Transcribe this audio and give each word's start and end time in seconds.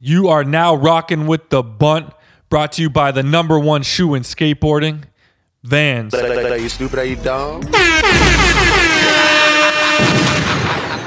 You 0.00 0.28
are 0.28 0.44
now 0.44 0.76
rocking 0.76 1.26
with 1.26 1.48
the 1.48 1.60
bunt, 1.60 2.12
brought 2.48 2.70
to 2.72 2.82
you 2.82 2.88
by 2.88 3.10
the 3.10 3.24
number 3.24 3.58
one 3.58 3.82
shoe 3.82 4.14
in 4.14 4.22
skateboarding, 4.22 5.02
Vans. 5.64 6.14
Are 6.14 6.56
you 6.56 6.68
stupid? 6.68 7.00
Are 7.00 7.04
you 7.04 7.16
dumb? 7.16 7.62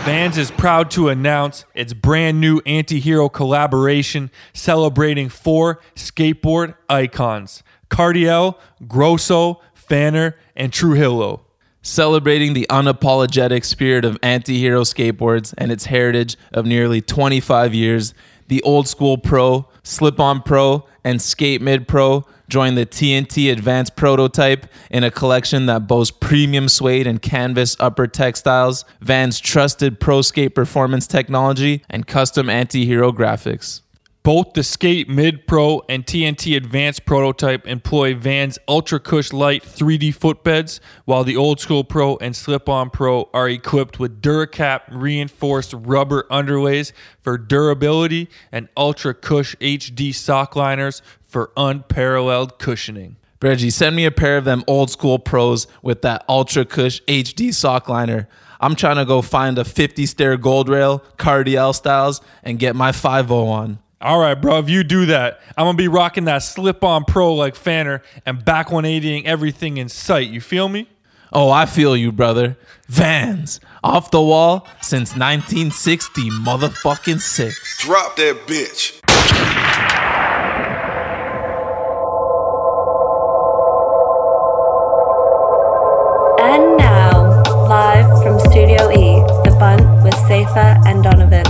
Vans 0.04 0.38
is 0.38 0.52
proud 0.52 0.92
to 0.92 1.08
announce 1.08 1.64
its 1.74 1.94
brand 1.94 2.42
new 2.42 2.60
anti 2.66 3.00
hero 3.00 3.30
collaboration 3.30 4.30
celebrating 4.54 5.30
four 5.30 5.80
skateboard 5.96 6.76
icons 6.90 7.64
Cardiel, 7.90 8.58
Grosso, 8.90 9.62
Fanner, 9.74 10.36
and 10.54 10.74
Trujillo. 10.74 11.46
celebrating 11.82 12.54
the 12.54 12.68
unapologetic 12.70 13.64
spirit 13.64 14.04
of 14.06 14.18
anti-hero 14.22 14.82
skateboards 14.82 15.54
and 15.58 15.72
its 15.72 15.86
heritage 15.86 16.36
of 16.52 16.66
nearly 16.66 17.02
25 17.02 17.74
years 17.74 18.14
the 18.52 18.62
old 18.64 18.86
school 18.86 19.18
pro 19.18 19.66
slip-on 19.82 20.42
pro 20.42 20.86
and 21.06 21.22
skate 21.22 21.62
mid 21.62 21.88
pro 21.88 22.26
join 22.50 22.76
the 22.76 22.86
tnt 22.86 23.50
advanced 23.50 23.96
prototype 23.96 24.66
in 24.90 25.06
a 25.06 25.10
collection 25.10 25.68
that 25.68 25.88
boasts 25.88 26.16
premium 26.20 26.68
suede 26.68 27.08
and 27.08 27.22
canvas 27.22 27.78
upper 27.80 28.06
textiles 28.06 28.84
vans 29.00 29.40
trusted 29.40 30.02
pro 30.02 30.22
skate 30.22 30.54
performance 30.54 31.08
technology 31.08 31.82
and 31.90 32.08
custom 32.08 32.50
anti-hero 32.50 33.14
graphics 33.14 33.80
Both 34.24 34.54
the 34.54 34.62
Skate 34.62 35.10
Mid 35.10 35.48
Pro 35.48 35.82
and 35.90 36.06
TNT 36.06 36.56
Advanced 36.56 37.06
prototype 37.06 37.66
employ 37.66 38.14
Vans 38.14 38.60
Ultra 38.68 39.00
Cush 39.00 39.34
Light 39.34 39.64
3D 39.64 40.16
footbeds, 40.16 40.80
while 41.06 41.24
the 41.24 41.36
Old 41.36 41.60
School 41.60 41.84
Pro 41.84 42.18
and 42.18 42.36
Slip 42.36 42.70
On 42.70 42.92
Pro 42.92 43.32
are 43.34 43.50
equipped 43.50 43.98
with 44.00 44.22
Duracap 44.22 44.82
reinforced 44.92 45.74
rubber 45.76 46.28
underlays 46.30 46.92
for 47.20 47.36
durability 47.36 48.30
and 48.52 48.70
Ultra 48.78 49.16
Cush 49.16 49.56
HD 49.56 50.14
sock 50.14 50.56
liners 50.56 51.02
for 51.26 51.52
unparalleled 51.58 52.60
cushioning. 52.60 53.16
Reggie, 53.42 53.72
send 53.72 53.96
me 53.96 54.06
a 54.06 54.12
pair 54.12 54.38
of 54.38 54.46
them 54.46 54.64
old 54.68 54.92
school 54.92 55.18
pros 55.18 55.66
with 55.82 56.04
that 56.04 56.24
Ultra 56.30 56.64
Cush 56.64 57.02
HD 57.08 57.52
sock 57.52 57.90
liner. 57.90 58.30
I'm 58.60 58.76
trying 58.76 58.98
to 58.98 59.06
go 59.06 59.24
find 59.24 59.58
a 59.58 59.66
50 59.66 60.06
stair 60.06 60.38
gold 60.38 60.70
rail, 60.70 61.00
Cardiel 61.18 61.74
styles, 61.74 62.22
and 62.44 62.60
get 62.60 62.76
my 62.76 62.92
5 62.92 63.32
on. 63.32 63.80
All 64.02 64.20
right, 64.20 64.34
bro. 64.34 64.58
If 64.58 64.68
you 64.68 64.84
do 64.84 65.06
that, 65.08 65.40
I'm 65.56 65.66
gonna 65.66 65.78
be 65.78 65.88
rocking 65.88 66.26
that 66.26 66.40
slip-on 66.40 67.06
pro 67.06 67.36
like 67.36 67.56
Fanner 67.56 68.02
and 68.26 68.44
back 68.44 68.70
180ing 68.70 69.26
everything 69.26 69.78
in 69.78 69.90
sight. 69.90 70.30
You 70.30 70.42
feel 70.42 70.70
me? 70.70 70.90
Oh, 71.32 71.52
I 71.52 71.68
feel 71.68 71.96
you, 71.96 72.12
brother. 72.12 72.58
Vans, 72.88 73.60
off 73.84 74.10
the 74.10 74.22
wall 74.22 74.68
since 74.82 75.12
1960, 75.12 76.30
motherfucking 76.32 77.22
six. 77.22 77.78
Drop 77.80 78.16
that 78.16 78.48
bitch. 78.48 79.00
And 86.42 86.78
now, 86.78 87.44
live 87.70 88.24
from 88.24 88.40
Studio 88.40 88.90
E, 88.90 89.22
The 89.46 89.56
Bunt 89.60 90.04
with 90.04 90.16
Safer 90.28 90.76
and 90.88 91.04
Donovan. 91.04 91.46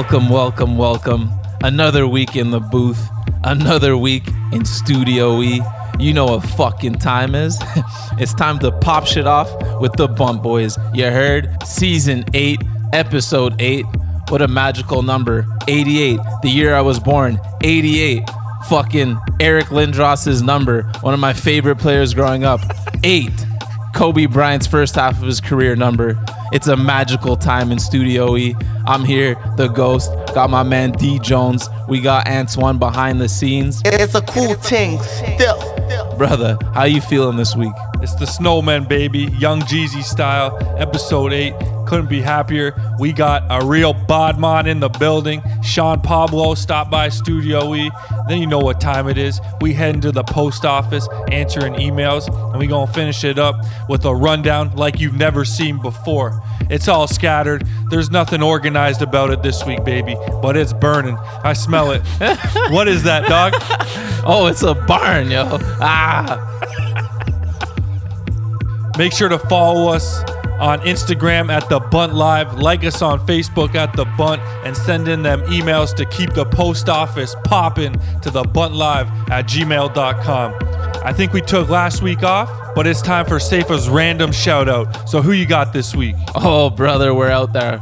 Welcome, 0.00 0.30
welcome, 0.30 0.78
welcome. 0.78 1.30
Another 1.62 2.08
week 2.08 2.34
in 2.34 2.50
the 2.50 2.58
booth, 2.58 3.06
another 3.44 3.98
week 3.98 4.26
in 4.50 4.64
Studio 4.64 5.42
E. 5.42 5.60
You 5.98 6.14
know 6.14 6.24
what 6.24 6.40
fucking 6.40 6.94
time 6.94 7.34
is. 7.34 7.58
it's 8.12 8.32
time 8.32 8.58
to 8.60 8.72
pop 8.72 9.06
shit 9.06 9.26
off 9.26 9.50
with 9.78 9.92
the 9.92 10.08
Bunt 10.08 10.42
Boys. 10.42 10.78
You 10.94 11.04
heard? 11.10 11.54
Season 11.66 12.24
8, 12.32 12.62
Episode 12.94 13.60
8. 13.60 13.84
What 14.30 14.40
a 14.40 14.48
magical 14.48 15.02
number. 15.02 15.46
88, 15.68 16.18
the 16.40 16.48
year 16.48 16.74
I 16.74 16.80
was 16.80 16.98
born. 16.98 17.38
88, 17.60 18.22
fucking 18.70 19.20
Eric 19.38 19.66
Lindros's 19.66 20.40
number. 20.40 20.84
One 21.02 21.12
of 21.12 21.20
my 21.20 21.34
favorite 21.34 21.76
players 21.76 22.14
growing 22.14 22.42
up. 22.42 22.62
8, 23.04 23.30
Kobe 23.94 24.26
Bryant's 24.26 24.66
first 24.66 24.94
half 24.94 25.20
of 25.20 25.26
his 25.26 25.40
career 25.40 25.76
number. 25.76 26.22
It's 26.52 26.68
a 26.68 26.76
magical 26.76 27.36
time 27.36 27.70
in 27.72 27.78
Studio 27.78 28.36
E. 28.36 28.54
I'm 28.86 29.04
here, 29.04 29.36
the 29.56 29.68
ghost. 29.68 30.10
Got 30.34 30.50
my 30.50 30.62
man 30.62 30.92
D 30.92 31.18
Jones. 31.18 31.68
We 31.88 32.00
got 32.00 32.28
Antoine 32.28 32.78
behind 32.78 33.20
the 33.20 33.28
scenes. 33.28 33.82
It's 33.84 34.14
a 34.14 34.22
cool 34.22 34.54
thing 34.54 35.00
still. 35.00 35.58
Brother, 36.16 36.58
how 36.74 36.84
you 36.84 37.00
feeling 37.00 37.36
this 37.36 37.56
week? 37.56 37.72
It's 38.02 38.14
the 38.14 38.26
Snowman, 38.26 38.84
baby. 38.84 39.28
Young 39.38 39.60
Jeezy 39.62 40.02
style. 40.02 40.58
Episode 40.78 41.32
8. 41.32 41.79
Couldn't 41.90 42.08
be 42.08 42.20
happier. 42.20 42.72
We 43.00 43.12
got 43.12 43.42
a 43.50 43.66
real 43.66 43.94
bodmon 43.94 44.68
in 44.68 44.78
the 44.78 44.88
building. 44.88 45.42
Sean 45.64 46.00
Pablo 46.00 46.54
stopped 46.54 46.88
by 46.88 47.08
Studio 47.08 47.74
E. 47.74 47.90
Then 48.28 48.38
you 48.38 48.46
know 48.46 48.60
what 48.60 48.80
time 48.80 49.08
it 49.08 49.18
is. 49.18 49.40
We 49.60 49.72
head 49.72 49.96
into 49.96 50.12
the 50.12 50.22
post 50.22 50.64
office, 50.64 51.08
answering 51.32 51.74
emails, 51.74 52.28
and 52.52 52.60
we 52.60 52.68
gonna 52.68 52.92
finish 52.92 53.24
it 53.24 53.40
up 53.40 53.56
with 53.88 54.04
a 54.04 54.14
rundown 54.14 54.70
like 54.76 55.00
you've 55.00 55.16
never 55.16 55.44
seen 55.44 55.82
before. 55.82 56.40
It's 56.70 56.86
all 56.86 57.08
scattered. 57.08 57.66
There's 57.90 58.08
nothing 58.08 58.40
organized 58.40 59.02
about 59.02 59.30
it 59.30 59.42
this 59.42 59.66
week, 59.66 59.82
baby, 59.82 60.14
but 60.40 60.56
it's 60.56 60.72
burning. 60.72 61.16
I 61.42 61.54
smell 61.54 61.90
it. 61.90 62.02
what 62.70 62.86
is 62.86 63.02
that, 63.02 63.28
dog? 63.28 63.54
Oh, 64.24 64.46
it's 64.46 64.62
a 64.62 64.74
barn, 64.74 65.28
yo. 65.28 65.58
Ah. 65.80 66.46
Make 68.96 69.12
sure 69.12 69.28
to 69.28 69.40
follow 69.40 69.92
us 69.92 70.22
on 70.60 70.80
Instagram 70.80 71.50
at 71.50 71.68
The 71.68 71.80
Bunt 71.80 72.14
Live, 72.14 72.58
like 72.58 72.84
us 72.84 73.02
on 73.02 73.26
Facebook 73.26 73.74
at 73.74 73.94
The 73.96 74.04
Bunt, 74.16 74.42
and 74.64 74.76
send 74.76 75.08
in 75.08 75.22
them 75.22 75.40
emails 75.44 75.94
to 75.96 76.04
keep 76.04 76.34
the 76.34 76.44
post 76.44 76.88
office 76.88 77.34
popping 77.44 77.94
to 78.20 78.30
The 78.30 78.42
Bunt 78.42 78.74
Live 78.74 79.08
at 79.30 79.46
gmail.com. 79.46 80.54
I 81.02 81.12
think 81.14 81.32
we 81.32 81.40
took 81.40 81.70
last 81.70 82.02
week 82.02 82.22
off, 82.22 82.74
but 82.74 82.86
it's 82.86 83.00
time 83.00 83.24
for 83.24 83.40
Safa's 83.40 83.88
random 83.88 84.32
shout 84.32 84.68
out. 84.68 85.08
So, 85.08 85.22
who 85.22 85.32
you 85.32 85.46
got 85.46 85.72
this 85.72 85.96
week? 85.96 86.14
Oh, 86.34 86.68
brother, 86.68 87.14
we're 87.14 87.30
out 87.30 87.54
there. 87.54 87.80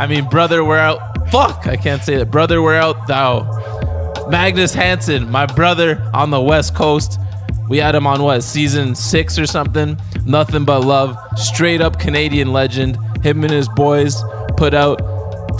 I 0.00 0.06
mean, 0.08 0.28
brother, 0.28 0.64
we're 0.64 0.78
out. 0.78 1.28
Fuck, 1.30 1.66
I 1.66 1.76
can't 1.76 2.02
say 2.02 2.16
that. 2.16 2.30
Brother, 2.30 2.62
we're 2.62 2.76
out 2.76 3.06
thou. 3.06 4.26
Magnus 4.30 4.72
Hansen, 4.72 5.30
my 5.30 5.44
brother 5.46 6.10
on 6.14 6.30
the 6.30 6.40
West 6.40 6.74
Coast. 6.74 7.18
We 7.68 7.78
had 7.78 7.94
him 7.94 8.06
on 8.06 8.22
what, 8.22 8.42
season 8.42 8.94
six 8.94 9.38
or 9.38 9.46
something? 9.46 10.00
Nothing 10.24 10.64
but 10.64 10.80
love. 10.80 11.16
Straight 11.36 11.80
up 11.80 11.98
Canadian 11.98 12.52
legend. 12.52 12.98
Him 13.22 13.44
and 13.44 13.52
his 13.52 13.68
boys 13.68 14.22
put 14.56 14.74
out 14.74 15.00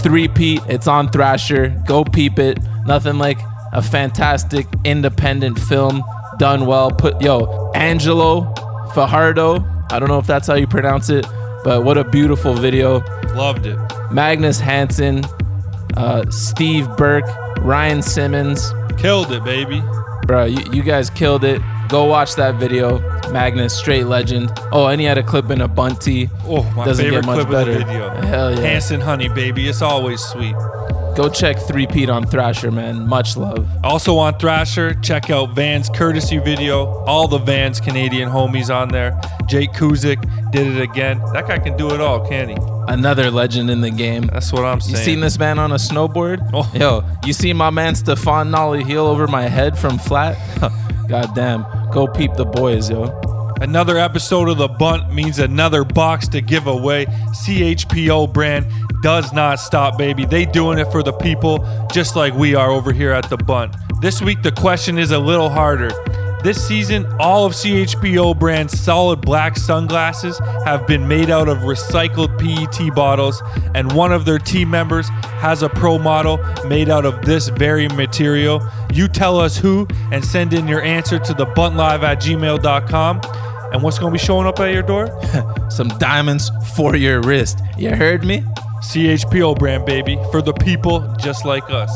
three 0.01 0.27
peat. 0.27 0.61
It's 0.67 0.87
on 0.87 1.09
Thrasher. 1.09 1.69
Go 1.85 2.03
peep 2.03 2.39
it. 2.39 2.59
Nothing 2.85 3.17
like 3.17 3.37
a 3.73 3.81
fantastic 3.81 4.65
independent 4.83 5.59
film 5.59 6.03
done 6.37 6.65
well. 6.65 6.89
Put 6.89 7.21
yo, 7.21 7.71
Angelo 7.75 8.53
Fajardo. 8.93 9.63
I 9.91 9.99
don't 9.99 10.09
know 10.09 10.19
if 10.19 10.27
that's 10.27 10.47
how 10.47 10.55
you 10.55 10.67
pronounce 10.67 11.09
it, 11.09 11.25
but 11.63 11.83
what 11.83 11.97
a 11.97 12.03
beautiful 12.03 12.53
video. 12.53 12.99
Loved 13.35 13.65
it. 13.67 13.77
Magnus 14.11 14.59
Hansen, 14.59 15.23
uh, 15.97 16.29
Steve 16.31 16.87
Burke, 16.97 17.27
Ryan 17.59 18.01
Simmons. 18.01 18.73
Killed 18.97 19.31
it, 19.31 19.43
baby. 19.43 19.83
Bro, 20.25 20.45
you, 20.45 20.63
you 20.71 20.83
guys 20.83 21.09
killed 21.09 21.43
it. 21.43 21.61
Go 21.89 22.05
watch 22.05 22.35
that 22.35 22.55
video. 22.55 22.99
Magnus, 23.31 23.75
straight 23.75 24.05
legend. 24.05 24.51
Oh, 24.71 24.87
and 24.87 25.01
he 25.01 25.07
had 25.07 25.17
a 25.17 25.23
clip 25.23 25.49
in 25.49 25.61
a 25.61 25.67
bunty. 25.67 26.29
Oh, 26.45 26.63
my 26.75 26.85
Doesn't 26.85 27.03
favorite 27.03 27.21
get 27.21 27.25
much 27.25 27.35
clip 27.37 27.49
better. 27.49 27.71
of 27.71 27.79
the 27.79 27.85
video. 27.85 28.09
Hell 28.21 28.51
yeah. 28.53 28.59
Hansen 28.59 29.01
Honey, 29.01 29.27
baby. 29.27 29.67
It's 29.67 29.81
always 29.81 30.21
sweet. 30.21 30.55
Go 31.15 31.27
check 31.29 31.57
Three 31.57 31.87
Pete 31.87 32.09
on 32.09 32.25
Thrasher, 32.25 32.71
man. 32.71 33.07
Much 33.07 33.35
love. 33.35 33.67
Also 33.83 34.17
on 34.17 34.37
Thrasher, 34.37 34.93
check 35.01 35.29
out 35.31 35.55
Van's 35.55 35.89
courtesy 35.89 36.37
video. 36.37 36.85
All 37.05 37.27
the 37.27 37.39
Van's 37.39 37.81
Canadian 37.81 38.29
homies 38.29 38.73
on 38.73 38.89
there. 38.89 39.19
Jake 39.47 39.71
Kuzyk 39.73 40.51
did 40.51 40.67
it 40.67 40.79
again. 40.81 41.19
That 41.33 41.47
guy 41.47 41.57
can 41.57 41.75
do 41.75 41.89
it 41.89 41.99
all, 41.99 42.25
can 42.25 42.49
he? 42.49 42.57
Another 42.87 43.31
legend 43.31 43.69
in 43.71 43.81
the 43.81 43.89
game. 43.91 44.27
That's 44.27 44.53
what 44.53 44.63
I'm 44.63 44.79
saying. 44.79 44.95
You 44.97 45.03
seen 45.03 45.19
this 45.19 45.37
man 45.39 45.57
on 45.59 45.71
a 45.71 45.75
snowboard? 45.75 46.49
Oh. 46.53 46.71
Yo, 46.73 47.03
you 47.25 47.33
see 47.33 47.51
my 47.51 47.71
man 47.71 47.95
Stefan 47.95 48.51
Nolly 48.51 48.83
heel 48.83 49.05
over 49.05 49.27
my 49.27 49.43
head 49.43 49.77
from 49.77 49.97
flat? 49.97 50.37
God 51.09 51.33
damn. 51.33 51.65
Go 51.91 52.05
peep 52.05 52.35
the 52.35 52.45
boys, 52.45 52.91
yo. 52.91 53.05
Another 53.61 53.97
episode 53.97 54.47
of 54.47 54.59
The 54.59 54.67
Bunt 54.67 55.11
means 55.11 55.39
another 55.39 55.83
box 55.83 56.27
to 56.29 56.39
give 56.39 56.67
away. 56.67 57.07
CHPO 57.07 58.31
brand 58.31 58.67
does 59.01 59.33
not 59.33 59.59
stop, 59.59 59.97
baby. 59.97 60.25
They 60.25 60.45
doing 60.45 60.77
it 60.77 60.91
for 60.91 61.01
the 61.01 61.11
people 61.11 61.67
just 61.91 62.15
like 62.15 62.35
we 62.35 62.53
are 62.53 62.69
over 62.69 62.93
here 62.93 63.11
at 63.11 63.27
The 63.27 63.37
Bunt. 63.37 63.75
This 64.01 64.21
week, 64.21 64.43
the 64.43 64.51
question 64.51 64.99
is 64.99 65.09
a 65.09 65.17
little 65.19 65.49
harder. 65.49 65.89
This 66.41 66.65
season, 66.65 67.05
all 67.19 67.45
of 67.45 67.51
CHPO 67.51 68.39
brand's 68.39 68.79
solid 68.79 69.19
black 69.19 69.57
sunglasses 69.57 70.39
have 70.63 70.87
been 70.87 71.05
made 71.05 71.29
out 71.29 71.49
of 71.49 71.59
recycled 71.59 72.37
PET 72.39 72.95
bottles, 72.95 73.43
and 73.75 73.91
one 73.91 74.13
of 74.13 74.23
their 74.23 74.39
team 74.39 74.69
members 74.69 75.09
has 75.09 75.63
a 75.63 75.69
pro 75.69 75.99
model 75.99 76.37
made 76.65 76.89
out 76.89 77.03
of 77.03 77.25
this 77.25 77.49
very 77.49 77.89
material. 77.89 78.61
You 78.93 79.09
tell 79.09 79.37
us 79.37 79.57
who 79.57 79.85
and 80.13 80.23
send 80.23 80.53
in 80.53 80.65
your 80.65 80.81
answer 80.81 81.19
to 81.19 81.33
the 81.33 81.45
buntlive 81.45 82.03
at 82.03 82.21
gmail.com. 82.21 83.21
And 83.73 83.83
what's 83.83 83.99
gonna 83.99 84.13
be 84.13 84.17
showing 84.17 84.47
up 84.47 84.61
at 84.61 84.73
your 84.73 84.83
door? 84.83 85.09
Some 85.69 85.89
diamonds 85.99 86.51
for 86.73 86.95
your 86.95 87.21
wrist. 87.21 87.59
You 87.77 87.91
heard 87.91 88.23
me? 88.23 88.45
CHPO 88.81 89.59
brand, 89.59 89.85
baby, 89.85 90.17
for 90.31 90.41
the 90.41 90.53
people 90.53 91.01
just 91.19 91.43
like 91.43 91.69
us. 91.69 91.93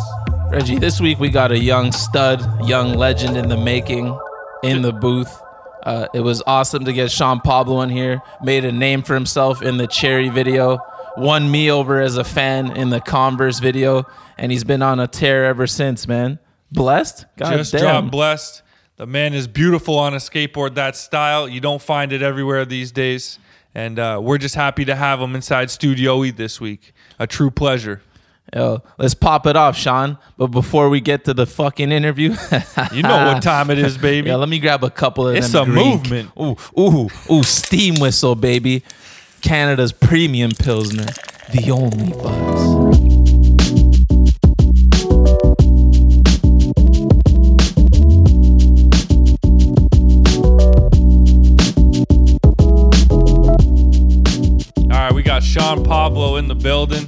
Reggie, 0.52 0.78
this 0.78 1.00
week 1.00 1.18
we 1.18 1.30
got 1.30 1.52
a 1.54 1.58
young 1.58 1.94
stud, 1.94 2.42
young 2.68 2.94
legend 2.94 3.38
in 3.38 3.48
the 3.48 3.58
making, 3.58 4.16
in 4.64 4.82
the 4.82 4.94
booth. 4.94 5.42
Uh, 5.84 6.08
it 6.14 6.22
was 6.22 6.42
awesome 6.48 6.86
to 6.86 6.94
get 6.94 7.12
Sean 7.12 7.42
Pablo 7.42 7.82
in 7.82 7.90
here. 7.90 8.22
Made 8.42 8.64
a 8.66 8.72
name 8.72 9.04
for 9.04 9.14
himself 9.14 9.62
in 9.62 9.78
the 9.78 9.88
Cherry 9.88 10.30
video. 10.30 10.80
Won 11.18 11.52
me 11.52 11.70
over 11.70 12.02
as 12.02 12.18
a 12.18 12.24
fan 12.24 12.76
in 12.76 12.90
the 12.90 13.00
Converse 13.00 13.60
video, 13.60 14.06
and 14.38 14.52
he's 14.52 14.64
been 14.64 14.82
on 14.82 15.00
a 15.00 15.08
tear 15.08 15.46
ever 15.46 15.68
since. 15.68 16.08
Man, 16.08 16.40
blessed. 16.72 17.26
God 17.38 17.58
just 17.58 17.74
damn. 17.74 17.82
dropped 17.82 18.12
blessed. 18.12 18.64
The 18.96 19.06
man 19.06 19.34
is 19.34 19.48
beautiful 19.48 20.00
on 20.00 20.14
a 20.14 20.18
skateboard. 20.18 20.76
That 20.76 20.96
style, 20.96 21.48
you 21.50 21.60
don't 21.60 21.82
find 21.82 22.14
it 22.14 22.22
everywhere 22.22 22.64
these 22.64 22.92
days. 22.92 23.40
And 23.76 23.98
uh, 24.00 24.20
we're 24.24 24.38
just 24.38 24.56
happy 24.56 24.86
to 24.86 24.96
have 24.96 25.20
him 25.20 25.36
inside 25.36 25.72
Studio 25.72 26.24
E 26.24 26.32
this 26.32 26.62
week. 26.62 26.94
A 27.20 27.26
true 27.26 27.52
pleasure. 27.52 28.02
Yo, 28.56 28.84
let's 29.00 29.16
pop 29.16 29.48
it 29.48 29.56
off, 29.56 29.76
Sean. 29.76 30.18
But 30.38 30.48
before 30.48 30.90
we 30.90 31.02
get 31.02 31.26
to 31.26 31.34
the 31.34 31.48
fucking 31.48 31.92
interview, 31.92 32.36
You 32.94 33.02
know 33.02 33.34
what 33.34 33.42
time 33.44 33.72
it 33.72 33.80
is, 33.80 33.98
baby. 33.98 34.30
Yeah, 34.30 34.36
let 34.36 34.48
me 34.50 34.60
grab 34.60 34.84
a 34.84 34.92
couple 34.92 35.28
of 35.28 35.36
It's 35.36 35.50
them. 35.52 35.72
a 35.72 35.74
Greek. 35.74 35.86
movement. 35.86 36.32
Ooh, 36.40 36.56
ooh, 36.80 37.10
ooh, 37.32 37.44
steam 37.44 37.96
whistle, 37.96 38.36
baby. 38.36 38.84
Canada's 39.42 39.92
premium 39.92 40.52
pilsner, 40.52 41.06
the 41.52 41.72
only 41.72 42.12
buzz. 42.14 43.74
All 54.92 55.00
right, 55.00 55.14
we 55.14 55.24
got 55.24 55.44
Sean 55.44 55.84
Pablo 55.84 56.36
in 56.38 56.48
the 56.48 56.56
building. 56.56 57.08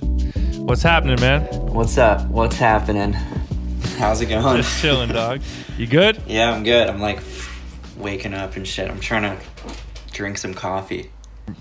What's 0.65 0.81
happening, 0.81 1.19
man? 1.21 1.43
What's 1.67 1.95
up? 1.99 2.25
What's 2.27 2.55
happening? 2.57 3.13
How's 3.99 4.19
it 4.21 4.25
going? 4.25 4.57
Just 4.57 4.81
chilling, 4.81 5.09
dog. 5.09 5.41
You 5.77 5.85
good? 5.85 6.19
yeah, 6.27 6.51
I'm 6.51 6.63
good. 6.63 6.89
I'm 6.89 6.99
like 6.99 7.19
waking 7.97 8.33
up 8.33 8.55
and 8.55 8.67
shit. 8.67 8.89
I'm 8.89 8.99
trying 8.99 9.23
to 9.23 9.37
drink 10.11 10.39
some 10.39 10.55
coffee. 10.55 11.11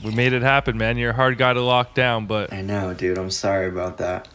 We 0.02 0.10
made 0.14 0.32
it 0.32 0.40
happen, 0.40 0.78
man. 0.78 0.96
You're 0.96 1.10
a 1.10 1.14
hard 1.14 1.36
guy 1.36 1.52
to 1.52 1.60
lock 1.60 1.92
down, 1.94 2.24
but 2.24 2.50
I 2.50 2.62
know, 2.62 2.94
dude. 2.94 3.18
I'm 3.18 3.30
sorry 3.30 3.68
about 3.68 3.98
that. 3.98 4.26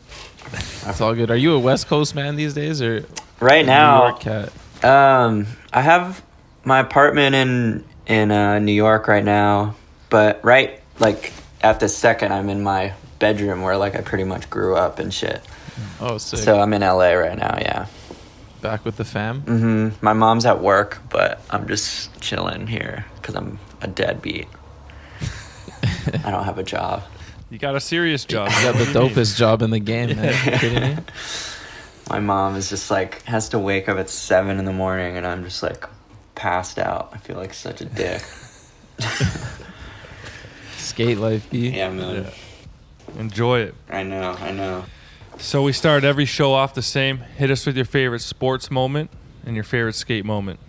That's 0.83 1.01
all 1.01 1.15
good. 1.15 1.31
Are 1.31 1.35
you 1.37 1.53
a 1.53 1.59
West 1.59 1.87
Coast 1.87 2.13
man 2.13 2.35
these 2.35 2.53
days 2.53 2.79
or 2.79 3.05
Right 3.39 3.65
New 3.65 3.71
now, 3.71 4.09
York 4.09 4.19
cat? 4.19 4.85
um, 4.85 5.47
I 5.73 5.81
have 5.81 6.23
my 6.63 6.79
apartment 6.79 7.33
in 7.33 7.85
in 8.05 8.29
uh, 8.31 8.59
New 8.59 8.73
York 8.73 9.07
right 9.07 9.25
now, 9.25 9.73
but 10.11 10.45
right 10.45 10.79
like 10.99 11.33
at 11.61 11.79
the 11.79 11.89
second, 11.89 12.33
I'm 12.33 12.49
in 12.49 12.61
my 12.61 12.93
bedroom 13.19 13.61
where 13.61 13.77
like 13.77 13.95
I 13.95 14.01
pretty 14.01 14.23
much 14.23 14.49
grew 14.49 14.75
up 14.75 14.99
and 14.99 15.13
shit. 15.13 15.41
Oh, 15.99 16.17
sick. 16.17 16.39
So 16.39 16.59
I'm 16.59 16.73
in 16.73 16.81
LA 16.81 17.11
right 17.11 17.37
now. 17.37 17.57
Yeah. 17.59 17.87
Back 18.61 18.83
with 18.83 18.97
the 18.97 19.05
fam. 19.05 19.41
Mm 19.43 19.59
hmm 19.59 20.05
My 20.05 20.13
mom's 20.13 20.45
at 20.45 20.61
work, 20.61 21.01
but 21.09 21.41
I'm 21.49 21.67
just 21.67 22.19
chilling 22.19 22.67
here 22.67 23.05
because 23.15 23.35
I'm 23.35 23.59
a 23.81 23.87
deadbeat. 23.87 24.47
I 26.23 26.31
don't 26.31 26.43
have 26.43 26.57
a 26.57 26.63
job. 26.63 27.03
you 27.49 27.57
got 27.57 27.75
a 27.75 27.79
serious 27.79 28.25
job. 28.25 28.49
You 28.51 28.63
got 28.71 28.75
the 28.75 28.85
dopest 28.85 29.37
job 29.37 29.61
in 29.61 29.69
the 29.71 29.79
game, 29.79 30.15
man. 30.15 30.33
You 30.45 30.51
kidding 30.57 30.97
me? 30.97 31.03
My 32.09 32.19
mom 32.19 32.55
is 32.55 32.69
just 32.69 32.89
like 32.91 33.21
has 33.23 33.49
to 33.49 33.59
wake 33.59 33.87
up 33.87 33.97
at 33.97 34.09
seven 34.09 34.57
in 34.57 34.65
the 34.65 34.73
morning, 34.73 35.15
and 35.15 35.25
I'm 35.27 35.43
just 35.43 35.61
like 35.63 35.85
passed 36.35 36.79
out. 36.79 37.11
I 37.13 37.17
feel 37.17 37.37
like 37.37 37.53
such 37.53 37.81
a 37.81 37.85
dick. 37.85 38.21
Skate 40.77 41.17
life, 41.17 41.49
B. 41.49 41.69
yeah, 41.69 41.89
man. 41.91 42.27
Enjoy 43.17 43.59
it. 43.59 43.75
I 43.89 44.03
know. 44.03 44.35
I 44.39 44.51
know. 44.51 44.85
So 45.37 45.63
we 45.63 45.71
start 45.71 46.03
every 46.03 46.25
show 46.25 46.53
off 46.53 46.73
the 46.73 46.81
same. 46.81 47.19
Hit 47.19 47.49
us 47.49 47.65
with 47.65 47.75
your 47.75 47.85
favorite 47.85 48.19
sports 48.19 48.69
moment 48.69 49.09
and 49.45 49.55
your 49.55 49.63
favorite 49.63 49.95
skate 49.95 50.25
moment. 50.25 50.59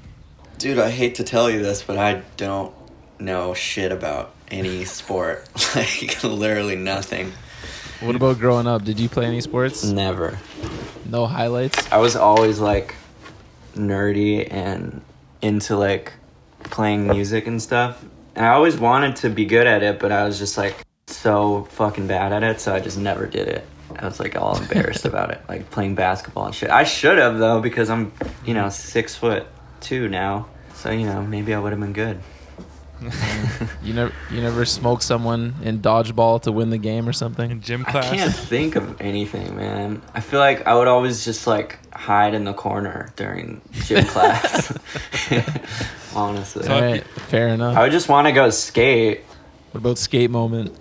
Dude, 0.59 0.79
I 0.79 0.91
hate 0.91 1.17
to 1.17 1.25
tell 1.25 1.51
you 1.51 1.61
this, 1.61 1.83
but 1.83 1.99
I 1.99 2.23
don't 2.37 2.73
know 3.19 3.55
shit 3.55 3.93
about 3.93 4.33
any 4.51 4.85
sport. 4.87 5.49
like 5.75 6.23
literally 6.23 6.77
nothing. 6.77 7.33
What 8.01 8.17
about 8.17 8.39
growing 8.39 8.67
up? 8.67 8.85
Did 8.85 8.99
you 8.99 9.09
play 9.09 9.27
any 9.27 9.41
sports? 9.41 9.85
Never. 9.85 10.39
No 11.05 11.27
highlights? 11.27 11.91
I 11.93 11.99
was 11.99 12.17
always 12.17 12.61
like 12.61 12.95
nerdy 13.75 14.51
and 14.51 15.03
into 15.43 15.77
like 15.77 16.13
playing 16.65 17.09
music 17.09 17.47
and 17.47 17.61
stuff. 17.61 18.03
And 18.35 18.47
I 18.47 18.51
always 18.51 18.79
wanted 18.79 19.17
to 19.17 19.29
be 19.31 19.45
good 19.45 19.67
at 19.67 19.83
it, 19.83 19.99
but 19.99 20.13
I 20.13 20.25
was 20.25 20.39
just 20.39 20.57
like 20.57 20.77
so 21.11 21.65
fucking 21.71 22.07
bad 22.07 22.33
at 22.33 22.43
it, 22.43 22.61
so 22.61 22.75
I 22.75 22.81
just 22.81 22.99
never 22.99 23.27
did 23.27 23.49
it. 23.49 23.67
I 23.97 24.05
was 24.05 24.21
like 24.21 24.37
all 24.37 24.57
embarrassed 24.57 25.05
about 25.11 25.31
it, 25.31 25.41
like 25.49 25.71
playing 25.71 25.95
basketball 25.95 26.47
and 26.47 26.55
shit. 26.55 26.71
I 26.71 26.85
should 26.85 27.19
have 27.19 27.39
though, 27.39 27.61
because 27.61 27.91
I'm, 27.91 28.13
you 28.45 28.55
know, 28.55 28.69
six 28.69 29.15
foot 29.17 29.47
two 29.81 30.09
now. 30.09 30.47
So 30.75 30.91
you 30.91 31.07
know, 31.07 31.23
maybe 31.23 31.55
I 31.55 31.59
would 31.59 31.73
have 31.73 31.81
been 31.81 31.93
good. 31.93 32.21
You 33.83 33.95
never 33.95 34.13
you 34.31 34.43
never 34.43 34.67
smoked 34.67 35.03
someone 35.03 35.55
in 35.63 35.81
dodgeball 35.81 36.43
to 36.43 36.53
win 36.53 36.69
the 36.69 36.79
game 36.79 37.09
or 37.09 37.15
something? 37.15 37.51
In 37.51 37.63
gym 37.63 37.83
class, 37.83 38.05
I 38.13 38.17
can't 38.17 38.35
think 38.35 38.77
of 38.77 39.01
anything, 39.01 39.57
man. 39.57 40.03
I 40.15 40.21
feel 40.21 40.39
like 40.39 40.67
I 40.67 40.75
would 40.75 40.87
always 40.87 41.25
just 41.25 41.47
like 41.47 41.79
hide 41.95 42.35
in 42.35 42.45
the 42.45 42.53
corner 42.53 43.11
during 43.17 43.63
gym 43.73 44.05
class. 44.07 44.77
Honestly. 46.15 46.69
All 46.69 46.81
right, 46.81 47.03
fair 47.05 47.49
enough. 47.49 47.77
I 47.77 47.83
would 47.83 47.93
just 47.93 48.09
want 48.11 48.27
to 48.27 48.33
go 48.33 48.51
skate. 48.51 49.23
What 49.73 49.81
about 49.81 49.99
skate 49.99 50.31
moment? 50.31 50.77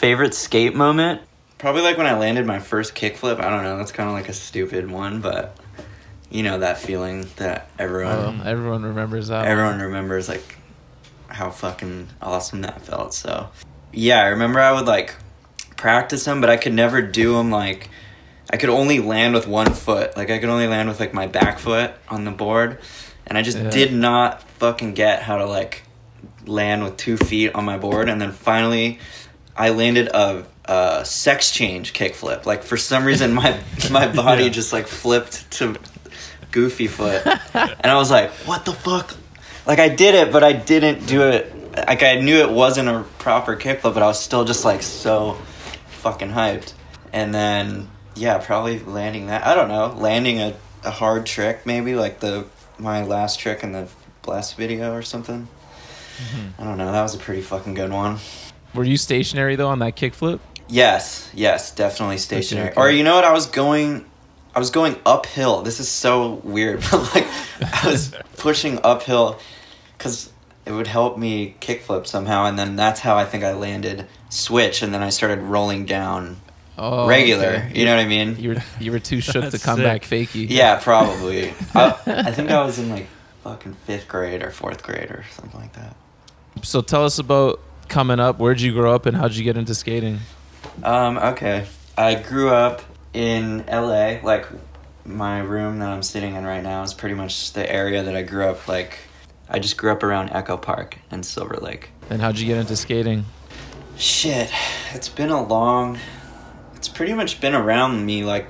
Favorite 0.00 0.32
skate 0.32 0.74
moment? 0.74 1.20
Probably 1.58 1.82
like 1.82 1.98
when 1.98 2.06
I 2.06 2.16
landed 2.16 2.46
my 2.46 2.58
first 2.58 2.94
kickflip. 2.94 3.38
I 3.38 3.50
don't 3.50 3.62
know. 3.64 3.76
That's 3.76 3.92
kind 3.92 4.08
of 4.08 4.14
like 4.14 4.30
a 4.30 4.32
stupid 4.32 4.90
one, 4.90 5.20
but 5.20 5.58
you 6.30 6.42
know 6.42 6.60
that 6.60 6.78
feeling 6.78 7.26
that 7.36 7.68
everyone 7.78 8.40
Oh, 8.40 8.48
everyone 8.48 8.82
remembers 8.82 9.28
that. 9.28 9.40
one. 9.40 9.46
everyone 9.48 9.80
remembers 9.80 10.26
like 10.26 10.56
how 11.28 11.50
fucking 11.50 12.08
awesome 12.22 12.62
that 12.62 12.80
felt. 12.80 13.12
So 13.12 13.50
yeah, 13.92 14.22
I 14.22 14.28
remember 14.28 14.58
I 14.58 14.72
would 14.72 14.86
like 14.86 15.14
practice 15.76 16.24
them, 16.24 16.40
but 16.40 16.48
I 16.48 16.56
could 16.56 16.72
never 16.72 17.02
do 17.02 17.34
them 17.34 17.50
like 17.50 17.90
I 18.50 18.56
could 18.56 18.70
only 18.70 19.00
land 19.00 19.34
with 19.34 19.46
one 19.46 19.74
foot. 19.74 20.16
Like 20.16 20.30
I 20.30 20.38
could 20.38 20.48
only 20.48 20.66
land 20.66 20.88
with 20.88 20.98
like 20.98 21.12
my 21.12 21.26
back 21.26 21.58
foot 21.58 21.90
on 22.08 22.24
the 22.24 22.30
board, 22.30 22.78
and 23.26 23.36
I 23.36 23.42
just 23.42 23.58
Yeah. 23.58 23.68
did 23.68 23.92
not 23.92 24.44
fucking 24.58 24.94
get 24.94 25.20
how 25.22 25.36
to 25.36 25.44
like 25.44 25.82
land 26.46 26.82
with 26.84 26.96
two 26.96 27.18
feet 27.18 27.54
on 27.54 27.66
my 27.66 27.76
board. 27.76 28.08
And 28.08 28.18
then 28.18 28.32
finally, 28.32 28.98
I 29.60 29.68
landed 29.68 30.08
a, 30.08 30.46
a 30.64 31.04
sex 31.04 31.50
change 31.50 31.92
kickflip. 31.92 32.46
Like 32.46 32.62
for 32.62 32.78
some 32.78 33.04
reason, 33.04 33.34
my 33.34 33.60
my 33.90 34.08
body 34.12 34.48
just 34.48 34.72
like 34.72 34.86
flipped 34.86 35.50
to 35.58 35.76
goofy 36.50 36.86
foot, 36.86 37.26
and 37.54 37.86
I 37.86 37.96
was 37.96 38.10
like, 38.10 38.30
"What 38.46 38.64
the 38.64 38.72
fuck?" 38.72 39.14
Like 39.66 39.78
I 39.78 39.90
did 39.90 40.14
it, 40.14 40.32
but 40.32 40.42
I 40.42 40.54
didn't 40.54 41.06
do 41.06 41.28
it. 41.28 41.54
Like 41.76 42.02
I 42.02 42.18
knew 42.20 42.36
it 42.36 42.50
wasn't 42.50 42.88
a 42.88 43.04
proper 43.18 43.54
kickflip, 43.54 43.92
but 43.92 44.02
I 44.02 44.06
was 44.06 44.18
still 44.18 44.46
just 44.46 44.64
like 44.64 44.80
so 44.80 45.34
fucking 45.88 46.30
hyped. 46.30 46.72
And 47.12 47.34
then 47.34 47.90
yeah, 48.14 48.38
probably 48.38 48.78
landing 48.78 49.26
that. 49.26 49.46
I 49.46 49.54
don't 49.54 49.68
know, 49.68 49.88
landing 49.88 50.40
a, 50.40 50.56
a 50.84 50.90
hard 50.90 51.26
trick 51.26 51.66
maybe 51.66 51.94
like 51.94 52.20
the 52.20 52.46
my 52.78 53.04
last 53.04 53.38
trick 53.38 53.62
in 53.62 53.72
the 53.72 53.88
blast 54.22 54.56
video 54.56 54.94
or 54.94 55.02
something. 55.02 55.48
Mm-hmm. 56.16 56.62
I 56.62 56.64
don't 56.64 56.78
know. 56.78 56.92
That 56.92 57.02
was 57.02 57.14
a 57.14 57.18
pretty 57.18 57.42
fucking 57.42 57.74
good 57.74 57.92
one. 57.92 58.20
Were 58.74 58.84
you 58.84 58.96
stationary 58.96 59.56
though 59.56 59.68
on 59.68 59.78
that 59.80 59.96
kickflip? 59.96 60.40
Yes, 60.68 61.28
yes, 61.34 61.74
definitely 61.74 62.18
stationary. 62.18 62.70
okay. 62.70 62.80
Or 62.80 62.90
you 62.90 63.02
know 63.02 63.16
what? 63.16 63.24
I 63.24 63.32
was 63.32 63.46
going, 63.46 64.04
I 64.54 64.58
was 64.60 64.70
going 64.70 64.96
uphill. 65.04 65.62
This 65.62 65.80
is 65.80 65.88
so 65.88 66.34
weird, 66.44 66.80
but 66.90 67.14
like 67.14 67.26
I 67.60 67.82
was 67.90 68.14
pushing 68.36 68.78
uphill 68.84 69.38
because 69.98 70.32
it 70.66 70.72
would 70.72 70.86
help 70.86 71.18
me 71.18 71.56
kickflip 71.60 72.06
somehow, 72.06 72.44
and 72.44 72.56
then 72.58 72.76
that's 72.76 73.00
how 73.00 73.16
I 73.16 73.24
think 73.24 73.42
I 73.42 73.52
landed 73.54 74.06
switch, 74.28 74.82
and 74.82 74.94
then 74.94 75.02
I 75.02 75.08
started 75.10 75.40
rolling 75.42 75.86
down 75.86 76.36
Oh, 76.78 77.06
regular. 77.08 77.46
okay. 77.66 77.72
You 77.74 77.84
know 77.84 77.96
what 77.96 78.02
I 78.04 78.08
mean? 78.08 78.36
You 78.38 78.50
were 78.50 78.62
you 78.78 78.92
were 78.92 79.00
too 79.00 79.20
shook 79.20 79.50
to 79.50 79.58
come 79.58 79.78
sick. 79.78 79.84
back 79.84 80.02
fakey. 80.02 80.46
Yeah, 80.48 80.78
probably. 80.80 81.48
I, 81.74 81.96
I 82.06 82.30
think 82.32 82.50
I 82.50 82.64
was 82.64 82.78
in 82.78 82.88
like 82.88 83.08
fucking 83.42 83.74
fifth 83.86 84.06
grade 84.08 84.42
or 84.42 84.50
fourth 84.50 84.82
grade 84.84 85.10
or 85.10 85.24
something 85.32 85.60
like 85.60 85.72
that. 85.72 85.96
So 86.62 86.80
tell 86.80 87.04
us 87.04 87.18
about 87.18 87.60
coming 87.90 88.20
up. 88.20 88.38
Where'd 88.38 88.60
you 88.60 88.72
grow 88.72 88.94
up 88.94 89.04
and 89.04 89.16
how'd 89.16 89.34
you 89.34 89.44
get 89.44 89.56
into 89.56 89.74
skating? 89.74 90.20
Um, 90.82 91.18
okay. 91.18 91.66
I 91.98 92.14
grew 92.14 92.48
up 92.48 92.82
in 93.12 93.64
LA. 93.66 94.20
Like, 94.22 94.46
my 95.04 95.40
room 95.40 95.80
that 95.80 95.88
I'm 95.88 96.02
sitting 96.02 96.34
in 96.34 96.44
right 96.44 96.62
now 96.62 96.82
is 96.82 96.94
pretty 96.94 97.14
much 97.14 97.52
the 97.52 97.70
area 97.70 98.02
that 98.02 98.16
I 98.16 98.22
grew 98.22 98.46
up. 98.46 98.66
Like, 98.68 98.98
I 99.48 99.58
just 99.58 99.76
grew 99.76 99.90
up 99.90 100.02
around 100.02 100.30
Echo 100.30 100.56
Park 100.56 100.98
and 101.10 101.26
Silver 101.26 101.56
Lake. 101.56 101.90
And 102.08 102.22
how'd 102.22 102.38
you 102.38 102.46
get 102.46 102.56
into 102.56 102.76
skating? 102.76 103.26
Shit. 103.96 104.50
It's 104.94 105.08
been 105.08 105.30
a 105.30 105.42
long. 105.42 105.98
It's 106.76 106.88
pretty 106.88 107.12
much 107.12 107.40
been 107.40 107.54
around 107.54 108.06
me, 108.06 108.24
like, 108.24 108.48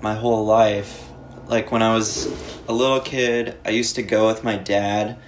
my 0.00 0.14
whole 0.14 0.46
life. 0.46 1.08
Like, 1.48 1.72
when 1.72 1.82
I 1.82 1.94
was 1.94 2.26
a 2.68 2.72
little 2.72 3.00
kid, 3.00 3.58
I 3.64 3.70
used 3.70 3.96
to 3.96 4.02
go 4.02 4.28
with 4.28 4.44
my 4.44 4.56
dad 4.56 5.18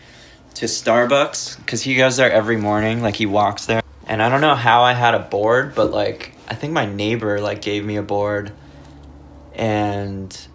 to 0.63 0.69
Starbucks 0.69 1.57
because 1.57 1.83
he 1.83 1.97
goes 1.97 2.17
there 2.17 2.31
every 2.31 2.57
morning. 2.57 3.03
Like 3.03 3.17
he 3.17 3.27
walks 3.27 3.67
there, 3.67 3.83
and 4.07 4.23
I 4.23 4.29
don't 4.29 4.41
know 4.41 4.55
how 4.55 4.83
I 4.83 4.93
had 4.93 5.13
a 5.13 5.19
board, 5.19 5.75
but 5.75 5.91
like 5.91 6.35
I 6.47 6.55
think 6.55 6.73
my 6.73 6.87
neighbor 6.87 7.41
like 7.41 7.63
gave 7.63 7.85
me 7.85 7.97
a 7.97 8.03
board, 8.03 8.53
and 9.55 10.47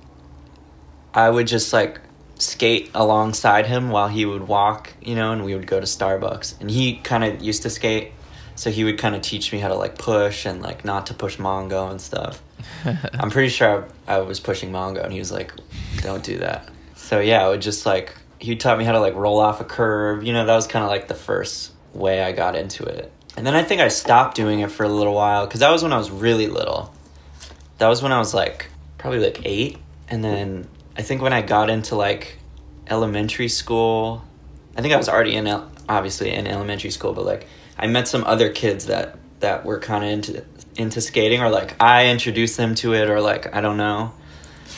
I 1.14 1.30
would 1.30 1.46
just 1.46 1.74
like 1.74 2.00
skate 2.40 2.90
alongside 2.94 3.66
him 3.66 3.90
while 3.90 4.08
he 4.08 4.26
would 4.26 4.48
walk, 4.48 4.94
you 5.02 5.14
know, 5.14 5.34
and 5.34 5.44
we 5.44 5.54
would 5.54 5.68
go 5.68 5.82
to 5.82 5.86
Starbucks. 5.86 6.62
And 6.62 6.72
he 6.72 6.98
kind 6.98 7.26
of 7.26 7.42
used 7.42 7.64
to 7.64 7.70
skate, 7.70 8.14
so 8.56 8.72
he 8.72 8.86
would 8.86 8.98
kind 8.98 9.14
of 9.14 9.22
teach 9.22 9.52
me 9.52 9.60
how 9.60 9.68
to 9.68 9.76
like 9.76 9.98
push 9.98 10.46
and 10.46 10.62
like 10.62 10.86
not 10.86 11.08
to 11.08 11.14
push 11.14 11.36
Mongo 11.36 11.92
and 11.92 12.00
stuff. 12.00 12.42
I'm 13.20 13.30
pretty 13.30 13.50
sure 13.50 13.86
I, 14.08 14.16
I 14.16 14.20
was 14.20 14.40
pushing 14.40 14.72
Mongo, 14.72 15.04
and 15.04 15.12
he 15.12 15.20
was 15.20 15.34
like, 15.34 15.52
"Don't 15.98 16.24
do 16.24 16.38
that." 16.38 16.70
So 16.96 17.20
yeah, 17.20 17.46
I 17.46 17.50
would 17.50 17.62
just 17.62 17.86
like 17.86 18.16
he 18.40 18.56
taught 18.56 18.78
me 18.78 18.86
how 18.86 18.92
to 18.92 19.00
like 19.00 19.16
roll 19.16 19.40
off 19.40 19.62
a 19.62 19.64
curve. 19.64 20.24
You 20.24 20.34
know, 20.34 20.46
that 20.46 20.56
was 20.56 20.68
kind 20.68 20.84
of 20.84 20.90
like 20.92 21.08
the 21.08 21.16
first 21.16 21.72
way 21.94 22.22
I 22.22 22.32
got 22.32 22.56
into 22.56 22.84
it. 22.84 23.12
And 23.36 23.46
then 23.46 23.56
I 23.56 23.64
think 23.64 23.82
I 23.82 23.88
stopped 23.88 24.36
doing 24.36 24.62
it 24.62 24.72
for 24.72 24.84
a 24.84 24.90
little 24.90 25.14
while 25.14 25.46
because 25.46 25.60
that 25.60 25.72
was 25.72 25.84
when 25.84 25.94
I 25.94 25.98
was 25.98 26.10
really 26.10 26.48
little. 26.48 26.94
That 27.78 27.88
was 27.88 28.02
when 28.02 28.12
I 28.12 28.18
was 28.18 28.34
like 28.34 28.70
probably 28.98 29.20
like 29.20 29.46
eight, 29.46 29.78
and 30.10 30.24
then 30.24 30.68
I 30.98 31.04
think 31.04 31.22
when 31.22 31.34
I 31.34 31.44
got 31.44 31.70
into 31.70 31.96
like 31.96 32.40
elementary 32.88 33.48
school, 33.48 34.24
I 34.76 34.82
think 34.82 34.94
I 34.94 34.98
was 34.98 35.08
already 35.08 35.36
in 35.36 35.46
el- 35.46 35.72
obviously 35.88 36.32
in 36.32 36.48
elementary 36.48 36.90
school, 36.90 37.14
but 37.14 37.26
like 37.26 37.48
I 37.78 37.86
met 37.88 38.08
some 38.08 38.24
other 38.24 38.50
kids 38.50 38.88
that 38.88 39.20
that 39.40 39.66
were 39.66 39.80
kind 39.80 40.04
of 40.04 40.10
into 40.10 40.46
into 40.76 41.02
skating, 41.02 41.42
or 41.42 41.50
like 41.50 41.80
I 41.80 42.08
introduced 42.08 42.58
them 42.58 42.74
to 42.76 42.96
it, 42.96 43.10
or 43.10 43.22
like 43.22 43.54
I 43.56 43.62
don't 43.62 43.78
know 43.78 44.14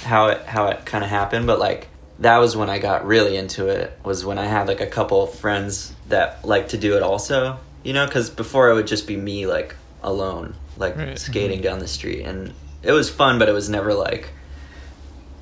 how 0.04 0.28
it 0.28 0.46
how 0.46 0.68
it 0.68 0.86
kind 0.86 1.04
of 1.04 1.10
happened, 1.10 1.48
but 1.48 1.60
like 1.60 1.88
that 2.20 2.38
was 2.38 2.56
when 2.56 2.70
I 2.70 2.80
got 2.80 3.06
really 3.06 3.38
into 3.38 3.68
it. 3.68 3.98
Was 4.04 4.26
when 4.26 4.38
I 4.38 4.46
had 4.46 4.68
like 4.68 4.82
a 4.82 4.88
couple 4.88 5.24
of 5.24 5.34
friends 5.34 5.94
that 6.10 6.44
like 6.46 6.70
to 6.70 6.78
do 6.78 6.96
it 6.98 7.04
also, 7.04 7.58
you 7.84 7.94
know, 7.94 8.06
because 8.06 8.30
before 8.30 8.70
it 8.70 8.74
would 8.74 8.88
just 8.88 9.08
be 9.08 9.16
me 9.18 9.46
like 9.48 9.76
alone, 10.04 10.56
like 10.78 10.96
Right. 10.98 11.18
skating 11.20 11.62
down 11.62 11.80
the 11.80 11.88
street, 11.88 12.24
and 12.24 12.54
it 12.84 12.92
was 12.92 13.10
fun, 13.10 13.40
but 13.40 13.50
it 13.50 13.54
was 13.54 13.70
never 13.70 13.94
like 13.94 14.30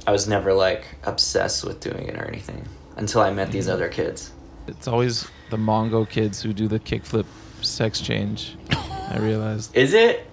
I 0.05 0.11
was 0.11 0.27
never 0.27 0.53
like 0.53 0.85
obsessed 1.03 1.65
with 1.65 1.79
doing 1.79 2.07
it 2.07 2.15
or 2.17 2.25
anything 2.25 2.65
until 2.95 3.21
I 3.21 3.31
met 3.31 3.51
these 3.51 3.67
other 3.67 3.89
kids. 3.89 4.31
It's 4.67 4.87
always 4.87 5.27
the 5.49 5.57
Mongo 5.57 6.07
kids 6.09 6.41
who 6.41 6.53
do 6.53 6.67
the 6.67 6.79
kickflip 6.79 7.25
sex 7.61 8.01
change. 8.01 8.55
I 8.71 9.17
realized. 9.19 9.75
Is 9.75 9.93
it, 9.93 10.25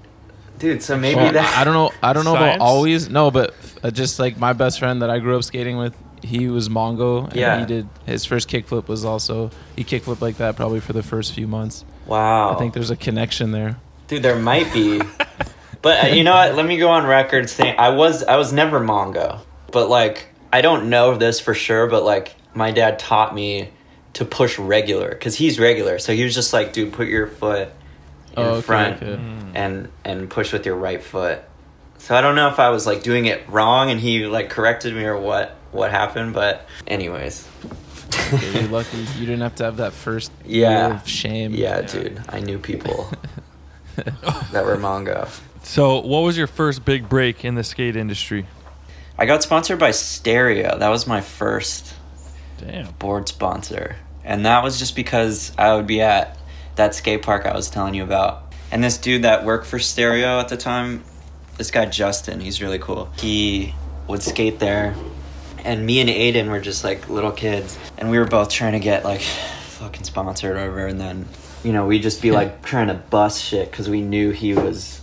dude? 0.59 0.83
So 0.83 0.97
maybe 0.97 1.17
Well, 1.21 1.33
that 1.33 1.57
I 1.57 1.65
don't 1.65 1.75
know. 1.75 1.91
I 2.03 2.13
don't 2.13 2.25
know 2.25 2.35
Science? 2.35 2.57
about 2.57 2.65
always. 2.67 3.09
No, 3.09 3.31
but 3.31 3.55
uh, 3.83 3.91
just 3.91 4.19
like 4.19 4.37
my 4.39 4.53
best 4.53 4.79
friend 4.79 5.03
that 5.03 5.11
I 5.11 5.19
grew 5.21 5.37
up 5.37 5.45
skating 5.45 5.77
with, 5.77 5.95
he 6.25 6.49
was 6.49 6.69
Mongo. 6.69 7.25
And 7.29 7.37
Yeah. 7.37 7.61
He 7.61 7.67
did 7.67 7.89
his 8.07 8.25
first 8.25 8.49
kickflip 8.49 8.89
was 8.89 9.05
also 9.05 9.51
he 9.77 9.85
kickflipped 9.85 10.21
like 10.21 10.39
that 10.39 10.57
probably 10.57 10.81
for 10.81 10.93
the 10.93 11.03
first 11.03 11.33
few 11.33 11.47
months. 11.47 11.85
Wow. 12.07 12.55
I 12.55 12.59
think 12.59 12.75
there's 12.75 12.91
a 12.91 12.97
connection 12.97 13.51
there. 13.53 13.77
Dude, 14.09 14.23
there 14.23 14.39
might 14.39 14.73
be. 14.73 15.01
but 15.83 16.05
uh, 16.05 16.07
you 16.09 16.25
know 16.25 16.35
what? 16.35 16.55
Let 16.55 16.67
me 16.67 16.77
go 16.77 16.91
on 16.91 17.07
record 17.07 17.49
saying 17.49 17.77
I 17.79 17.91
was 17.91 18.23
I 18.23 18.37
was 18.37 18.53
never 18.53 18.81
Mongo. 18.81 19.41
But 19.73 19.89
like 19.89 20.27
I 20.53 20.61
don't 20.61 20.89
know 20.91 21.17
this 21.17 21.41
for 21.41 21.55
sure, 21.55 21.87
but 21.87 22.05
like 22.05 22.35
my 22.55 22.71
dad 22.71 22.99
taught 22.99 23.35
me 23.35 23.71
to 24.15 24.25
push 24.25 24.59
regular 24.59 25.15
cuz 25.15 25.35
he's 25.37 25.59
regular. 25.59 25.99
So 25.99 26.13
he 26.15 26.23
was 26.23 26.35
just 26.35 26.53
like, 26.53 26.73
"Dude, 26.73 26.93
put 26.93 27.09
your 27.09 27.27
foot 27.27 27.69
in 28.37 28.43
Oh, 28.43 28.43
okay, 28.55 28.61
front 28.63 29.03
okay. 29.03 29.21
and 29.55 29.89
and 30.05 30.31
push 30.31 30.53
with 30.53 30.65
your 30.67 30.77
right 30.77 31.03
foot." 31.03 31.41
So 31.99 32.15
I 32.15 32.21
don't 32.21 32.35
know 32.37 32.49
if 32.49 32.59
I 32.59 32.69
was 32.69 32.87
like 32.87 33.03
doing 33.03 33.25
it 33.27 33.43
wrong 33.49 33.91
and 33.91 33.99
he 33.99 34.27
like 34.27 34.51
corrected 34.51 34.95
me 34.95 35.05
or 35.05 35.19
what 35.19 35.57
what 35.75 35.91
happened, 35.91 36.33
but 36.35 36.67
anyways. 36.87 37.49
Okay, 38.33 38.61
you're 38.61 38.69
lucky 38.71 38.97
you 39.19 39.27
didn't 39.27 39.41
have 39.41 39.57
to 39.57 39.65
have 39.65 39.77
that 39.79 39.93
first 39.93 40.31
Yeah. 40.45 40.87
year 40.89 40.97
of 40.97 41.09
shame. 41.09 41.53
Yeah, 41.55 41.83
dude. 41.83 42.21
I 42.29 42.41
knew 42.41 42.59
people 42.59 43.11
that 43.97 44.65
were 44.65 44.77
Mongo. 44.77 45.29
So, 45.63 46.01
what 46.01 46.21
was 46.21 46.37
your 46.37 46.47
first 46.47 46.85
big 46.85 47.09
break 47.09 47.45
in 47.45 47.55
the 47.55 47.65
skate 47.65 47.97
industry? 47.97 48.47
I 49.19 49.27
got 49.27 49.43
sponsored 49.43 49.79
by 49.79 49.93
Stereo. 49.93 50.79
That 50.79 50.89
was 50.89 51.07
my 51.07 51.21
first 51.21 51.95
Damn. 52.59 52.91
board 52.93 53.29
sponsor. 53.29 53.97
And 54.25 54.45
that 54.47 54.63
was 54.65 54.79
just 54.79 54.97
because 54.97 55.53
I 55.59 55.75
would 55.75 55.87
be 55.87 56.01
at 56.01 56.37
that 56.77 56.95
skate 56.95 57.23
park 57.23 57.47
I 57.47 57.55
was 57.55 57.71
telling 57.71 57.95
you 57.95 58.03
about. 58.03 58.53
And 58.73 58.83
this 58.83 58.99
dude 58.99 59.23
that 59.23 59.45
worked 59.45 59.67
for 59.67 59.79
Stereo 59.79 60.41
at 60.41 60.49
the 60.49 60.57
time, 60.57 61.05
this 61.59 61.71
guy 61.71 61.87
Justin, 61.87 62.41
he's 62.41 62.61
really 62.61 62.79
cool. 62.79 63.11
He 63.19 63.75
would 64.09 64.23
skate 64.23 64.59
there. 64.59 64.95
And 65.65 65.85
me 65.87 66.01
and 66.01 66.11
Aiden 66.11 66.51
were 66.51 66.61
just 66.61 66.85
like 66.85 67.09
little 67.09 67.33
kids. 67.33 67.79
And 67.99 68.11
we 68.11 68.19
were 68.19 68.27
both 68.27 68.51
trying 68.51 68.73
to 68.73 68.81
get 68.81 69.05
like 69.05 69.21
fucking 69.21 70.05
sponsored 70.05 70.57
over. 70.57 70.87
And 70.87 71.01
then, 71.01 71.27
you 71.63 71.73
know, 71.73 71.87
we'd 71.87 72.03
just 72.03 72.21
be 72.23 72.31
like 72.31 72.63
trying 72.63 72.89
to 72.89 72.95
bust 72.95 73.43
shit 73.43 73.71
because 73.71 73.89
we 73.89 74.03
knew 74.03 74.31
he 74.31 74.55
was, 74.55 75.01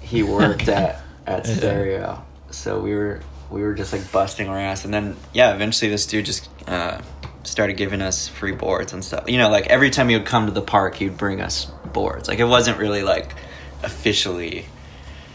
he 0.00 0.22
worked 0.38 0.68
at, 0.68 1.02
at 1.26 1.46
Stereo. 1.46 2.24
So 2.50 2.80
we 2.80 2.94
were, 2.94 3.20
we 3.50 3.62
were 3.62 3.74
just 3.74 3.92
like 3.92 4.10
busting 4.10 4.48
our 4.48 4.58
ass. 4.58 4.84
And 4.84 4.92
then, 4.94 5.16
yeah, 5.32 5.54
eventually 5.54 5.90
this 5.90 6.06
dude 6.06 6.24
just, 6.24 6.48
uh, 6.66 7.00
started 7.42 7.74
giving 7.74 8.02
us 8.02 8.28
free 8.28 8.52
boards 8.52 8.92
and 8.92 9.02
stuff. 9.04 9.28
You 9.28 9.38
know, 9.38 9.48
like 9.48 9.66
every 9.68 9.88
time 9.90 10.08
he 10.08 10.16
would 10.16 10.26
come 10.26 10.46
to 10.46 10.52
the 10.52 10.60
park, 10.62 10.96
he 10.96 11.08
would 11.08 11.16
bring 11.18 11.40
us 11.40 11.66
boards. 11.92 12.28
Like 12.28 12.38
it 12.38 12.44
wasn't 12.44 12.78
really 12.78 13.02
like 13.02 13.34
officially 13.82 14.66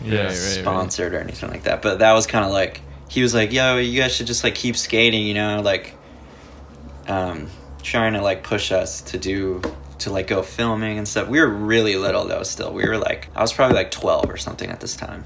Yeah, 0.03 0.17
right, 0.19 0.25
right. 0.27 0.33
sponsored 0.35 1.13
or 1.13 1.19
anything 1.19 1.49
like 1.49 1.63
that. 1.63 1.81
But 1.81 1.99
that 1.99 2.13
was 2.13 2.27
kind 2.27 2.45
of 2.45 2.51
like 2.51 2.81
he 3.09 3.21
was 3.21 3.33
like, 3.33 3.51
"Yo, 3.53 3.77
you 3.77 3.99
guys 4.01 4.15
should 4.15 4.27
just 4.27 4.43
like 4.43 4.55
keep 4.55 4.75
skating," 4.77 5.25
you 5.25 5.33
know, 5.33 5.61
like 5.61 5.95
um 7.07 7.49
trying 7.83 8.13
to 8.13 8.21
like 8.21 8.43
push 8.43 8.71
us 8.71 9.01
to 9.01 9.17
do 9.17 9.61
to 9.99 10.11
like 10.11 10.27
go 10.27 10.41
filming 10.41 10.97
and 10.97 11.07
stuff. 11.07 11.27
We 11.27 11.39
were 11.39 11.47
really 11.47 11.95
little 11.95 12.25
though 12.25 12.43
still. 12.43 12.73
We 12.73 12.85
were 12.87 12.97
like 12.97 13.29
I 13.35 13.41
was 13.41 13.53
probably 13.53 13.75
like 13.75 13.91
12 13.91 14.29
or 14.29 14.37
something 14.37 14.69
at 14.69 14.79
this 14.81 14.95
time, 14.95 15.23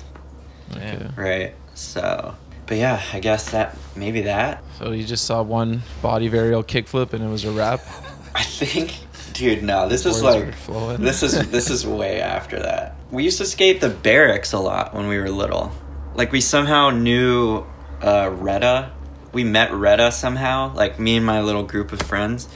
Okay. 0.75 1.07
right? 1.15 1.55
So, 1.73 2.35
but 2.67 2.77
yeah, 2.77 3.01
I 3.13 3.19
guess 3.19 3.51
that 3.51 3.77
maybe 3.95 4.21
that. 4.23 4.61
So 4.77 4.91
you 4.91 5.03
just 5.05 5.25
saw 5.25 5.41
one 5.41 5.81
body 6.01 6.29
varial 6.29 6.63
kickflip 6.65 7.13
and 7.13 7.23
it 7.23 7.29
was 7.29 7.45
a 7.45 7.51
wrap. 7.51 7.79
I 8.35 8.43
think 8.43 8.93
dude, 9.33 9.63
no, 9.63 9.87
this 9.87 10.05
is 10.05 10.21
like 10.21 10.53
this 10.99 11.23
is 11.23 11.49
this 11.49 11.69
is 11.69 11.87
way 11.87 12.19
after 12.21 12.59
that. 12.59 12.95
We 13.09 13.23
used 13.23 13.37
to 13.39 13.45
skate 13.45 13.79
the 13.81 13.89
barracks 13.89 14.51
a 14.53 14.59
lot 14.59 14.93
when 14.93 15.07
we 15.07 15.17
were 15.17 15.29
little. 15.31 15.71
Like 16.15 16.31
we 16.31 16.41
somehow 16.41 16.89
knew 16.89 17.65
uh 18.01 18.29
Retta. 18.31 18.91
We 19.31 19.43
met 19.43 19.71
Retta 19.71 20.11
somehow, 20.11 20.73
like 20.73 20.99
me 20.99 21.17
and 21.17 21.25
my 21.25 21.41
little 21.41 21.63
group 21.63 21.91
of 21.91 22.01
friends. 22.01 22.47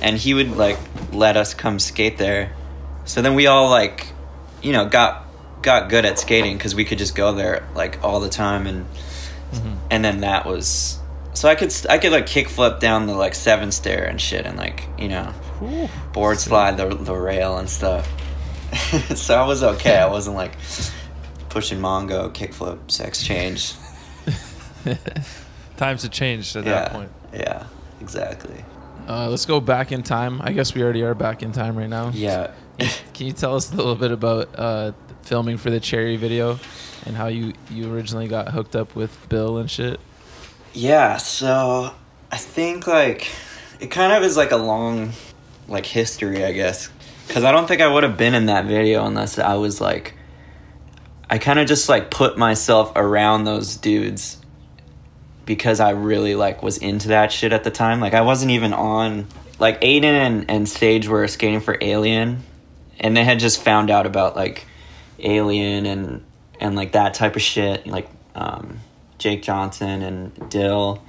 And 0.00 0.16
he 0.16 0.34
would 0.34 0.56
like 0.56 0.78
let 1.12 1.36
us 1.36 1.54
come 1.54 1.78
skate 1.78 2.16
there. 2.18 2.54
So 3.04 3.22
then 3.22 3.34
we 3.34 3.46
all 3.46 3.68
like 3.70 4.12
you 4.62 4.72
know, 4.72 4.86
got 4.86 5.26
got 5.62 5.90
good 5.90 6.04
at 6.04 6.18
skating 6.18 6.58
cuz 6.58 6.74
we 6.74 6.84
could 6.84 6.98
just 6.98 7.14
go 7.14 7.32
there 7.32 7.68
like 7.74 7.98
all 8.02 8.20
the 8.20 8.30
time 8.30 8.66
and 8.66 8.86
and 9.90 10.04
then 10.04 10.20
that 10.20 10.46
was 10.46 11.00
so 11.32 11.48
I 11.48 11.54
could 11.54 11.72
I 11.88 11.98
could 11.98 12.12
like 12.12 12.26
kickflip 12.26 12.80
down 12.80 13.06
the 13.06 13.14
like 13.14 13.34
seven 13.34 13.72
stair 13.72 14.04
and 14.04 14.20
shit 14.20 14.46
and 14.46 14.58
like, 14.58 14.84
you 14.98 15.08
know, 15.08 15.32
board 16.12 16.38
slide 16.38 16.76
the 16.76 16.88
the 16.88 17.14
rail 17.14 17.58
and 17.58 17.68
stuff. 17.68 18.10
so 19.14 19.40
I 19.40 19.46
was 19.46 19.62
okay. 19.62 19.96
I 19.96 20.06
wasn't 20.06 20.36
like 20.36 20.52
pushing 21.50 21.78
Mongo, 21.78 22.32
kickflip, 22.32 22.90
sex 22.90 23.22
change. 23.22 23.74
Times 25.76 26.02
have 26.02 26.12
changed 26.12 26.56
at 26.56 26.64
yeah, 26.64 26.70
that 26.70 26.92
point. 26.92 27.10
yeah, 27.32 27.66
exactly. 28.00 28.64
Uh, 29.08 29.28
let's 29.28 29.46
go 29.46 29.60
back 29.60 29.92
in 29.92 30.02
time. 30.02 30.40
I 30.42 30.52
guess 30.52 30.74
we 30.74 30.82
already 30.82 31.02
are 31.02 31.14
back 31.14 31.42
in 31.42 31.52
time 31.52 31.76
right 31.76 31.88
now. 31.88 32.10
Yeah, 32.14 32.52
Can 33.14 33.26
you 33.26 33.32
tell 33.32 33.56
us 33.56 33.72
a 33.72 33.76
little 33.76 33.94
bit 33.96 34.12
about 34.12 34.50
uh, 34.56 34.92
filming 35.22 35.56
for 35.56 35.70
the 35.70 35.80
Cherry 35.80 36.16
video 36.16 36.58
and 37.06 37.16
how 37.16 37.26
you, 37.28 37.52
you 37.70 37.92
originally 37.92 38.28
got 38.28 38.48
hooked 38.48 38.76
up 38.76 38.94
with 38.94 39.28
Bill 39.28 39.58
and 39.58 39.70
shit? 39.70 40.00
yeah. 40.72 41.16
So 41.16 41.92
I 42.30 42.36
think 42.36 42.86
like 42.86 43.28
it 43.80 43.88
kind 43.90 44.12
of 44.12 44.22
is 44.22 44.36
like 44.36 44.52
a 44.52 44.56
long 44.56 45.12
like 45.66 45.86
history, 45.86 46.44
I 46.44 46.52
guess, 46.52 46.90
because 47.26 47.42
I 47.42 47.52
don't 47.52 47.66
think 47.66 47.80
I 47.80 47.88
would 47.88 48.02
have 48.02 48.16
been 48.16 48.34
in 48.34 48.46
that 48.46 48.66
video 48.66 49.04
unless 49.06 49.38
I 49.38 49.54
was 49.54 49.80
like. 49.80 50.14
I 51.30 51.38
kind 51.38 51.60
of 51.60 51.68
just 51.68 51.88
like 51.88 52.10
put 52.10 52.36
myself 52.36 52.92
around 52.96 53.44
those 53.44 53.76
dudes 53.76 54.36
because 55.46 55.78
I 55.78 55.90
really 55.90 56.34
like 56.34 56.60
was 56.60 56.76
into 56.76 57.08
that 57.08 57.30
shit 57.30 57.52
at 57.52 57.62
the 57.62 57.70
time. 57.70 58.00
Like 58.00 58.14
I 58.14 58.22
wasn't 58.22 58.50
even 58.50 58.72
on 58.72 59.28
like 59.60 59.80
Aiden 59.80 60.02
and, 60.04 60.50
and 60.50 60.68
Sage 60.68 61.06
were 61.06 61.26
skating 61.28 61.60
for 61.60 61.78
Alien 61.80 62.42
and 62.98 63.16
they 63.16 63.22
had 63.22 63.38
just 63.38 63.62
found 63.62 63.90
out 63.90 64.06
about 64.06 64.34
like 64.34 64.66
Alien 65.20 65.86
and 65.86 66.24
and 66.58 66.74
like 66.74 66.92
that 66.92 67.14
type 67.14 67.36
of 67.36 67.42
shit, 67.42 67.86
like 67.86 68.08
um, 68.34 68.80
Jake 69.18 69.42
Johnson 69.42 70.02
and 70.02 70.50
Dill 70.50 71.00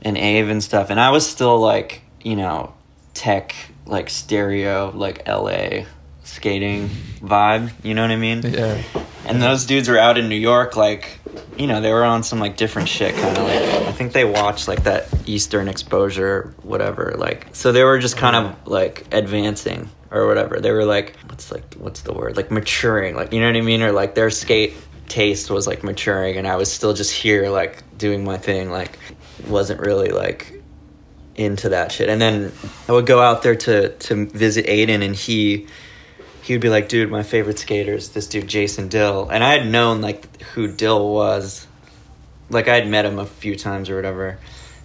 and 0.00 0.16
Ave 0.16 0.50
and 0.50 0.62
stuff. 0.62 0.88
And 0.88 0.98
I 0.98 1.10
was 1.10 1.28
still 1.28 1.60
like, 1.60 2.02
you 2.22 2.36
know, 2.36 2.72
tech 3.12 3.54
like 3.84 4.08
stereo 4.08 4.90
like 4.94 5.28
LA 5.28 5.84
skating 6.32 6.88
vibe, 7.20 7.70
you 7.82 7.94
know 7.94 8.02
what 8.02 8.10
I 8.10 8.16
mean? 8.16 8.42
Yeah. 8.42 8.82
And 9.26 9.40
those 9.40 9.66
dudes 9.66 9.88
were 9.88 9.98
out 9.98 10.18
in 10.18 10.28
New 10.28 10.36
York, 10.36 10.76
like, 10.76 11.18
you 11.56 11.66
know, 11.66 11.80
they 11.80 11.92
were 11.92 12.04
on 12.04 12.22
some 12.22 12.40
like 12.40 12.56
different 12.56 12.88
shit, 12.88 13.14
kind 13.14 13.38
of 13.38 13.44
like 13.44 13.62
I 13.88 13.92
think 13.92 14.02
think 14.02 14.12
they 14.12 14.24
watched 14.24 14.68
like 14.68 14.84
that 14.84 15.06
Eastern 15.26 15.68
exposure, 15.68 16.54
whatever. 16.62 17.14
Like, 17.16 17.48
so 17.52 17.72
they 17.72 17.84
were 17.84 17.98
just 17.98 18.16
kind 18.16 18.34
of 18.34 18.66
like 18.66 19.06
advancing 19.12 19.88
or 20.10 20.26
whatever. 20.26 20.60
They 20.60 20.72
were 20.72 20.84
like, 20.84 21.16
what's 21.28 21.52
like, 21.52 21.74
what's 21.74 22.02
the 22.02 22.12
word? 22.12 22.36
Like 22.36 22.50
maturing. 22.50 23.14
Like, 23.14 23.32
you 23.32 23.40
know 23.40 23.46
what 23.46 23.56
I 23.56 23.60
mean? 23.60 23.82
Or 23.82 23.92
like 23.92 24.14
their 24.14 24.30
skate 24.30 24.74
taste 25.08 25.50
was 25.50 25.66
like 25.66 25.84
maturing, 25.84 26.36
and 26.36 26.46
I 26.46 26.56
was 26.56 26.72
still 26.72 26.94
just 26.94 27.12
here, 27.12 27.48
like 27.50 27.82
doing 27.96 28.24
my 28.24 28.38
thing. 28.38 28.70
Like, 28.70 28.98
wasn't 29.46 29.80
really 29.80 30.10
like 30.10 30.62
into 31.36 31.70
that 31.70 31.92
shit. 31.92 32.08
And 32.08 32.20
then 32.20 32.52
I 32.88 32.92
would 32.92 33.06
go 33.06 33.20
out 33.20 33.42
there 33.42 33.56
to 33.56 33.90
to 33.90 34.26
visit 34.26 34.66
Aiden, 34.66 35.04
and 35.04 35.14
he 35.14 35.66
he 36.42 36.52
would 36.54 36.60
be 36.60 36.68
like, 36.68 36.88
"Dude, 36.88 37.10
my 37.10 37.22
favorite 37.22 37.58
skater 37.58 37.94
is 37.94 38.10
this 38.10 38.26
dude 38.26 38.48
Jason 38.48 38.88
Dill," 38.88 39.28
and 39.30 39.42
I 39.44 39.56
had 39.56 39.66
known 39.66 40.00
like 40.00 40.42
who 40.54 40.68
Dill 40.70 41.12
was, 41.12 41.66
like 42.50 42.68
I 42.68 42.74
had 42.74 42.88
met 42.88 43.04
him 43.04 43.18
a 43.18 43.26
few 43.26 43.56
times 43.56 43.88
or 43.88 43.96
whatever, 43.96 44.38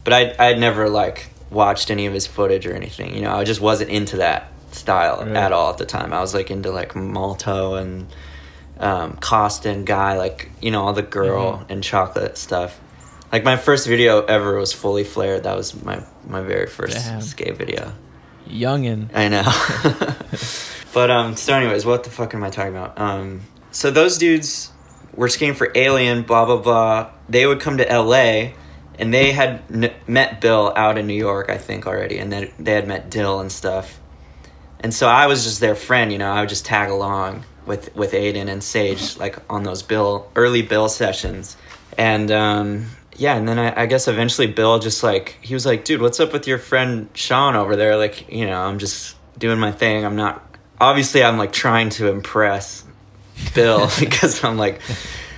but 0.03 0.13
I 0.13 0.35
I 0.39 0.45
had 0.45 0.59
never 0.59 0.87
like 0.89 1.29
watched 1.49 1.89
any 1.91 2.05
of 2.05 2.13
his 2.13 2.27
footage 2.27 2.65
or 2.67 2.73
anything. 2.73 3.15
You 3.15 3.21
know, 3.21 3.33
I 3.33 3.43
just 3.43 3.61
wasn't 3.61 3.89
into 3.89 4.17
that 4.17 4.51
style 4.71 5.19
Right. 5.25 5.35
at 5.35 5.51
all 5.51 5.71
at 5.71 5.77
the 5.77 5.85
time. 5.85 6.13
I 6.13 6.19
was 6.21 6.33
like 6.33 6.51
into 6.51 6.71
like 6.71 6.95
Malto 6.95 7.75
and 7.75 8.07
um, 8.79 9.13
Koston 9.17 9.85
guy, 9.85 10.17
like 10.17 10.51
you 10.61 10.71
know 10.71 10.83
all 10.85 10.93
the 10.93 11.01
girl 11.01 11.65
and 11.69 11.83
chocolate 11.83 12.37
stuff. 12.37 12.79
Like 13.31 13.43
my 13.43 13.57
first 13.57 13.87
video 13.87 14.23
ever 14.23 14.57
was 14.57 14.71
fully 14.73 15.03
flared. 15.03 15.43
That 15.43 15.57
was 15.57 15.73
my 15.83 16.03
my 16.27 16.41
very 16.41 16.67
first 16.67 16.95
Damn. 16.97 17.21
skate 17.21 17.57
video. 17.57 17.93
Youngin. 18.47 19.09
I 19.13 19.27
know. 19.27 19.43
but 20.94 21.10
um 21.12 21.36
so 21.36 21.53
anyways, 21.53 21.86
what 21.86 22.03
the 22.03 22.10
fuck 22.10 22.34
am 22.34 22.44
I 22.44 22.50
talking 22.50 22.75
about? 22.75 23.00
Um 23.00 23.41
so 23.72 23.91
those 23.91 24.17
dudes 24.17 24.72
were 25.15 25.29
skating 25.29 25.56
for 25.56 25.72
Alien, 25.75 26.24
blah 26.24 26.46
blah 26.46 26.58
blah. 26.58 27.12
They 27.29 27.46
would 27.46 27.60
come 27.60 27.77
to 27.77 27.84
LA 27.86 28.51
and 29.00 29.13
they 29.13 29.32
had 29.32 29.62
n- 29.72 29.94
met 30.08 30.41
Bill 30.41 30.74
out 30.75 30.98
in 30.98 31.08
New 31.08 31.13
York, 31.13 31.50
I 31.50 31.58
think 31.58 31.86
already, 31.86 32.17
and 32.17 32.32
then 32.32 32.51
they 32.58 32.74
had 32.74 32.88
met 32.88 33.10
Dill 33.10 33.39
and 33.39 33.51
stuff. 33.51 34.00
And 34.79 34.94
so 34.94 35.08
I 35.08 35.27
was 35.27 35.44
just 35.44 35.60
their 35.60 35.75
friend, 35.75 36.12
you 36.12 36.17
know, 36.17 36.32
I 36.32 36.41
would 36.41 36.50
just 36.50 36.65
tag 36.65 36.89
along 36.89 37.44
with 37.65 37.94
with 37.96 38.13
Aiden 38.13 38.48
and 38.48 38.63
Sage 38.63 39.17
like 39.17 39.38
on 39.50 39.63
those 39.63 39.84
Bill 39.84 40.29
early 40.36 40.62
Bill 40.62 40.89
sessions. 40.89 41.58
And 41.98 42.32
um 42.32 42.86
yeah, 43.17 43.36
and 43.36 43.48
then 43.48 43.58
I, 43.58 43.82
I 43.82 43.86
guess 43.88 44.08
eventually 44.08 44.48
Bill 44.48 44.79
just 44.79 45.03
like 45.03 45.38
he 45.41 45.53
was 45.53 45.65
like, 45.65 45.84
dude, 45.84 46.01
what's 46.01 46.20
up 46.20 46.34
with 46.34 46.48
your 46.48 46.60
friend 46.60 47.10
Sean 47.13 47.56
over 47.56 47.75
there? 47.75 47.98
Like, 47.98 48.32
you 48.32 48.46
know, 48.46 48.62
I'm 48.62 48.77
just 48.77 49.15
doing 49.38 49.60
my 49.60 49.72
thing. 49.72 50.06
I'm 50.06 50.15
not 50.15 50.46
obviously 50.79 51.24
I'm 51.24 51.38
like 51.38 51.51
trying 51.51 51.89
to 51.91 52.07
impress 52.07 52.84
Bill 53.53 53.89
because 54.00 54.43
I'm 54.43 54.57
like 54.57 54.81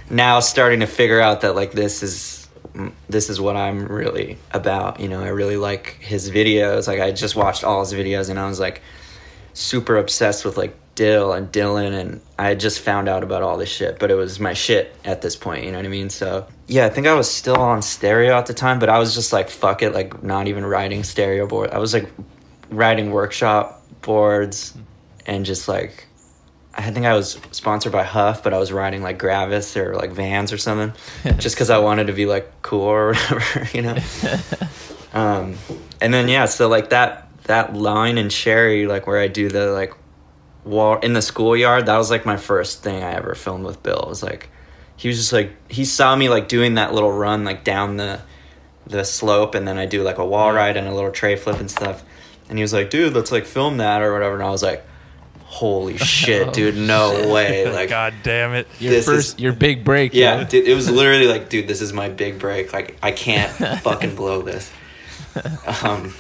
now 0.10 0.40
starting 0.40 0.80
to 0.82 0.88
figure 0.88 1.22
out 1.22 1.42
that 1.42 1.56
like 1.56 1.72
this 1.72 2.04
is 2.04 2.48
mm, 2.74 2.92
this 3.10 3.30
is 3.30 3.40
what 3.40 3.56
I'm 3.56 3.86
really 3.86 4.38
about. 4.52 5.00
You 5.00 5.08
know, 5.08 5.22
I 5.22 5.30
really 5.30 5.58
like 5.58 5.98
his 6.00 6.30
videos. 6.30 6.88
Like 6.88 7.00
I 7.00 7.12
just 7.12 7.36
watched 7.36 7.64
all 7.64 7.82
his 7.82 7.94
videos 7.94 8.30
and 8.30 8.40
I 8.40 8.48
was 8.48 8.60
like 8.60 8.82
super 9.54 9.98
obsessed 9.98 10.46
with 10.46 10.58
like 10.58 10.76
Dill 10.96 11.32
and 11.32 11.50
Dylan 11.52 11.94
and 11.94 12.22
I 12.38 12.50
had 12.50 12.60
just 12.60 12.82
found 12.82 13.08
out 13.08 13.24
about 13.24 13.42
all 13.42 13.58
this 13.58 13.70
shit, 13.70 14.00
but 14.00 14.12
it 14.12 14.16
was 14.16 14.40
my 14.40 14.54
shit 14.54 14.94
at 15.06 15.22
this 15.22 15.36
point, 15.36 15.64
you 15.64 15.72
know 15.72 15.78
what 15.78 15.86
I 15.86 15.90
mean? 15.90 16.10
So 16.10 16.46
yeah, 16.68 16.86
I 16.86 16.90
think 16.90 17.08
I 17.08 17.14
was 17.14 17.32
still 17.32 17.58
on 17.58 17.82
stereo 17.82 18.38
at 18.38 18.48
the 18.48 18.54
time, 18.54 18.80
but 18.80 18.90
I 18.90 19.00
was 19.00 19.16
just 19.16 19.32
like 19.32 19.50
fuck 19.50 19.82
it, 19.82 19.94
like 19.94 20.24
not 20.24 20.48
even 20.48 20.66
writing 20.66 21.04
stereo 21.04 21.48
board. 21.48 21.70
I 21.72 21.78
was 21.78 21.94
like 21.94 22.10
writing 22.70 23.12
workshop 23.12 23.82
boards 24.02 24.74
mm-hmm. 24.74 24.84
And 25.30 25.46
just 25.46 25.68
like 25.68 26.08
I 26.74 26.92
think 26.92 27.06
I 27.06 27.14
was 27.14 27.40
sponsored 27.52 27.92
by 27.92 28.04
HUF, 28.04 28.44
but 28.44 28.54
I 28.54 28.58
was 28.58 28.72
riding 28.72 29.04
like 29.04 29.20
Gravis 29.20 29.78
or 29.78 29.96
like 29.96 30.12
Vans 30.12 30.52
or 30.52 30.58
something, 30.58 30.94
just 31.38 31.56
because 31.56 31.70
I 31.70 31.78
wanted 31.78 32.08
to 32.08 32.14
be 32.14 32.26
like 32.26 32.50
cool 32.64 32.82
or 32.82 33.14
whatever, 33.14 33.68
you 33.74 33.84
know. 33.84 33.98
um, 35.14 35.56
and 36.02 36.12
then 36.12 36.28
yeah, 36.30 36.46
so 36.46 36.68
like 36.68 36.90
that 36.90 37.28
that 37.44 37.76
line 37.76 38.18
in 38.18 38.30
Cherry, 38.30 38.88
like 38.88 39.06
where 39.06 39.20
I 39.20 39.28
do 39.28 39.50
the 39.50 39.72
like 39.72 39.94
wall 40.64 40.98
in 41.00 41.14
the 41.14 41.22
schoolyard, 41.22 41.86
that 41.86 41.98
was 41.98 42.10
like 42.10 42.26
my 42.26 42.38
first 42.38 42.82
thing 42.82 43.04
I 43.04 43.14
ever 43.14 43.36
filmed 43.36 43.66
with 43.66 43.84
Bill. 43.84 44.00
It 44.00 44.10
was 44.10 44.24
like 44.24 44.50
he 44.96 45.10
was 45.10 45.18
just 45.18 45.32
like 45.32 45.52
he 45.72 45.86
saw 45.86 46.16
me 46.16 46.28
like 46.28 46.48
doing 46.48 46.74
that 46.74 46.94
little 46.94 47.12
run 47.12 47.44
like 47.44 47.64
down 47.64 47.98
the 47.98 48.20
the 48.88 49.04
slope, 49.04 49.54
and 49.54 49.68
then 49.68 49.78
I 49.78 49.86
do 49.86 50.02
like 50.02 50.18
a 50.18 50.26
wall 50.26 50.52
ride 50.52 50.76
and 50.76 50.88
a 50.88 50.94
little 50.96 51.12
tray 51.12 51.36
flip 51.36 51.60
and 51.60 51.70
stuff. 51.70 52.04
And 52.48 52.58
he 52.58 52.64
was 52.64 52.74
like, 52.74 52.90
"Dude, 52.90 53.14
let's 53.14 53.32
like 53.32 53.46
film 53.46 53.78
that 53.78 54.02
or 54.02 54.12
whatever." 54.12 54.34
And 54.34 54.44
I 54.44 54.50
was 54.50 54.64
like, 54.64 54.84
"Holy 55.50 55.98
shit, 56.16 56.54
dude! 56.54 56.78
No 56.78 57.32
way!" 57.34 57.70
Like, 57.74 57.90
God 57.90 58.14
damn 58.24 58.54
it. 58.54 58.68
Your 58.80 58.92
This 58.92 59.06
first, 59.06 59.34
is- 59.36 59.40
your 59.40 59.54
big 59.54 59.84
break. 59.84 60.14
yeah, 60.14 60.40
yo. 60.40 60.46
dude, 60.46 60.68
it 60.68 60.76
was 60.76 60.90
literally 60.90 61.28
like, 61.28 61.50
dude, 61.50 61.68
this 61.68 61.82
is 61.82 61.92
my 61.94 62.08
big 62.10 62.40
break. 62.40 62.72
Like, 62.74 62.98
I 63.04 63.12
can't 63.12 63.52
fucking 63.82 64.16
blow 64.16 64.42
this. 64.42 64.72
Um, 65.84 66.14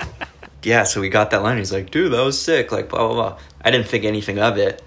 yeah, 0.63 0.83
so 0.83 1.01
we 1.01 1.09
got 1.09 1.31
that 1.31 1.41
line. 1.43 1.57
He's 1.57 1.71
like, 1.71 1.89
dude, 1.91 2.11
that 2.13 2.21
was 2.21 2.39
sick. 2.41 2.71
Like, 2.71 2.89
blah, 2.89 2.99
blah, 3.07 3.13
blah. 3.13 3.39
I 3.61 3.71
didn't 3.71 3.87
think 3.87 4.03
anything 4.05 4.39
of 4.39 4.57
it. 4.57 4.81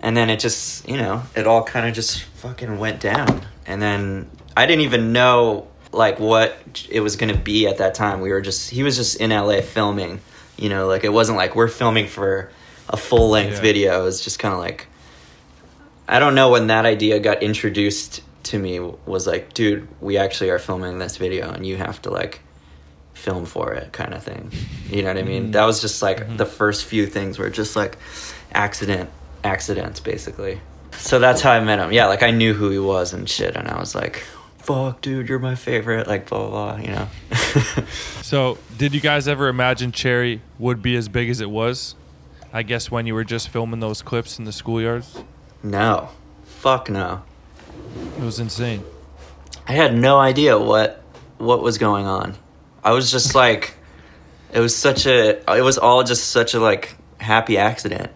And 0.00 0.16
then 0.16 0.28
it 0.28 0.38
just, 0.40 0.88
you 0.88 0.96
know, 0.96 1.22
it 1.34 1.46
all 1.46 1.62
kind 1.62 1.86
of 1.88 1.94
just 1.94 2.22
fucking 2.22 2.78
went 2.78 3.00
down. 3.00 3.42
And 3.66 3.80
then 3.80 4.28
I 4.56 4.66
didn't 4.66 4.82
even 4.82 5.12
know, 5.12 5.68
like, 5.92 6.18
what 6.20 6.58
it 6.90 7.00
was 7.00 7.16
going 7.16 7.32
to 7.34 7.38
be 7.40 7.66
at 7.66 7.78
that 7.78 7.94
time. 7.94 8.20
We 8.20 8.30
were 8.30 8.40
just, 8.42 8.70
he 8.70 8.82
was 8.82 8.96
just 8.96 9.16
in 9.20 9.30
LA 9.30 9.60
filming, 9.62 10.20
you 10.58 10.68
know, 10.68 10.86
like, 10.86 11.04
it 11.04 11.12
wasn't 11.12 11.38
like 11.38 11.56
we're 11.56 11.68
filming 11.68 12.06
for 12.06 12.50
a 12.88 12.96
full 12.96 13.30
length 13.30 13.54
Yeah. 13.54 13.60
video. 13.60 14.04
Was 14.04 14.22
just 14.22 14.38
kind 14.38 14.54
of 14.54 14.60
like, 14.60 14.86
I 16.08 16.18
don't 16.18 16.34
know 16.34 16.50
when 16.50 16.68
that 16.68 16.84
idea 16.86 17.18
got 17.20 17.42
introduced 17.42 18.22
to 18.44 18.58
me 18.58 18.78
was 19.06 19.26
like, 19.26 19.54
dude, 19.54 19.88
we 20.00 20.18
actually 20.18 20.50
are 20.50 20.58
filming 20.58 20.98
this 20.98 21.16
video 21.16 21.50
and 21.50 21.66
you 21.66 21.76
have 21.76 22.00
to 22.02 22.10
like 22.10 22.40
film 23.14 23.46
for 23.46 23.72
it 23.72 23.92
kind 23.92 24.12
of 24.12 24.22
thing. 24.22 24.52
You 24.88 25.02
know 25.02 25.08
what 25.08 25.18
I 25.18 25.22
mean? 25.22 25.44
Mm-hmm. 25.44 25.52
That 25.52 25.64
was 25.64 25.80
just 25.80 26.02
like 26.02 26.18
mm-hmm. 26.18 26.36
the 26.36 26.46
first 26.46 26.84
few 26.84 27.06
things 27.06 27.38
were 27.38 27.50
just 27.50 27.74
like 27.74 27.98
accident 28.52 29.10
accidents 29.42 30.00
basically. 30.00 30.60
So 30.92 31.18
that's 31.18 31.40
how 31.40 31.52
I 31.52 31.60
met 31.60 31.78
him. 31.78 31.90
Yeah, 31.92 32.06
like 32.06 32.22
I 32.22 32.30
knew 32.30 32.52
who 32.54 32.70
he 32.70 32.78
was 32.78 33.12
and 33.12 33.28
shit 33.28 33.56
and 33.56 33.66
I 33.66 33.80
was 33.80 33.94
like, 33.94 34.22
fuck 34.58 35.00
dude, 35.00 35.28
you're 35.28 35.38
my 35.38 35.54
favorite, 35.54 36.06
like 36.06 36.28
blah 36.28 36.48
blah, 36.48 36.76
blah 36.76 36.82
you 36.82 36.88
know. 36.88 37.08
So, 38.24 38.56
did 38.78 38.94
you 38.94 39.02
guys 39.02 39.28
ever 39.28 39.48
imagine 39.48 39.92
Cherry 39.92 40.40
would 40.58 40.80
be 40.80 40.96
as 40.96 41.08
big 41.08 41.28
as 41.28 41.42
it 41.42 41.50
was? 41.50 41.94
I 42.54 42.62
guess 42.62 42.88
when 42.88 43.04
you 43.04 43.14
were 43.14 43.24
just 43.24 43.48
filming 43.48 43.80
those 43.80 44.00
clips 44.00 44.38
in 44.38 44.44
the 44.44 44.52
schoolyards, 44.52 45.24
no. 45.64 46.10
Fuck 46.44 46.88
no. 46.88 47.24
it 48.16 48.22
was 48.22 48.38
insane. 48.38 48.84
I 49.66 49.72
had 49.72 49.92
no 49.92 50.20
idea 50.20 50.56
what 50.56 51.02
what 51.38 51.64
was 51.64 51.78
going 51.78 52.06
on. 52.06 52.36
I 52.84 52.92
was 52.92 53.10
just 53.10 53.34
like 53.44 53.74
it 54.52 54.60
was 54.60 54.76
such 54.76 55.04
a 55.04 55.40
it 55.52 55.62
was 55.62 55.78
all 55.78 56.04
just 56.04 56.30
such 56.30 56.54
a 56.54 56.60
like 56.60 56.94
happy 57.18 57.58
accident. 57.58 58.12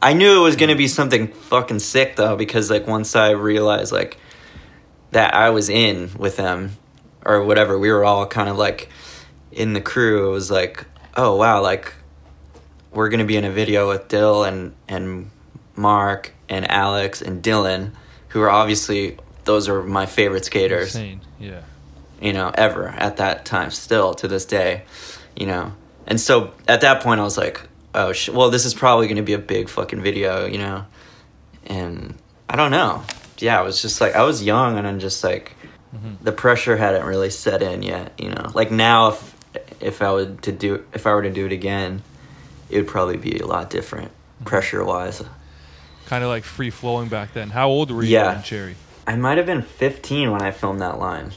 I 0.00 0.12
knew 0.12 0.38
it 0.38 0.44
was 0.44 0.54
going 0.54 0.70
to 0.70 0.76
be 0.76 0.86
something 0.86 1.26
fucking 1.26 1.80
sick 1.80 2.14
though 2.14 2.36
because 2.36 2.70
like 2.70 2.86
once 2.86 3.16
I 3.16 3.30
realized 3.30 3.90
like 3.90 4.18
that 5.10 5.34
I 5.34 5.50
was 5.50 5.68
in 5.68 6.12
with 6.16 6.36
them 6.36 6.76
or 7.26 7.42
whatever, 7.42 7.76
we 7.76 7.90
were 7.90 8.04
all 8.04 8.24
kind 8.24 8.48
of 8.48 8.56
like 8.56 8.88
in 9.50 9.72
the 9.72 9.80
crew. 9.80 10.28
It 10.28 10.32
was 10.32 10.48
like, 10.48 10.86
oh 11.16 11.34
wow, 11.34 11.60
like 11.60 11.92
we're 12.92 13.08
going 13.08 13.20
to 13.20 13.26
be 13.26 13.36
in 13.36 13.44
a 13.44 13.50
video 13.50 13.88
with 13.88 14.08
Dill 14.08 14.44
and 14.44 14.74
and 14.88 15.30
Mark 15.76 16.32
and 16.48 16.70
Alex 16.70 17.22
and 17.22 17.42
Dylan 17.42 17.92
who 18.28 18.40
are 18.40 18.50
obviously 18.50 19.16
those 19.44 19.68
are 19.68 19.82
my 19.82 20.06
favorite 20.06 20.44
skaters 20.44 20.94
Insane. 20.94 21.20
Yeah. 21.38 21.62
you 22.20 22.32
know, 22.32 22.50
ever 22.54 22.88
at 22.88 23.16
that 23.18 23.44
time, 23.44 23.70
still 23.70 24.14
to 24.14 24.28
this 24.28 24.44
day, 24.44 24.84
you 25.36 25.46
know. 25.46 25.72
And 26.06 26.20
so 26.20 26.52
at 26.68 26.80
that 26.82 27.02
point, 27.02 27.20
I 27.20 27.24
was 27.24 27.38
like, 27.38 27.60
oh, 27.94 28.12
sh- 28.12 28.28
well, 28.28 28.50
this 28.50 28.64
is 28.64 28.74
probably 28.74 29.06
going 29.06 29.16
to 29.16 29.22
be 29.22 29.32
a 29.32 29.38
big 29.38 29.68
fucking 29.68 30.02
video, 30.02 30.46
you 30.46 30.58
know. 30.58 30.84
And 31.66 32.14
I 32.48 32.56
don't 32.56 32.70
know. 32.70 33.02
Yeah, 33.38 33.58
I 33.58 33.62
was 33.62 33.80
just 33.80 34.00
like, 34.00 34.14
I 34.14 34.22
was 34.22 34.42
young 34.42 34.76
and 34.76 34.86
I'm 34.86 34.98
just 35.00 35.24
like, 35.24 35.56
mm-hmm. 35.94 36.22
the 36.22 36.32
pressure 36.32 36.76
hadn't 36.76 37.06
really 37.06 37.30
set 37.30 37.62
in 37.62 37.82
yet, 37.82 38.12
you 38.18 38.28
know. 38.30 38.50
Like 38.54 38.70
now, 38.70 39.08
if 39.08 39.36
if 39.80 40.02
I 40.02 40.12
would 40.12 40.42
to 40.42 40.52
do 40.52 40.84
if 40.92 41.06
I 41.06 41.14
were 41.14 41.22
to 41.22 41.30
do 41.30 41.46
it 41.46 41.52
again, 41.52 42.02
it 42.70 42.76
would 42.76 42.86
probably 42.88 43.16
be 43.16 43.38
a 43.38 43.46
lot 43.46 43.70
different 43.70 44.08
mm-hmm. 44.08 44.44
pressure 44.44 44.84
wise. 44.84 45.22
Kind 46.06 46.24
of 46.24 46.30
like 46.30 46.44
free 46.44 46.70
flowing 46.70 47.08
back 47.08 47.32
then. 47.34 47.50
How 47.50 47.68
old 47.68 47.90
were 47.90 48.02
you 48.02 48.10
Yeah. 48.10 48.36
in 48.38 48.42
Cherry? 48.42 48.76
I 49.06 49.16
might 49.16 49.38
have 49.38 49.46
been 49.46 49.62
15 49.62 50.30
when 50.30 50.42
I 50.42 50.50
filmed 50.50 50.80
that 50.80 50.98
line. 50.98 51.32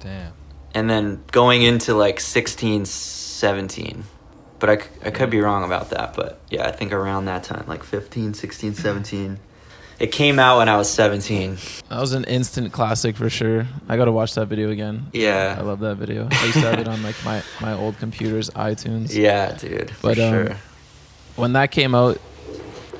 Damn. 0.00 0.32
and 0.74 0.88
then 0.88 1.22
going 1.30 1.62
into 1.62 1.94
like 1.94 2.20
16 2.20 2.86
17 2.86 4.04
but 4.58 4.70
I 4.70 4.76
could 5.10 5.28
be 5.30 5.40
wrong 5.40 5.62
about 5.64 5.90
that 5.90 6.14
but 6.14 6.40
yeah 6.48 6.66
i 6.66 6.70
think 6.72 6.92
around 6.92 7.26
that 7.26 7.42
time 7.44 7.64
like 7.66 7.82
15 7.84 8.32
16 8.32 8.74
17 8.74 9.38
it 10.00 10.10
came 10.12 10.38
out 10.38 10.58
when 10.58 10.68
i 10.68 10.76
was 10.76 10.90
17 10.90 11.56
That 11.88 12.00
was 12.00 12.12
an 12.14 12.24
instant 12.24 12.72
classic 12.72 13.16
for 13.16 13.28
sure. 13.30 13.66
I 13.88 13.96
got 13.96 14.06
to 14.06 14.12
watch 14.12 14.34
that 14.34 14.46
video 14.46 14.70
again. 14.70 15.06
Yeah. 15.12 15.56
I 15.58 15.62
love 15.62 15.80
that 15.80 15.96
video. 15.96 16.28
I 16.30 16.44
used 16.44 16.54
to 16.60 16.70
have 16.70 16.78
it 16.78 16.88
on 16.88 17.02
like 17.02 17.16
my, 17.24 17.42
my 17.60 17.72
old 17.74 17.98
computer's 17.98 18.48
iTunes. 18.50 19.14
yeah 19.14 19.52
dude 19.56 19.90
for 19.90 20.08
But, 20.08 20.18
um, 20.18 20.32
sure 20.32 20.56
When 21.36 21.52
that 21.54 21.70
came 21.72 21.94
out, 21.94 22.18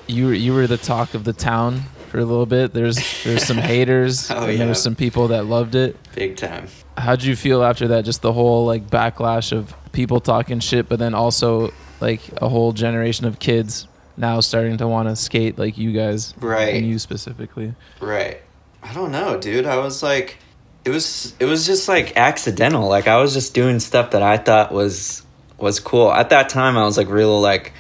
you 0.06 0.26
were, 0.26 0.34
you 0.34 0.52
were 0.54 0.66
the 0.66 0.76
talk 0.76 1.14
of 1.14 1.22
the 1.24 1.32
town 1.32 1.82
for 2.08 2.18
a 2.18 2.24
little 2.24 2.46
bit. 2.46 2.72
There's 2.74 2.96
there's 3.22 3.44
some 3.46 3.58
haters 3.72 4.28
Oh, 4.30 4.44
and 4.44 4.58
yeah. 4.58 4.64
there's 4.64 4.82
some 4.82 4.96
people 4.96 5.28
that 5.28 5.44
loved 5.46 5.74
it. 5.76 5.96
Big 6.16 6.36
time. 6.36 6.66
How'd 6.98 7.22
you 7.22 7.36
feel 7.36 7.62
after 7.62 7.86
that? 7.88 8.04
Just 8.04 8.20
the 8.22 8.32
whole 8.32 8.66
like 8.66 8.88
backlash 8.90 9.52
of 9.56 9.72
people 9.92 10.18
talking 10.20 10.58
shit, 10.60 10.88
but 10.88 10.98
then 10.98 11.14
also 11.14 11.72
like 12.00 12.20
a 12.42 12.48
whole 12.48 12.72
generation 12.72 13.26
of 13.26 13.38
kids 13.38 13.86
now 14.20 14.40
starting 14.40 14.76
to 14.76 14.86
want 14.86 15.08
to 15.08 15.16
skate 15.16 15.58
like 15.58 15.78
you 15.78 15.92
guys, 15.92 16.34
Right. 16.38 16.74
And 16.74 16.86
you 16.86 16.98
specifically. 16.98 17.74
Right. 18.00 18.40
I 18.82 18.92
don't 18.92 19.10
know, 19.10 19.38
dude. 19.38 19.66
I 19.66 19.78
was 19.78 20.02
like 20.02 20.38
it 20.84 20.90
was 20.90 21.34
it 21.38 21.44
was 21.44 21.66
just 21.66 21.88
like 21.88 22.16
accidental. 22.16 22.88
Like 22.88 23.08
I 23.08 23.16
was 23.20 23.34
just 23.34 23.54
doing 23.54 23.80
stuff 23.80 24.12
that 24.12 24.22
I 24.22 24.36
thought 24.36 24.72
was 24.72 25.22
was 25.58 25.80
cool. 25.80 26.12
At 26.12 26.30
that 26.30 26.48
time 26.48 26.76
I 26.76 26.84
was 26.84 26.96
like 26.96 27.08
real 27.08 27.40
like 27.40 27.72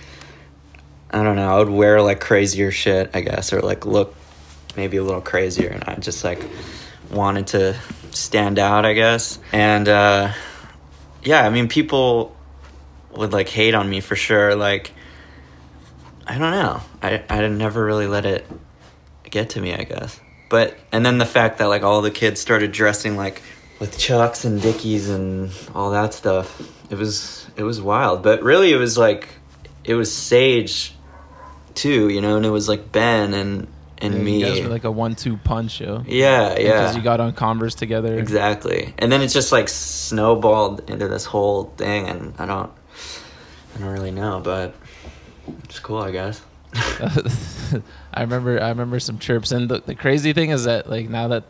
I 1.10 1.22
don't 1.22 1.36
know, 1.36 1.56
I 1.56 1.58
would 1.58 1.70
wear 1.70 2.02
like 2.02 2.20
crazier 2.20 2.70
shit, 2.70 3.10
I 3.14 3.20
guess, 3.20 3.52
or 3.52 3.60
like 3.60 3.86
look 3.86 4.14
maybe 4.76 4.96
a 4.96 5.02
little 5.02 5.20
crazier 5.20 5.68
and 5.68 5.84
I 5.84 5.94
just 5.96 6.22
like 6.24 6.42
wanted 7.10 7.48
to 7.48 7.76
stand 8.10 8.58
out, 8.58 8.84
I 8.84 8.92
guess. 8.92 9.38
And 9.52 9.88
uh 9.88 10.32
yeah, 11.24 11.44
I 11.44 11.50
mean 11.50 11.68
people 11.68 12.36
would 13.16 13.32
like 13.32 13.48
hate 13.48 13.74
on 13.74 13.88
me 13.88 14.00
for 14.00 14.16
sure. 14.16 14.54
Like 14.54 14.92
I 16.26 16.38
don't 16.38 16.50
know. 16.52 16.80
I 17.02 17.22
I 17.28 17.46
never 17.48 17.84
really 17.84 18.06
let 18.06 18.26
it 18.26 18.46
get 19.30 19.50
to 19.50 19.60
me, 19.60 19.74
I 19.74 19.84
guess. 19.84 20.20
But 20.48 20.76
and 20.92 21.04
then 21.06 21.18
the 21.18 21.26
fact 21.26 21.58
that 21.58 21.66
like 21.66 21.82
all 21.82 22.02
the 22.02 22.10
kids 22.10 22.40
started 22.40 22.72
dressing 22.72 23.16
like 23.16 23.42
with 23.78 23.98
chucks 23.98 24.44
and 24.44 24.60
dickies 24.60 25.08
and 25.08 25.50
all 25.74 25.90
that 25.92 26.14
stuff. 26.14 26.60
It 26.90 26.98
was 26.98 27.46
it 27.56 27.62
was 27.62 27.80
wild. 27.80 28.22
But 28.22 28.42
really 28.42 28.72
it 28.72 28.76
was 28.76 28.98
like 28.98 29.28
it 29.84 29.94
was 29.94 30.14
Sage 30.14 30.94
too, 31.74 32.08
you 32.08 32.20
know, 32.20 32.36
and 32.36 32.44
it 32.44 32.50
was 32.50 32.68
like 32.68 32.92
Ben 32.92 33.32
and 33.34 33.66
and 33.98 34.14
Yeah, 34.14 34.20
me. 34.20 34.40
You 34.40 34.46
guys 34.46 34.62
were 34.62 34.68
like 34.68 34.84
a 34.84 34.90
one-two 34.90 35.36
punch, 35.38 35.80
yo. 35.80 36.02
yeah, 36.06 36.58
yeah. 36.58 36.80
Because 36.80 36.96
you 36.96 37.02
got 37.02 37.20
on 37.20 37.32
Converse 37.34 37.74
together. 37.74 38.18
Exactly. 38.18 38.94
And 38.98 39.12
then 39.12 39.20
it 39.22 39.28
just 39.28 39.52
like 39.52 39.68
snowballed 39.68 40.88
into 40.90 41.06
this 41.08 41.24
whole 41.26 41.64
thing 41.76 42.08
and 42.08 42.34
I 42.38 42.46
don't 42.46 42.70
I 43.76 43.78
don't 43.78 43.88
really 43.90 44.10
know, 44.10 44.40
but 44.42 44.74
it's 45.64 45.78
cool, 45.78 45.98
I 45.98 46.10
guess. 46.10 46.40
I 48.14 48.20
remember 48.22 48.60
I 48.62 48.68
remember 48.68 49.00
some 49.00 49.18
chirps 49.18 49.52
and 49.52 49.68
the, 49.68 49.80
the 49.80 49.94
crazy 49.94 50.32
thing 50.32 50.50
is 50.50 50.64
that 50.64 50.88
like 50.88 51.08
now 51.08 51.28
that 51.28 51.44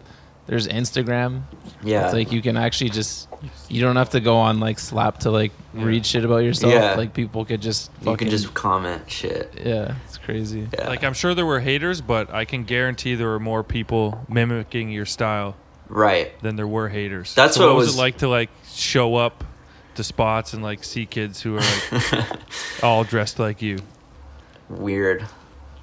there's 0.46 0.66
Instagram, 0.66 1.42
Yeah. 1.82 2.06
it's 2.06 2.14
like 2.14 2.32
you 2.32 2.42
can 2.42 2.56
actually 2.56 2.90
just 2.90 3.28
you 3.68 3.80
don't 3.80 3.96
have 3.96 4.10
to 4.10 4.20
go 4.20 4.36
on 4.36 4.58
like 4.60 4.78
Slap 4.78 5.18
to 5.18 5.30
like 5.30 5.52
read 5.74 6.04
shit 6.04 6.24
about 6.24 6.38
yourself. 6.38 6.72
Yeah. 6.72 6.94
Like 6.94 7.14
people 7.14 7.44
could 7.44 7.60
just 7.60 7.90
you 8.00 8.06
fucking 8.06 8.28
can 8.28 8.30
just 8.30 8.52
comment 8.54 9.10
shit. 9.10 9.52
yeah, 9.64 9.94
it's 10.06 10.16
crazy. 10.18 10.68
Yeah. 10.72 10.88
Like 10.88 11.04
I'm 11.04 11.14
sure 11.14 11.34
there 11.34 11.46
were 11.46 11.60
haters, 11.60 12.00
but 12.00 12.32
I 12.32 12.44
can 12.44 12.64
guarantee 12.64 13.14
there 13.14 13.28
were 13.28 13.38
more 13.40 13.62
people 13.62 14.24
mimicking 14.28 14.90
your 14.90 15.06
style 15.06 15.54
right. 15.88 16.38
than 16.40 16.56
there 16.56 16.66
were 16.68 16.88
haters. 16.88 17.34
That's 17.34 17.56
So 17.56 17.68
what 17.68 17.76
was 17.76 17.88
was- 17.88 17.96
it 17.96 18.00
like 18.00 18.18
to 18.18 18.28
like 18.28 18.50
show 18.72 19.16
up 19.16 19.44
to 19.94 20.04
spots 20.04 20.52
and 20.52 20.62
like 20.62 20.84
see 20.84 21.06
kids 21.06 21.42
who 21.42 21.56
are 21.56 21.62
like 21.92 22.26
all 22.82 23.04
dressed 23.04 23.38
like 23.38 23.60
you. 23.62 23.78
weird. 24.68 25.24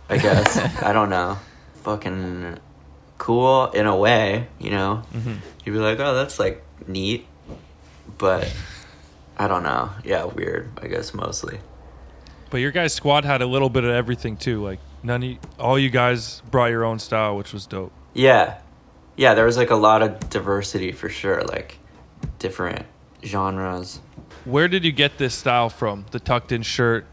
I 0.09 0.17
guess 0.17 0.57
I 0.81 0.93
don't 0.93 1.09
know. 1.09 1.37
Fucking 1.83 2.59
cool 3.17 3.67
in 3.71 3.85
a 3.85 3.95
way, 3.95 4.47
you 4.59 4.71
know. 4.71 5.03
Mm-hmm. 5.13 5.33
You'd 5.65 5.73
be 5.73 5.79
like, 5.79 5.99
oh, 5.99 6.13
that's 6.15 6.39
like 6.39 6.63
neat, 6.87 7.25
but 8.17 8.53
I 9.37 9.47
don't 9.47 9.63
know. 9.63 9.89
Yeah, 10.03 10.23
weird. 10.25 10.69
I 10.81 10.87
guess 10.87 11.13
mostly. 11.13 11.59
But 12.49 12.57
your 12.57 12.71
guys' 12.71 12.93
squad 12.93 13.25
had 13.25 13.41
a 13.41 13.45
little 13.45 13.69
bit 13.69 13.83
of 13.83 13.89
everything 13.89 14.37
too. 14.37 14.63
Like 14.63 14.79
none 15.03 15.23
of 15.23 15.29
you, 15.29 15.37
all 15.59 15.77
you 15.77 15.89
guys 15.89 16.41
brought 16.49 16.67
your 16.71 16.85
own 16.85 16.99
style, 16.99 17.35
which 17.35 17.51
was 17.51 17.65
dope. 17.65 17.91
Yeah, 18.13 18.59
yeah. 19.17 19.33
There 19.33 19.45
was 19.45 19.57
like 19.57 19.69
a 19.69 19.75
lot 19.75 20.01
of 20.01 20.29
diversity 20.29 20.93
for 20.93 21.09
sure. 21.09 21.43
Like 21.43 21.79
different 22.39 22.85
genres. 23.23 23.99
Where 24.45 24.67
did 24.67 24.85
you 24.85 24.91
get 24.91 25.17
this 25.17 25.35
style 25.35 25.69
from? 25.69 26.05
The 26.11 26.19
tucked 26.19 26.51
in 26.51 26.61
shirt, 26.61 27.05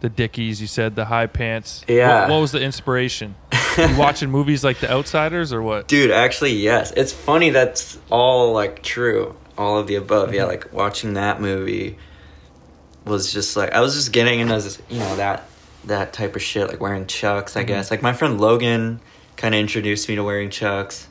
the 0.00 0.08
Dickies, 0.08 0.60
you 0.60 0.66
said, 0.66 0.96
the 0.96 1.06
high 1.06 1.26
pants. 1.26 1.84
Yeah. 1.88 2.22
What, 2.22 2.30
what 2.30 2.40
was 2.40 2.52
the 2.52 2.60
inspiration? 2.60 3.34
you 3.78 3.96
watching 3.98 4.30
movies 4.30 4.64
like 4.64 4.78
The 4.78 4.90
Outsiders 4.90 5.52
or 5.52 5.62
what? 5.62 5.88
Dude, 5.88 6.10
actually, 6.10 6.52
yes. 6.52 6.92
It's 6.96 7.12
funny 7.12 7.50
that's 7.50 7.98
all 8.10 8.52
like 8.52 8.82
true. 8.82 9.36
All 9.56 9.78
of 9.78 9.86
the 9.86 9.96
above. 9.96 10.34
Yeah, 10.34 10.42
mm-hmm. 10.42 10.50
like 10.50 10.72
watching 10.72 11.14
that 11.14 11.40
movie 11.40 11.98
was 13.04 13.32
just 13.32 13.56
like 13.56 13.72
I 13.72 13.80
was 13.80 13.94
just 13.94 14.12
getting 14.12 14.40
into 14.40 14.54
this, 14.54 14.80
you 14.88 14.98
know 14.98 15.16
that 15.16 15.44
that 15.84 16.12
type 16.12 16.36
of 16.36 16.42
shit, 16.42 16.68
like 16.68 16.80
wearing 16.80 17.06
chucks. 17.06 17.56
I 17.56 17.60
mm-hmm. 17.60 17.68
guess 17.68 17.90
like 17.90 18.02
my 18.02 18.12
friend 18.12 18.40
Logan 18.40 19.00
kind 19.36 19.54
of 19.54 19.60
introduced 19.60 20.08
me 20.08 20.16
to 20.16 20.24
wearing 20.24 20.50
chucks 20.50 21.08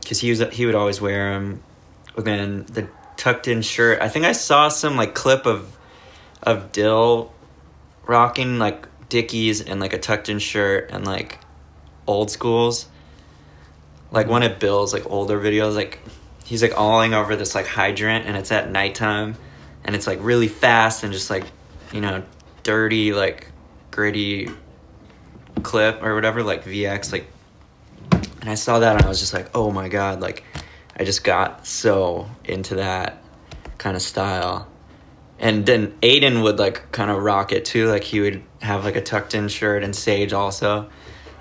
because 0.00 0.20
he 0.20 0.30
was 0.30 0.40
he 0.52 0.66
would 0.66 0.74
always 0.74 1.00
wear 1.00 1.32
them. 1.32 1.62
And 2.16 2.26
then 2.26 2.66
the 2.66 2.88
tucked 3.16 3.48
in 3.48 3.62
shirt. 3.62 4.00
I 4.00 4.08
think 4.08 4.24
I 4.24 4.32
saw 4.32 4.68
some 4.68 4.96
like 4.96 5.14
clip 5.14 5.46
of 5.46 5.76
of 6.42 6.72
Dill 6.72 7.32
rocking 8.06 8.58
like 8.58 8.86
Dickies 9.08 9.60
and 9.60 9.80
like 9.80 9.92
a 9.92 9.98
tucked 9.98 10.28
in 10.28 10.38
shirt 10.38 10.90
and 10.90 11.06
like 11.06 11.38
old 12.06 12.30
schools 12.30 12.86
like 14.10 14.28
one 14.28 14.42
of 14.42 14.58
Bill's 14.58 14.92
like 14.92 15.08
older 15.10 15.38
videos, 15.38 15.74
like 15.74 15.98
he's 16.44 16.62
like 16.62 16.78
awing 16.78 17.14
over 17.14 17.36
this 17.36 17.54
like 17.54 17.66
hydrant 17.66 18.26
and 18.26 18.36
it's 18.36 18.52
at 18.52 18.70
nighttime 18.70 19.36
and 19.84 19.94
it's 19.96 20.06
like 20.06 20.18
really 20.22 20.48
fast 20.48 21.02
and 21.02 21.12
just 21.12 21.28
like 21.28 21.44
you 21.92 22.00
know 22.00 22.22
dirty 22.62 23.12
like 23.12 23.50
gritty 23.90 24.48
clip 25.62 26.02
or 26.02 26.14
whatever 26.14 26.42
like 26.42 26.64
VX 26.64 27.12
like 27.12 27.26
and 28.40 28.50
I 28.50 28.54
saw 28.54 28.78
that 28.78 28.96
and 28.96 29.04
I 29.04 29.08
was 29.08 29.18
just 29.18 29.34
like 29.34 29.50
oh 29.54 29.70
my 29.70 29.88
god 29.88 30.20
like 30.20 30.44
I 30.98 31.04
just 31.04 31.22
got 31.24 31.66
so 31.66 32.28
into 32.44 32.76
that 32.76 33.22
kind 33.78 33.96
of 33.96 34.02
style 34.02 34.66
and 35.38 35.66
then 35.66 35.92
Aiden 36.00 36.42
would 36.42 36.58
like 36.58 36.90
kind 36.92 37.10
of 37.10 37.22
rock 37.22 37.52
it 37.52 37.64
too 37.66 37.88
like 37.88 38.04
he 38.04 38.20
would 38.20 38.42
have 38.62 38.84
like 38.84 38.96
a 38.96 39.02
tucked 39.02 39.34
in 39.34 39.48
shirt 39.48 39.82
and 39.84 39.94
Sage 39.94 40.32
also 40.32 40.88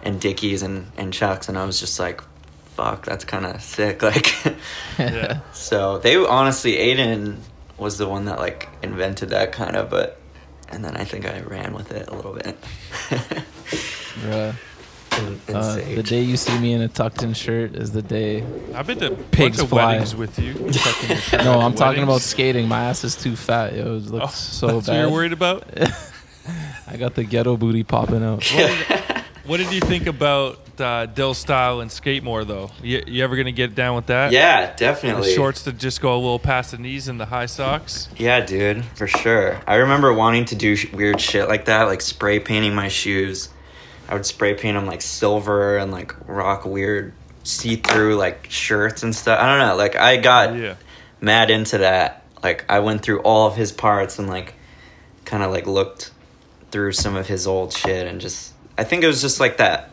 and 0.03 0.19
Dickies 0.21 0.61
and, 0.61 0.91
and 0.97 1.11
Chucks, 1.11 1.49
and 1.49 1.57
I 1.57 1.65
was 1.65 1.79
just 1.79 1.99
like, 1.99 2.21
fuck, 2.75 3.05
that's 3.05 3.25
kind 3.25 3.43
of 3.43 3.59
sick. 3.61 4.01
Like, 4.03 4.35
Yeah. 4.99 5.39
so 5.51 5.97
they 5.97 6.15
honestly, 6.15 6.73
Aiden 6.73 7.37
was 7.79 7.97
the 7.97 8.07
one 8.07 8.25
that 8.25 8.37
like 8.37 8.69
invented 8.83 9.29
that 9.29 9.51
kind 9.51 9.75
of, 9.75 9.89
but, 9.89 10.19
and 10.69 10.85
then 10.85 10.95
I 10.95 11.05
think 11.05 11.25
I 11.25 11.39
ran 11.41 11.73
with 11.73 11.91
it 11.91 12.07
a 12.07 12.13
little 12.15 12.33
bit. 12.33 12.55
Bruh. 13.09 14.55
And, 15.19 15.39
and 15.47 15.55
Uh, 15.57 15.73
Sage. 15.75 15.95
the 15.95 16.03
day 16.03 16.21
you 16.21 16.37
see 16.37 16.57
me 16.59 16.73
in 16.73 16.81
a 16.81 16.87
tucked 16.87 17.23
in 17.23 17.33
shirt 17.33 17.75
is 17.75 17.91
the 17.91 18.01
day. 18.01 18.43
I've 18.73 18.87
been 18.87 18.99
to 18.99 19.11
Pigs 19.31 19.57
bunch 19.57 19.59
of 19.63 19.69
fly. 19.69 19.85
weddings 19.93 20.15
with 20.15 20.37
you. 20.39 20.53
Tucking 20.71 21.09
your 21.09 21.17
shirt. 21.19 21.43
No, 21.43 21.59
I'm 21.59 21.73
talking 21.75 22.03
about 22.03 22.21
skating. 22.21 22.67
My 22.67 22.85
ass 22.85 23.03
is 23.03 23.15
too 23.15 23.35
fat. 23.35 23.73
Yo, 23.73 23.97
it 23.97 24.05
looks 24.05 24.25
Oh, 24.25 24.27
so 24.27 24.67
that's 24.67 24.87
bad. 24.87 24.93
what 24.93 25.01
you're 25.01 25.11
worried 25.11 25.33
about. 25.33 25.67
I 26.87 26.97
got 26.97 27.15
the 27.15 27.23
ghetto 27.23 27.57
booty 27.57 27.83
popping 27.83 28.23
out. 28.23 28.43
What 29.45 29.57
did 29.57 29.71
you 29.71 29.79
think 29.79 30.07
about 30.07 30.59
uh, 30.79 31.05
Dill 31.05 31.33
style 31.35 31.79
and 31.81 31.91
skate 31.91 32.23
more 32.23 32.43
though? 32.45 32.71
You, 32.81 33.03
you 33.05 33.23
ever 33.23 33.35
gonna 33.35 33.51
get 33.51 33.75
down 33.75 33.95
with 33.95 34.07
that? 34.07 34.31
yeah, 34.31 34.71
The 34.71 34.77
definitely. 34.77 35.33
shorts 35.35 35.61
that 35.63 35.77
just 35.77 36.01
go 36.01 36.13
a 36.15 36.17
little 36.17 36.39
past 36.39 36.71
the 36.71 36.77
knees 36.79 37.07
and 37.07 37.19
the 37.19 37.25
high 37.27 37.45
socks. 37.45 38.09
Yeah, 38.17 38.43
dude, 38.43 38.83
for 38.85 39.05
sure. 39.07 39.61
I 39.67 39.75
remember 39.75 40.11
wanting 40.13 40.45
to 40.45 40.55
do 40.55 40.75
sh- 40.75 40.91
weird 40.91 41.21
shit 41.21 41.47
like 41.47 41.65
that, 41.65 41.83
like 41.83 42.01
spray 42.01 42.39
painting 42.39 42.73
my 42.73 42.87
shoes. 42.87 43.49
I 44.07 44.13
would 44.13 44.25
spray 44.25 44.53
paint 44.53 44.75
them 44.77 44.85
like 44.85 45.01
silver 45.01 45.77
and 45.77 45.91
like 45.91 46.13
rock 46.27 46.65
weird 46.65 47.13
see 47.43 47.75
through 47.77 48.15
like 48.15 48.47
shirts 48.49 49.03
and 49.03 49.15
stuff. 49.15 49.39
I 49.39 49.47
don't 49.47 49.67
know. 49.67 49.75
Like 49.75 49.95
I 49.95 50.17
got 50.17 50.55
Yeah. 50.55 50.75
mad 51.21 51.49
into 51.49 51.79
that. 51.79 52.23
Like 52.43 52.65
I 52.69 52.79
went 52.79 53.01
through 53.01 53.19
all 53.21 53.47
of 53.47 53.55
his 53.55 53.71
parts 53.71 54.19
and 54.19 54.27
like 54.27 54.53
kind 55.25 55.41
of 55.43 55.51
like 55.51 55.65
looked 55.67 56.11
through 56.71 56.91
some 56.91 57.15
of 57.15 57.27
his 57.27 57.47
old 57.47 57.73
shit 57.73 58.05
and 58.07 58.19
just 58.21 58.53
I 58.77 58.83
think 58.83 59.03
it 59.03 59.07
was 59.07 59.21
just 59.21 59.39
like 59.39 59.57
that 59.57 59.89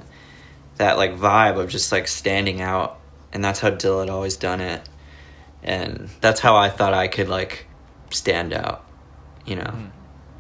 that 0.77 0.97
like 0.99 1.17
vibe 1.17 1.59
of 1.59 1.71
just 1.71 1.93
like 1.93 2.09
standing 2.09 2.61
out 2.61 2.99
and 3.33 3.43
that's 3.45 3.61
how 3.61 3.71
Dill 3.71 4.01
had 4.01 4.11
always 4.11 4.37
done 4.37 4.61
it 4.61 4.83
and 5.63 6.09
that's 6.21 6.41
how 6.41 6.57
I 6.57 6.69
thought 6.71 6.93
I 6.93 7.09
could 7.09 7.29
like 7.29 7.67
stand 8.11 8.53
out 8.53 8.85
you 9.47 9.57
know 9.57 9.71
hmm. 9.71 9.87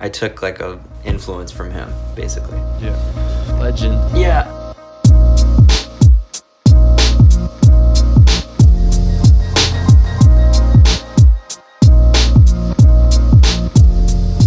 I 0.00 0.08
took 0.08 0.42
like 0.42 0.61
a 0.61 0.80
influence 1.04 1.52
from 1.52 1.70
him 1.70 1.92
basically 2.16 2.58
Yeah. 2.80 3.41
Legend. 3.62 3.94
yeah 4.18 4.42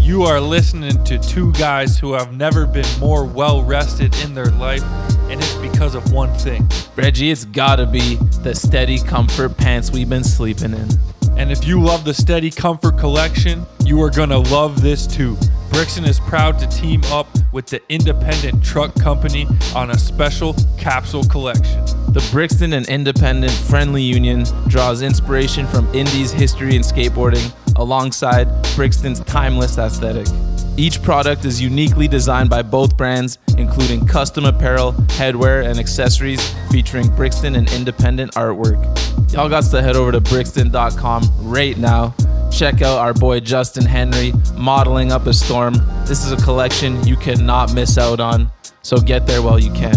You 0.01 0.23
are 0.23 0.41
listening 0.41 1.01
to 1.06 1.17
two 1.17 1.54
guys 1.54 1.97
who 1.97 2.12
have 2.12 2.36
never 2.36 2.65
been 2.67 2.86
more 2.99 3.23
well 3.23 3.63
rested 3.63 4.13
in 4.21 4.34
their 4.34 4.47
life, 4.47 4.84
and 5.30 5.39
it's 5.39 5.56
because 5.56 5.95
of 5.95 6.12
one 6.12 6.34
thing. 6.34 6.67
Reggie, 6.97 7.32
it's 7.32 7.45
gotta 7.45 7.86
be 7.86 8.15
the 8.43 8.54
steady 8.54 8.99
comfort 8.99 9.56
pants 9.56 9.91
we've 9.91 10.10
been 10.10 10.25
sleeping 10.25 10.73
in. 10.73 10.89
And 11.38 11.52
if 11.52 11.67
you 11.67 11.82
love 11.82 12.06
the 12.06 12.13
Steady 12.13 12.50
Comfort 12.50 12.98
collection, 12.98 13.65
you 13.84 14.02
are 14.02 14.10
gonna 14.10 14.39
love 14.39 14.82
this 14.82 15.06
too. 15.06 15.38
Brixton 15.69 16.06
is 16.06 16.19
proud 16.21 16.58
to 16.60 16.67
team 16.67 17.04
up 17.06 17.28
with 17.52 17.65
the 17.67 17.82
Independent 17.89 18.63
Truck 18.63 18.95
Company 18.95 19.45
on 19.76 19.91
a 19.91 19.98
special 19.98 20.56
capsule 20.78 21.26
collection. 21.26 21.86
The 22.13 22.26
Brixton 22.32 22.74
and 22.74 22.88
Independent 22.88 23.52
Friendly 23.52 24.02
Union 24.02 24.45
draws 24.67 25.02
inspiration 25.02 25.67
from 25.67 25.86
Indy's 25.93 26.32
history 26.32 26.78
in 26.78 26.82
skateboarding 26.82 27.52
alongside 27.76 28.48
Brixton's 28.76 29.19
timeless 29.21 29.78
aesthetic. 29.78 30.28
Each 30.77 31.01
product 31.01 31.45
is 31.45 31.61
uniquely 31.61 32.09
designed 32.09 32.49
by 32.49 32.61
both 32.61 32.97
brands, 32.97 33.38
including 33.57 34.05
custom 34.05 34.43
apparel, 34.43 34.91
headwear, 34.91 35.65
and 35.65 35.79
accessories 35.79 36.53
featuring 36.69 37.07
Brixton 37.15 37.55
and 37.55 37.71
Independent 37.71 38.33
artwork. 38.33 38.83
Y'all 39.31 39.47
got 39.47 39.63
to 39.63 39.81
head 39.81 39.95
over 39.95 40.11
to 40.11 40.19
brixton.com 40.19 41.23
right 41.39 41.77
now. 41.77 42.13
Check 42.51 42.81
out 42.81 42.97
our 42.97 43.13
boy 43.13 43.39
Justin 43.39 43.85
Henry 43.85 44.33
modeling 44.55 45.13
up 45.13 45.27
a 45.27 45.33
storm. 45.33 45.75
This 46.05 46.25
is 46.25 46.33
a 46.33 46.38
collection 46.38 47.01
you 47.07 47.15
cannot 47.15 47.73
miss 47.73 47.97
out 47.97 48.19
on, 48.19 48.51
so 48.81 48.97
get 48.97 49.25
there 49.25 49.41
while 49.41 49.59
you 49.59 49.71
can. 49.71 49.95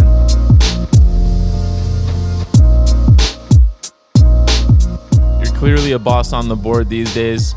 You're 5.43 5.57
clearly 5.57 5.93
a 5.93 5.99
boss 5.99 6.33
on 6.33 6.47
the 6.47 6.57
board 6.57 6.89
these 6.89 7.13
days, 7.15 7.57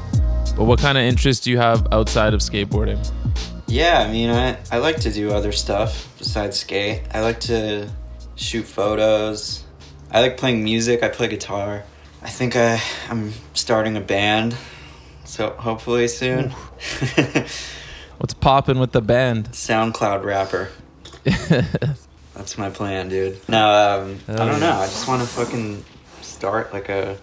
but 0.56 0.66
what 0.66 0.80
kind 0.80 0.98
of 0.98 1.04
interests 1.04 1.44
do 1.44 1.52
you 1.52 1.58
have 1.58 1.88
outside 1.92 2.34
of 2.34 2.42
skateboarding? 2.42 3.00
Yeah, 3.68 4.00
I 4.00 4.12
mean, 4.12 4.30
I, 4.30 4.58
I 4.72 4.80
like 4.80 4.98
to 5.02 5.12
do 5.12 5.32
other 5.32 5.52
stuff 5.52 6.14
besides 6.18 6.60
skate. 6.60 7.04
I 7.14 7.22
like 7.22 7.40
to 7.42 7.90
shoot 8.36 8.64
photos. 8.64 9.64
I 10.12 10.22
like 10.22 10.38
playing 10.38 10.64
music. 10.64 11.04
I 11.04 11.10
play 11.10 11.28
guitar. 11.30 11.84
I 12.22 12.30
think 12.30 12.56
I, 12.56 12.82
I'm 13.10 13.34
starting 13.54 13.96
a 13.98 14.02
band, 14.02 14.56
so 15.24 15.52
hopefully 15.52 16.08
soon. 16.08 16.50
What's 18.18 18.34
popping 18.34 18.78
with 18.78 18.92
the 18.92 19.02
band? 19.02 19.50
SoundCloud 19.52 20.24
rapper. 20.24 20.70
That's 22.36 22.58
my 22.58 22.70
plan, 22.70 23.10
dude. 23.10 23.40
No, 23.50 24.02
um, 24.04 24.20
I 24.28 24.46
don't 24.46 24.60
know. 24.60 24.72
I 24.72 24.86
just 24.86 25.08
want 25.08 25.22
to 25.22 25.28
fucking 25.28 25.84
start 26.22 26.74
like 26.74 26.90
a 26.90 27.18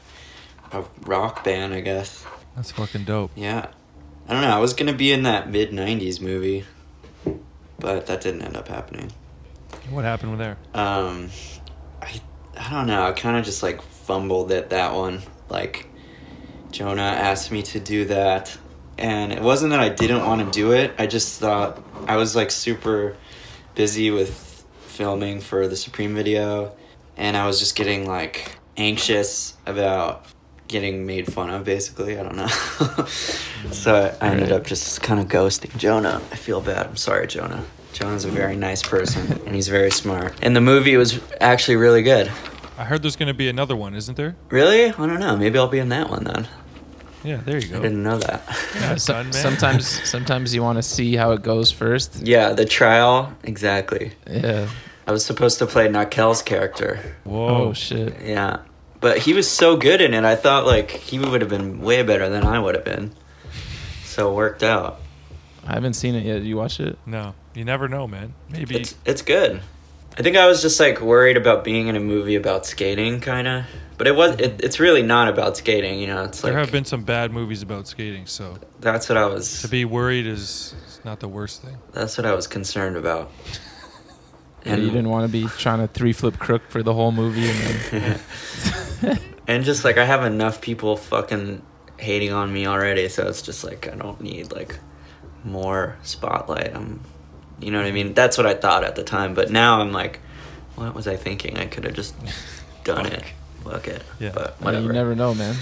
a 0.73 0.85
rock 1.03 1.45
band, 1.45 1.75
I 1.75 1.81
guess. 1.81 2.25
That's 2.59 2.73
fucking 2.73 3.05
dope. 3.05 3.31
Yeah. 3.37 3.69
I 4.27 4.33
don't 4.33 4.43
know. 4.43 4.51
I 4.51 4.59
was 4.59 4.75
gonna 4.75 4.93
be 4.93 5.13
in 5.13 5.23
that 5.23 5.49
mid 5.49 5.71
'90s 5.71 6.21
movie, 6.21 6.65
but 7.79 8.07
that 8.07 8.21
didn't 8.21 8.43
end 8.43 8.57
up 8.57 8.67
happening. 8.67 9.13
What 9.91 10.05
happened 10.05 10.33
with 10.33 10.41
there? 10.41 10.57
Um, 10.75 11.31
I 12.03 12.21
I 12.59 12.71
don't 12.71 12.89
know. 12.89 13.05
I 13.05 13.13
kind 13.13 13.37
of 13.37 13.45
just 13.45 13.63
like 13.63 13.81
fumbled 13.81 14.51
at 14.51 14.71
that 14.71 14.93
one. 14.93 15.23
Like, 15.49 15.87
Jonah 16.73 17.01
asked 17.01 17.53
me 17.53 17.63
to 17.63 17.79
do 17.79 18.07
that, 18.07 18.59
and 18.99 19.33
it 19.33 19.41
wasn't 19.41 19.71
that 19.71 19.79
I 19.79 19.91
didn't 19.91 20.27
want 20.27 20.45
to 20.45 20.51
do 20.51 20.73
it. 20.73 20.93
I 20.99 21.07
just 21.07 21.39
thought 21.39 21.81
I 22.09 22.17
was 22.17 22.35
like 22.35 22.51
super 22.51 23.17
busy 23.77 24.11
with 24.11 24.67
filming 24.81 25.41
for 25.41 25.69
the 25.69 25.77
Supreme 25.77 26.13
video, 26.13 26.75
and 27.17 27.37
I 27.37 27.47
was 27.47 27.61
just 27.61 27.77
getting 27.77 28.05
like 28.05 28.59
anxious 28.77 29.57
about 29.65 30.27
getting 30.69 31.07
made 31.07 31.33
fun 31.33 31.51
of 31.51 31.65
basically. 31.65 32.19
I 32.19 32.23
don't 32.23 32.37
know. 32.37 32.49
So 33.73 34.17
i 34.21 34.29
ended 34.29 34.53
up 34.53 34.65
just 34.65 35.03
kind 35.03 35.19
of 35.21 35.27
ghosting 35.27 35.77
jonah. 35.77 36.23
I 36.31 36.37
feel 36.37 36.61
bad. 36.61 36.87
I'm 36.87 36.97
sorry 36.97 37.27
jonah. 37.27 37.65
Jonah's 37.93 38.25
a 38.25 38.31
very 38.31 38.57
nice 38.57 38.83
person 38.83 39.33
and 39.47 39.55
he's 39.55 39.69
very 39.69 39.91
smart. 39.91 40.35
And 40.43 40.55
the 40.55 40.61
movie 40.61 40.97
was 40.97 41.21
actually 41.41 41.77
really 41.77 42.03
good. 42.03 42.31
I 42.79 42.85
heard 42.85 43.03
there's 43.03 43.17
going 43.17 43.27
to 43.29 43.35
be 43.35 43.49
another 43.49 43.75
one, 43.75 43.95
isn't 43.95 44.17
there? 44.17 44.37
really? 44.51 44.85
I 44.87 44.91
don't 44.93 45.19
know. 45.19 45.37
Maybe 45.37 45.59
i'll 45.59 45.67
be 45.69 45.81
in 45.81 45.89
that 45.89 46.09
one 46.09 46.25
then. 46.25 46.47
Yeah, 47.25 47.39
there 47.39 47.59
you 47.59 47.67
go. 47.69 47.79
i 47.79 47.83
didn't 47.83 48.03
know 48.05 48.19
that. 48.19 48.43
Yeah, 48.77 48.95
So- 48.95 49.13
son, 49.13 49.25
man. 49.27 49.33
sometimes, 49.33 50.09
sometimes 50.09 50.55
you 50.55 50.63
want 50.63 50.77
to 50.79 50.83
see 50.85 51.17
how 51.17 51.33
it 51.33 51.43
goes 51.43 51.73
first. 51.73 52.21
yeah 52.23 52.53
the 52.53 52.65
trial. 52.65 53.33
Exactly. 53.43 54.13
Yeah. 54.31 54.69
i 55.09 55.11
was 55.13 55.25
supposed 55.25 55.59
to 55.59 55.67
play 55.67 55.89
Na-kel's 55.89 56.43
character. 56.43 57.01
Whoa. 57.25 57.49
Oh 57.49 57.73
shit. 57.73 58.15
yeah 58.23 58.59
but 59.01 59.19
he 59.19 59.33
was 59.33 59.51
so 59.51 59.77
good 59.77 60.01
in 60.01 60.15
it 60.15 60.25
i 60.25 60.35
thought 60.35 60.67
like 60.67 60.91
he 60.91 61.19
would 61.19 61.41
have 61.41 61.51
been 61.51 61.81
way 61.81 62.03
better 62.03 62.29
than 62.29 62.45
i 62.45 62.59
would 62.59 62.75
have 62.75 62.85
been 62.85 63.13
so 64.05 64.31
it 64.31 64.35
worked 64.35 64.63
out 64.63 65.01
I 65.69 65.75
haven't 65.75 65.95
seen 65.95 66.15
it 66.15 66.25
yet. 66.25 66.43
You 66.43 66.57
watch 66.57 66.81
it? 66.81 66.99
No, 67.05 67.35
you 67.55 67.63
never 67.63 67.89
know, 67.89 68.09
man. 68.09 68.33
Maybe. 68.49 68.77
It's 68.77 68.95
it's 69.05 69.21
good. 69.21 69.61
I 70.17 70.23
think 70.23 70.37
I 70.37 70.47
was 70.47 70.63
just 70.63 70.81
like 70.81 71.03
worried 71.03 71.37
about 71.37 71.63
being 71.63 71.89
in 71.89 71.95
a 71.95 72.01
movie 72.01 72.37
about 72.37 72.65
skating, 72.65 73.21
kind 73.21 73.47
of. 73.47 73.65
But 73.99 74.07
it 74.07 74.17
was. 74.17 74.41
It, 74.41 74.65
it's 74.65 74.81
really 74.81 75.03
not 75.03 75.29
about 75.29 75.59
skating, 75.59 76.01
you 76.01 76.07
know. 76.07 76.25
It's 76.25 76.43
like 76.43 76.53
there 76.53 76.61
have 76.61 76.73
been 76.73 76.87
some 76.87 77.05
bad 77.05 77.33
movies 77.33 77.61
about 77.61 77.87
skating, 77.87 78.25
so 78.25 78.57
that's 78.81 79.11
what 79.11 79.19
I 79.19 79.27
was. 79.27 79.61
to 79.61 79.69
be 79.69 79.85
worried 79.85 80.27
is 80.27 80.75
is 80.87 81.01
not 81.05 81.21
the 81.21 81.29
worst 81.29 81.61
thing. 81.61 81.77
That's 81.93 82.17
what 82.17 82.25
I 82.25 82.33
was 82.33 82.47
concerned 82.47 82.97
about. 82.97 83.31
And 84.69 84.83
you 84.83 84.91
didn't 84.91 85.11
want 85.11 85.27
to 85.27 85.33
be 85.33 85.47
trying 85.59 85.81
to 85.81 85.89
three 85.89 86.13
flip 86.13 86.39
crook 86.39 86.63
for 86.69 86.83
the 86.83 86.95
whole 86.95 87.13
movie, 87.13 87.49
and 87.49 88.21
then 89.03 89.19
and 89.47 89.65
just 89.65 89.85
like 89.85 89.99
I 89.99 90.05
have 90.05 90.25
enough 90.25 90.61
people 90.61 90.97
fucking 90.97 91.63
hating 91.99 92.33
on 92.33 92.53
me 92.53 92.67
already, 92.67 93.09
so 93.09 93.27
it's 93.27 93.43
just 93.43 93.65
like 93.65 93.89
I 93.93 93.97
don't 93.97 94.21
need 94.21 94.53
like 94.53 94.79
more 95.45 95.97
spotlight. 96.03 96.75
I'm, 96.75 97.01
you 97.61 97.71
know 97.71 97.79
what 97.79 97.87
I 97.87 97.93
mean? 97.93 98.15
That's 98.15 98.37
what 98.37 98.47
I 98.47 98.55
thought 98.55 98.85
at 98.85 98.95
the 98.95 99.05
time, 99.05 99.35
but 99.35 99.51
now 99.51 99.81
I'm 99.81 99.93
like, 99.93 100.21
what 100.77 100.95
was 100.95 101.09
I 101.09 101.17
thinking? 101.17 101.59
I 101.59 101.67
could 101.67 101.85
have 101.85 101.95
just 101.95 102.15
done 102.85 103.07
it. 103.07 103.25
Fuck 103.65 103.89
it. 103.89 104.03
Yeah. 104.19 104.31
But 104.35 104.57
Yeah, 104.59 104.65
whatever. 104.65 104.87
you 104.87 104.93
never 104.93 105.15
know, 105.15 105.35
man. 105.35 105.55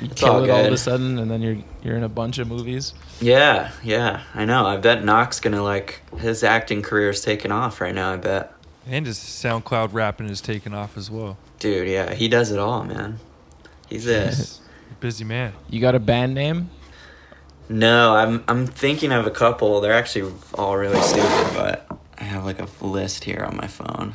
You 0.00 0.06
It's 0.06 0.20
kill 0.20 0.30
all 0.32 0.44
it 0.44 0.50
all 0.50 0.64
of 0.64 0.72
a 0.72 0.78
sudden, 0.78 1.18
and 1.18 1.30
then 1.30 1.42
you're 1.42 1.58
you're 1.82 1.96
in 1.96 2.04
a 2.04 2.08
bunch 2.08 2.38
of 2.38 2.48
movies. 2.48 2.94
Yeah, 3.20 3.70
yeah, 3.82 4.22
I 4.34 4.44
know. 4.46 4.66
I 4.66 4.76
bet 4.78 5.04
Knox 5.04 5.40
gonna 5.40 5.62
like 5.62 6.00
his 6.18 6.42
acting 6.42 6.80
career 6.82 7.10
is 7.10 7.20
taking 7.20 7.52
off 7.52 7.80
right 7.80 7.94
now. 7.94 8.12
I 8.12 8.16
bet, 8.16 8.52
And 8.86 9.04
his 9.06 9.18
SoundCloud 9.18 9.90
rapping 9.92 10.28
is 10.30 10.40
taking 10.40 10.72
off 10.74 10.96
as 10.96 11.10
well. 11.10 11.36
dude. 11.58 11.86
Yeah, 11.88 12.14
he 12.14 12.28
does 12.28 12.50
it 12.50 12.58
all, 12.58 12.84
man. 12.84 13.18
He's 13.88 14.06
a 14.08 14.26
He's 14.26 14.60
a 14.92 14.94
busy 15.00 15.24
man. 15.24 15.52
You 15.68 15.80
got 15.80 15.94
a 15.94 16.00
band 16.00 16.32
name? 16.34 16.70
no. 17.68 18.14
I'm 18.14 18.42
I'm 18.48 18.66
thinking 18.66 19.12
of 19.12 19.26
a 19.26 19.30
couple. 19.30 19.80
They're 19.80 19.92
actually 19.92 20.32
all 20.54 20.76
really 20.78 21.00
stupid, 21.02 21.50
but 21.54 21.86
I 22.16 22.24
have 22.24 22.44
like 22.44 22.60
a 22.60 22.68
list 22.84 23.24
here 23.24 23.44
on 23.46 23.56
my 23.56 23.66
phone. 23.66 24.14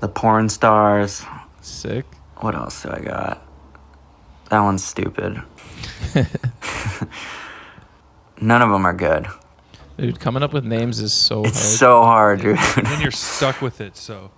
The 0.00 0.08
porn 0.08 0.48
stars. 0.48 1.24
Sick. 1.60 2.04
What 2.40 2.54
else 2.54 2.82
do 2.82 2.90
I 2.90 3.00
got? 3.00 3.44
That 4.50 4.60
one's 4.60 4.84
stupid. 4.84 5.42
None 8.40 8.62
of 8.62 8.70
them 8.70 8.86
are 8.86 8.92
good. 8.94 9.26
Dude, 9.98 10.20
coming 10.20 10.42
up 10.44 10.52
with 10.52 10.64
names 10.64 11.00
is 11.00 11.12
so 11.12 11.44
It's 11.44 11.58
hard. 11.58 11.78
so 11.78 12.02
hard, 12.02 12.40
dude. 12.40 12.56
And 12.76 12.86
then 12.86 13.00
you're 13.00 13.10
stuck 13.10 13.60
with 13.60 13.80
it, 13.80 13.96
so 13.96 14.30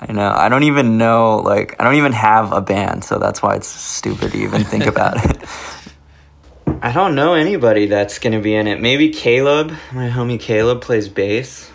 I 0.00 0.10
know. 0.12 0.32
I 0.34 0.48
don't 0.48 0.62
even 0.62 0.96
know. 0.96 1.36
Like, 1.36 1.76
I 1.78 1.84
don't 1.84 1.96
even 1.96 2.12
have 2.12 2.52
a 2.52 2.62
band, 2.62 3.04
so 3.04 3.18
that's 3.18 3.42
why 3.42 3.54
it's 3.54 3.68
stupid 3.68 4.32
to 4.32 4.38
even 4.38 4.64
think 4.64 4.86
about 4.86 5.22
it. 5.30 5.36
I 6.82 6.92
don't 6.92 7.14
know 7.14 7.34
anybody 7.34 7.86
that's 7.86 8.18
gonna 8.18 8.40
be 8.40 8.54
in 8.54 8.66
it. 8.66 8.80
Maybe 8.80 9.10
Caleb, 9.10 9.72
my 9.92 10.08
homie 10.08 10.40
Caleb, 10.40 10.80
plays 10.80 11.08
bass, 11.08 11.70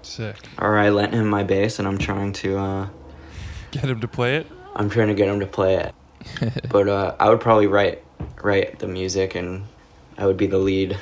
sick. 0.00 0.36
or 0.58 0.78
I 0.78 0.88
lent 0.88 1.12
him 1.12 1.28
my 1.28 1.42
bass, 1.44 1.78
and 1.78 1.86
I'm 1.86 1.98
trying 1.98 2.32
to. 2.34 2.58
uh 2.58 2.88
Get 3.70 3.84
him 3.84 4.00
to 4.00 4.08
play 4.08 4.36
it. 4.36 4.46
I'm 4.74 4.88
trying 4.90 5.08
to 5.08 5.14
get 5.14 5.28
him 5.28 5.40
to 5.40 5.46
play 5.46 5.76
it. 5.76 5.94
but 6.70 6.88
uh, 6.88 7.14
I 7.18 7.28
would 7.28 7.40
probably 7.40 7.66
write 7.66 8.02
write 8.42 8.78
the 8.78 8.86
music, 8.88 9.34
and 9.34 9.64
I 10.16 10.26
would 10.26 10.36
be 10.36 10.46
the 10.46 10.58
lead, 10.58 10.96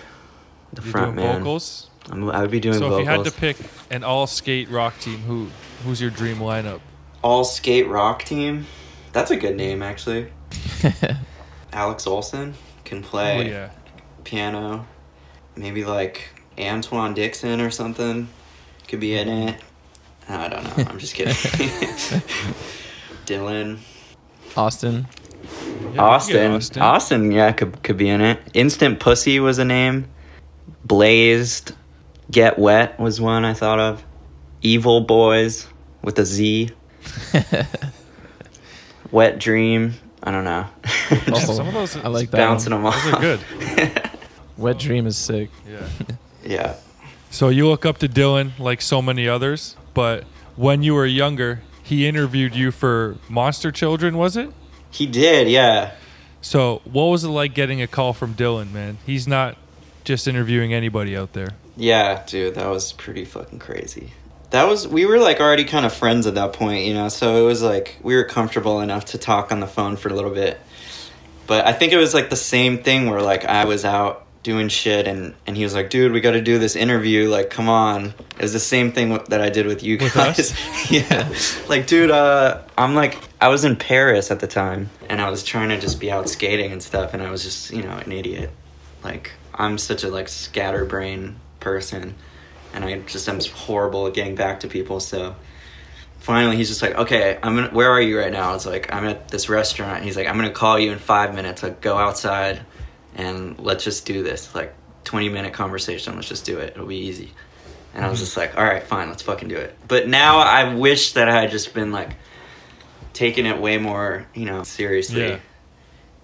the 0.72 0.83
You 0.83 0.90
front 0.90 1.16
doing 1.16 1.26
man. 1.26 1.38
vocals. 1.40 1.88
I'm, 2.11 2.30
I 2.30 2.40
would 2.42 2.50
be 2.50 2.61
doing 2.61 2.78
So 2.78 2.88
vocals. 2.88 3.00
if 3.00 3.04
you 3.06 3.11
had 3.11 3.24
to 3.26 3.33
pick 3.33 3.56
an 3.90 4.02
all 4.04 4.26
skate 4.26 4.70
rock 4.70 4.98
team, 4.98 5.18
who 5.20 5.48
who's 5.85 6.00
your 6.00 6.11
dream 6.11 6.38
lineup? 6.38 6.80
All 7.22 7.44
skate 7.44 7.87
rock 7.88 8.22
team. 8.24 8.66
That's 9.12 9.30
a 9.30 9.37
good 9.37 9.56
name, 9.56 9.83
actually. 9.83 10.28
Alex 11.72 12.06
Olson 12.06 12.54
can 12.85 13.02
play. 13.02 13.38
Oh 13.38 13.50
yeah. 13.50 13.70
piano. 14.24 14.87
Maybe 15.56 15.85
like 15.85 16.28
Antwuan 16.56 17.14
Dixon 17.14 17.61
or 17.61 17.70
something 17.70 18.28
could 18.88 19.00
be 19.00 19.14
in 19.14 19.28
it. 19.28 19.61
I 20.28 20.48
don't 20.48 20.64
know. 20.64 20.85
I'm 20.88 20.98
just 20.98 21.14
kidding. 21.14 21.35
Dylan, 23.30 23.78
Austin. 24.56 25.06
Yeah, 25.06 25.38
we 25.68 25.78
could 25.84 25.94
get 25.94 26.00
Austin. 26.50 26.82
Austin, 26.82 27.32
yeah, 27.32 27.52
could 27.52 27.80
could 27.84 27.96
be 27.96 28.08
in 28.08 28.20
it. 28.20 28.40
Instant 28.54 28.98
Pussy 28.98 29.38
was 29.38 29.58
a 29.58 29.64
name. 29.64 30.06
Blazed, 30.84 31.72
Get 32.30 32.58
Wet 32.58 32.98
was 32.98 33.20
one 33.20 33.44
I 33.44 33.54
thought 33.54 33.78
of. 33.78 34.04
Evil 34.62 35.00
Boys 35.02 35.68
with 36.02 36.18
a 36.18 36.24
Z. 36.24 36.70
Wet 39.12 39.38
Dream. 39.38 39.94
I 40.22 40.32
don't 40.32 40.44
know. 40.44 40.66
Man, 41.10 41.22
Oh, 41.28 41.38
some 41.38 41.68
of 41.68 41.74
those 41.74 41.96
I 41.96 42.08
like 42.08 42.30
that. 42.30 42.36
bouncing 42.36 42.72
one. 42.72 42.82
them 42.82 42.86
off. 42.86 43.04
Those 43.04 43.14
are 43.14 43.20
good. 43.76 44.10
Wet 44.56 44.78
Dream 44.78 45.06
is 45.06 45.16
sick. 45.16 45.50
Yeah. 45.68 45.88
yeah. 46.44 46.74
So 47.30 47.48
you 47.48 47.68
look 47.68 47.86
up 47.86 47.98
to 47.98 48.08
Dylan 48.08 48.58
like 48.58 48.82
so 48.82 49.00
many 49.00 49.28
others, 49.28 49.76
but 49.94 50.24
when 50.56 50.82
you 50.82 50.94
were 50.94 51.06
younger, 51.06 51.62
he 51.90 52.07
interviewed 52.07 52.55
you 52.55 52.70
for 52.70 53.16
Monster 53.29 53.72
Children, 53.72 54.16
was 54.16 54.37
it? 54.37 54.48
He 54.92 55.07
did, 55.07 55.48
yeah. 55.48 55.90
So 56.40 56.83
what 56.85 57.07
was 57.07 57.24
it 57.24 57.29
like 57.29 57.53
getting 57.53 57.83
a 57.83 57.88
call 57.88 58.12
from 58.12 58.35
Dylan, 58.35 58.70
man? 58.72 58.98
He's 59.05 59.26
not 59.26 59.57
just 60.05 60.29
interviewing 60.29 60.72
anybody 60.72 61.16
out 61.16 61.33
there. 61.33 61.48
Yeah, 61.76 62.22
dude, 62.26 62.55
that 62.55 62.68
was 62.68 62.92
pretty 62.92 63.24
fucking 63.24 63.59
crazy. 63.59 64.12
That 64.50 64.68
was 64.68 64.87
we 64.87 65.05
were 65.05 65.18
like 65.18 65.40
already 65.40 65.64
kind 65.64 65.85
of 65.85 65.92
friends 65.92 66.29
at 66.29 66.37
that 66.37 66.53
point, 66.53 66.85
you 66.85 66.94
know. 66.94 67.09
So 67.09 67.42
it 67.42 67.46
was 67.46 67.61
like 67.61 67.98
we 68.03 68.14
were 68.14 68.24
comfortable 68.24 68.81
enough 68.81 69.07
to 69.07 69.18
talk 69.18 69.50
on 69.50 69.59
the 69.59 69.66
phone 69.66 69.96
for 69.96 70.11
a 70.11 70.14
little 70.14 70.31
bit. 70.31 70.61
But 71.48 71.66
I 71.66 71.72
think 71.72 71.92
it 71.92 71.96
was 71.96 72.14
like 72.14 72.31
the 72.31 72.37
same 72.37 72.85
thing 72.85 73.11
where 73.11 73.20
like 73.20 73.44
I 73.44 73.64
was 73.64 73.85
out 73.85 74.26
doing 74.42 74.68
shit 74.68 75.07
and 75.07 75.35
and 75.46 75.57
he 75.57 75.64
was 75.64 75.74
like, 75.74 75.90
"Dude, 75.90 76.12
we 76.12 76.20
got 76.20 76.33
to 76.33 76.40
do 76.40 76.59
this 76.59 76.76
interview. 76.76 77.29
Like, 77.29 77.50
come 77.50 77.68
on." 77.68 78.07
It 78.37 78.42
was 78.42 78.53
the 78.53 78.61
same 78.61 78.92
thing 78.92 79.11
w- 79.11 79.26
that 79.29 79.40
I 79.40 79.50
did 79.50 79.66
with 79.66 79.83
you 79.83 79.98
With 79.98 80.14
guys. 80.14 80.55
yeah. 80.90 81.29
Like, 81.68 81.87
dude, 81.87 82.11
uh 82.11 82.62
I'm 82.76 82.94
like 82.94 83.18
I 83.40 83.48
was 83.48 83.64
in 83.64 83.76
Paris 83.76 84.31
at 84.31 84.40
the 84.40 84.46
time 84.46 84.90
and 85.09 85.20
I 85.20 85.31
was 85.31 85.42
trying 85.44 85.68
to 85.70 85.79
just 85.79 86.00
be 86.00 86.11
out 86.11 86.29
skating 86.29 86.72
and 86.72 86.83
stuff 86.83 87.14
and 87.14 87.22
I 87.22 87.31
was 87.31 87.42
just, 87.42 87.70
you 87.70 87.83
know, 87.83 87.96
an 87.96 88.12
idiot. 88.12 88.50
Like, 89.03 89.33
I'm 89.55 89.79
such 89.79 90.05
a 90.05 90.09
like 90.09 90.29
scatterbrain 90.29 91.37
person 91.61 92.14
and 92.72 92.85
I 92.85 92.98
just 93.00 93.29
am 93.29 93.40
horrible 93.40 94.07
at 94.07 94.14
getting 94.14 94.35
back 94.35 94.61
to 94.61 94.68
people, 94.68 95.00
so 95.00 95.35
finally 96.20 96.55
he's 96.55 96.68
just 96.68 96.83
like 96.83 96.94
okay 96.96 97.38
i'm 97.42 97.57
gonna 97.57 97.70
where 97.70 97.90
are 97.90 98.00
you 98.00 98.18
right 98.18 98.31
now 98.33 98.55
it's 98.55 98.66
like 98.66 98.92
i'm 98.92 99.07
at 99.07 99.29
this 99.29 99.48
restaurant 99.48 100.05
he's 100.05 100.16
like 100.16 100.26
i'm 100.26 100.37
gonna 100.37 100.50
call 100.50 100.79
you 100.79 100.92
in 100.92 100.98
five 100.98 101.35
minutes 101.35 101.62
like 101.62 101.81
go 101.81 101.96
outside 101.96 102.61
and 103.14 103.59
let's 103.59 103.85
just 103.85 104.07
do 104.07 104.23
this. 104.23 104.55
Like 104.55 104.75
20 105.05 105.29
minute 105.29 105.53
conversation 105.53 106.14
let's 106.16 106.29
just 106.29 106.44
do 106.44 106.59
it. 106.59 106.75
It'll 106.75 106.87
be 106.87 106.96
easy. 106.96 107.33
And 107.92 108.05
i 108.05 108.09
was 108.09 108.18
mm-hmm. 108.18 108.25
just 108.27 108.37
like 108.37 108.57
all 108.57 108.64
right 108.64 108.83
fine 108.83 109.09
let's 109.09 109.23
fucking 109.23 109.49
do 109.49 109.57
it. 109.57 109.77
But 109.88 110.09
now 110.09 110.38
i 110.38 110.75
wish 110.75 111.14
that 111.14 111.29
i 111.29 111.40
had 111.40 111.51
just 111.51 111.75
been 111.75 111.92
like 111.92 112.11
taking 113.12 113.46
it 113.46 113.61
way 113.61 113.79
more 113.79 114.27
you 114.35 114.46
know 114.46 114.62
seriously. 114.62 115.29
Yeah. 115.29 115.38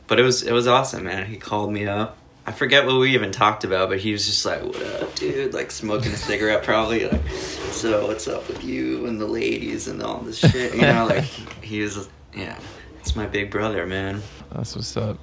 but 0.07 0.21
it 0.21 0.23
was 0.23 0.43
it 0.43 0.53
was 0.53 0.67
awesome 0.67 1.05
man. 1.05 1.27
He 1.27 1.37
called 1.37 1.73
me 1.73 1.87
up. 1.87 2.19
I 2.49 2.53
forget 2.53 2.87
what 2.87 2.97
we 3.01 3.15
even 3.15 3.33
talked 3.33 3.65
about 3.65 3.89
but 3.89 3.99
he 3.99 4.13
was 4.13 4.27
just 4.27 4.47
like 4.47 4.63
what 4.63 4.83
up 4.83 5.15
dude? 5.17 5.53
Like 5.53 5.71
smoking 5.71 6.13
a 6.13 6.17
cigarette 6.17 6.63
probably 6.63 7.09
like 7.09 7.29
so 7.29 8.07
what's 8.07 8.29
up 8.29 8.47
with 8.47 8.63
you 8.63 9.07
and 9.07 9.21
the 9.21 9.27
ladies 9.27 9.89
and 9.89 10.03
all 10.03 10.19
this 10.19 10.39
shit? 10.39 10.75
You 10.75 10.83
know 10.83 11.07
like 11.07 11.25
he 11.25 11.81
was 11.81 12.09
yeah 12.35 12.59
it's 13.07 13.15
my 13.15 13.27
big 13.27 13.53
brother 13.53 13.87
man. 13.87 14.21
That's 14.53 14.75
what's 14.75 14.97
up. 14.97 15.19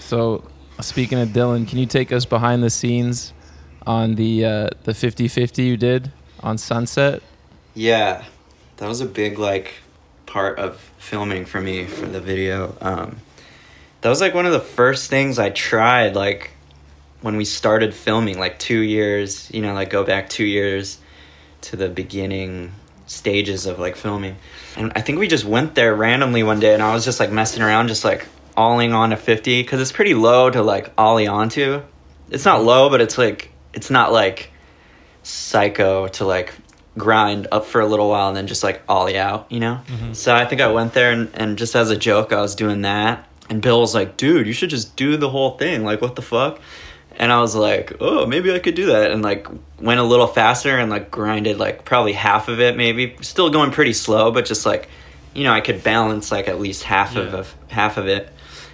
So, 0.00 0.44
speaking 0.80 1.18
of 1.18 1.30
Dylan, 1.30 1.68
can 1.68 1.78
you 1.78 1.86
take 1.86 2.12
us 2.12 2.24
behind 2.24 2.62
the 2.62 2.70
scenes 2.70 3.32
on 3.86 4.14
the 4.14 4.44
uh, 4.44 4.70
the 4.84 4.92
50-50 4.92 5.64
you 5.64 5.76
did 5.76 6.12
on 6.40 6.58
Sunset? 6.58 7.22
Yeah, 7.74 8.24
that 8.78 8.88
was 8.88 9.00
a 9.00 9.06
big 9.06 9.38
like 9.38 9.74
part 10.26 10.58
of 10.58 10.78
filming 10.98 11.44
for 11.44 11.60
me 11.60 11.86
for 11.86 12.06
the 12.06 12.20
video. 12.20 12.76
Um, 12.80 13.18
that 14.00 14.08
was 14.08 14.20
like 14.20 14.34
one 14.34 14.46
of 14.46 14.52
the 14.52 14.60
first 14.60 15.08
things 15.08 15.38
I 15.38 15.50
tried 15.50 16.14
like 16.14 16.50
when 17.22 17.36
we 17.36 17.44
started 17.44 17.94
filming, 17.94 18.38
like 18.38 18.58
two 18.58 18.80
years. 18.80 19.50
You 19.52 19.62
know, 19.62 19.74
like 19.74 19.90
go 19.90 20.04
back 20.04 20.28
two 20.28 20.44
years 20.44 20.98
to 21.62 21.76
the 21.76 21.88
beginning 21.88 22.72
stages 23.06 23.66
of 23.66 23.78
like 23.78 23.96
filming, 23.96 24.36
and 24.76 24.92
I 24.94 25.00
think 25.00 25.18
we 25.18 25.28
just 25.28 25.44
went 25.44 25.74
there 25.74 25.94
randomly 25.94 26.42
one 26.42 26.60
day, 26.60 26.74
and 26.74 26.82
I 26.82 26.92
was 26.92 27.04
just 27.04 27.20
like 27.20 27.30
messing 27.30 27.62
around, 27.62 27.88
just 27.88 28.04
like 28.04 28.26
alling 28.56 28.92
on 28.92 29.10
to 29.10 29.16
fifty 29.16 29.62
because 29.62 29.80
it's 29.80 29.92
pretty 29.92 30.14
low 30.14 30.50
to 30.50 30.62
like 30.62 30.92
ollie 30.96 31.26
onto. 31.26 31.82
It's 32.30 32.44
not 32.44 32.64
low, 32.64 32.90
but 32.90 33.00
it's 33.00 33.18
like 33.18 33.52
it's 33.72 33.90
not 33.90 34.12
like 34.12 34.50
psycho 35.22 36.08
to 36.08 36.24
like 36.24 36.54
grind 36.96 37.48
up 37.52 37.66
for 37.66 37.80
a 37.80 37.86
little 37.86 38.08
while 38.08 38.28
and 38.28 38.36
then 38.36 38.46
just 38.46 38.62
like 38.62 38.82
ollie 38.88 39.18
out, 39.18 39.50
you 39.50 39.60
know? 39.60 39.80
Mm-hmm. 39.86 40.12
So 40.14 40.34
I 40.34 40.46
think 40.46 40.60
I 40.60 40.72
went 40.72 40.94
there 40.94 41.12
and, 41.12 41.30
and 41.34 41.58
just 41.58 41.76
as 41.76 41.90
a 41.90 41.96
joke, 41.96 42.32
I 42.32 42.40
was 42.40 42.54
doing 42.54 42.82
that. 42.82 43.28
And 43.50 43.60
Bill 43.62 43.80
was 43.80 43.94
like, 43.94 44.16
dude, 44.16 44.46
you 44.46 44.52
should 44.52 44.70
just 44.70 44.96
do 44.96 45.16
the 45.16 45.28
whole 45.28 45.56
thing. 45.58 45.84
Like, 45.84 46.00
what 46.00 46.16
the 46.16 46.22
fuck? 46.22 46.58
And 47.18 47.32
I 47.32 47.40
was 47.40 47.54
like, 47.54 47.94
oh, 48.00 48.26
maybe 48.26 48.52
I 48.52 48.58
could 48.58 48.74
do 48.74 48.86
that. 48.86 49.10
And 49.10 49.22
like 49.22 49.46
went 49.80 50.00
a 50.00 50.02
little 50.02 50.26
faster 50.26 50.76
and 50.78 50.90
like 50.90 51.10
grinded 51.10 51.58
like 51.58 51.84
probably 51.84 52.12
half 52.12 52.48
of 52.48 52.60
it, 52.60 52.76
maybe. 52.76 53.16
Still 53.20 53.50
going 53.50 53.70
pretty 53.70 53.92
slow, 53.92 54.32
but 54.32 54.44
just 54.46 54.66
like, 54.66 54.88
you 55.34 55.44
know, 55.44 55.52
I 55.52 55.60
could 55.60 55.82
balance 55.82 56.32
like 56.32 56.48
at 56.48 56.58
least 56.58 56.82
half 56.82 57.14
of, 57.16 57.34
of 57.34 57.54
half 57.68 57.98
of 57.98 58.08
it. 58.08 58.32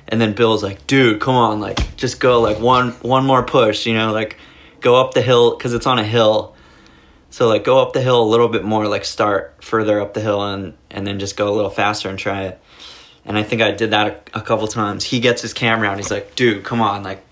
And 0.09 0.21
then 0.21 0.35
Bill's 0.35 0.63
like, 0.63 0.87
dude, 0.87 1.21
come 1.21 1.35
on, 1.35 1.61
like 1.61 1.97
just 1.97 2.21
go 2.21 2.41
like 2.41 2.59
one 2.59 2.91
one 3.03 3.25
more 3.25 3.43
push, 3.43 3.87
you 3.87 3.95
know, 3.95 4.13
like 4.13 4.37
go 4.81 4.97
up 4.97 5.15
the 5.15 5.23
hill 5.23 5.57
because 5.57 5.73
it's 5.73 5.87
on 5.87 5.99
a 5.99 6.05
hill. 6.05 6.55
So 7.31 7.49
like 7.49 7.65
go 7.65 7.81
up 7.81 7.93
the 7.95 8.03
hill 8.03 8.23
a 8.23 8.29
little 8.29 8.49
bit 8.49 8.65
more, 8.65 8.87
like 8.87 9.05
start 9.05 9.57
further 9.63 10.01
up 10.01 10.15
the 10.15 10.21
hill 10.21 10.43
and 10.43 10.75
and 10.91 11.07
then 11.07 11.19
just 11.19 11.37
go 11.37 11.53
a 11.53 11.55
little 11.55 11.71
faster 11.71 12.09
and 12.09 12.19
try 12.19 12.43
it. 12.45 12.61
And 13.25 13.39
I 13.39 13.43
think 13.43 13.63
I 13.63 13.71
did 13.71 13.93
that 13.93 14.31
a, 14.35 14.41
a 14.41 14.43
couple 14.43 14.67
times. 14.67 15.05
He 15.05 15.21
gets 15.21 15.41
his 15.43 15.55
camera 15.55 15.89
out. 15.89 15.97
He's 15.97 16.11
like, 16.11 16.35
dude, 16.35 16.65
come 16.65 16.83
on, 16.83 17.03
like 17.03 17.25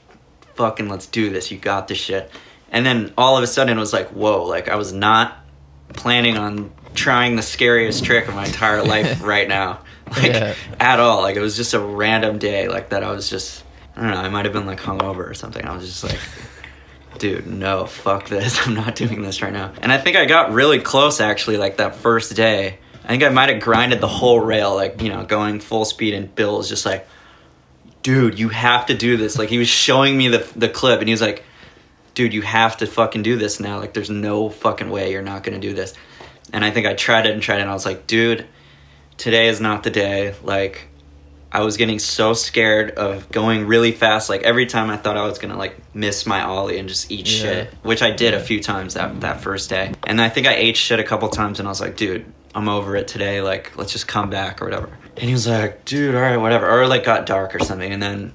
fucking 0.54 0.88
let's 0.88 1.06
do 1.06 1.30
this. 1.30 1.50
You 1.50 1.58
got 1.58 1.88
this 1.88 1.98
shit. 1.98 2.30
And 2.70 2.86
then 2.86 3.12
all 3.18 3.36
of 3.36 3.42
a 3.42 3.46
sudden 3.46 3.76
it 3.76 3.80
was 3.80 3.92
like, 3.92 4.08
whoa, 4.08 4.44
like 4.44 4.68
I 4.68 4.76
was 4.76 4.92
not 4.92 5.36
planning 5.92 6.36
on 6.36 6.70
trying 6.94 7.36
the 7.36 7.42
scariest 7.42 8.04
trick 8.04 8.28
of 8.28 8.34
my 8.34 8.46
entire 8.46 8.82
life 8.82 9.22
right 9.24 9.48
now. 9.48 9.80
Like 10.10 10.32
Yeah. 10.32 10.54
at 10.78 11.00
all. 11.00 11.22
Like 11.22 11.36
it 11.36 11.40
was 11.40 11.56
just 11.56 11.74
a 11.74 11.80
random 11.80 12.38
day 12.38 12.68
like 12.68 12.90
that 12.90 13.02
I 13.04 13.10
was 13.10 13.28
just 13.30 13.64
I 13.96 14.02
don't 14.02 14.10
know, 14.12 14.16
I 14.18 14.28
might 14.28 14.44
have 14.44 14.52
been 14.54 14.66
like 14.66 14.80
hungover 14.80 15.28
or 15.28 15.34
something. 15.34 15.64
I 15.64 15.74
was 15.76 15.86
just 15.86 16.02
like 16.04 16.18
dude, 17.18 17.46
no, 17.46 17.84
fuck 17.86 18.28
this. 18.28 18.58
I'm 18.66 18.74
not 18.74 18.94
doing 18.94 19.22
this 19.22 19.42
right 19.42 19.52
now. 19.52 19.72
And 19.82 19.92
I 19.92 19.98
think 19.98 20.16
I 20.16 20.24
got 20.24 20.52
really 20.52 20.80
close 20.80 21.20
actually, 21.20 21.58
like 21.58 21.76
that 21.76 21.96
first 21.96 22.34
day. 22.34 22.78
I 23.04 23.08
think 23.08 23.22
I 23.22 23.28
might 23.28 23.48
have 23.50 23.60
grinded 23.62 24.00
the 24.00 24.08
whole 24.08 24.40
rail, 24.40 24.74
like, 24.74 25.02
you 25.02 25.08
know, 25.08 25.24
going 25.24 25.58
full 25.60 25.84
speed, 25.84 26.14
and 26.14 26.32
Bill 26.34 26.58
was 26.58 26.68
just 26.68 26.86
like, 26.86 27.06
dude, 28.02 28.38
you 28.38 28.48
have 28.50 28.86
to 28.86 28.94
do 28.96 29.16
this. 29.16 29.36
Like, 29.38 29.48
he 29.48 29.58
was 29.58 29.68
showing 29.68 30.16
me 30.16 30.28
the, 30.28 30.46
the 30.54 30.68
clip, 30.68 31.00
and 31.00 31.08
he 31.08 31.12
was 31.12 31.20
like, 31.20 31.42
dude, 32.14 32.32
you 32.32 32.42
have 32.42 32.76
to 32.78 32.86
fucking 32.86 33.22
do 33.22 33.36
this 33.36 33.58
now. 33.58 33.78
Like, 33.78 33.94
there's 33.94 34.10
no 34.10 34.48
fucking 34.48 34.90
way 34.90 35.10
you're 35.12 35.22
not 35.22 35.42
gonna 35.42 35.58
do 35.58 35.74
this. 35.74 35.92
And 36.52 36.64
I 36.64 36.70
think 36.70 36.86
I 36.86 36.94
tried 36.94 37.26
it 37.26 37.32
and 37.32 37.42
tried 37.42 37.58
it, 37.58 37.62
and 37.62 37.70
I 37.70 37.74
was 37.74 37.84
like, 37.86 38.06
dude, 38.06 38.46
today 39.20 39.48
is 39.48 39.60
not 39.60 39.82
the 39.82 39.90
day. 39.90 40.34
Like, 40.42 40.88
I 41.52 41.60
was 41.62 41.76
getting 41.76 41.98
so 41.98 42.32
scared 42.32 42.92
of 42.92 43.30
going 43.30 43.66
really 43.66 43.92
fast. 43.92 44.28
Like 44.30 44.42
every 44.44 44.66
time 44.66 44.88
I 44.88 44.96
thought 44.96 45.16
I 45.16 45.24
was 45.26 45.38
gonna 45.38 45.56
like 45.58 45.76
miss 45.94 46.24
my 46.24 46.42
ollie 46.42 46.78
and 46.78 46.88
just 46.88 47.10
eat 47.10 47.28
Yeah. 47.28 47.42
shit, 47.42 47.74
which 47.82 48.02
I 48.02 48.10
did 48.12 48.34
a 48.34 48.40
few 48.40 48.62
times 48.62 48.94
that 48.94 49.20
that 49.20 49.40
first 49.40 49.68
day. 49.68 49.92
And 50.06 50.20
I 50.20 50.28
think 50.28 50.46
I 50.46 50.54
ate 50.54 50.76
shit 50.76 50.98
a 51.00 51.04
couple 51.04 51.28
times, 51.28 51.58
and 51.58 51.68
I 51.68 51.70
was 51.70 51.80
like, 51.80 51.96
dude, 51.96 52.24
I'm 52.54 52.68
over 52.68 52.96
it 52.96 53.08
today. 53.08 53.42
Like 53.42 53.76
let's 53.76 53.92
just 53.92 54.06
come 54.08 54.30
back 54.30 54.62
or 54.62 54.64
whatever. 54.66 54.88
And 55.16 55.26
he 55.26 55.32
was 55.32 55.46
like, 55.48 55.84
dude, 55.84 56.14
all 56.14 56.20
right, 56.20 56.36
whatever. 56.36 56.70
Or 56.70 56.86
like 56.86 57.04
got 57.04 57.26
dark 57.26 57.54
or 57.54 57.58
something. 57.58 57.92
And 57.92 58.00
then 58.02 58.32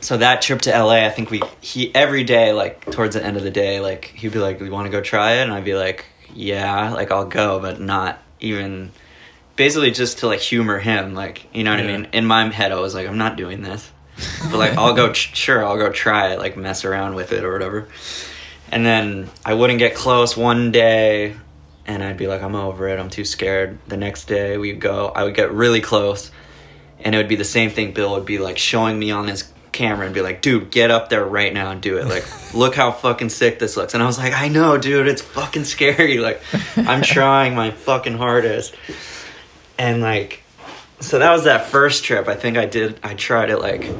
so 0.00 0.16
that 0.16 0.40
trip 0.40 0.62
to 0.62 0.70
LA, 0.70 1.04
I 1.06 1.10
think 1.10 1.30
we 1.30 1.42
he 1.60 1.92
every 1.94 2.22
day 2.24 2.52
like 2.52 2.90
towards 2.92 3.16
the 3.16 3.24
end 3.24 3.36
of 3.36 3.42
the 3.42 3.50
day, 3.50 3.80
like 3.80 4.04
he'd 4.16 4.32
be 4.32 4.38
like, 4.38 4.60
"We 4.60 4.70
want 4.70 4.86
to 4.86 4.90
go 4.92 5.00
try 5.00 5.32
it," 5.32 5.42
and 5.42 5.52
I'd 5.52 5.64
be 5.64 5.74
like, 5.74 6.06
"Yeah, 6.32 6.90
like 6.94 7.10
I'll 7.10 7.26
go," 7.26 7.58
but 7.58 7.80
not 7.80 8.22
even 8.38 8.92
basically 9.60 9.90
just 9.90 10.18
to 10.20 10.26
like 10.26 10.40
humor 10.40 10.78
him, 10.78 11.12
like 11.14 11.44
you 11.54 11.64
know 11.64 11.70
what 11.72 11.84
Yeah. 11.84 11.90
I 11.92 11.96
mean. 11.98 12.08
In 12.14 12.24
my 12.24 12.48
head, 12.50 12.72
I 12.72 12.80
was 12.80 12.94
like, 12.94 13.06
"I'm 13.06 13.18
not 13.18 13.36
doing 13.36 13.60
this," 13.62 13.92
but 14.50 14.56
like 14.58 14.72
I'll 14.78 14.94
go, 14.94 15.12
tr- 15.12 15.34
sure, 15.34 15.64
I'll 15.66 15.76
go 15.76 15.90
try 15.92 16.32
it, 16.32 16.38
like 16.38 16.56
mess 16.56 16.84
around 16.86 17.14
with 17.14 17.32
it 17.32 17.44
or 17.44 17.52
whatever. 17.52 17.86
And 18.72 18.86
then 18.86 19.28
I 19.44 19.52
wouldn't 19.54 19.78
get 19.78 19.94
close 19.94 20.34
one 20.36 20.72
day, 20.72 21.36
and 21.84 22.02
I'd 22.02 22.16
be 22.16 22.26
like, 22.26 22.42
"I'm 22.42 22.54
over 22.54 22.88
it. 22.88 22.98
I'm 22.98 23.10
too 23.10 23.24
scared." 23.26 23.78
The 23.86 23.98
next 23.98 24.24
day 24.28 24.56
we'd 24.56 24.80
go, 24.80 25.08
I 25.14 25.24
would 25.24 25.34
get 25.34 25.52
really 25.52 25.80
close 25.82 26.30
and 27.02 27.14
it 27.14 27.18
would 27.18 27.28
be 27.28 27.36
the 27.36 27.44
same 27.58 27.70
thing 27.70 27.92
bill 27.92 28.12
would 28.12 28.26
be 28.26 28.36
like 28.38 28.58
showing 28.58 28.98
me 28.98 29.10
on 29.10 29.26
his 29.26 29.50
camera 29.72 30.04
and 30.04 30.14
be 30.14 30.20
like 30.20 30.42
dude 30.42 30.70
get 30.70 30.90
up 30.90 31.08
there 31.08 31.24
right 31.24 31.54
now 31.54 31.70
and 31.70 31.80
do 31.80 31.96
it 31.96 32.04
like 32.06 32.22
look 32.54 32.74
how 32.74 32.92
fucking 32.92 33.30
sick 33.30 33.58
this 33.58 33.74
looks 33.74 33.94
and 33.94 34.02
i 34.02 34.06
was 34.06 34.18
like 34.18 34.34
i 34.34 34.48
know 34.48 34.76
dude 34.76 35.08
it's 35.08 35.22
fucking 35.22 35.64
scary 35.64 36.18
like 36.18 36.42
i'm 36.76 37.00
trying 37.00 37.54
my 37.54 37.70
fucking 37.70 38.18
hardest 38.18 38.74
and 39.80 40.02
like 40.02 40.42
so 41.00 41.18
that 41.18 41.32
was 41.32 41.44
that 41.44 41.66
first 41.66 42.04
trip. 42.04 42.28
I 42.28 42.36
think 42.36 42.56
i 42.56 42.66
did 42.66 43.00
i 43.02 43.14
tried 43.14 43.50
it 43.50 43.58
like 43.58 43.90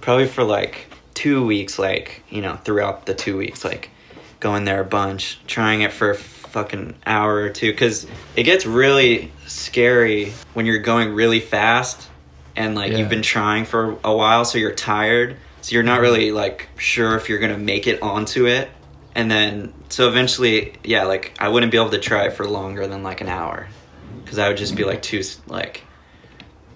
probably 0.00 0.26
for 0.26 0.42
like 0.42 0.86
two 1.14 1.44
weeks 1.44 1.78
like 1.78 2.22
you 2.30 2.40
know 2.40 2.56
throughout 2.56 3.04
the 3.04 3.14
two 3.14 3.36
weeks 3.36 3.62
like 3.62 3.90
going 4.40 4.64
there 4.64 4.80
a 4.80 4.84
bunch 4.84 5.38
trying 5.46 5.82
it 5.82 5.92
for 5.92 6.12
a 6.12 6.16
fucking 6.16 6.94
hour 7.06 7.36
or 7.36 7.50
two. 7.50 7.70
Because 7.70 8.06
it 8.34 8.44
gets 8.44 8.66
really 8.66 9.30
scary 9.46 10.32
when 10.54 10.66
you're 10.66 10.78
going 10.78 11.14
really 11.14 11.40
fast 11.40 12.08
and 12.56 12.74
like 12.74 12.90
Yeah. 12.90 12.98
you've 12.98 13.08
been 13.08 13.22
trying 13.22 13.66
for 13.66 13.98
a 14.02 14.16
while 14.16 14.44
so 14.44 14.58
you're 14.58 14.74
tired. 14.74 15.36
So 15.60 15.74
you're 15.74 15.82
not 15.82 15.96
mm-hmm. 15.96 16.02
really 16.02 16.32
like 16.32 16.68
sure 16.78 17.14
if 17.16 17.28
you're 17.28 17.38
gonna 17.38 17.58
make 17.58 17.86
it 17.86 18.02
onto 18.02 18.46
it. 18.46 18.70
And 19.14 19.30
then 19.30 19.74
so 19.90 20.08
eventually 20.08 20.72
yeah 20.82 21.04
like 21.04 21.34
i 21.38 21.48
wouldn't 21.48 21.70
be 21.70 21.76
able 21.78 21.90
to 21.90 21.98
try 21.98 22.24
it 22.24 22.32
for 22.32 22.46
longer 22.46 22.86
than 22.86 23.02
like 23.02 23.20
an 23.20 23.28
hour 23.28 23.68
because 24.30 24.38
i 24.38 24.46
would 24.46 24.56
just 24.56 24.76
be 24.76 24.84
like 24.84 25.02
too 25.02 25.22
like 25.48 25.82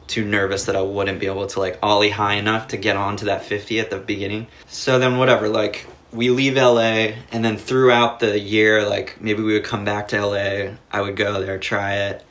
too 0.08 0.24
nervous 0.24 0.64
that 0.66 0.76
I 0.76 0.82
wouldn't 0.82 1.18
be 1.20 1.26
able 1.26 1.46
to 1.46 1.58
like 1.60 1.78
ollie 1.82 2.10
high 2.10 2.34
enough 2.34 2.68
to 2.68 2.76
get 2.76 2.94
onto 2.96 3.24
that 3.26 3.42
50 3.44 3.80
at 3.80 3.88
the 3.88 3.96
beginning. 3.96 4.48
So 4.66 4.98
then 4.98 5.16
whatever, 5.16 5.48
like 5.48 5.86
we 6.12 6.28
leave 6.28 6.56
LA 6.56 7.14
and 7.32 7.42
then 7.42 7.56
throughout 7.56 8.20
the 8.20 8.38
year 8.38 8.86
like 8.86 9.18
maybe 9.20 9.42
we 9.42 9.54
would 9.54 9.64
come 9.64 9.84
back 9.86 10.08
to 10.08 10.26
LA, 10.26 10.72
I 10.92 11.00
would 11.00 11.16
go 11.16 11.40
there 11.40 11.58
try 11.58 11.94
it, 11.94 12.22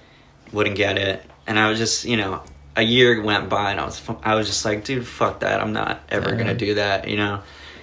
wouldn't 0.51 0.75
get 0.75 0.99
it, 0.99 1.23
and 1.47 1.57
I 1.57 1.67
was 1.69 1.79
just, 1.79 2.05
you 2.05 2.15
know, 2.15 2.43
a 2.75 2.83
year 2.83 3.19
went 3.23 3.49
by 3.49 3.71
and 3.71 3.79
I 3.79 3.85
was 3.85 4.01
I 4.21 4.35
was 4.35 4.45
just 4.47 4.63
like, 4.65 4.83
dude, 4.85 5.07
fuck 5.07 5.39
that. 5.39 5.59
I'm 5.59 5.73
not 5.73 6.03
ever 6.09 6.29
Yeah. 6.29 6.35
going 6.35 6.47
to 6.47 6.65
do 6.65 6.75
that, 6.75 7.07
you 7.07 7.17
know. 7.17 7.41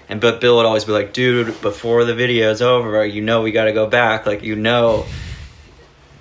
And 0.08 0.20
but 0.20 0.40
Bill 0.40 0.56
would 0.56 0.66
always 0.66 0.84
be 0.84 0.92
like, 0.92 1.12
dude, 1.12 1.60
before 1.62 2.04
the 2.04 2.14
video's 2.14 2.62
over, 2.62 3.04
you 3.04 3.22
know 3.22 3.42
we 3.42 3.50
got 3.50 3.64
to 3.64 3.72
go 3.72 3.88
back. 3.88 4.24
Like 4.24 4.44
you 4.44 4.54
know, 4.54 5.04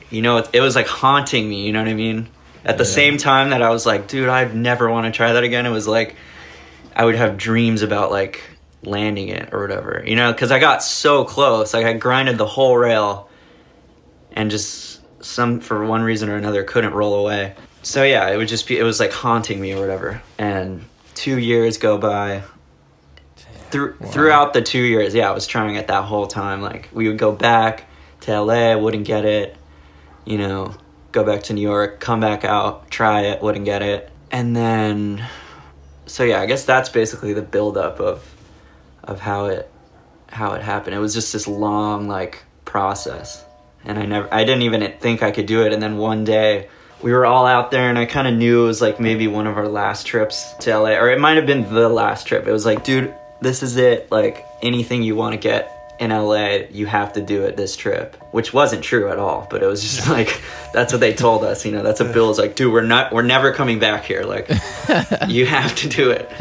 you 0.09 0.21
know, 0.21 0.37
it, 0.37 0.49
it 0.53 0.61
was 0.61 0.75
like 0.75 0.87
haunting 0.87 1.47
me. 1.47 1.65
You 1.65 1.73
know 1.73 1.79
what 1.79 1.89
I 1.89 1.93
mean? 1.93 2.29
At 2.65 2.77
the 2.77 2.85
same 2.85 3.17
time 3.17 3.51
that 3.51 3.61
I 3.61 3.69
was 3.69 3.85
like, 3.85 4.07
dude, 4.07 4.27
I'd 4.27 4.53
never 4.53 4.89
want 4.89 5.05
to 5.05 5.15
try 5.15 5.33
that 5.33 5.43
again. 5.43 5.65
It 5.65 5.69
was 5.69 5.87
like 5.87 6.15
I 6.95 7.05
would 7.05 7.15
have 7.15 7.37
dreams 7.37 7.81
about 7.81 8.11
like 8.11 8.43
landing 8.83 9.29
it 9.29 9.53
or 9.53 9.61
whatever. 9.61 10.03
You 10.05 10.15
know, 10.15 10.31
because 10.31 10.51
I 10.51 10.59
got 10.59 10.83
so 10.83 11.23
close. 11.23 11.73
Like 11.73 11.85
I 11.85 11.93
grinded 11.93 12.37
the 12.37 12.45
whole 12.45 12.77
rail, 12.77 13.29
and 14.33 14.51
just 14.51 15.01
some 15.23 15.59
for 15.59 15.85
one 15.85 16.01
reason 16.01 16.29
or 16.29 16.35
another 16.35 16.63
couldn't 16.63 16.93
roll 16.93 17.15
away. 17.15 17.55
So 17.81 18.03
yeah, 18.03 18.29
it 18.29 18.37
would 18.37 18.47
just 18.47 18.67
be 18.67 18.77
it 18.77 18.83
was 18.83 18.99
like 18.99 19.11
haunting 19.11 19.59
me 19.59 19.73
or 19.73 19.79
whatever. 19.79 20.21
And 20.37 20.85
two 21.15 21.37
years 21.37 21.77
go 21.77 21.97
by. 21.97 22.43
Through, 23.71 23.97
Throughout 23.97 24.53
the 24.53 24.63
two 24.63 24.81
years, 24.81 25.13
yeah, 25.13 25.29
I 25.29 25.31
was 25.31 25.45
trying 25.45 25.75
it 25.75 25.87
that 25.87 26.05
whole 26.05 26.25
time. 26.25 26.61
Like 26.61 26.89
we 26.91 27.07
would 27.07 27.19
go 27.19 27.31
back 27.31 27.85
to 28.21 28.41
LA, 28.41 28.75
wouldn't 28.75 29.05
get 29.05 29.25
it. 29.25 29.55
You 30.29 30.37
know, 30.37 30.75
go 31.11 31.23
back 31.23 31.41
to 31.43 31.53
New 31.53 31.61
York, 31.61 31.99
come 31.99 32.19
back 32.19 32.45
out, 32.45 32.91
try 32.91 33.21
it, 33.21 33.41
wouldn't 33.41 33.65
get 33.65 33.81
it, 33.81 34.11
and 34.29 34.55
then. 34.55 35.25
So 36.05 36.23
yeah, 36.23 36.39
I 36.39 36.45
guess 36.45 36.65
that's 36.65 36.89
basically 36.89 37.33
the 37.33 37.41
buildup 37.41 37.99
of, 37.99 38.23
of 39.03 39.19
how 39.19 39.47
it, 39.47 39.71
how 40.27 40.53
it 40.53 40.61
happened. 40.61 40.93
It 40.93 40.99
was 40.99 41.15
just 41.15 41.33
this 41.33 41.47
long 41.47 42.07
like 42.07 42.43
process, 42.63 43.43
and 43.83 43.97
I 43.97 44.05
never, 44.05 44.31
I 44.31 44.43
didn't 44.43 44.61
even 44.61 44.93
think 44.99 45.23
I 45.23 45.31
could 45.31 45.47
do 45.47 45.63
it. 45.63 45.73
And 45.73 45.81
then 45.81 45.97
one 45.97 46.25
day, 46.25 46.69
we 47.01 47.11
were 47.11 47.25
all 47.25 47.47
out 47.47 47.71
there 47.71 47.89
and 47.89 47.97
I 47.97 48.05
kind 48.05 48.27
of 48.27 48.35
knew 48.35 48.65
it 48.65 48.67
was 48.67 48.81
like 48.81 48.99
maybe 48.99 49.25
one 49.27 49.47
of 49.47 49.57
our 49.57 49.67
last 49.67 50.05
trips 50.05 50.53
to 50.59 50.77
LA 50.77 50.89
or 50.97 51.09
it 51.09 51.19
might 51.19 51.37
have 51.37 51.45
been 51.45 51.73
the 51.73 51.87
last 51.87 52.27
trip. 52.27 52.45
It 52.45 52.51
was 52.51 52.65
like, 52.65 52.83
dude, 52.83 53.15
this 53.41 53.63
is 53.63 53.77
it. 53.77 54.11
Like 54.11 54.45
anything 54.61 55.01
you 55.01 55.15
want 55.15 55.31
to 55.31 55.37
get 55.39 55.78
in 55.99 56.11
LA, 56.11 56.59
you 56.71 56.85
have 56.85 57.13
to 57.13 57.21
do 57.21 57.43
it 57.43 57.57
this 57.57 57.75
trip, 57.75 58.15
which 58.31 58.53
wasn't 58.53 58.83
true 58.83 59.09
at 59.09 59.19
all, 59.19 59.47
but 59.49 59.61
it 59.61 59.65
was 59.65 59.81
just 59.81 60.09
like 60.09 60.41
that's 60.73 60.93
what 60.93 60.99
they 60.99 61.13
told 61.13 61.43
us, 61.43 61.65
you 61.65 61.71
know. 61.71 61.83
That's 61.83 61.99
what 61.99 62.13
Bill 62.13 62.29
was 62.29 62.39
like, 62.39 62.55
dude, 62.55 62.71
we're 62.71 62.81
not 62.81 63.11
we're 63.11 63.21
never 63.21 63.51
coming 63.53 63.79
back 63.79 64.05
here. 64.05 64.23
Like 64.23 64.49
you 65.27 65.45
have 65.45 65.75
to 65.75 65.89
do 65.89 66.11
it. 66.11 66.31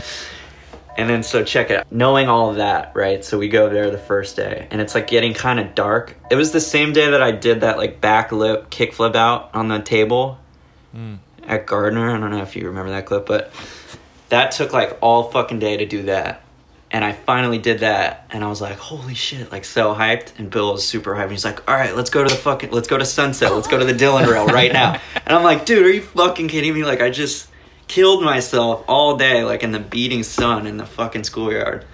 And 0.96 1.08
then 1.08 1.22
so 1.22 1.44
check 1.44 1.70
it 1.70 1.78
out. 1.78 1.92
Knowing 1.92 2.28
all 2.28 2.50
of 2.50 2.56
that, 2.56 2.92
right? 2.94 3.24
So 3.24 3.38
we 3.38 3.48
go 3.48 3.68
there 3.68 3.90
the 3.90 3.98
first 3.98 4.34
day 4.34 4.66
and 4.70 4.80
it's 4.80 4.94
like 4.94 5.06
getting 5.06 5.34
kind 5.34 5.60
of 5.60 5.74
dark. 5.74 6.16
It 6.30 6.34
was 6.34 6.50
the 6.50 6.60
same 6.60 6.92
day 6.92 7.10
that 7.10 7.22
I 7.22 7.30
did 7.30 7.60
that 7.60 7.78
like 7.78 8.00
back 8.00 8.32
lip 8.32 8.70
kickflip 8.70 9.14
out 9.14 9.50
on 9.54 9.68
the 9.68 9.78
table 9.80 10.38
hmm. 10.92 11.16
at 11.44 11.66
Gardner. 11.66 12.10
I 12.10 12.18
don't 12.18 12.30
know 12.30 12.42
if 12.42 12.56
you 12.56 12.66
remember 12.66 12.90
that 12.90 13.06
clip, 13.06 13.26
but 13.26 13.52
that 14.28 14.50
took 14.50 14.72
like 14.72 14.98
all 15.00 15.30
fucking 15.30 15.58
day 15.58 15.76
to 15.76 15.86
do 15.86 16.02
that. 16.04 16.42
And 16.90 17.04
I 17.04 17.12
finally 17.12 17.58
did 17.58 17.80
that, 17.80 18.24
and 18.30 18.42
I 18.42 18.48
was 18.48 18.62
like, 18.62 18.78
"Holy 18.78 19.14
shit!" 19.14 19.52
Like 19.52 19.66
so 19.66 19.94
hyped. 19.94 20.38
And 20.38 20.50
Bill 20.50 20.72
was 20.72 20.86
super 20.86 21.14
hyped. 21.14 21.24
And 21.24 21.32
he's 21.32 21.44
like, 21.44 21.68
"All 21.68 21.74
right, 21.74 21.94
let's 21.94 22.08
go 22.08 22.24
to 22.24 22.30
the 22.30 22.40
fucking, 22.40 22.70
let's 22.70 22.88
go 22.88 22.96
to 22.96 23.04
Sunset. 23.04 23.54
Let's 23.54 23.68
go 23.68 23.78
to 23.78 23.84
the 23.84 23.92
Dylan 23.92 24.26
Rail 24.26 24.46
right 24.46 24.72
now." 24.72 24.98
And 25.26 25.36
I'm 25.36 25.44
like, 25.44 25.66
"Dude, 25.66 25.84
are 25.84 25.90
you 25.90 26.00
fucking 26.00 26.48
kidding 26.48 26.72
me? 26.72 26.84
Like 26.84 27.02
I 27.02 27.10
just 27.10 27.48
killed 27.86 28.24
myself 28.24 28.84
all 28.88 29.18
day, 29.18 29.44
like 29.44 29.62
in 29.62 29.72
the 29.72 29.80
beating 29.80 30.22
sun 30.22 30.66
in 30.66 30.78
the 30.78 30.86
fucking 30.86 31.24
schoolyard." 31.24 31.84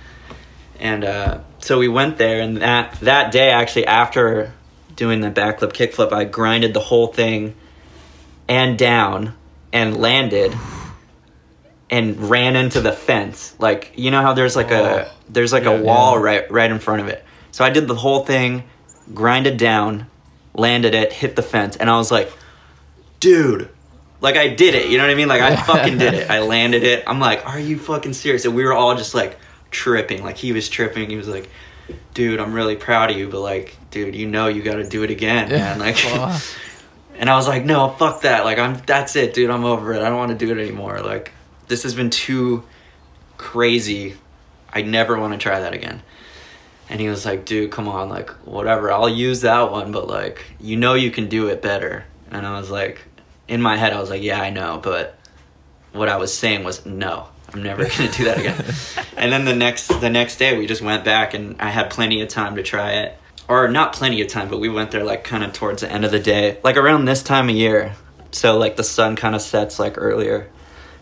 And 0.79 1.05
uh, 1.05 1.41
so 1.59 1.79
we 1.79 1.89
went 1.89 2.19
there, 2.19 2.41
and 2.41 2.59
that 2.59 3.01
that 3.01 3.33
day, 3.33 3.51
actually, 3.51 3.87
after 3.87 4.53
doing 4.95 5.21
the 5.21 5.31
backflip 5.31 5.73
kickflip, 5.73 6.13
I 6.13 6.25
grinded 6.25 6.75
the 6.75 6.81
whole 6.81 7.09
thing 7.09 7.55
and 8.49 8.79
down 8.79 9.35
and 9.73 9.97
landed 9.97 10.55
and 11.95 12.29
ran 12.29 12.57
into 12.57 12.81
the 12.81 12.91
fence. 12.91 13.55
Like 13.61 13.93
you 13.95 14.11
know 14.11 14.21
how 14.21 14.33
there's 14.35 14.57
like 14.57 14.73
a 14.73 15.07
oh. 15.07 15.13
there's 15.29 15.53
like 15.53 15.65
a 15.65 15.81
wall 15.81 16.19
right 16.19 16.51
right 16.51 16.71
in 16.71 16.81
front 16.81 17.03
of 17.03 17.09
it. 17.09 17.25
So 17.53 17.65
I 17.65 17.71
did 17.71 17.87
the 17.87 17.95
whole 17.95 18.25
thing, 18.25 18.65
grinded 19.15 19.59
down, 19.59 20.09
landed 20.55 20.93
it, 20.93 21.13
hit 21.13 21.37
the 21.37 21.43
fence, 21.43 21.77
and 21.77 21.89
I 21.89 21.97
was 21.97 22.11
like, 22.11 22.33
dude. 23.21 23.71
Like 24.21 24.37
I 24.37 24.49
did 24.49 24.75
it, 24.75 24.89
you 24.89 24.97
know 24.97 25.05
what 25.05 25.11
I 25.11 25.17
mean? 25.17 25.29
Like 25.29 25.43
I 25.43 25.55
fucking 25.71 25.99
did 25.99 26.15
it. 26.15 26.31
I 26.31 26.41
landed 26.41 26.83
it. 26.83 27.05
I'm 27.07 27.21
like, 27.21 27.47
are 27.47 27.61
you 27.61 27.79
fucking 27.79 28.15
serious? 28.15 28.47
And 28.47 28.55
we 28.55 28.65
were 28.65 28.73
all 28.73 28.95
just 28.97 29.15
like 29.15 29.37
tripping. 29.71 30.25
Like 30.25 30.39
he 30.39 30.53
was 30.53 30.69
tripping. 30.71 31.11
He 31.11 31.17
was 31.17 31.29
like, 31.29 31.51
dude, 32.15 32.41
I'm 32.41 32.55
really 32.55 32.75
proud 32.75 33.11
of 33.11 33.19
you, 33.19 33.29
but 33.29 33.41
like, 33.41 33.77
dude, 33.91 34.15
you 34.15 34.27
know 34.27 34.49
you 34.49 34.63
got 34.63 34.77
to 34.77 34.89
do 34.89 35.03
it 35.03 35.11
again, 35.11 35.51
man. 35.51 35.79
Like, 35.79 36.03
and 37.19 37.29
I 37.29 37.37
was 37.37 37.47
like, 37.47 37.67
no, 37.67 37.91
fuck 37.91 38.23
that. 38.23 38.47
Like, 38.47 38.59
I'm 38.59 38.81
that's 38.87 39.15
it, 39.15 39.35
dude. 39.35 39.51
I'm 39.51 39.65
over 39.65 39.93
it. 39.93 40.01
I 40.01 40.09
don't 40.09 40.17
want 40.17 40.31
to 40.31 40.47
do 40.47 40.51
it 40.51 40.59
anymore. 40.59 41.01
Like, 41.01 41.33
this 41.69 41.83
has 41.83 41.95
been 41.95 42.11
too 42.11 42.65
crazy. 43.37 44.17
I 44.73 44.83
never 44.83 45.19
want 45.19 45.33
to 45.33 45.39
try 45.39 45.61
that 45.61 45.73
again. 45.73 46.03
And 46.89 47.01
he 47.01 47.09
was 47.09 47.25
like, 47.25 47.45
dude, 47.45 47.71
come 47.71 47.89
on, 47.89 48.09
like, 48.09 48.31
whatever. 48.47 48.93
I'll 48.93 49.09
use 49.09 49.41
that 49.41 49.71
one, 49.71 49.91
but 49.93 50.07
like, 50.07 50.45
you 50.61 50.77
know, 50.77 50.95
you 50.95 51.11
can 51.11 51.29
do 51.29 51.49
it 51.49 51.63
better. 51.63 52.05
And 52.31 52.47
I 52.47 52.59
was 52.59 52.71
like, 52.71 53.01
in 53.49 53.63
my 53.63 53.77
head, 53.77 53.93
I 53.93 54.01
was 54.01 54.11
like, 54.11 54.23
yeah, 54.23 54.41
I 54.41 54.51
know, 54.51 54.81
but 54.83 55.19
what 55.93 56.09
I 56.09 56.17
was 56.17 56.37
saying 56.37 56.65
was, 56.65 56.85
no, 56.85 57.29
I'm 57.53 57.63
never 57.63 57.85
gonna 57.85 58.11
do 58.11 58.25
that 58.25 58.39
again. 58.39 58.65
and 59.17 59.33
then 59.33 59.45
the 59.45 59.55
next 59.55 59.89
the 60.01 60.11
next 60.11 60.37
day, 60.37 60.59
we 60.59 60.67
just 60.67 60.83
went 60.83 61.05
back, 61.05 61.35
and 61.35 61.61
I 61.61 61.71
had 61.71 61.91
plenty 61.91 62.21
of 62.21 62.29
time 62.29 62.57
to 62.57 62.63
try 62.63 62.95
it, 62.95 63.17
or 63.49 63.69
not 63.69 63.93
plenty 63.93 64.21
of 64.21 64.29
time, 64.29 64.49
but 64.49 64.59
we 64.59 64.69
went 64.69 64.91
there 64.91 65.05
like 65.05 65.25
kind 65.25 65.45
of 65.45 65.53
towards 65.53 65.83
the 65.83 65.91
end 65.91 66.05
of 66.05 66.11
the 66.11 66.19
day, 66.19 66.59
like 66.65 66.77
around 66.77 67.05
this 67.05 67.23
time 67.23 67.49
of 67.49 67.55
year. 67.55 67.95
So 68.33 68.59
like 68.59 68.77
the 68.77 68.85
sun 68.85 69.15
kind 69.15 69.35
of 69.35 69.43
sets 69.43 69.79
like 69.79 69.95
earlier, 69.97 70.51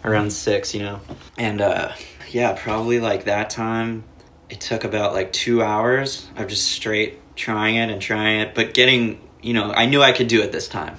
around 0.05 0.33
six, 0.33 0.75
you 0.75 0.83
know. 0.83 1.01
And 1.37 1.61
uh, 1.61 1.93
yeah, 2.31 2.53
probably 2.59 3.01
like 3.01 3.25
that 3.25 3.51
time, 3.51 4.05
it 4.49 4.61
took 4.61 4.85
about 4.85 5.13
like 5.13 5.33
two 5.33 5.63
hours 5.63 6.29
of 6.37 6.49
just 6.49 6.69
straight 6.69 7.19
trying 7.35 7.77
it 7.77 7.91
and 7.91 8.01
trying 8.03 8.41
it, 8.41 8.55
but 8.55 8.75
getting 8.75 9.21
you 9.43 9.55
know, 9.55 9.73
I 9.73 9.87
knew 9.87 10.01
I 10.01 10.13
could 10.13 10.29
do 10.29 10.41
it 10.43 10.53
this 10.53 10.69
time. 10.69 10.97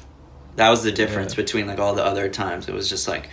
That 0.58 0.70
was 0.70 0.84
the 0.84 0.92
difference 0.92 1.34
between 1.34 1.66
like 1.66 1.80
all 1.80 1.96
the 1.96 2.04
other 2.04 2.30
times. 2.30 2.68
It 2.68 2.74
was 2.74 2.90
just 2.90 3.08
like 3.08 3.30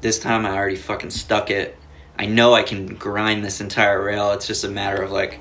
this 0.00 0.18
time 0.18 0.46
I 0.46 0.56
already 0.56 0.76
fucking 0.76 1.10
stuck 1.10 1.50
it. 1.50 1.76
I 2.18 2.26
know 2.26 2.54
I 2.54 2.62
can 2.62 2.86
grind 2.94 3.44
this 3.44 3.60
entire 3.60 4.02
rail. 4.02 4.32
It's 4.32 4.46
just 4.46 4.64
a 4.64 4.68
matter 4.68 5.02
of 5.02 5.10
like 5.10 5.40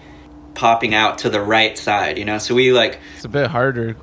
popping 0.55 0.93
out 0.93 1.19
to 1.19 1.29
the 1.29 1.39
right 1.39 1.77
side, 1.77 2.17
you 2.17 2.25
know? 2.25 2.37
So 2.37 2.55
we 2.55 2.73
like 2.73 2.99
It's 3.15 3.25
a 3.25 3.29
bit 3.29 3.47
harder 3.47 3.95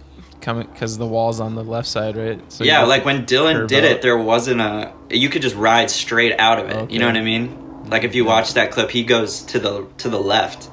coming 0.43 0.67
because 0.73 0.99
the 0.99 1.07
wall's 1.07 1.41
on 1.41 1.55
the 1.55 1.65
left 1.65 1.89
side, 1.89 2.17
right? 2.17 2.41
So 2.53 2.65
yeah, 2.65 2.83
like 2.85 3.05
when 3.05 3.25
Dylan 3.25 3.67
did 3.69 3.85
out. 3.85 3.91
it, 3.91 4.03
there 4.03 4.19
wasn't 4.19 4.61
a 4.61 4.93
you 5.11 5.29
could 5.29 5.43
just 5.43 5.57
ride 5.57 5.91
straight 5.91 6.39
out 6.39 6.59
of 6.59 6.69
it. 6.69 6.91
You 6.91 6.99
know 6.99 7.07
what 7.07 7.17
I 7.17 7.23
mean? 7.23 7.85
Like 7.89 8.05
if 8.05 8.15
you 8.15 8.25
watch 8.25 8.55
that 8.55 8.71
clip, 8.73 8.91
he 8.91 9.05
goes 9.05 9.43
to 9.45 9.59
the 9.59 9.87
to 9.99 10.09
the 10.09 10.21
left. 10.21 10.69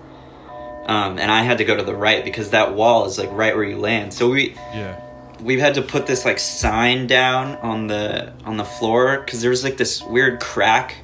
Um, 0.86 1.20
and 1.20 1.32
I 1.32 1.44
had 1.44 1.60
to 1.60 1.66
go 1.66 1.76
to 1.78 1.84
the 1.84 1.96
right 1.96 2.24
because 2.26 2.50
that 2.50 2.74
wall 2.74 3.06
is 3.06 3.18
like 3.20 3.32
right 3.32 3.56
where 3.56 3.64
you 3.64 3.78
land. 3.78 4.12
So 4.14 4.30
we 4.32 4.56
Yeah. 4.74 5.00
we've 5.40 5.60
had 5.60 5.76
to 5.76 5.82
put 5.84 6.08
this 6.08 6.26
like 6.26 6.40
sign 6.40 7.06
down 7.08 7.58
on 7.58 7.88
the 7.88 8.34
on 8.44 8.58
the 8.58 8.66
floor 8.66 9.20
because 9.20 9.42
there 9.42 9.52
was 9.52 9.64
like 9.64 9.78
this 9.78 10.02
weird 10.02 10.40
crack 10.42 10.96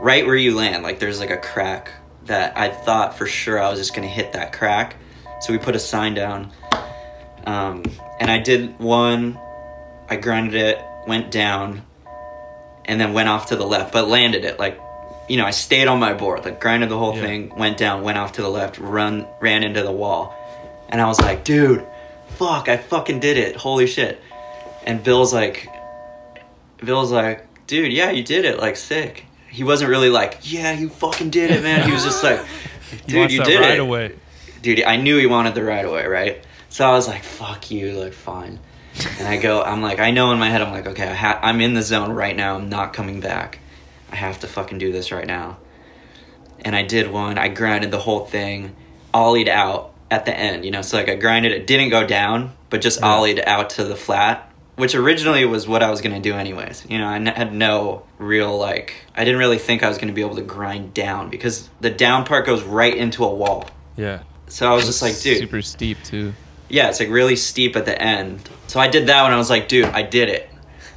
right 0.00 0.24
where 0.26 0.36
you 0.36 0.54
land 0.56 0.82
like 0.82 0.98
there's 0.98 1.20
like 1.20 1.30
a 1.30 1.36
crack 1.36 1.90
that 2.26 2.56
i 2.58 2.68
thought 2.68 3.16
for 3.16 3.26
sure 3.26 3.60
i 3.62 3.68
was 3.70 3.78
just 3.78 3.94
gonna 3.94 4.06
hit 4.08 4.32
that 4.32 4.52
crack 4.52 4.96
so 5.40 5.52
we 5.52 5.58
put 5.58 5.76
a 5.76 5.78
sign 5.78 6.14
down 6.14 6.50
um, 7.46 7.82
and 8.20 8.30
i 8.30 8.38
did 8.38 8.78
one 8.78 9.38
i 10.08 10.16
grinded 10.16 10.54
it 10.54 10.80
went 11.06 11.30
down 11.30 11.82
and 12.84 13.00
then 13.00 13.12
went 13.12 13.28
off 13.28 13.46
to 13.46 13.56
the 13.56 13.66
left 13.66 13.92
but 13.92 14.08
landed 14.08 14.44
it 14.44 14.58
like 14.58 14.80
you 15.28 15.36
know 15.36 15.44
i 15.46 15.50
stayed 15.50 15.88
on 15.88 15.98
my 15.98 16.12
board 16.14 16.44
like 16.44 16.60
grinded 16.60 16.88
the 16.88 16.98
whole 16.98 17.14
Yeah. 17.14 17.22
thing 17.22 17.54
went 17.56 17.76
down 17.78 18.02
went 18.02 18.18
off 18.18 18.32
to 18.32 18.42
the 18.42 18.48
left 18.50 18.78
run 18.78 19.26
ran 19.40 19.62
into 19.64 19.82
the 19.82 19.92
wall 19.92 20.34
and 20.88 21.00
i 21.00 21.06
was 21.06 21.20
like 21.20 21.44
dude 21.44 21.84
fuck, 22.28 22.68
I 22.68 22.78
fucking 22.78 23.20
did 23.20 23.36
it. 23.36 23.54
Holy 23.54 23.86
shit. 23.86 24.20
And 24.84 25.04
Bill's 25.04 25.32
like, 25.32 25.68
Bill's 26.78 27.12
like, 27.12 27.46
dude, 27.68 27.92
yeah, 27.92 28.10
you 28.10 28.24
did 28.24 28.44
it. 28.44 28.58
Like, 28.58 28.76
sick. 28.76 29.24
He 29.48 29.62
wasn't 29.62 29.90
really 29.90 30.10
like, 30.10 30.38
yeah, 30.42 30.72
you 30.72 30.88
fucking 30.88 31.30
did 31.30 31.52
it, 31.52 31.62
man. 31.62 31.86
He 31.86 31.92
was 31.92 32.02
just 32.02 32.24
like, 32.24 32.40
dude, 33.06 33.30
you 33.30 33.44
did 33.44 33.60
right 33.60 33.74
it. 33.74 33.78
away. 33.78 34.16
Dude, 34.62 34.82
I 34.82 34.96
knew 34.96 35.16
he 35.16 35.26
wanted 35.26 35.54
the 35.54 35.62
right 35.62 35.84
away, 35.84 36.04
right? 36.06 36.44
So 36.74 36.84
I 36.84 36.90
was 36.94 37.06
like, 37.06 37.22
fuck 37.22 37.70
you, 37.70 37.92
like, 37.92 38.14
fine. 38.14 38.58
And 39.20 39.28
I 39.28 39.36
go, 39.36 39.62
I'm 39.62 39.80
like, 39.80 40.00
I 40.00 40.10
know 40.10 40.32
in 40.32 40.40
my 40.40 40.50
head, 40.50 40.60
I'm 40.60 40.72
like, 40.72 40.88
okay, 40.88 41.06
I 41.06 41.14
ha- 41.14 41.38
I'm 41.40 41.60
in 41.60 41.74
the 41.74 41.82
zone 41.82 42.10
right 42.10 42.34
now. 42.34 42.56
I'm 42.56 42.68
not 42.68 42.92
coming 42.92 43.20
back. 43.20 43.60
I 44.10 44.16
have 44.16 44.40
to 44.40 44.48
fucking 44.48 44.78
do 44.78 44.90
this 44.90 45.12
right 45.12 45.24
now. 45.24 45.58
And 46.64 46.74
I 46.74 46.82
did 46.82 47.12
one. 47.12 47.38
I 47.38 47.46
grinded 47.46 47.92
the 47.92 48.00
whole 48.00 48.26
thing, 48.26 48.74
ollied 49.14 49.46
out 49.46 49.92
at 50.10 50.24
the 50.24 50.36
end, 50.36 50.64
you 50.64 50.72
know. 50.72 50.82
So 50.82 50.96
like 50.96 51.08
I 51.08 51.14
grinded 51.14 51.52
it, 51.52 51.68
didn't 51.68 51.90
go 51.90 52.04
down, 52.08 52.52
but 52.70 52.80
just 52.80 53.00
ollied 53.02 53.40
out 53.46 53.70
to 53.70 53.84
the 53.84 53.94
flat, 53.94 54.52
which 54.74 54.96
originally 54.96 55.44
was 55.44 55.68
what 55.68 55.80
I 55.80 55.90
was 55.92 56.00
gonna 56.00 56.18
do 56.18 56.34
anyways. 56.34 56.84
You 56.88 56.98
know, 56.98 57.06
I 57.06 57.14
n- 57.14 57.26
had 57.26 57.54
no 57.54 58.02
real 58.18 58.58
like, 58.58 58.94
I 59.16 59.24
didn't 59.24 59.38
really 59.38 59.58
think 59.58 59.84
I 59.84 59.88
was 59.88 59.98
gonna 59.98 60.12
be 60.12 60.22
able 60.22 60.34
to 60.34 60.42
grind 60.42 60.92
down 60.92 61.30
because 61.30 61.70
the 61.80 61.90
down 61.90 62.24
part 62.24 62.46
goes 62.46 62.64
right 62.64 62.96
into 62.96 63.24
a 63.24 63.32
wall. 63.32 63.70
Yeah. 63.96 64.24
So 64.48 64.68
I 64.68 64.74
was 64.74 64.86
just 64.86 65.02
like, 65.02 65.16
dude, 65.20 65.38
super 65.38 65.62
steep 65.62 66.02
too. 66.02 66.34
Yeah, 66.68 66.88
it's 66.88 67.00
like 67.00 67.10
really 67.10 67.36
steep 67.36 67.76
at 67.76 67.84
the 67.84 68.00
end. 68.00 68.48
So 68.66 68.80
I 68.80 68.88
did 68.88 69.06
that 69.08 69.22
one. 69.22 69.32
I 69.32 69.36
was 69.36 69.50
like, 69.50 69.68
dude, 69.68 69.86
I 69.86 70.02
did 70.02 70.28
it. 70.28 70.48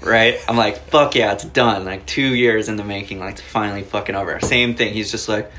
Right? 0.02 0.40
I'm 0.48 0.56
like, 0.56 0.78
fuck 0.90 1.16
yeah, 1.16 1.34
it's 1.34 1.44
done. 1.44 1.84
Like 1.86 2.06
two 2.06 2.36
years 2.36 2.70
in 2.70 2.76
the 2.76 2.84
making. 2.84 3.20
Like 3.20 3.34
it's 3.34 3.42
finally 3.42 3.84
fucking 3.84 4.16
over. 4.16 4.40
Same 4.40 4.76
thing. 4.76 4.94
He's 4.94 5.12
just 5.12 5.28
like, 5.28 5.52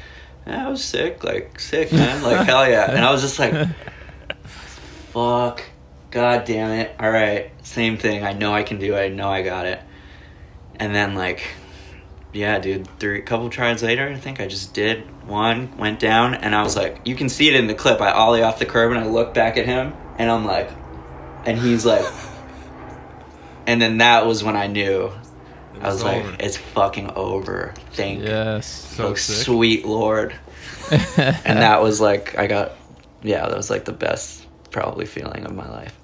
I 0.47 0.69
was 0.69 0.83
sick, 0.83 1.25
like 1.25 1.61
sick, 1.61 1.93
man, 1.93 2.23
like 2.23 2.47
hell 2.47 2.69
yeah. 2.69 2.91
And 2.91 3.05
I 3.05 3.11
was 3.11 3.21
just 3.21 3.39
like, 3.39 3.69
fuck, 5.13 5.63
god 6.11 6.45
damn 6.47 6.71
it. 6.71 6.95
All 6.99 7.11
right, 7.11 7.51
same 7.67 7.99
thing. 7.99 8.25
I 8.25 8.33
know 8.33 8.55
I 8.55 8.63
can 8.63 8.79
do 8.79 8.95
it. 8.95 9.01
I 9.01 9.09
know 9.09 9.29
I 9.29 9.43
got 9.43 9.67
it. 9.67 9.81
And 10.77 10.95
then 10.95 11.15
like, 11.15 11.43
yeah, 12.33 12.59
dude, 12.59 12.87
three 12.99 13.23
couple 13.23 13.49
tries 13.51 13.83
later, 13.83 14.09
I 14.09 14.17
think 14.17 14.41
I 14.41 14.47
just 14.47 14.75
did 14.75 15.05
one, 15.27 15.77
went 15.79 15.99
down, 16.01 16.35
and 16.35 16.55
I 16.55 16.63
was 16.63 16.77
like, 16.77 17.01
you 17.05 17.15
can 17.15 17.29
see 17.29 17.49
it 17.49 17.55
in 17.55 17.67
the 17.67 17.75
clip. 17.75 18.01
I 18.01 18.11
ollie 18.13 18.43
off 18.43 18.59
the 18.59 18.67
curb 18.67 18.93
and 18.93 19.01
I 19.01 19.07
look 19.07 19.35
back 19.35 19.57
at 19.57 19.67
him, 19.67 19.93
and 20.19 20.31
I'm 20.31 20.45
like, 20.45 20.71
and 21.47 21.59
he's 21.59 21.85
like, 21.87 22.05
and 23.67 23.81
then 23.81 23.99
that 23.99 24.27
was 24.27 24.43
when 24.45 24.57
I 24.57 24.67
knew. 24.67 25.11
I 25.81 25.87
was 25.89 26.03
was 26.03 26.05
like, 26.05 26.25
it's 26.41 26.57
fucking 26.57 27.11
over. 27.11 27.73
Thank 27.93 28.25
Yes. 28.25 28.67
So 28.97 29.15
sick. 29.15 29.45
sweet 29.47 29.85
lord. 29.87 30.35
and 30.91 31.59
that 31.61 31.83
was 31.83 32.01
like 32.01 32.37
I 32.37 32.47
got 32.49 32.73
yeah, 33.23 33.47
that 33.47 33.57
was 33.57 33.71
like 33.71 33.85
the 33.85 33.93
best 33.93 34.45
probably 34.73 35.07
feeling 35.07 35.45
of 35.45 35.55
my 35.55 35.69
life. 35.69 35.97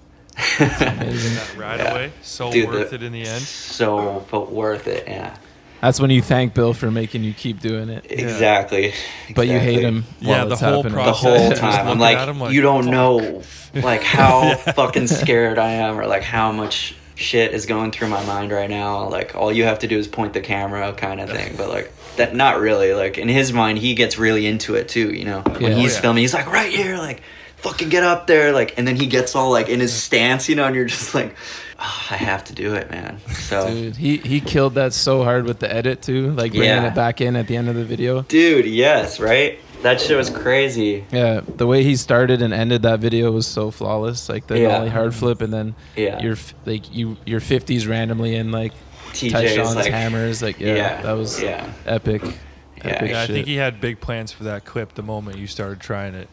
Amazing. 0.61 1.35
That 1.35 1.57
right 1.57 1.81
Yeah. 1.81 1.91
away. 1.93 2.13
So 2.23 2.53
Dude, 2.53 2.69
worth 2.69 2.91
the- 2.91 2.97
it 2.97 3.03
in 3.03 3.11
the 3.13 3.23
end. 3.23 3.43
So 3.43 4.25
but 4.31 4.53
worth 4.53 4.87
it, 4.87 5.09
yeah. 5.09 5.37
That's 5.85 6.01
when 6.01 6.11
you 6.11 6.23
thank 6.23 6.55
Bill 6.55 6.73
for 6.73 6.91
making 6.91 7.25
you 7.25 7.35
keep 7.35 7.61
doing 7.61 7.91
it. 7.91 8.07
Exactly. 8.11 8.95
But 9.35 9.49
you 9.49 9.59
hate 9.59 9.81
exactly. 9.81 9.83
him. 9.85 10.05
While 10.23 10.31
Yeah, 10.39 10.45
the 10.47 10.53
it's 10.53 10.61
whole 10.63 10.83
happening. 10.83 11.05
the 11.05 11.13
whole 11.13 11.53
time. 11.53 11.87
I'm 11.89 11.99
like, 11.99 12.19
him 12.27 12.41
like, 12.41 12.53
you 12.55 12.63
don't 12.63 12.85
fuck. 12.85 12.91
know 12.93 13.43
like 13.75 14.03
how 14.03 14.55
fucking 14.75 15.09
scared 15.09 15.59
I 15.59 15.73
am 15.73 16.01
or 16.01 16.07
like 16.07 16.23
how 16.23 16.53
much 16.53 16.95
shit 17.17 17.53
is 17.53 17.67
going 17.67 17.93
through 17.93 18.09
my 18.09 18.25
mind 18.25 18.51
right 18.51 18.71
now. 18.71 19.09
Like 19.11 19.35
all 19.37 19.53
you 19.53 19.65
have 19.65 19.81
to 19.81 19.87
do 19.87 19.99
is 19.99 20.09
point 20.09 20.33
the 20.33 20.41
camera 20.41 20.93
kind 20.95 21.21
of 21.21 21.29
thing. 21.31 21.55
But 21.57 21.69
like 21.69 21.93
that 22.17 22.35
not 22.35 22.61
really. 22.61 22.95
Like 22.95 23.19
in 23.19 23.29
his 23.29 23.53
mind 23.53 23.77
he 23.79 23.95
gets 23.95 24.17
really 24.19 24.47
into 24.47 24.77
it 24.77 24.89
too, 24.89 25.13
you 25.13 25.27
know. 25.27 25.43
When 25.43 25.73
he's 25.77 25.93
Oh, 25.93 25.97
yeah. 25.97 26.01
filming, 26.01 26.23
he's 26.23 26.33
like 26.35 26.47
right 26.51 26.73
here, 26.73 26.97
like 26.97 27.23
fucking 27.59 27.91
get 27.91 28.05
up 28.05 28.27
there, 28.27 28.53
like 28.53 28.79
and 28.79 28.89
then 28.89 28.97
he 28.97 29.07
gets 29.07 29.35
all 29.35 29.51
like 29.51 29.69
in 29.69 29.81
his 29.81 29.93
stance, 29.93 30.49
you 30.49 30.55
know, 30.57 30.65
and 30.65 30.75
you're 30.75 30.87
just 30.87 31.15
like 31.15 31.37
"Ah, 31.79 32.07
I 32.13 32.17
have 32.17 32.45
to 32.45 32.53
do 32.55 32.75
it, 32.75 32.91
man. 32.91 33.19
So 33.45 33.69
Dude, 33.69 33.97
he 33.97 34.17
he 34.19 34.41
killed 34.41 34.75
that 34.75 34.93
so 34.93 35.23
hard 35.23 35.45
with 35.45 35.59
the 35.59 35.73
edit 35.73 36.03
too, 36.03 36.31
like 36.33 36.53
bringing 36.53 36.69
Yeah. 36.69 36.89
it 36.89 36.95
back 36.95 37.21
in 37.21 37.37
at 37.37 37.47
the 37.47 37.57
end 37.57 37.69
of 37.69 37.75
the 37.75 37.85
video. 37.85 38.23
Dude, 38.23 38.67
yes, 38.67 39.21
right? 39.21 39.59
That 39.83 40.01
shit 40.01 40.17
was 40.17 40.31
crazy. 40.31 41.05
Yeah, 41.13 41.43
the 41.47 41.67
way 41.67 41.83
he 41.83 41.95
started 41.97 42.41
and 42.41 42.55
ended 42.55 42.83
that 42.83 43.01
video 43.01 43.31
was 43.33 43.47
so 43.47 43.71
flawless. 43.71 44.29
Like 44.31 44.47
the 44.47 44.59
Yeah. 44.61 44.89
hard 44.89 45.15
flip, 45.15 45.43
and 45.43 45.53
then 45.53 45.75
Yeah. 45.95 46.21
your 46.23 46.33
f- 46.35 46.55
like 46.65 46.95
you 46.95 47.17
your 47.27 47.41
fifties 47.41 47.87
randomly 47.87 48.35
in 48.37 48.51
like 48.51 48.73
TJ 49.13 49.31
Tyshawn's 49.33 49.71
is 49.71 49.75
like 49.77 49.93
hammers. 49.93 50.43
Like 50.43 50.59
yeah, 50.59 50.75
Yeah, 50.75 51.03
that 51.03 51.13
was 51.13 51.41
yeah. 51.43 51.67
epic. 51.87 52.23
Yeah, 52.23 52.91
epic 52.93 53.11
Yeah, 53.11 53.23
I 53.23 53.27
think 53.27 53.47
he 53.47 53.57
had 53.57 53.81
big 53.81 54.01
plans 54.01 54.33
for 54.33 54.45
that 54.45 54.65
clip 54.65 54.95
the 54.95 55.03
moment 55.03 55.39
you 55.39 55.47
started 55.47 55.81
trying 55.81 56.15
it. 56.15 56.29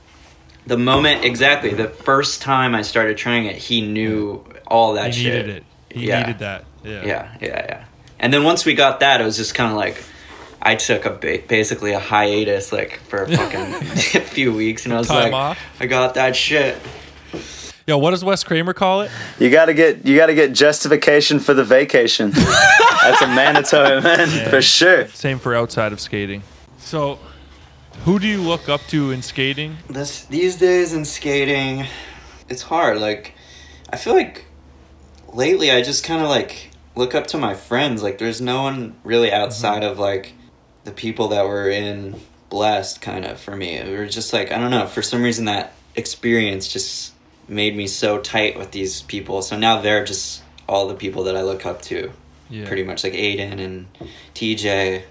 The 0.68 0.78
moment 0.78 1.26
exactly, 1.26 1.74
the 1.74 1.90
first 1.90 2.42
time 2.42 2.76
I 2.76 2.82
started 2.84 3.18
trying 3.18 3.46
it, 3.46 3.56
he 3.56 3.82
knew 3.82 4.44
all 4.68 4.94
that 4.94 5.14
shit. 5.14 5.16
he 5.16 5.24
shit. 5.24 5.46
needed 5.46 5.56
it. 5.58 5.64
He 5.90 6.08
Yeah. 6.08 6.20
needed 6.22 6.40
that. 6.40 6.66
Yeah. 6.84 7.06
Yeah, 7.06 7.28
yeah, 7.42 7.48
yeah. 7.70 7.84
And 8.20 8.32
then 8.34 8.44
once 8.44 8.66
we 8.66 8.76
got 8.76 9.00
that, 9.00 9.22
it 9.22 9.24
was 9.24 9.38
just 9.38 9.56
kind 9.56 9.72
of 9.72 9.78
like 9.78 10.02
I 10.62 10.76
took 10.76 11.06
a 11.06 11.10
ba- 11.10 11.42
basically 11.48 11.92
a 11.94 12.00
hiatus, 12.00 12.72
like 12.72 13.00
for 13.08 13.24
a 13.24 13.28
fucking 13.38 13.74
few 14.26 14.54
weeks, 14.54 14.86
and 14.86 14.94
I 14.94 15.00
was 15.00 15.08
Time 15.08 15.32
like, 15.32 15.34
off? 15.34 15.60
I 15.80 15.88
got 15.88 16.14
that 16.14 16.36
shit. 16.36 16.78
Yo, 17.88 17.98
what 17.98 18.12
does 18.12 18.24
Wes 18.24 18.44
Kremer 18.44 18.74
call 18.74 19.02
it? 19.02 19.12
You 19.40 19.50
gotta 19.50 19.74
get 19.74 20.06
you 20.06 20.16
gotta 20.16 20.36
get 20.36 20.54
justification 20.54 21.40
for 21.40 21.56
the 21.56 21.64
vacation. 21.64 22.30
That's 23.02 23.22
a 23.24 23.28
mandatory 23.28 24.02
man 24.02 24.50
for 24.52 24.62
sure. 24.62 25.08
Same 25.08 25.40
for 25.40 25.56
outside 25.56 25.92
of 25.92 26.00
skating. 26.00 26.44
So, 26.78 27.18
who 28.06 28.20
do 28.20 28.28
you 28.28 28.42
look 28.42 28.70
up 28.70 28.82
to 28.88 29.12
in 29.12 29.22
skating? 29.22 29.78
This 29.90 30.26
these 30.26 30.56
days 30.56 30.94
in 30.94 31.06
skating, 31.06 31.86
it's 32.50 32.64
hard. 32.64 33.00
Like, 33.00 33.36
I 33.90 33.98
feel 33.98 34.14
like 34.14 34.46
lately 35.34 35.72
I 35.72 35.82
just 35.82 36.04
kind 36.04 36.22
of 36.22 36.30
like 36.30 36.72
look 36.96 37.14
up 37.16 37.28
to 37.28 37.38
my 37.38 37.54
friends. 37.54 38.02
Like, 38.02 38.18
there's 38.18 38.42
no 38.42 38.64
one 38.64 38.96
really 39.04 39.30
mm-hmm. 39.30 39.44
outside 39.44 39.84
of 39.84 40.00
like 40.00 40.34
the 40.84 40.92
people 40.92 41.30
that 41.30 41.46
were 41.46 41.70
in 41.70 42.20
blessed. 42.50 43.02
Kind 43.02 43.26
of 43.26 43.40
for 43.40 43.56
me, 43.56 43.76
it 43.76 44.00
was 44.00 44.14
just 44.14 44.34
like 44.34 44.52
I 44.52 44.58
don't 44.58 44.72
know. 44.72 44.88
For 44.88 45.02
some 45.02 45.22
reason, 45.22 45.46
that 45.46 45.74
experience 45.96 46.68
just 46.68 47.14
made 47.48 47.76
me 47.76 47.86
so 47.86 48.18
tight 48.18 48.58
with 48.58 48.72
these 48.72 49.02
people. 49.04 49.42
So 49.42 49.58
now 49.58 49.82
they're 49.82 50.06
just 50.06 50.42
all 50.68 50.88
the 50.88 50.96
people 50.96 51.26
that 51.26 51.36
I 51.36 51.42
look 51.42 51.66
up 51.66 51.82
to. 51.84 52.12
Yeah. 52.50 52.68
Pretty 52.68 52.84
much 52.84 53.04
like 53.04 53.14
Aiden 53.14 53.60
and 53.60 53.88
TJ. 54.34 55.04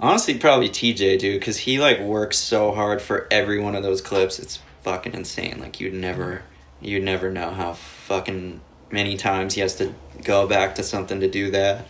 Honestly, 0.00 0.38
probably 0.38 0.70
TJ, 0.70 1.18
dude, 1.18 1.38
because 1.38 1.58
he 1.58 1.78
like 1.78 2.00
works 2.00 2.38
so 2.38 2.72
hard 2.72 3.02
for 3.02 3.28
every 3.30 3.60
one 3.60 3.74
of 3.74 3.82
those 3.82 4.00
clips. 4.00 4.38
It's 4.38 4.58
fucking 4.82 5.12
insane. 5.12 5.58
Like 5.60 5.78
you'd 5.78 5.92
never, 5.94 6.42
you'd 6.80 7.02
never 7.02 7.30
know 7.30 7.50
how 7.50 7.74
fucking 7.74 8.62
many 8.90 9.16
times 9.18 9.54
he 9.54 9.60
has 9.60 9.76
to 9.76 9.94
go 10.24 10.46
back 10.46 10.74
to 10.76 10.82
something 10.82 11.20
to 11.20 11.28
do 11.28 11.50
that. 11.50 11.86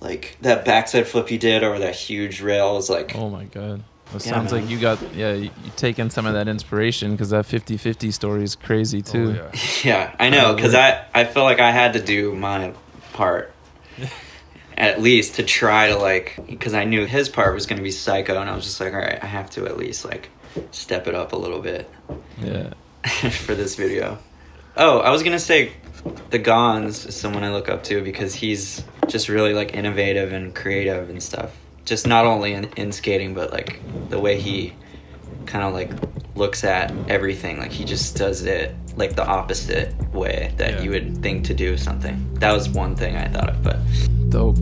Like 0.00 0.36
that 0.42 0.64
backside 0.66 1.06
flip 1.08 1.28
he 1.28 1.38
did 1.38 1.62
over 1.64 1.78
that 1.78 1.94
huge 1.94 2.40
rail 2.42 2.74
was 2.74 2.90
like, 2.90 3.14
Oh 3.16 3.30
my 3.30 3.44
god. 3.44 3.84
It 4.14 4.26
Yeah, 4.26 4.32
sounds 4.32 4.52
man. 4.52 4.62
like 4.62 4.70
you 4.70 4.78
got 4.78 5.14
yeah 5.14 5.32
you, 5.32 5.44
you 5.64 5.72
taking 5.76 6.10
some 6.10 6.26
of 6.26 6.34
that 6.34 6.48
inspiration 6.48 7.12
because 7.12 7.30
that 7.30 7.44
50-50 7.46 8.12
story 8.12 8.42
is 8.42 8.54
crazy 8.54 8.98
oh, 9.06 9.12
too. 9.12 9.36
Oh, 9.40 9.50
yeah. 9.54 9.60
yeah, 9.84 10.16
I 10.18 10.28
know, 10.30 10.54
because 10.54 10.74
I 10.74 11.06
I 11.14 11.24
feel 11.24 11.44
like 11.44 11.60
I 11.60 11.70
had 11.70 11.94
to 11.94 12.02
do 12.02 12.34
my 12.34 12.74
part. 13.12 13.52
At 14.80 15.00
least 15.00 15.34
to 15.34 15.44
try 15.44 15.88
to 15.88 15.96
like, 15.96 16.38
because 16.48 16.74
I 16.74 16.84
knew 16.84 17.04
his 17.04 17.28
part 17.28 17.54
was 17.54 17.66
gonna 17.66 17.82
be 17.82 17.90
psycho, 17.90 18.40
and 18.40 18.48
I 18.48 18.56
was 18.56 18.64
just 18.64 18.80
like, 18.80 18.94
all 18.94 18.98
right, 18.98 19.22
I 19.22 19.26
have 19.26 19.50
to 19.50 19.66
at 19.66 19.76
least 19.76 20.04
like 20.04 20.30
step 20.70 21.06
it 21.06 21.14
up 21.14 21.32
a 21.32 21.36
little 21.36 21.60
bit. 21.60 21.88
yeah. 22.40 22.72
for 23.30 23.54
this 23.54 23.76
video. 23.76 24.18
Oh, 24.76 24.98
I 24.98 25.10
was 25.10 25.22
gonna 25.22 25.38
say, 25.38 25.72
the 26.30 26.38
Gonz 26.38 27.06
is 27.06 27.16
someone 27.16 27.44
I 27.44 27.50
look 27.50 27.68
up 27.68 27.84
to 27.84 28.02
because 28.02 28.34
he's 28.34 28.82
just 29.08 29.28
really 29.28 29.52
like 29.52 29.74
innovative 29.74 30.32
and 30.32 30.54
creative 30.54 31.10
and 31.10 31.22
stuff. 31.22 31.56
Just 31.84 32.06
not 32.06 32.24
only 32.24 32.54
in, 32.54 32.64
in 32.76 32.92
skating, 32.92 33.34
but 33.34 33.52
like 33.52 33.80
the 34.08 34.18
way 34.18 34.40
he 34.40 34.74
kind 35.46 35.64
of 35.64 35.72
like 35.74 35.90
looks 36.36 36.64
at 36.64 36.92
everything. 37.08 37.58
Like 37.58 37.72
he 37.72 37.84
just 37.84 38.16
does 38.16 38.42
it 38.44 38.74
like 38.96 39.14
the 39.16 39.26
opposite 39.26 39.94
way 40.12 40.52
that 40.56 40.74
Yeah. 40.74 40.82
you 40.82 40.90
would 40.90 41.22
think 41.22 41.44
to 41.46 41.54
do 41.54 41.76
something. 41.76 42.26
That 42.34 42.52
was 42.52 42.68
one 42.68 42.94
thing 42.96 43.16
I 43.16 43.28
thought 43.28 43.50
of, 43.50 43.62
but 43.62 43.78
Dope. 44.30 44.56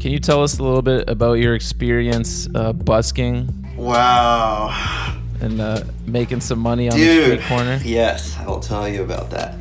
Can 0.00 0.12
you 0.12 0.20
tell 0.20 0.44
us 0.44 0.58
a 0.58 0.62
little 0.62 0.80
bit 0.80 1.10
about 1.10 1.34
your 1.34 1.54
experience 1.54 2.48
uh, 2.54 2.72
busking 2.72 3.52
wow. 3.76 5.18
and 5.40 5.60
uh, 5.60 5.82
making 6.06 6.40
some 6.40 6.60
money 6.60 6.88
on 6.88 6.96
the 6.96 7.24
street 7.24 7.40
corner? 7.42 7.80
Yes, 7.84 8.36
I 8.38 8.46
will 8.46 8.60
tell 8.60 8.88
you 8.88 9.02
about 9.02 9.28
that. 9.30 9.54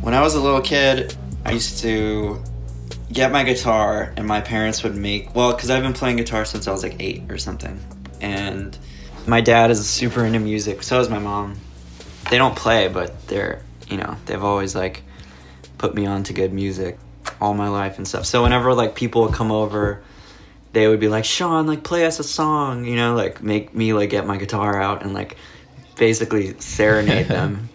When 0.00 0.12
I 0.12 0.20
was 0.22 0.34
a 0.34 0.40
little 0.40 0.60
kid, 0.60 1.16
I 1.46 1.52
used 1.52 1.78
to 1.82 2.42
get 3.12 3.30
my 3.30 3.44
guitar, 3.44 4.12
and 4.16 4.26
my 4.26 4.40
parents 4.40 4.82
would 4.82 4.96
make 4.96 5.32
well, 5.32 5.54
because 5.54 5.70
I've 5.70 5.84
been 5.84 5.92
playing 5.92 6.16
guitar 6.16 6.44
since 6.44 6.66
I 6.66 6.72
was 6.72 6.82
like 6.82 6.96
eight 6.98 7.30
or 7.30 7.38
something. 7.38 7.78
And 8.20 8.76
my 9.28 9.40
dad 9.42 9.70
is 9.70 9.88
super 9.88 10.24
into 10.24 10.40
music, 10.40 10.82
so 10.82 10.98
is 10.98 11.08
my 11.08 11.20
mom. 11.20 11.56
They 12.30 12.38
don't 12.38 12.56
play, 12.56 12.88
but 12.88 13.28
they're 13.28 13.62
you 13.88 13.96
know 13.96 14.16
they've 14.26 14.42
always 14.42 14.74
like 14.74 15.04
put 15.78 15.94
me 15.94 16.04
on 16.04 16.24
to 16.24 16.32
good 16.32 16.52
music 16.52 16.98
all 17.40 17.54
my 17.54 17.68
life 17.68 17.98
and 17.98 18.08
stuff. 18.08 18.26
So 18.26 18.42
whenever 18.42 18.74
like 18.74 18.96
people 18.96 19.22
would 19.22 19.34
come 19.34 19.52
over, 19.52 20.02
they 20.72 20.88
would 20.88 20.98
be 20.98 21.08
like, 21.08 21.24
Sean, 21.24 21.68
like 21.68 21.84
play 21.84 22.06
us 22.06 22.18
a 22.18 22.24
song, 22.24 22.86
you 22.86 22.96
know, 22.96 23.14
like 23.14 23.40
make 23.40 23.72
me 23.72 23.92
like 23.92 24.10
get 24.10 24.26
my 24.26 24.36
guitar 24.36 24.82
out 24.82 25.04
and 25.04 25.14
like 25.14 25.36
basically 25.96 26.58
serenade 26.58 27.28
them 27.28 27.68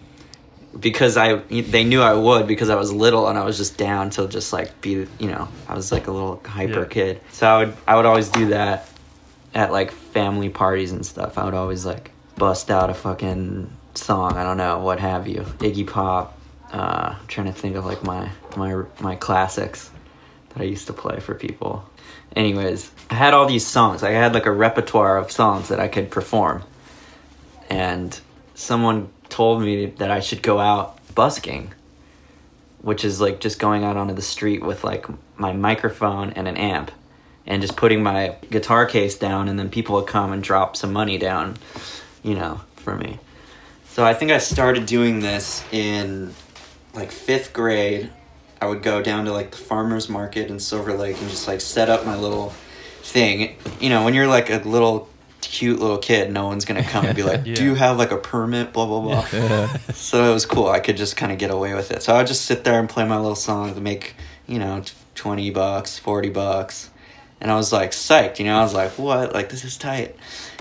because 0.78 1.16
I 1.16 1.36
they 1.36 1.84
knew 1.84 2.00
I 2.00 2.14
would 2.14 2.46
because 2.46 2.70
I 2.70 2.76
was 2.76 2.92
little 2.92 3.28
and 3.28 3.38
I 3.38 3.44
was 3.44 3.56
just 3.58 3.76
down 3.76 4.10
to 4.10 4.26
just 4.26 4.52
like 4.52 4.80
be 4.80 5.06
you 5.18 5.28
know 5.28 5.48
I 5.68 5.74
was 5.74 5.92
like 5.92 6.06
a 6.06 6.12
little 6.12 6.42
hyper 6.44 6.80
Yeah. 6.82 6.86
kid. 6.86 7.20
So 7.32 7.46
I 7.46 7.58
would 7.64 7.76
I 7.86 7.96
would 7.96 8.06
always 8.06 8.28
do 8.28 8.48
that 8.48 8.88
at 9.54 9.70
like 9.72 9.90
family 9.90 10.48
parties 10.48 10.92
and 10.92 11.04
stuff. 11.04 11.36
I 11.38 11.44
would 11.44 11.54
always 11.54 11.84
like 11.84 12.10
bust 12.36 12.70
out 12.70 12.88
a 12.90 12.94
fucking 12.94 13.70
song. 13.94 14.36
I 14.38 14.44
don't 14.44 14.56
know 14.56 14.78
what 14.78 14.98
have 15.00 15.28
you. 15.28 15.40
Iggy 15.58 15.86
Pop 15.86 16.38
uh, 16.72 17.14
I'm 17.20 17.26
trying 17.26 17.48
to 17.48 17.52
think 17.52 17.76
of 17.76 17.84
like 17.84 18.02
my 18.02 18.30
my 18.56 18.84
my 19.00 19.16
classics 19.16 19.90
that 20.50 20.62
I 20.62 20.64
used 20.64 20.86
to 20.86 20.92
play 20.94 21.20
for 21.20 21.34
people. 21.34 21.84
Anyways 22.34 22.90
I 23.10 23.14
had 23.14 23.34
all 23.34 23.44
these 23.46 23.66
songs. 23.66 24.02
I 24.02 24.12
had 24.12 24.32
like 24.32 24.46
a 24.46 24.50
repertoire 24.52 25.18
of 25.18 25.30
songs 25.30 25.68
that 25.68 25.78
I 25.80 25.88
could 25.88 26.10
perform. 26.10 26.62
And 27.68 28.18
someone 28.54 29.08
told 29.32 29.62
me 29.62 29.86
that 29.86 30.10
I 30.10 30.20
should 30.20 30.42
go 30.42 30.60
out 30.60 30.98
busking, 31.14 31.72
which 32.80 33.04
is 33.04 33.20
like 33.20 33.40
just 33.40 33.58
going 33.58 33.82
out 33.82 33.96
onto 33.96 34.14
the 34.14 34.22
street 34.22 34.62
with 34.62 34.84
like 34.84 35.06
my 35.36 35.52
microphone 35.52 36.30
and 36.30 36.46
an 36.46 36.56
amp 36.56 36.92
and 37.46 37.60
just 37.60 37.76
putting 37.76 38.02
my 38.02 38.36
guitar 38.50 38.86
case 38.86 39.18
down 39.18 39.48
and 39.48 39.58
then 39.58 39.68
people 39.68 39.96
would 39.96 40.06
come 40.06 40.32
and 40.32 40.42
drop 40.42 40.76
some 40.76 40.92
money 40.92 41.18
down, 41.18 41.56
you 42.22 42.34
know, 42.34 42.60
for 42.76 42.94
me. 42.94 43.18
So 43.88 44.04
I 44.04 44.14
think 44.14 44.30
I 44.30 44.38
started 44.38 44.86
doing 44.86 45.20
this 45.20 45.64
in 45.72 46.34
like 46.94 47.10
5th 47.10 47.52
grade 47.52 48.10
I 48.62 48.66
would 48.66 48.84
go 48.84 49.02
down 49.02 49.24
to 49.24 49.32
like 49.32 49.50
the 49.50 49.56
farmers 49.56 50.08
market 50.08 50.48
in 50.48 50.60
Silver 50.60 50.92
Lake 50.92 51.20
and 51.20 51.28
just 51.28 51.48
like 51.48 51.60
set 51.60 51.88
up 51.88 52.06
my 52.06 52.14
little 52.14 52.50
thing. 53.02 53.56
You 53.80 53.90
know, 53.90 54.04
when 54.04 54.14
you're 54.14 54.28
like 54.28 54.50
a 54.50 54.58
little 54.58 55.08
cute 55.42 55.78
little 55.78 55.98
kid, 55.98 56.32
no 56.32 56.46
one's 56.46 56.64
gonna 56.64 56.82
come 56.82 57.04
and 57.04 57.14
be 57.16 57.22
like, 57.22 57.42
Yeah. 57.46 57.54
"Do 57.54 57.64
you 57.64 57.74
have 57.74 57.98
like 57.98 58.10
a 58.12 58.16
permit?" 58.16 58.72
Blah 58.72 58.86
blah 58.86 59.00
blah. 59.00 59.68
So 59.94 60.30
it 60.30 60.32
was 60.34 60.46
cool. 60.46 60.68
I 60.68 60.80
could 60.80 60.96
just 60.96 61.16
kind 61.16 61.30
of 61.32 61.38
get 61.38 61.50
away 61.50 61.74
with 61.74 61.90
it. 61.90 62.02
So 62.02 62.14
I 62.14 62.18
would 62.18 62.26
just 62.26 62.44
sit 62.46 62.64
there 62.64 62.78
and 62.78 62.88
play 62.88 63.04
my 63.06 63.16
little 63.18 63.34
songs, 63.36 63.74
and 63.74 63.84
make 63.84 64.14
you 64.46 64.58
know 64.58 64.82
twenty 65.14 65.50
bucks, 65.50 65.98
forty 65.98 66.30
bucks, 66.30 66.90
and 67.40 67.50
I 67.50 67.56
was 67.56 67.72
like 67.72 67.90
psyched. 67.90 68.38
You 68.38 68.46
know, 68.46 68.58
I 68.58 68.62
was 68.62 68.74
like, 68.74 68.92
"What? 68.98 69.34
Like 69.34 69.48
this 69.50 69.64
is 69.64 69.76
tight." 69.76 70.16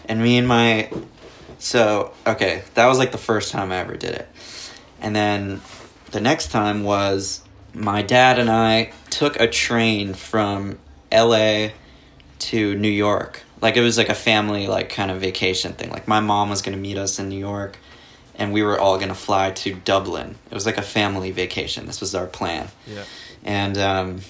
And 0.08 0.22
me 0.22 0.38
and 0.38 0.48
my 0.48 0.90
so 1.60 2.12
okay, 2.26 2.64
that 2.74 2.88
was 2.88 2.98
like 2.98 3.12
the 3.12 3.18
first 3.18 3.52
time 3.52 3.72
I 3.72 3.78
ever 3.78 3.96
did 3.96 4.12
it, 4.16 4.28
and 5.00 5.16
then 5.16 5.62
the 6.12 6.20
next 6.20 6.52
time 6.52 6.84
was 6.84 7.42
my 7.74 8.02
dad 8.02 8.38
and 8.38 8.50
I 8.50 8.92
took 9.10 9.40
a 9.40 9.48
train 9.48 10.14
from 10.14 10.78
L.A. 11.12 11.74
to 12.40 12.76
New 12.76 12.90
York. 12.90 13.44
Like 13.62 13.78
it 13.78 13.82
was 13.82 13.97
like 13.97 14.09
a 14.09 14.16
family 14.16 14.68
like 14.68 14.89
kind 14.89 15.12
of 15.12 15.22
vacation 15.22 15.74
thing. 15.74 15.89
Like 15.89 16.07
my 16.07 16.20
mom 16.20 16.49
was 16.49 16.62
gonna 16.62 16.78
meet 16.78 16.97
us 16.97 17.20
in 17.20 17.30
New 17.30 17.39
York, 17.39 17.78
and 18.36 18.51
we 18.51 18.64
were 18.64 18.80
all 18.80 18.97
gonna 18.97 19.16
fly 19.16 19.51
to 19.51 19.76
Dublin. 19.76 20.36
It 20.49 20.53
was 20.53 20.66
like 20.66 20.78
a 20.78 20.82
family 20.82 21.32
vacation. 21.32 21.86
This 21.86 22.01
was 22.01 22.16
our 22.16 22.28
plan. 22.28 22.70
Yeah. 22.88 23.03
And 23.43 23.78
um, 23.78 24.22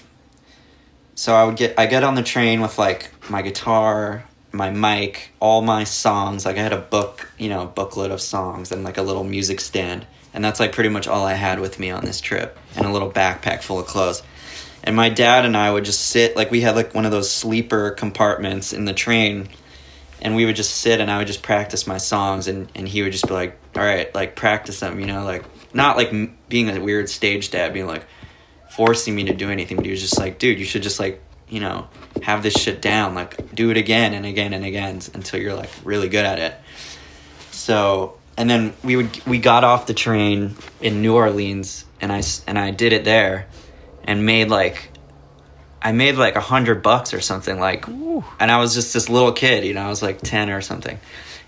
so 1.16 1.34
I 1.34 1.44
would 1.44 1.56
get 1.56 1.76
I 1.78 1.86
get 1.86 2.04
on 2.04 2.16
the 2.16 2.24
train 2.24 2.62
with 2.62 2.78
like 2.78 3.12
my 3.30 3.42
guitar, 3.42 4.26
my 4.52 4.70
mic, 4.70 5.32
all 5.40 5.62
my 5.62 5.84
songs. 5.84 6.46
Like 6.46 6.58
I 6.58 6.64
had 6.64 6.74
a 6.74 6.78
book, 6.78 7.32
you 7.38 7.50
know, 7.50 7.66
booklet 7.68 8.12
of 8.12 8.22
songs 8.22 8.72
and 8.72 8.84
like 8.84 8.98
a 8.98 9.02
little 9.02 9.24
music 9.24 9.62
stand. 9.62 10.06
And 10.34 10.44
that's 10.44 10.60
like 10.60 10.72
pretty 10.72 10.90
much 10.90 11.08
all 11.08 11.26
I 11.26 11.34
had 11.34 11.60
with 11.60 11.78
me 11.78 11.92
on 11.92 12.06
this 12.06 12.22
trip 12.22 12.58
and 12.76 12.86
a 12.86 12.92
little 12.92 13.12
backpack 13.12 13.62
full 13.62 13.80
of 13.80 13.86
clothes. 13.86 14.24
And 14.84 14.96
my 14.96 15.10
dad 15.10 15.46
and 15.46 15.56
I 15.56 15.72
would 15.72 15.86
just 15.86 16.02
sit 16.02 16.36
like 16.36 16.50
we 16.52 16.62
had 16.62 16.76
like 16.76 16.94
one 16.94 17.06
of 17.06 17.12
those 17.12 17.30
sleeper 17.30 17.92
compartments 17.92 18.74
in 18.74 18.86
the 18.86 18.94
train 18.94 19.50
and 20.22 20.36
we 20.36 20.46
would 20.46 20.56
just 20.56 20.78
sit 20.78 21.02
and 21.02 21.10
I 21.10 21.18
would 21.18 21.28
just 21.28 21.42
practice 21.42 21.88
my 21.88 21.98
songs 21.98 22.48
and 22.48 22.72
and 22.76 22.88
he 22.88 23.02
would 23.02 23.12
just 23.12 23.28
be 23.28 23.34
like, 23.34 23.58
"All 23.76 23.84
right, 23.84 24.14
like 24.14 24.36
practice 24.36 24.80
them," 24.80 25.00
you 25.00 25.08
know, 25.08 25.24
like 25.24 25.44
not 25.74 25.98
like 25.98 26.12
being 26.50 26.70
a 26.70 26.80
weird 26.80 27.10
stage 27.10 27.52
dad 27.52 27.74
being 27.74 27.88
like 27.88 28.06
forcing 28.70 29.16
me 29.16 29.26
to 29.26 29.34
do 29.34 29.50
anything, 29.50 29.78
but 29.78 29.86
he 29.86 29.92
was 29.92 30.02
just 30.02 30.18
like, 30.18 30.40
"Dude, 30.40 30.60
you 30.60 30.66
should 30.66 30.84
just 30.84 31.00
like, 31.00 31.22
you 31.50 31.60
know, 31.60 31.88
have 32.24 32.44
this 32.44 32.54
shit 32.54 32.82
down, 32.82 33.16
like 33.16 33.54
do 33.56 33.70
it 33.72 33.78
again 33.78 34.14
and 34.14 34.26
again 34.26 34.54
and 34.54 34.64
again 34.64 35.02
until 35.14 35.40
you're 35.42 35.56
like 35.56 35.70
really 35.84 36.10
good 36.10 36.26
at 36.26 36.40
it." 36.40 36.56
So, 37.52 38.18
and 38.38 38.50
then 38.50 38.74
we 38.84 38.96
would 38.96 39.26
we 39.26 39.40
got 39.40 39.64
off 39.64 39.88
the 39.88 39.94
train 39.94 40.56
in 40.82 41.02
New 41.02 41.16
Orleans 41.16 41.86
and 42.00 42.12
I 42.12 42.22
and 42.48 42.60
I 42.60 42.72
did 42.72 42.94
it 42.94 43.06
there 43.06 43.48
and 44.04 44.26
made 44.26 44.50
like 44.50 44.90
I 45.82 45.92
made 45.92 46.16
like 46.16 46.36
a 46.36 46.42
hundred 46.42 46.84
bucks 46.84 47.14
or 47.14 47.22
something 47.22 47.60
like, 47.60 47.88
and 47.88 48.52
I 48.52 48.58
was 48.58 48.74
just 48.74 48.94
this 48.94 49.10
little 49.10 49.32
kid, 49.32 49.66
you 49.66 49.74
know, 49.74 49.82
I 49.82 49.90
was 49.90 50.02
like 50.02 50.22
ten 50.22 50.50
or 50.50 50.62
something, 50.62 51.00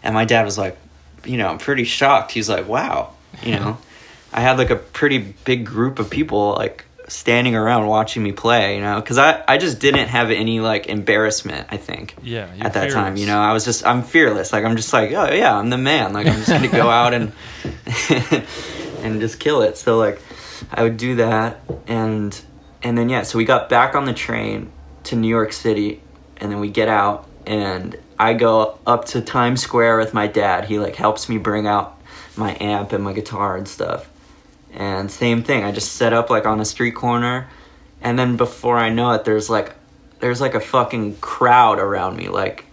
and 0.01 0.13
my 0.15 0.25
dad 0.25 0.43
was 0.43 0.57
like, 0.57 0.77
you 1.25 1.37
know, 1.37 1.47
I'm 1.47 1.59
pretty 1.59 1.83
shocked. 1.83 2.31
He's 2.31 2.49
like, 2.49 2.67
wow, 2.67 3.13
you 3.43 3.51
know, 3.55 3.77
I 4.33 4.41
had 4.41 4.57
like 4.57 4.71
a 4.71 4.75
pretty 4.75 5.19
big 5.19 5.65
group 5.65 5.99
of 5.99 6.09
people 6.09 6.53
like 6.57 6.85
standing 7.09 7.53
around 7.53 7.85
watching 7.85 8.23
me 8.23 8.31
play, 8.31 8.75
you 8.75 8.81
know, 8.81 8.99
because 8.99 9.17
I 9.19 9.43
I 9.47 9.57
just 9.57 9.79
didn't 9.79 10.07
have 10.07 10.31
any 10.31 10.59
like 10.61 10.87
embarrassment. 10.87 11.67
I 11.69 11.77
think 11.77 12.15
Yeah, 12.23 12.49
at 12.59 12.73
that 12.73 12.91
time, 12.91 13.17
you 13.17 13.27
know, 13.27 13.39
I 13.39 13.53
was 13.53 13.65
just 13.65 13.85
I'm 13.85 14.01
fearless. 14.01 14.51
Like 14.51 14.63
I'm 14.65 14.75
just 14.77 14.91
like, 14.93 15.11
oh 15.11 15.31
yeah, 15.31 15.55
I'm 15.55 15.69
the 15.69 15.77
man. 15.77 16.13
Like 16.13 16.25
I'm 16.25 16.37
just 16.37 16.49
gonna 16.49 16.69
go 16.69 16.89
out 16.99 17.13
and 17.13 17.33
and 19.03 19.21
just 19.21 19.39
kill 19.39 19.61
it. 19.61 19.77
So 19.77 19.97
like 19.99 20.19
I 20.71 20.83
would 20.83 20.97
do 20.97 21.15
that 21.15 21.59
and 21.87 22.39
and 22.81 22.97
then 22.97 23.09
yeah, 23.09 23.23
so 23.23 23.37
we 23.37 23.45
got 23.45 23.69
back 23.69 23.95
on 23.95 24.05
the 24.05 24.13
train 24.13 24.71
to 25.05 25.15
New 25.15 25.27
York 25.27 25.53
City 25.53 26.01
and 26.37 26.51
then 26.51 26.59
we 26.59 26.69
get 26.69 26.89
out 26.89 27.27
and 27.45 27.97
I 28.19 28.33
go 28.33 28.77
up 28.85 29.05
to 29.05 29.21
Times 29.21 29.61
Square 29.61 29.97
with 29.97 30.13
my 30.13 30.27
dad. 30.27 30.65
He 30.65 30.79
like 30.79 30.95
helps 30.95 31.29
me 31.29 31.37
bring 31.37 31.67
out 31.67 31.99
my 32.35 32.57
amp 32.59 32.91
and 32.91 33.03
my 33.03 33.13
guitar 33.13 33.57
and 33.57 33.67
stuff. 33.67 34.09
And 34.73 35.09
same 35.09 35.43
thing, 35.43 35.63
I 35.63 35.71
just 35.71 35.93
set 35.93 36.13
up 36.13 36.29
like 36.29 36.45
on 36.45 36.59
a 36.59 36.65
street 36.65 36.95
corner 36.95 37.47
and 38.01 38.19
then 38.19 38.37
before 38.37 38.77
I 38.77 38.89
know 38.89 39.11
it 39.11 39.23
there's 39.23 39.49
like 39.49 39.73
there's 40.19 40.41
like 40.41 40.55
a 40.55 40.59
fucking 40.59 41.17
crowd 41.17 41.79
around 41.79 42.17
me 42.17 42.29
like 42.29 42.65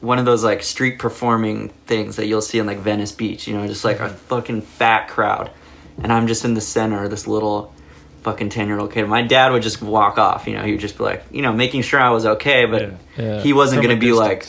one 0.00 0.18
of 0.18 0.24
those 0.24 0.44
like 0.44 0.62
street 0.62 0.98
performing 0.98 1.68
things 1.86 2.16
that 2.16 2.26
you'll 2.26 2.42
see 2.42 2.58
in 2.58 2.66
like 2.66 2.78
Venice 2.78 3.12
Beach, 3.12 3.46
you 3.48 3.54
know, 3.54 3.66
just 3.66 3.84
like 3.84 3.98
a 3.98 4.08
mm-hmm. 4.08 4.16
fucking 4.16 4.62
fat 4.62 5.08
crowd. 5.08 5.50
And 6.02 6.12
I'm 6.12 6.26
just 6.26 6.44
in 6.44 6.54
the 6.54 6.60
center, 6.60 7.08
this 7.08 7.26
little 7.26 7.72
fucking 8.22 8.48
10 8.50 8.66
year 8.68 8.78
old 8.78 8.92
kid. 8.92 9.06
My 9.08 9.22
dad 9.22 9.52
would 9.52 9.62
just 9.62 9.80
walk 9.80 10.18
off, 10.18 10.46
you 10.46 10.54
know, 10.54 10.62
he 10.62 10.72
would 10.72 10.80
just 10.80 10.98
be 10.98 11.04
like, 11.04 11.24
you 11.30 11.42
know, 11.42 11.52
making 11.52 11.82
sure 11.82 12.00
I 12.00 12.10
was 12.10 12.26
okay, 12.26 12.66
but 12.66 12.82
Yeah. 12.82 12.90
Yeah. 13.16 13.40
he 13.40 13.52
wasn't 13.52 13.82
going 13.82 13.94
to 13.94 14.00
be 14.00 14.12
like, 14.12 14.46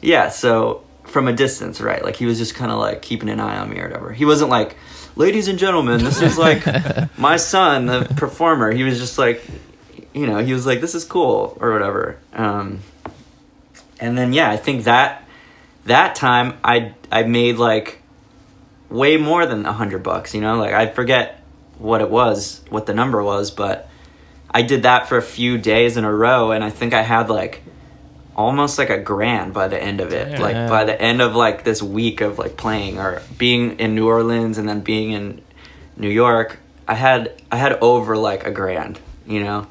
yeah, 0.00 0.28
so 0.28 0.82
from 1.04 1.28
a 1.28 1.32
distance, 1.32 1.80
right? 1.80 2.02
Like 2.04 2.16
he 2.16 2.26
was 2.26 2.38
just 2.38 2.54
kind 2.54 2.70
of 2.72 2.78
like 2.78 3.02
keeping 3.02 3.28
an 3.28 3.40
eye 3.40 3.56
on 3.58 3.70
me 3.70 3.78
or 3.78 3.84
whatever. 3.84 4.12
He 4.12 4.24
wasn't 4.24 4.50
like, 4.50 4.76
ladies 5.16 5.48
and 5.48 5.58
gentlemen, 5.58 6.02
this 6.02 6.20
is 6.20 6.36
like 6.36 6.64
my 7.18 7.36
son, 7.36 7.86
the 7.86 8.04
performer. 8.16 8.72
He 8.72 8.82
was 8.82 8.98
just 8.98 9.16
like, 9.16 9.42
you 10.12 10.26
know, 10.26 10.38
he 10.38 10.52
was 10.52 10.66
like, 10.66 10.80
this 10.80 10.94
is 10.94 11.04
cool 11.04 11.56
or 11.60 11.72
whatever. 11.72 12.18
Um, 12.32 12.80
and 14.00 14.18
then 14.18 14.32
yeah, 14.32 14.50
I 14.50 14.56
think 14.56 14.84
that 14.84 15.22
that 15.86 16.14
time 16.16 16.58
I 16.64 16.94
I 17.12 17.22
made 17.22 17.56
like 17.56 18.00
way 18.90 19.16
more 19.16 19.46
than 19.46 19.66
a 19.66 19.72
hundred 19.72 20.02
bucks. 20.02 20.34
You 20.34 20.40
know, 20.40 20.58
like 20.58 20.72
I 20.72 20.86
forget 20.86 21.40
what 21.78 22.00
it 22.00 22.10
was, 22.10 22.62
what 22.70 22.86
the 22.86 22.94
number 22.94 23.22
was, 23.22 23.50
but 23.50 23.88
I 24.50 24.62
did 24.62 24.84
that 24.84 25.08
for 25.08 25.16
a 25.16 25.22
few 25.22 25.58
days 25.58 25.96
in 25.96 26.04
a 26.04 26.12
row, 26.12 26.52
and 26.52 26.62
I 26.62 26.70
think 26.70 26.94
I 26.94 27.02
had 27.02 27.28
like 27.28 27.62
almost 28.36 28.78
like 28.78 28.90
a 28.90 28.98
grand 28.98 29.54
by 29.54 29.68
the 29.68 29.80
end 29.80 30.00
of 30.00 30.12
it. 30.12 30.30
Damn. 30.30 30.40
Like 30.40 30.68
by 30.68 30.84
the 30.84 31.00
end 31.00 31.20
of 31.20 31.34
like 31.34 31.64
this 31.64 31.82
week 31.82 32.20
of 32.20 32.38
like 32.38 32.56
playing 32.56 32.98
or 32.98 33.22
being 33.38 33.78
in 33.78 33.94
New 33.94 34.06
Orleans 34.06 34.58
and 34.58 34.68
then 34.68 34.80
being 34.80 35.12
in 35.12 35.42
New 35.96 36.10
York, 36.10 36.58
I 36.86 36.94
had 36.94 37.40
I 37.50 37.56
had 37.56 37.72
over 37.74 38.16
like 38.16 38.44
a 38.44 38.50
grand, 38.50 39.00
you 39.26 39.42
know. 39.42 39.66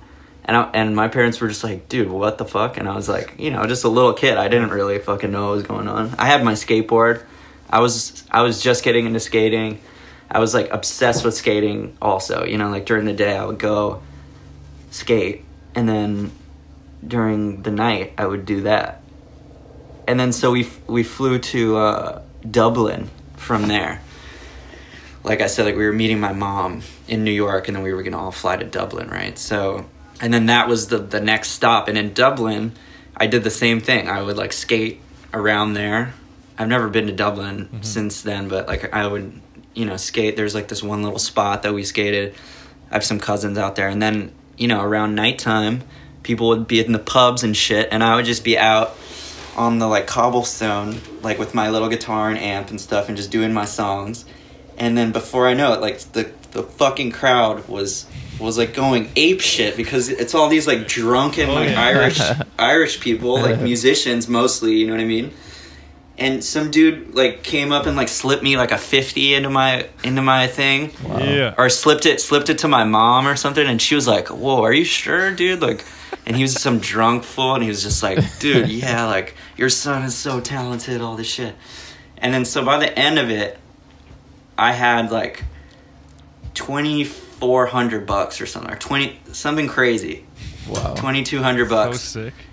And 0.46 0.58
I, 0.58 0.70
and 0.74 0.94
my 0.94 1.08
parents 1.08 1.40
were 1.40 1.48
just 1.48 1.64
like, 1.64 1.88
"Dude, 1.88 2.10
what 2.10 2.38
the 2.38 2.46
fuck?" 2.46 2.76
And 2.78 2.90
I 2.90 2.96
was 2.96 3.08
like, 3.08 3.36
you 3.40 3.50
know, 3.50 3.66
just 3.66 3.86
a 3.86 3.90
little 3.90 4.14
kid. 4.14 4.38
I 4.38 4.50
didn't 4.50 4.72
really 4.72 5.00
fucking 5.00 5.32
know 5.32 5.48
what 5.48 5.56
was 5.56 5.64
going 5.64 5.88
on. 5.88 6.14
I 6.18 6.26
had 6.26 6.44
my 6.44 6.54
skateboard. 6.54 7.24
I 7.70 7.80
was 7.80 8.24
I 8.30 8.42
was 8.42 8.62
just 8.62 8.84
getting 8.84 9.06
into 9.06 9.20
skating. 9.20 9.82
I 10.30 10.40
was 10.40 10.54
like 10.54 10.72
obsessed 10.72 11.24
with 11.24 11.36
skating 11.36 11.98
also, 12.02 12.46
you 12.46 12.58
know, 12.58 12.70
like 12.70 12.86
during 12.86 13.06
the 13.06 13.14
day 13.14 13.38
I 13.38 13.46
would 13.46 13.60
go 13.60 14.02
skate 14.92 15.44
and 15.76 15.88
then 15.88 16.32
during 17.06 17.62
the 17.64 17.72
night 17.72 18.14
I 18.18 18.26
would 18.26 18.46
do 18.46 18.62
that. 18.62 19.02
And 20.08 20.20
then 20.20 20.32
so 20.32 20.52
we 20.52 20.70
we 20.88 21.04
flew 21.04 21.40
to 21.40 21.78
uh, 21.78 22.22
Dublin 22.50 23.10
from 23.38 23.68
there. 23.68 24.02
Like 25.24 25.42
I 25.42 25.48
said, 25.48 25.66
like 25.66 25.78
we 25.78 25.86
were 25.86 25.94
meeting 25.94 26.20
my 26.20 26.34
mom 26.34 26.82
in 27.08 27.24
New 27.24 27.32
York, 27.32 27.68
and 27.68 27.76
then 27.76 27.84
we 27.84 27.94
were 27.94 28.04
gonna 28.04 28.20
all 28.20 28.32
fly 28.32 28.58
to 28.58 28.66
Dublin, 28.66 29.10
right? 29.10 29.38
So, 29.38 29.86
and 30.20 30.34
then 30.34 30.48
that 30.48 30.68
was 30.68 30.88
the 30.88 30.98
the 30.98 31.22
next 31.22 31.52
stop. 31.52 31.88
And 31.88 31.98
in 31.98 32.14
Dublin, 32.14 32.74
I 33.16 33.28
did 33.28 33.44
the 33.44 33.50
same 33.50 33.80
thing. 33.80 34.10
I 34.10 34.22
would 34.22 34.36
like 34.36 34.52
skate 34.52 35.00
around 35.34 35.74
there. 35.74 36.14
I've 36.58 36.68
never 36.68 36.90
been 36.90 37.08
to 37.08 37.14
Dublin 37.14 37.66
mm-hmm. 37.66 37.82
since 37.82 38.22
then, 38.22 38.48
but 38.48 38.68
like 38.68 38.94
I 38.94 39.08
would, 39.08 39.42
you 39.74 39.86
know, 39.86 39.98
skate. 39.98 40.36
There's 40.36 40.54
like 40.54 40.68
this 40.68 40.84
one 40.84 41.04
little 41.04 41.20
spot 41.20 41.64
that 41.64 41.74
we 41.74 41.84
skated. 41.84 42.36
I 42.92 42.96
have 42.96 43.04
some 43.04 43.20
cousins 43.20 43.58
out 43.58 43.76
there, 43.76 43.88
and 43.88 44.02
then 44.02 44.34
you 44.58 44.68
know 44.68 44.82
around 44.82 45.16
nighttime, 45.16 45.84
people 46.22 46.50
would 46.50 46.68
be 46.68 46.84
in 46.84 46.92
the 46.92 47.00
pubs 47.00 47.44
and 47.44 47.56
shit, 47.56 47.90
and 47.92 48.04
I 48.04 48.16
would 48.16 48.26
just 48.26 48.44
be 48.44 48.58
out 48.58 48.96
on 49.56 49.80
the 49.80 49.88
like 49.88 50.08
cobblestone, 50.08 51.00
like 51.22 51.40
with 51.40 51.54
my 51.54 51.70
little 51.70 51.90
guitar 51.90 52.30
and 52.30 52.38
amp 52.38 52.70
and 52.70 52.80
stuff, 52.80 53.08
and 53.08 53.18
just 53.18 53.32
doing 53.32 53.54
my 53.54 53.66
songs. 53.66 54.26
And 54.78 54.98
then 54.98 55.12
before 55.12 55.48
I 55.48 55.54
know 55.54 55.74
it, 55.74 55.82
like 55.82 56.00
the 56.00 56.32
the 56.52 56.64
fucking 56.64 57.12
crowd 57.12 57.68
was 57.68 58.06
was 58.40 58.58
like 58.58 58.74
going 58.74 59.10
ape 59.16 59.42
shit 59.42 59.78
because 59.78 60.10
it's 60.10 60.34
all 60.34 60.50
these 60.50 60.68
like 60.68 60.88
drunken 60.88 61.50
oh, 61.50 61.54
like 61.54 61.70
yeah. 61.70 61.82
Irish 61.82 62.22
Irish 62.60 63.00
people, 63.00 63.40
like 63.40 63.60
musicians 63.60 64.28
mostly, 64.28 64.76
you 64.76 64.88
know 64.88 64.94
what 64.94 65.02
I 65.02 65.06
mean? 65.06 65.34
And 66.18 66.44
some 66.44 66.70
dude 66.70 67.16
like 67.16 67.42
came 67.44 67.72
up 67.72 67.88
and 67.88 67.98
like 67.98 68.08
slipped 68.08 68.44
me 68.44 68.56
like 68.56 68.72
a 68.72 68.78
fifty 68.78 69.34
into 69.34 69.50
my 69.50 69.88
into 70.04 70.22
my 70.22 70.46
thing 70.48 70.92
Yeah. 71.08 71.56
or 71.58 71.70
slipped 71.70 72.06
it 72.06 72.22
slipped 72.22 72.50
it 72.50 72.60
to 72.60 72.68
my 72.68 72.84
mom 72.84 73.28
or 73.28 73.36
something 73.36 73.66
and 73.66 73.82
she 73.82 73.96
was 73.96 74.08
like 74.08 74.28
whoa 74.30 74.62
are 74.62 74.72
you 74.74 74.84
sure 74.86 75.32
dude 75.34 75.62
like 75.62 75.84
and 76.28 76.36
he 76.36 76.44
was 76.44 76.54
some 76.62 76.78
drunk 76.80 77.24
fool 77.24 77.56
and 77.56 77.64
he 77.64 77.70
was 77.70 77.82
just 77.82 78.04
like 78.04 78.20
dude 78.40 78.70
yeah 78.84 79.06
like 79.08 79.34
your 79.58 79.70
son 79.70 80.04
is 80.04 80.14
so 80.16 80.40
talented 80.40 81.02
all 81.02 81.16
this 81.16 81.28
shit 81.28 81.56
and 82.20 82.32
then 82.32 82.46
so 82.46 82.64
by 82.64 82.78
the 82.78 82.98
end 82.98 83.18
of 83.18 83.32
it 83.32 83.58
i 84.56 84.72
had 84.72 85.12
like 85.12 85.44
2400 86.54 88.06
bucks 88.06 88.40
or 88.40 88.46
something 88.46 88.72
or 88.72 88.78
20 88.78 89.20
something 89.32 89.68
crazy 89.68 90.26
Wow. 90.70 90.94
2200 90.96 91.68
bucks 91.68 92.00
So 92.02 92.22
bucks 92.24 92.34
sick. 92.38 92.46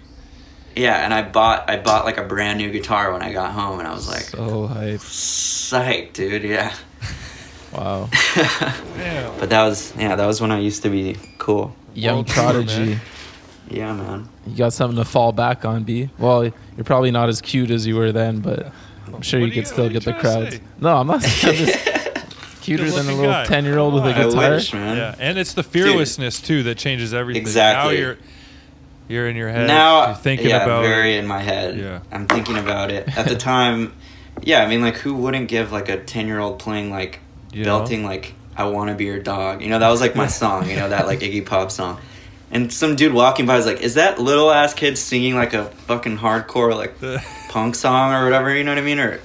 Yeah 0.77 1.05
and 1.05 1.12
i 1.12 1.23
bought 1.23 1.68
i 1.68 1.77
bought 1.77 2.05
like 2.05 2.16
a 2.16 2.23
brand 2.25 2.59
new 2.59 2.71
guitar 2.71 3.12
when 3.12 3.23
i 3.23 3.33
got 3.33 3.53
home 3.53 3.79
and 3.81 3.89
i 3.89 3.93
was 3.93 4.09
like 4.09 4.23
So 4.23 4.66
hype. 4.66 5.01
psyched 5.01 6.12
dude 6.14 6.43
yeah 6.45 6.75
Wow. 7.73 8.09
Damn. 8.97 9.39
But 9.39 9.51
that 9.51 9.62
was 9.64 9.95
yeah, 9.97 10.16
that 10.16 10.27
was 10.27 10.41
when 10.41 10.51
I 10.51 10.59
used 10.59 10.83
to 10.83 10.91
be 10.91 11.16
cool. 11.39 11.73
Young 11.95 12.16
World 12.16 12.27
prodigy. 12.27 12.85
man. 12.97 13.01
Yeah, 13.68 13.93
man. 13.95 14.29
You 14.45 14.57
got 14.57 14.73
something 14.73 14.97
to 14.97 15.05
fall 15.05 15.31
back 15.31 15.64
on, 15.64 15.85
B. 15.85 16.11
Well, 16.18 16.43
you're 16.47 16.85
probably 16.85 17.12
not 17.12 17.29
as 17.29 17.41
cute 17.41 17.71
as 17.71 17.87
you 17.87 17.95
were 17.95 18.11
then, 18.11 18.41
but 18.41 18.73
I'm 19.14 19.23
sure 19.23 19.39
What 19.39 19.47
you 19.47 19.53
are 19.53 19.55
you- 19.55 19.62
could 19.62 19.66
still 19.68 19.85
what 19.85 19.91
are 19.93 19.95
you 19.95 20.01
get 20.01 20.05
the 20.05 20.21
crowds. 20.21 20.61
No, 20.81 20.97
I'm 20.97 21.07
not. 21.07 21.23
I'm 21.45 21.55
just 21.55 22.61
cuter 22.61 22.91
than 22.91 23.09
a 23.09 23.14
little 23.14 23.45
ten 23.45 23.64
year 23.64 23.79
old 23.79 23.95
with 23.95 24.05
a 24.07 24.14
guitar. 24.14 24.51
wish, 24.51 24.73
man. 24.73 24.97
Yeah, 24.97 25.14
and 25.21 25.39
it's 25.39 25.55
the 25.55 25.62
fearlessness 25.62 26.41
too 26.41 26.64
that 26.64 26.77
changes 26.77 27.14
everything. 27.14 27.41
Exactly. 27.41 27.95
Now 27.95 28.01
you're 28.01 28.18
you're 29.11 29.29
in 29.29 29.37
your 29.37 29.49
head. 29.49 29.67
now 29.67 30.07
you're 30.07 30.15
thinking 30.17 30.49
yeah, 30.49 30.65
about 30.65 30.83
very 30.83 31.17
it. 31.17 31.19
in 31.19 31.27
my 31.27 31.41
head. 31.41 31.77
Yeah. 31.77 32.01
I'm 32.13 32.27
thinking 32.27 32.57
about 32.57 32.91
it. 32.91 33.17
At 33.19 33.27
the 33.29 33.37
time, 33.53 33.93
yeah, 34.43 34.63
I 34.63 34.69
mean, 34.69 34.81
like, 34.81 34.97
who 34.97 35.15
wouldn't 35.15 35.49
give 35.49 35.73
like 35.73 35.89
a 35.89 35.99
ten 36.03 36.27
year 36.27 36.39
old 36.39 36.59
playing 36.59 36.91
like 36.91 37.21
You 37.53 37.65
know? 37.65 37.79
belting 37.79 38.05
like 38.05 38.35
"I 38.57 38.65
Want 38.65 38.89
to 38.91 38.95
Be 38.97 39.05
Your 39.05 39.19
Dog"? 39.19 39.63
You 39.63 39.69
know, 39.69 39.79
that 39.79 39.89
was 39.91 40.01
like 40.01 40.15
my 40.17 40.29
song. 40.29 40.69
You 40.71 40.77
know, 40.77 40.89
that 40.89 41.07
like 41.07 41.21
Iggy 41.21 41.45
Pop 41.45 41.71
song. 41.71 41.99
And 42.53 42.73
some 42.73 42.97
dude 42.97 43.13
walking 43.13 43.47
by 43.47 43.57
was 43.57 43.67
like, 43.67 43.81
"Is 43.81 43.95
that 43.95 44.19
little 44.21 44.51
ass 44.51 44.75
kid 44.75 44.97
singing 44.99 45.35
like 45.35 45.55
a 45.55 45.67
fucking 45.87 46.19
hardcore 46.19 46.75
like 46.75 46.95
punk 47.51 47.75
song 47.75 48.13
or 48.13 48.25
whatever?" 48.25 48.55
You 48.55 48.65
know 48.65 48.73
what 48.73 48.79
I 48.79 48.83
mean? 48.83 48.99
Or, 48.99 49.21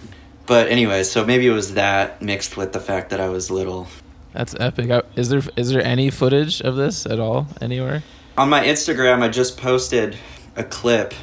but 0.46 0.68
anyway, 0.68 1.04
so 1.04 1.26
maybe 1.26 1.48
it 1.48 1.52
was 1.52 1.74
that 1.76 2.22
mixed 2.22 2.58
with 2.58 2.74
the 2.74 2.80
fact 2.80 3.12
that 3.12 3.20
I 3.20 3.30
was 3.30 3.50
little. 3.50 3.88
That's 4.34 4.54
epic. 4.60 4.90
Is 5.16 5.30
there 5.30 5.42
is 5.56 5.70
there 5.70 5.82
any 5.84 6.10
footage 6.10 6.62
of 6.62 6.76
this 6.76 7.06
at 7.06 7.20
all 7.20 7.48
anywhere? 7.62 8.04
On 8.38 8.50
my 8.50 8.64
Instagram, 8.66 9.22
I 9.22 9.30
just 9.30 9.58
posted 9.58 10.18
a 10.56 10.64
clip 10.64 11.14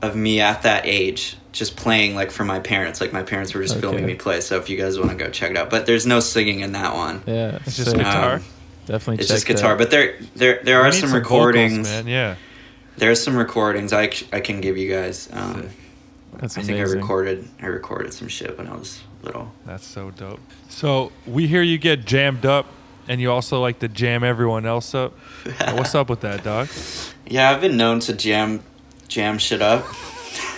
of 0.00 0.16
me 0.16 0.40
at 0.40 0.62
that 0.62 0.86
age, 0.86 1.36
just 1.52 1.76
playing 1.76 2.14
like 2.14 2.30
for 2.30 2.44
my 2.44 2.58
parents. 2.60 3.00
Like 3.00 3.12
my 3.12 3.22
parents 3.22 3.54
were 3.54 3.62
just 3.62 3.74
Okay. 3.74 3.80
filming 3.82 4.06
me 4.06 4.14
play. 4.14 4.40
So 4.40 4.56
if 4.58 4.68
you 4.70 4.76
guys 4.78 4.98
want 4.98 5.10
to 5.10 5.16
go 5.16 5.30
check 5.30 5.50
it 5.50 5.56
out, 5.56 5.70
but 5.70 5.86
there's 5.86 6.06
no 6.06 6.20
singing 6.20 6.60
in 6.60 6.72
that 6.72 6.94
one. 6.94 7.22
Yeah, 7.26 7.58
It's 7.66 7.76
just 7.76 7.90
sick. 7.90 7.98
guitar. 7.98 8.34
Um, 8.36 8.42
Definitely. 8.86 9.20
It's 9.20 9.28
check 9.28 9.36
just 9.36 9.46
guitar, 9.46 9.70
that. 9.76 9.78
but 9.78 9.90
there 9.90 10.16
there 10.34 10.60
there 10.64 10.80
We 10.80 10.88
are 10.88 10.90
need 10.90 10.98
some, 10.98 11.10
vocals, 11.10 11.22
recordings. 11.22 11.88
man. 11.88 12.06
Yeah. 12.08 12.34
There's 12.96 13.22
some 13.22 13.36
recordings 13.36 13.92
I, 13.92 14.10
I 14.32 14.40
can 14.40 14.60
give 14.60 14.76
you 14.76 14.90
guys. 14.90 15.28
Um, 15.32 15.68
That's 16.38 16.58
I 16.58 16.62
think 16.62 16.78
I 16.78 16.82
recorded 16.82 17.48
I 17.60 17.66
recorded 17.66 18.12
some 18.12 18.28
shit 18.28 18.56
when 18.58 18.66
I 18.66 18.74
was 18.74 19.00
little. 19.22 19.52
That's 19.66 19.86
so 19.86 20.10
dope. 20.10 20.40
So 20.68 21.12
we 21.26 21.46
hear 21.46 21.62
you 21.62 21.78
get 21.78 22.04
jammed 22.06 22.44
up, 22.44 22.66
and 23.12 23.20
you 23.20 23.30
also 23.30 23.60
like 23.60 23.78
to 23.80 23.88
jam 23.88 24.24
everyone 24.24 24.64
else 24.64 24.94
up. 24.94 25.12
What's 25.74 25.94
up 25.94 26.08
with 26.08 26.22
that, 26.22 26.42
dog? 26.42 26.68
Yeah, 27.24 27.50
I've 27.50 27.60
been 27.62 27.78
known 27.78 28.00
to 28.00 28.14
jam 28.14 28.62
jam 29.08 29.38
shit 29.38 29.62
up. 29.62 29.86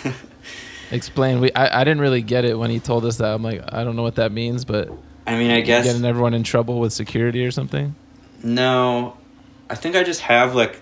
Explain. 0.91 1.41
We 1.41 1.53
I, 1.53 1.83
I 1.83 1.85
didn't 1.85 2.01
really 2.01 2.23
get 2.23 2.45
it 2.45 2.59
when 2.59 2.71
he 2.71 2.81
told 2.81 3.05
us 3.05 3.19
that. 3.19 3.33
I'm 3.33 3.43
like 3.45 3.63
I 3.69 3.85
don't 3.85 3.95
know 3.95 4.03
what 4.03 4.17
that 4.17 4.33
means, 4.33 4.65
but 4.65 4.91
I 5.27 5.37
mean, 5.37 5.53
I 5.53 5.61
guess 5.61 5.85
getting 5.85 6.05
everyone 6.05 6.35
in 6.35 6.43
trouble 6.43 6.81
with 6.81 6.93
security 6.93 7.45
or 7.45 7.51
something. 7.53 7.95
No, 8.43 9.17
I 9.71 9.77
think 9.77 9.95
I 9.95 10.03
just 10.03 10.23
have 10.23 10.57
like 10.57 10.81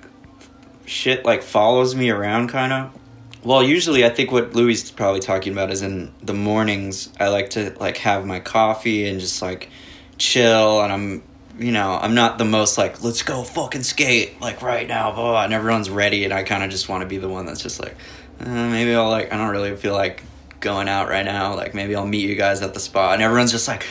shit 0.86 1.26
like 1.26 1.42
follows 1.42 1.94
me 1.94 2.08
around 2.10 2.48
kind 2.48 2.72
of. 2.72 2.98
Well, 3.42 3.62
usually 3.62 4.06
I 4.06 4.08
think 4.08 4.30
what 4.30 4.54
Louis 4.54 4.84
is 4.84 4.90
probably 4.92 5.20
talking 5.20 5.52
about 5.52 5.70
is 5.70 5.82
in 5.82 6.14
the 6.22 6.32
mornings 6.32 7.12
I 7.18 7.28
like 7.28 7.50
to 7.50 7.74
like 7.80 7.98
have 7.98 8.24
my 8.24 8.40
coffee 8.40 9.06
and 9.08 9.20
just 9.20 9.42
like 9.42 9.68
chill 10.16 10.80
and 10.80 10.92
I'm 10.92 11.22
you 11.58 11.72
know, 11.72 11.98
I'm 12.00 12.14
not 12.14 12.38
the 12.38 12.44
most 12.44 12.78
like 12.78 13.02
let's 13.02 13.22
go 13.22 13.42
fucking 13.42 13.82
skate 13.82 14.40
like 14.40 14.62
right 14.62 14.86
now, 14.86 15.12
blah, 15.12 15.30
blah, 15.32 15.44
and 15.44 15.52
everyone's 15.52 15.90
ready 15.90 16.24
and 16.24 16.32
I 16.32 16.42
kind 16.42 16.62
of 16.62 16.70
just 16.70 16.88
want 16.88 17.02
to 17.02 17.08
be 17.08 17.18
the 17.18 17.28
one 17.28 17.46
that's 17.46 17.62
just 17.62 17.80
like 17.80 17.96
uh, 18.40 18.68
maybe 18.70 18.94
I'll 18.94 19.10
like 19.10 19.32
I 19.32 19.36
don't 19.36 19.50
really 19.50 19.76
feel 19.76 19.94
like 19.94 20.22
going 20.60 20.88
out 20.88 21.08
right 21.08 21.24
now, 21.24 21.54
like 21.54 21.74
maybe 21.74 21.94
I'll 21.94 22.06
meet 22.06 22.28
you 22.28 22.36
guys 22.36 22.62
at 22.62 22.74
the 22.74 22.80
spot 22.80 23.14
and 23.14 23.22
everyone's 23.22 23.52
just 23.52 23.68
like 23.68 23.86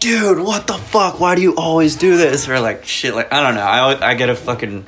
dude, 0.00 0.38
what 0.38 0.66
the 0.66 0.74
fuck? 0.74 1.18
Why 1.18 1.34
do 1.34 1.40
you 1.40 1.54
always 1.56 1.96
do 1.96 2.16
this? 2.16 2.48
Or 2.48 2.60
like 2.60 2.84
shit, 2.84 3.14
like 3.14 3.32
I 3.32 3.42
don't 3.42 3.54
know. 3.54 3.62
I 3.62 4.10
I 4.10 4.14
get 4.14 4.28
a 4.28 4.36
fucking 4.36 4.86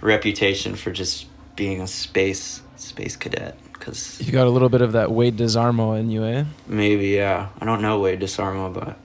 reputation 0.00 0.76
for 0.76 0.90
just 0.90 1.26
being 1.56 1.80
a 1.80 1.86
space 1.86 2.62
space 2.76 3.16
cadet 3.16 3.56
because 3.72 4.20
You 4.20 4.32
got 4.32 4.46
a 4.46 4.50
little 4.50 4.68
bit 4.68 4.82
of 4.82 4.92
that 4.92 5.10
Wade 5.10 5.36
Desarmo 5.36 5.98
in 5.98 6.10
you, 6.10 6.24
eh? 6.24 6.44
maybe 6.66 7.08
yeah. 7.08 7.48
I 7.58 7.64
don't 7.64 7.82
know 7.82 8.00
Wade 8.00 8.20
Desarmo, 8.20 8.72
but 8.72 8.98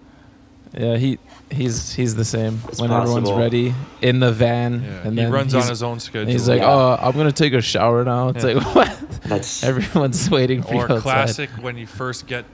Yeah, 0.78 0.98
he 0.98 1.20
he's 1.52 1.94
he's 1.94 2.16
the 2.16 2.26
same. 2.26 2.60
It's 2.68 2.82
when 2.82 2.92
everyone's 2.92 3.32
ready 3.32 3.74
in 4.02 4.20
the 4.20 4.32
van, 4.32 4.84
Yeah. 4.84 4.90
and 5.08 5.18
he 5.18 5.24
then 5.24 5.32
runs 5.32 5.54
on 5.56 5.68
his 5.68 5.84
own 5.84 6.00
schedule. 6.00 6.32
He's 6.32 6.48
like, 6.50 6.62
Yeah. 6.62 6.72
"Oh, 6.72 6.98
I'm 7.00 7.14
gonna 7.14 7.32
take 7.32 7.54
a 7.54 7.62
shower 7.62 8.04
now." 8.04 8.30
It's 8.30 8.44
Yeah. 8.44 8.54
like, 8.54 8.76
what? 8.76 9.00
that's 9.24 9.64
Everyone's 9.64 10.30
waiting 10.30 10.62
for 10.64 10.74
you 10.74 10.80
or 10.82 10.84
outside. 10.92 11.02
classic 11.02 11.50
when 11.62 11.78
you 11.78 11.88
first 11.88 12.28
get 12.28 12.46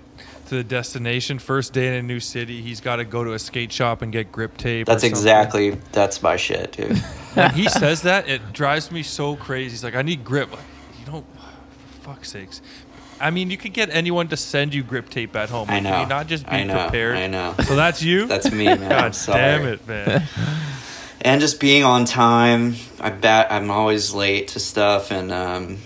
to 0.49 0.55
the 0.55 0.63
destination, 0.63 1.39
first 1.39 1.71
day 1.71 1.87
in 1.87 1.93
a 1.93 2.01
new 2.01 2.19
city, 2.19 2.61
he's 2.61 2.81
got 2.81 2.97
to 2.97 3.05
go 3.05 3.23
to 3.23 3.31
a 3.33 3.39
skate 3.39 3.71
shop 3.71 4.01
and 4.01 4.11
get 4.11 4.31
grip 4.33 4.57
tape. 4.57 4.85
that's 4.85 5.03
exactly 5.03 5.77
that's 5.93 6.21
my 6.21 6.35
shit, 6.35 6.73
dude. 6.73 6.97
when 7.35 7.51
he 7.51 7.69
says 7.69 8.01
that, 8.01 8.27
it 8.27 8.51
drives 8.51 8.91
me 8.91 9.01
so 9.03 9.35
crazy. 9.37 9.69
He's 9.71 9.83
like, 9.83 9.95
I 9.95 10.01
need 10.01 10.25
grip. 10.25 10.51
Like, 10.51 10.59
you 10.99 11.05
don't, 11.05 11.25
for 12.01 12.09
fuck's 12.09 12.31
sakes. 12.31 12.61
I 13.21 13.29
mean, 13.29 13.51
you 13.51 13.57
could 13.57 13.73
get 13.73 13.89
anyone 13.91 14.27
to 14.29 14.37
send 14.37 14.73
you 14.73 14.83
grip 14.83 15.09
tape 15.09 15.35
at 15.35 15.49
home. 15.49 15.69
I 15.69 15.79
know. 15.79 16.01
You 16.01 16.07
not 16.07 16.27
just 16.27 16.45
be 16.45 16.51
I 16.51 16.63
know. 16.63 16.81
prepared? 16.83 17.17
I 17.17 17.27
know. 17.27 17.55
So 17.63 17.75
that's 17.75 18.01
you? 18.01 18.25
That's 18.31 18.51
me, 18.51 18.65
man. 18.65 18.89
God 18.89 19.17
damn 19.27 19.65
it, 19.65 19.87
man. 19.87 20.23
and 21.21 21.39
just 21.39 21.59
being 21.59 21.83
on 21.83 22.05
time. 22.05 22.75
I 22.99 23.09
bet 23.11 23.51
I'm 23.51 23.69
always 23.69 24.13
late 24.13 24.49
to 24.49 24.59
stuff, 24.59 25.11
and 25.11 25.31
um, 25.31 25.77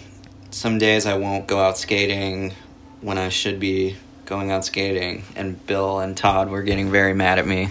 some 0.51 0.77
days 0.77 1.05
I 1.05 1.17
won't 1.17 1.47
go 1.47 1.59
out 1.59 1.77
skating 1.77 2.53
when 3.01 3.17
I 3.17 3.29
should 3.29 3.59
be 3.59 3.97
going 4.25 4.51
out 4.51 4.65
skating. 4.65 5.23
And 5.35 5.63
Bill 5.65 5.99
and 5.99 6.15
Todd 6.15 6.49
were 6.49 6.63
getting 6.63 6.89
very 6.91 7.13
mad 7.13 7.39
at 7.39 7.45
me 7.45 7.69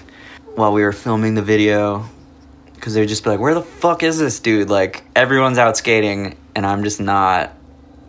while 0.55 0.73
we 0.73 0.83
were 0.83 0.93
filming 0.93 1.35
the 1.35 1.43
video 1.43 2.09
because 2.75 2.95
they'd 2.95 3.07
just 3.09 3.25
be 3.25 3.31
like, 3.31 3.41
"Where 3.41 3.55
the 3.55 3.63
fuck 3.63 4.03
is 4.03 4.19
this 4.19 4.41
dude? 4.41 4.69
Like 4.69 5.05
everyone's 5.17 5.59
out 5.59 5.77
skating, 5.77 6.37
and 6.55 6.67
I'm 6.67 6.85
just 6.85 7.01
not." 7.01 7.53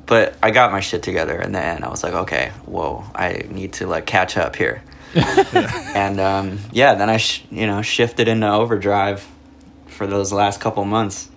But 0.06 0.36
I 0.43 0.51
got 0.51 0.72
my 0.72 0.82
shit 0.82 1.01
together 1.01 1.39
in 1.41 1.51
the 1.51 1.60
end. 1.62 1.84
I 1.84 1.89
was 1.89 2.03
like, 2.03 2.14
"Okay, 2.14 2.51
whoa, 2.66 3.03
I 3.16 3.45
need 3.49 3.74
to 3.74 3.88
like 3.88 4.06
catch 4.06 4.38
up 4.38 4.56
here." 4.56 4.84
and 5.16 6.20
um, 6.20 6.60
yeah, 6.72 6.95
then 6.95 7.10
I 7.10 7.18
sh- 7.18 7.43
you 7.49 7.66
know 7.68 7.82
shifted 7.82 8.28
into 8.28 8.49
overdrive 8.49 9.26
for 9.88 10.06
those 10.06 10.32
last 10.34 10.60
couple 10.60 10.84
months, 10.86 11.30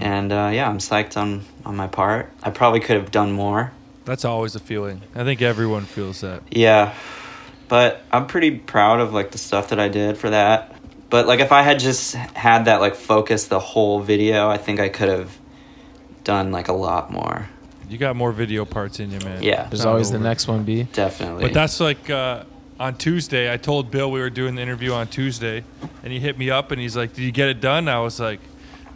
and 0.00 0.32
uh, 0.32 0.50
yeah, 0.52 0.68
I'm 0.68 0.78
psyched 0.78 1.16
on 1.16 1.44
on 1.64 1.76
my 1.76 1.86
part. 1.86 2.30
I 2.42 2.50
probably 2.50 2.80
could 2.80 2.96
have 2.96 3.10
done 3.10 3.32
more. 3.32 3.72
That's 4.04 4.24
always 4.24 4.54
a 4.54 4.60
feeling. 4.60 5.02
I 5.14 5.24
think 5.24 5.42
everyone 5.42 5.84
feels 5.84 6.22
that. 6.22 6.42
Yeah, 6.50 6.94
but 7.68 8.02
I'm 8.10 8.26
pretty 8.26 8.58
proud 8.58 9.00
of 9.00 9.12
like 9.12 9.30
the 9.30 9.38
stuff 9.38 9.68
that 9.68 9.78
I 9.78 9.88
did 9.88 10.18
for 10.18 10.30
that. 10.30 10.74
But 11.10 11.26
like 11.26 11.40
if 11.40 11.52
I 11.52 11.62
had 11.62 11.78
just 11.78 12.14
had 12.14 12.64
that 12.64 12.80
like 12.80 12.96
focus 12.96 13.46
the 13.46 13.60
whole 13.60 14.00
video, 14.00 14.48
I 14.48 14.56
think 14.56 14.80
I 14.80 14.88
could 14.88 15.08
have 15.08 15.38
done 16.24 16.50
like 16.50 16.68
a 16.68 16.72
lot 16.72 17.12
more. 17.12 17.48
You 17.88 17.98
got 17.98 18.16
more 18.16 18.32
video 18.32 18.64
parts 18.64 19.00
in 19.00 19.10
you, 19.10 19.18
man. 19.20 19.42
Yeah. 19.42 19.64
There's 19.68 19.84
not 19.84 19.90
always 19.92 20.10
the 20.10 20.18
next 20.18 20.46
one, 20.48 20.64
B. 20.64 20.84
Definitely. 20.92 21.42
But 21.42 21.54
that's 21.54 21.80
like 21.80 22.10
uh, 22.10 22.44
on 22.78 22.96
Tuesday. 22.96 23.52
I 23.52 23.56
told 23.56 23.90
Bill 23.90 24.10
we 24.10 24.20
were 24.20 24.30
doing 24.30 24.54
the 24.56 24.62
interview 24.62 24.92
on 24.92 25.06
Tuesday, 25.08 25.64
and 26.02 26.12
he 26.12 26.18
hit 26.20 26.38
me 26.38 26.50
up 26.50 26.70
and 26.70 26.80
he's 26.80 26.96
like, 26.96 27.14
"Did 27.14 27.22
you 27.22 27.32
get 27.32 27.48
it 27.48 27.60
done?" 27.60 27.88
I 27.88 28.00
was 28.00 28.20
like, 28.20 28.40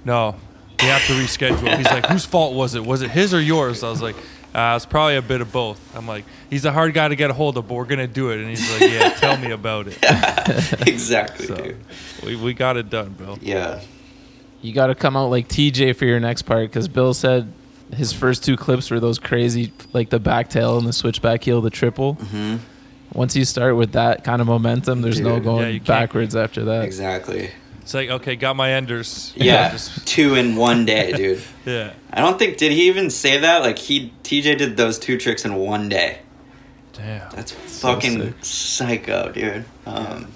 "No, 0.04 0.36
we 0.80 0.86
have 0.88 1.06
to 1.06 1.12
reschedule." 1.14 1.76
He's 1.76 1.86
like, 1.86 2.06
"Whose 2.06 2.24
fault 2.24 2.54
was 2.54 2.74
it? 2.74 2.84
Was 2.84 3.02
it 3.02 3.10
his 3.10 3.32
or 3.32 3.40
yours?" 3.40 3.82
I 3.82 3.88
was 3.90 4.02
like, 4.02 4.16
uh, 4.54 4.74
"It's 4.76 4.86
probably 4.86 5.16
a 5.16 5.22
bit 5.22 5.40
of 5.40 5.50
both." 5.52 5.80
I'm 5.96 6.06
like, 6.06 6.24
"He's 6.50 6.64
a 6.64 6.72
hard 6.72 6.92
guy 6.92 7.08
to 7.08 7.16
get 7.16 7.30
a 7.30 7.34
hold 7.34 7.56
of, 7.56 7.68
but 7.68 7.74
we're 7.74 7.84
gonna 7.86 8.06
do 8.06 8.30
it." 8.30 8.38
And 8.40 8.48
he's 8.48 8.70
like, 8.80 8.90
"Yeah, 8.90 9.08
tell 9.18 9.36
me 9.38 9.50
about 9.52 9.86
it." 9.88 9.98
exactly, 10.86 11.46
So 11.46 11.56
dude. 11.56 11.76
we, 12.24 12.36
we 12.36 12.52
got 12.54 12.76
it 12.76 12.90
done, 12.90 13.10
Bill. 13.12 13.38
Yeah. 13.40 13.80
You 14.60 14.72
got 14.72 14.86
to 14.88 14.94
come 14.94 15.16
out 15.16 15.28
like 15.28 15.48
TJ 15.48 15.96
for 15.96 16.04
your 16.04 16.20
next 16.20 16.42
part 16.42 16.68
because 16.70 16.86
Bill 16.86 17.14
said 17.14 17.52
his 17.92 18.12
first 18.12 18.44
two 18.44 18.56
clips 18.56 18.90
were 18.90 19.00
those 19.00 19.18
crazy, 19.18 19.72
like 19.92 20.10
the 20.10 20.20
back 20.20 20.48
tail 20.50 20.78
and 20.78 20.86
the 20.86 20.92
switchback 20.92 21.44
heel, 21.44 21.60
the 21.60 21.70
triple. 21.70 22.14
hmm 22.14 22.56
Once 23.12 23.36
you 23.36 23.44
start 23.44 23.76
with 23.76 23.92
that 23.92 24.24
kind 24.24 24.40
of 24.40 24.46
momentum, 24.46 25.02
there's 25.02 25.20
no 25.20 25.40
going 25.40 25.74
Yeah, 25.76 25.82
backwards 25.82 26.34
after 26.34 26.64
that. 26.64 26.84
Exactly. 26.84 27.50
It's 27.82 27.94
like, 27.94 28.08
okay, 28.10 28.36
got 28.36 28.54
my 28.56 28.72
enders. 28.72 29.32
Yeah. 29.36 29.70
Just- 29.72 30.06
Two 30.06 30.34
in 30.36 30.56
one 30.56 30.84
day, 30.86 31.12
dude. 31.12 31.42
yeah. 31.66 31.92
I 32.12 32.20
don't 32.20 32.38
think 32.38 32.56
did 32.56 32.72
he 32.72 32.86
even 32.88 33.10
say 33.10 33.38
that? 33.38 33.62
Like 33.62 33.78
he 33.78 34.12
TJ 34.22 34.58
did 34.58 34.76
those 34.76 34.98
two 34.98 35.18
tricks 35.18 35.44
in 35.44 35.54
one 35.56 35.88
day. 35.88 36.20
Damn. 36.92 37.30
That's 37.34 37.52
fucking 37.52 38.20
sick. 38.20 38.34
psycho, 38.44 39.32
dude. 39.32 39.64
Um, 39.86 40.28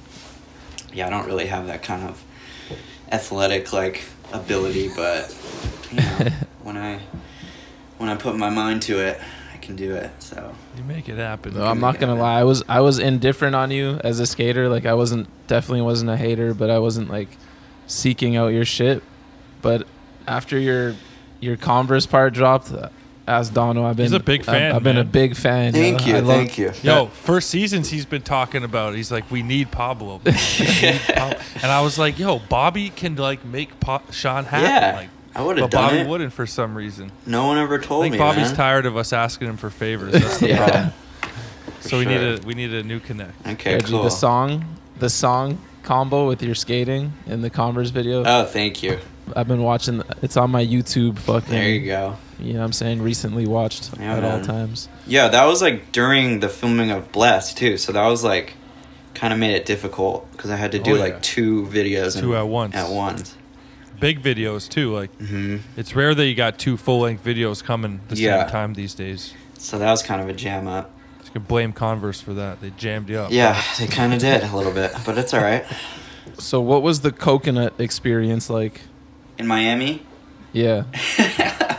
yeah, 0.93 1.07
I 1.07 1.11
don't 1.11 1.27
really 1.27 1.47
have 1.47 1.67
that 1.69 1.83
kind 1.83 2.03
of 2.09 2.23
athletic 3.13 3.73
like 3.73 4.03
ability, 4.33 4.91
but 4.97 5.35
you 5.93 5.99
know, 5.99 6.31
when 6.63 6.77
I 6.77 7.01
when 7.99 8.09
I 8.09 8.17
put 8.17 8.37
my 8.37 8.51
mind 8.51 8.83
to 8.83 8.99
it, 8.99 9.21
I 9.53 9.57
can 9.59 9.77
do 9.77 9.95
it. 9.95 10.11
So 10.21 10.55
You 10.77 10.85
make 10.85 11.09
it 11.09 11.17
happen. 11.17 11.55
No, 11.55 11.65
I'm 11.65 11.81
not 11.81 11.99
gonna 11.99 12.15
lie. 12.15 12.39
I 12.41 12.45
was 12.45 12.63
I 12.69 12.81
was 12.81 12.99
indifferent 12.99 13.55
on 13.57 13.71
you 13.71 14.01
as 14.05 14.21
a 14.21 14.27
skater. 14.27 14.69
Like 14.69 14.87
I 14.87 14.95
wasn't 14.95 15.29
definitely 15.47 15.83
wasn't 15.83 16.11
a 16.11 16.17
hater, 16.17 16.55
but 16.55 16.71
I 16.71 16.79
wasn't 16.79 17.09
like 17.11 17.29
seeking 17.87 18.37
out 18.37 18.49
your 18.49 18.65
shit. 18.65 19.03
But 19.63 19.87
after 20.27 20.59
your 20.59 20.95
your 21.41 21.57
Converse 21.57 22.07
part 22.07 22.33
dropped, 22.35 22.73
As 23.29 23.51
Dono. 23.51 23.85
I've 23.85 23.97
been 23.97 24.05
He's 24.05 24.13
a 24.13 24.21
big 24.21 24.41
I've- 24.43 24.47
fan, 24.53 24.75
I've, 24.77 24.83
been 24.85 24.97
a 24.99 25.05
big 25.05 25.35
fan. 25.37 25.73
Thank 25.73 26.07
yo. 26.07 26.15
I 26.15 26.17
you, 26.19 26.23
love- 26.25 26.37
thank 26.37 26.59
you. 26.59 26.73
Yo, 26.83 27.07
for 27.07 27.41
seasons 27.41 27.91
he's 27.91 28.07
been 28.07 28.23
talking 28.23 28.63
about. 28.63 28.95
He's 28.95 29.11
like, 29.11 29.29
we 29.33 29.43
need 29.43 29.71
Pablo, 29.73 30.21
We 30.25 30.31
need 30.33 31.01
Pablo." 31.09 31.39
and 31.57 31.65
I 31.73 31.81
was 31.83 31.99
like, 31.99 32.19
yo, 32.21 32.39
Bobby 32.39 32.89
can 32.91 33.17
like 33.17 33.45
make 33.45 33.81
pa- 33.81 34.03
Sean 34.13 34.45
happy. 34.45 34.65
Yeah, 34.65 34.97
like, 34.97 35.09
I 35.37 35.43
would 35.43 35.59
have 35.59 35.71
but 35.71 35.77
done 35.77 35.89
Bobby 35.91 35.99
it. 36.01 36.07
wouldn't 36.09 36.33
for 36.33 36.47
some 36.47 36.75
reason. 36.77 37.13
No 37.27 37.47
one 37.47 37.59
ever 37.59 37.79
told 37.79 38.03
I 38.03 38.05
think 38.07 38.13
me, 38.15 38.19
Bobby's 38.19 38.49
man. 38.49 38.57
tired 38.57 38.87
of 38.87 38.97
us 38.97 39.13
asking 39.13 39.49
him 39.49 39.57
for 39.59 39.71
favors. 39.71 40.13
That's 40.13 40.39
the 40.41 40.49
Yeah. 40.51 40.67
problem. 40.67 40.93
So 41.81 41.99
we 41.99 42.05
sure. 42.05 42.13
need 42.13 42.21
a 42.43 42.47
we 42.47 42.55
need 42.55 42.73
a 42.75 42.83
new 42.83 42.99
connect. 43.01 43.47
Okay, 43.47 43.75
Reggie, 43.75 43.87
cool. 43.93 44.03
the 44.03 44.11
song, 44.11 44.65
the 44.99 45.11
song 45.11 45.59
combo 45.83 46.27
with 46.27 46.43
your 46.43 46.55
skating 46.57 47.13
in 47.27 47.43
the 47.43 47.51
Converse 47.51 47.91
video. 47.91 48.25
Oh, 48.27 48.45
thank 48.45 48.83
you. 48.83 48.99
I've 49.37 49.47
been 49.47 49.63
watching. 49.63 50.03
It's 50.23 50.37
on 50.37 50.51
my 50.51 50.65
YouTube. 50.65 51.19
Fucking. 51.19 51.51
There 51.51 51.69
you 51.69 51.87
go. 51.87 52.17
You 52.41 52.55
know 52.55 52.61
what 52.61 52.65
I'm 52.67 52.73
saying? 52.73 53.03
Recently 53.03 53.47
watched 53.47 53.91
Yeah, 53.99 54.17
at 54.17 54.25
all 54.25 54.41
times. 54.43 54.89
Yeah, 55.07 55.29
that 55.29 55.45
was 55.45 55.61
like 55.63 55.93
during 55.93 56.41
the 56.41 56.49
filming 56.49 56.91
of 56.91 57.13
Blessed 57.13 57.57
too. 57.57 57.77
So 57.79 57.93
that 57.93 58.07
was 58.07 58.25
like 58.25 58.55
kind 59.15 59.33
of 59.33 59.39
made 59.39 59.55
it 59.55 59.65
difficult 59.65 60.31
because 60.33 60.51
I 60.51 60.57
had 60.57 60.73
to 60.73 60.79
do 60.79 60.93
Oh, 60.93 60.95
yeah. 60.95 61.01
like 61.03 61.23
two 61.23 61.67
videos 61.67 62.19
Two 62.19 62.33
in- 62.35 62.39
at 62.39 62.49
once. 62.49 62.75
At 62.75 62.91
once. 62.91 63.35
Big 64.01 64.23
videos 64.23 64.69
too. 64.69 64.95
Like 64.95 65.11
hmm 65.17 65.59
it's 65.77 65.95
rare 65.95 66.15
that 66.15 66.27
you 66.27 66.35
got 66.35 66.59
two 66.59 66.77
full 66.77 67.01
length 67.01 67.25
videos 67.25 67.63
coming 67.65 68.01
the 68.09 68.17
Yeah. 68.17 68.43
same 68.43 68.51
time 68.51 68.75
these 68.75 68.95
days. 68.95 69.35
So 69.59 69.79
that 69.79 69.91
was 69.91 70.03
kind 70.03 70.21
of 70.21 70.29
a 70.29 70.33
jam 70.33 70.67
up. 70.69 70.91
You 71.25 71.31
can 71.33 71.43
blame 71.43 71.73
Converse 71.73 72.21
for 72.21 72.35
that. 72.35 72.61
They 72.61 72.71
jammed 72.71 73.09
you 73.11 73.19
up. 73.19 73.31
Yeah, 73.33 73.61
they 73.79 73.87
kind 73.87 74.15
of 74.15 74.21
did 74.21 74.43
a 74.45 74.57
little 74.57 74.73
bit, 74.73 74.93
but 75.05 75.19
it's 75.19 75.35
all 75.35 75.41
right. 75.43 75.65
So, 76.39 76.61
what 76.61 76.83
was 76.83 77.01
the 77.01 77.13
coconut 77.13 77.73
experience 77.79 78.51
like? 78.51 78.83
In 79.39 79.47
Miami, 79.47 80.03
Yeah. 80.53 80.83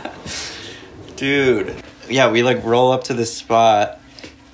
dude. 1.16 1.74
Yeah, 2.08 2.30
we 2.30 2.42
like 2.42 2.64
roll 2.64 2.90
up 2.92 3.04
to 3.04 3.14
this 3.14 3.32
spot, 3.36 4.00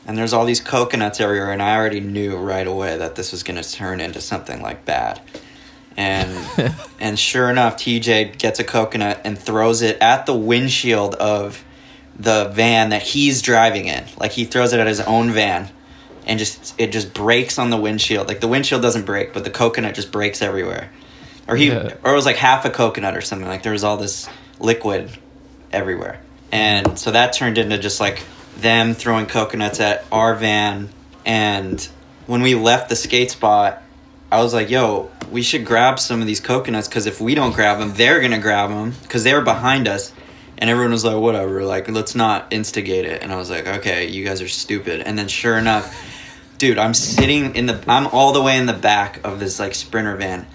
and 0.07 0.19
there's 0.19 0.33
all 0.33 0.45
these 0.45 0.61
coconuts 0.61 1.21
everywhere, 1.21 1.53
and 1.53 1.63
I 1.63 1.77
already 1.77 2.01
knew 2.01 2.37
right 2.37 2.67
away 2.67 2.99
that 2.99 3.15
this 3.15 3.33
was 3.33 3.43
gonna 3.43 3.63
turn 3.63 4.01
into 4.01 4.21
something 4.21 4.61
like 4.61 4.85
bad. 4.85 5.21
And 5.97 6.75
and 7.01 7.19
sure 7.19 7.49
enough, 7.51 7.77
TJ 7.77 8.39
gets 8.39 8.59
a 8.59 8.65
coconut 8.65 9.21
and 9.25 9.39
throws 9.39 9.83
it 9.83 9.99
at 10.01 10.27
the 10.27 10.35
windshield 10.35 11.15
of 11.15 11.63
the 12.19 12.51
van 12.53 12.91
that 12.91 13.03
he's 13.03 13.43
driving 13.43 13.87
in. 13.87 14.05
Like 14.17 14.33
he 14.33 14.45
throws 14.45 14.73
it 14.73 14.81
at 14.81 14.87
his 14.87 15.01
own 15.01 15.31
van, 15.31 15.71
and 16.27 16.39
just 16.39 16.75
it 16.79 16.91
just 16.93 17.15
breaks 17.15 17.59
on 17.59 17.71
the 17.71 17.77
windshield. 17.77 18.27
Like 18.29 18.41
the 18.41 18.49
windshield 18.49 18.83
doesn't 18.83 19.07
break, 19.07 19.33
but 19.33 19.45
the 19.45 19.51
coconut 19.51 19.95
just 19.95 20.11
breaks 20.11 20.43
everywhere. 20.43 20.91
Or 21.47 21.57
he, 21.57 21.69
Yeah. 21.69 21.95
or 22.03 22.13
it 22.13 22.17
was 22.17 22.25
like 22.27 22.37
half 22.37 22.65
a 22.65 22.71
coconut 22.71 23.17
or 23.17 23.21
something. 23.21 23.47
Like 23.47 23.63
there 23.63 23.73
was 23.73 23.85
all 23.85 23.97
this 23.97 24.29
liquid 24.59 25.11
everywhere. 25.73 26.21
And 26.51 26.99
so 26.99 27.11
that 27.13 27.35
turned 27.35 27.59
into 27.59 27.79
just 27.79 28.01
like 28.01 28.23
them 28.57 28.95
throwing 28.95 29.27
coconuts 29.27 29.79
at 29.81 30.05
our 30.11 30.35
van. 30.35 30.89
And 31.27 31.87
when 32.27 32.43
we 32.43 32.55
left 32.55 32.89
the 32.89 32.97
skate 32.97 33.31
spot, 33.31 33.83
I 34.31 34.43
was 34.43 34.53
like, 34.53 34.71
yo, 34.71 35.11
we 35.31 35.43
should 35.43 35.65
grab 35.65 35.99
some 35.99 36.21
of 36.21 36.27
these 36.27 36.41
coconuts 36.41 36.89
because 36.89 37.07
if 37.07 37.21
we 37.21 37.35
don't 37.35 37.55
grab 37.55 37.79
them, 37.79 37.95
they're 37.95 38.21
going 38.21 38.33
to 38.33 38.39
grab 38.39 38.71
them 38.71 38.95
because 39.03 39.25
they 39.25 39.35
were 39.35 39.43
behind 39.43 39.89
us. 39.89 40.13
And 40.59 40.71
everyone 40.71 40.93
was 40.93 41.05
like, 41.05 41.17
whatever, 41.17 41.65
like, 41.65 41.89
let's 41.89 42.15
not 42.15 42.53
instigate 42.53 43.05
it. 43.05 43.23
And 43.23 43.33
I 43.33 43.37
was 43.37 43.51
like, 43.51 43.67
okay, 43.67 44.09
you 44.09 44.25
guys 44.25 44.41
are 44.41 44.49
stupid. 44.49 45.01
And 45.01 45.19
then 45.19 45.29
sure 45.29 45.59
enough, 45.59 45.95
dude, 46.59 46.79
I'm 46.79 46.95
sitting 46.95 47.57
in 47.57 47.67
the, 47.67 47.83
I'm 47.89 48.07
all 48.07 48.33
the 48.33 48.43
way 48.43 48.57
in 48.57 48.67
the 48.67 48.73
back 48.73 49.21
of 49.25 49.41
this 49.41 49.59
like 49.59 49.75
sprinter 49.75 50.17
van. 50.17 50.47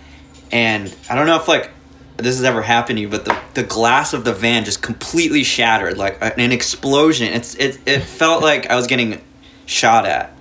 And 0.52 0.94
I 1.10 1.16
don't 1.16 1.28
know 1.28 1.36
if 1.36 1.48
like 1.48 1.72
this 2.18 2.38
has 2.38 2.44
ever 2.44 2.62
happened 2.62 2.98
to 2.98 3.02
you, 3.02 3.10
but 3.10 3.26
the, 3.26 3.38
the 3.54 3.64
glass 3.64 4.14
of 4.14 4.24
the 4.24 4.34
van 4.34 4.66
just 4.66 4.82
completely 4.82 5.44
shattered, 5.44 5.98
like 5.98 6.18
an 6.22 6.52
explosion. 6.52 7.28
It's 7.28 7.56
it 7.56 7.80
it 7.86 8.02
felt 8.02 8.42
like 8.42 8.70
I 8.70 8.76
was 8.76 8.88
getting 8.88 9.22
shot 9.66 10.06
at. 10.06 10.36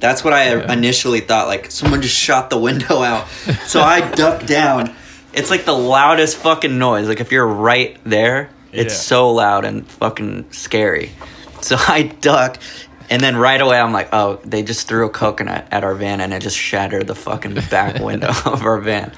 That's 0.00 0.22
what 0.22 0.32
I 0.32 0.54
Yeah. 0.54 0.72
initially 0.72 1.20
thought. 1.20 1.48
Like 1.48 1.70
someone 1.70 2.02
just 2.02 2.16
shot 2.16 2.50
the 2.50 2.58
window 2.58 3.02
out. 3.02 3.28
So 3.66 3.80
I 3.80 4.00
ducked 4.14 4.46
down. 4.46 4.94
It's 5.32 5.50
like 5.50 5.64
the 5.64 5.76
loudest 5.76 6.36
fucking 6.38 6.78
noise. 6.78 7.08
Like 7.08 7.20
if 7.20 7.32
you're 7.32 7.46
right 7.46 7.98
there, 8.04 8.50
it's 8.72 8.94
Yeah. 8.94 9.00
so 9.00 9.30
loud 9.32 9.64
and 9.64 9.86
fucking 9.86 10.46
scary. 10.52 11.10
So 11.60 11.76
I 11.88 12.02
duck, 12.20 12.58
and 13.10 13.20
then 13.22 13.36
right 13.36 13.60
away 13.60 13.78
I'm 13.80 13.92
like, 13.92 14.08
oh, 14.12 14.38
they 14.44 14.62
just 14.62 14.86
threw 14.88 15.06
a 15.06 15.10
coconut 15.10 15.66
at 15.70 15.82
our 15.84 15.94
van 15.94 16.20
and 16.20 16.32
it 16.32 16.42
just 16.42 16.56
shattered 16.56 17.06
the 17.06 17.14
fucking 17.14 17.54
back 17.70 17.98
window 18.02 18.28
of 18.44 18.62
our 18.62 18.78
van. 18.80 19.12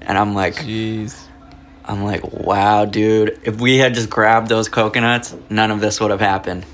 And 0.00 0.16
I'm 0.18 0.34
like, 0.34 0.54
Jeez. 0.56 1.18
I'm 1.86 2.02
like, 2.02 2.22
wow, 2.32 2.86
dude. 2.86 3.38
If 3.42 3.60
we 3.60 3.76
had 3.76 3.92
just 3.94 4.08
grabbed 4.08 4.48
those 4.48 4.68
coconuts, 4.70 5.34
none 5.50 5.70
of 5.70 5.80
this 5.80 6.00
would 6.00 6.10
have 6.10 6.20
happened. 6.20 6.64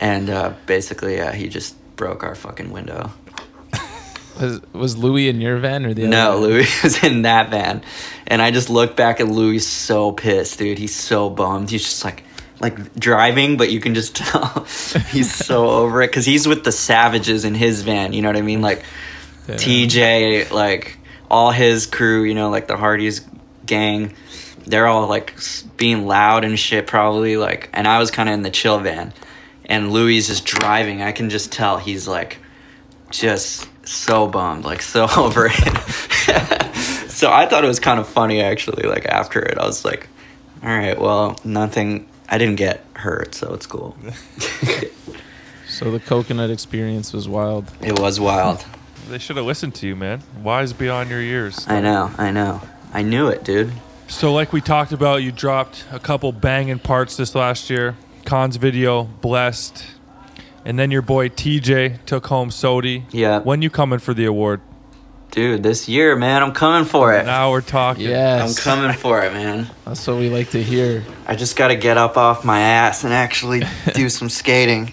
and 0.00 0.30
uh, 0.30 0.52
basically, 0.66 1.16
yeah, 1.16 1.32
he 1.32 1.48
just 1.48 1.76
broke 1.96 2.22
our 2.22 2.34
fucking 2.34 2.70
window. 2.70 3.10
Was 4.40 4.60
was 4.72 4.96
Louis 4.96 5.28
in 5.28 5.40
your 5.40 5.58
van 5.58 5.86
or 5.86 5.94
the 5.94 6.02
other? 6.02 6.10
No. 6.10 6.38
Louis 6.40 6.66
was 6.82 7.02
in 7.04 7.22
that 7.22 7.50
van, 7.50 7.82
and 8.26 8.42
I 8.42 8.50
just 8.50 8.68
looked 8.68 8.96
back 8.96 9.20
at 9.20 9.28
Louis 9.28 9.60
so 9.60 10.10
pissed, 10.10 10.58
dude. 10.58 10.76
He's 10.78 10.94
so 10.94 11.30
bummed. 11.30 11.70
He's 11.70 11.84
just 11.84 12.04
like, 12.04 12.24
like 12.58 12.94
driving, 12.96 13.56
but 13.56 13.70
you 13.70 13.78
can 13.78 13.94
just 13.94 14.16
tell 14.16 14.64
he's 15.10 15.32
so 15.32 15.68
over 15.70 16.02
it 16.02 16.08
because 16.08 16.26
he's 16.26 16.48
with 16.48 16.64
the 16.64 16.72
savages 16.72 17.44
in 17.44 17.54
his 17.54 17.82
van. 17.82 18.12
You 18.12 18.22
know 18.22 18.28
what 18.28 18.36
I 18.36 18.42
mean? 18.42 18.60
Like 18.60 18.82
Yeah. 19.48 19.54
TJ, 19.54 20.50
like 20.50 20.98
all 21.30 21.52
his 21.52 21.86
crew. 21.86 22.24
You 22.24 22.34
know, 22.34 22.50
like 22.50 22.66
the 22.66 22.76
Hardies 22.76 23.24
gang. 23.64 24.14
They're 24.66 24.88
all 24.88 25.06
like 25.06 25.34
being 25.76 26.06
loud 26.08 26.44
and 26.44 26.58
shit, 26.58 26.88
probably 26.88 27.36
like. 27.36 27.70
And 27.72 27.86
I 27.86 28.00
was 28.00 28.10
kind 28.10 28.28
of 28.28 28.32
in 28.32 28.42
the 28.42 28.50
chill 28.50 28.80
van, 28.80 29.12
and 29.66 29.92
Louis 29.92 30.28
is 30.28 30.40
driving. 30.40 31.02
I 31.02 31.12
can 31.12 31.30
just 31.30 31.52
tell 31.52 31.78
he's 31.78 32.06
like 32.08 32.38
just 33.10 33.68
so 33.86 34.26
bummed, 34.28 34.64
like 34.64 34.82
so 34.82 35.06
over 35.16 35.46
it. 35.50 35.54
so 37.10 37.30
I 37.32 37.46
thought 37.46 37.64
it 37.64 37.68
was 37.68 37.80
kind 37.80 38.00
of 38.00 38.08
funny 38.08 38.40
actually. 38.40 38.86
Like 38.88 39.06
after 39.06 39.40
it, 39.40 39.58
I 39.58 39.66
was 39.66 39.84
like, 39.84 40.08
"All 40.62 40.68
right, 40.70 40.98
well, 41.00 41.38
nothing. 41.44 42.08
I 42.28 42.38
didn't 42.38 42.56
get 42.56 42.84
hurt, 42.94 43.34
so 43.34 43.54
it's 43.54 43.66
cool." 43.66 43.96
So 45.66 45.90
the 45.90 45.98
coconut 45.98 46.50
experience 46.50 47.12
was 47.12 47.28
wild. 47.28 47.68
it 47.80 47.98
was 47.98 48.20
wild. 48.20 48.64
They 49.08 49.18
should 49.18 49.36
have 49.36 49.44
listened 49.44 49.74
to 49.76 49.88
you, 49.88 49.96
man. 49.96 50.22
Wise 50.40 50.72
beyond 50.72 51.10
your 51.10 51.20
years. 51.20 51.66
I 51.66 51.80
know. 51.80 52.12
I 52.16 52.30
know. 52.30 52.60
I 52.92 53.02
knew 53.02 53.26
it, 53.26 53.42
dude. 53.42 53.72
So, 54.06 54.32
like 54.32 54.52
we 54.52 54.60
talked 54.60 54.92
about, 54.92 55.22
you 55.24 55.32
dropped 55.32 55.84
a 55.90 55.98
couple 55.98 56.30
banging 56.30 56.78
parts 56.78 57.16
this 57.16 57.34
last 57.34 57.70
year. 57.70 57.96
Cons 58.24 58.56
video, 58.56 59.04
blessed, 59.04 59.84
and 60.64 60.78
then 60.78 60.90
your 60.90 61.02
boy 61.02 61.28
TJ 61.28 62.04
took 62.06 62.26
home 62.26 62.50
SOTY. 62.50 63.04
Yeah. 63.12 63.40
When 63.40 63.62
you 63.62 63.70
coming 63.70 63.98
for 63.98 64.14
the 64.14 64.24
award? 64.24 64.60
Dude, 65.30 65.62
this 65.64 65.88
year, 65.88 66.14
man, 66.14 66.42
I'm 66.44 66.52
coming 66.52 66.84
for 66.84 67.12
it. 67.12 67.26
Now 67.26 67.50
we're 67.50 67.60
talking. 67.60 68.04
Yes. 68.08 68.56
I'm 68.56 68.62
coming 68.62 68.96
for 68.96 69.20
it, 69.22 69.32
man. 69.32 69.68
That's 69.84 70.06
what 70.06 70.18
we 70.18 70.30
like 70.30 70.50
to 70.50 70.62
hear. 70.62 71.04
I 71.26 71.34
just 71.34 71.56
got 71.56 71.68
to 71.68 71.74
get 71.76 71.96
up 71.96 72.16
off 72.16 72.44
my 72.44 72.60
ass 72.60 73.02
and 73.02 73.12
actually 73.12 73.62
do 73.94 74.08
some 74.08 74.28
skating. 74.28 74.92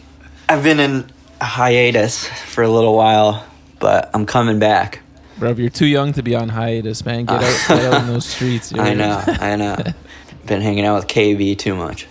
I've 0.50 0.64
been 0.64 0.80
in 0.80 1.12
a 1.40 1.46
hiatus 1.46 2.28
for 2.28 2.64
a 2.64 2.70
little 2.70 2.96
while, 2.98 3.46
but 3.80 4.10
I'm 4.16 4.26
coming 4.26 4.58
back. 4.58 5.02
Bro, 5.38 5.54
you're 5.54 5.70
too 5.70 5.86
young 5.86 6.14
to 6.14 6.24
be 6.24 6.34
on 6.36 6.50
hiatus, 6.50 7.06
man. 7.06 7.26
Get 7.26 7.44
out, 7.44 7.66
get 7.68 7.94
out 7.94 8.02
in 8.02 8.08
those 8.08 8.26
streets. 8.36 8.72
yo. 8.72 8.82
I 8.82 8.94
know, 8.96 9.24
I 9.28 9.56
know. 9.56 9.78
Been 10.48 10.62
hanging 10.62 10.86
out 10.86 10.96
with 10.96 11.08
KB 11.08 11.56
too 11.58 11.76
much. 11.76 12.08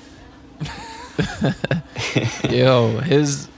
Yo, 2.51 2.99
his 3.01 3.49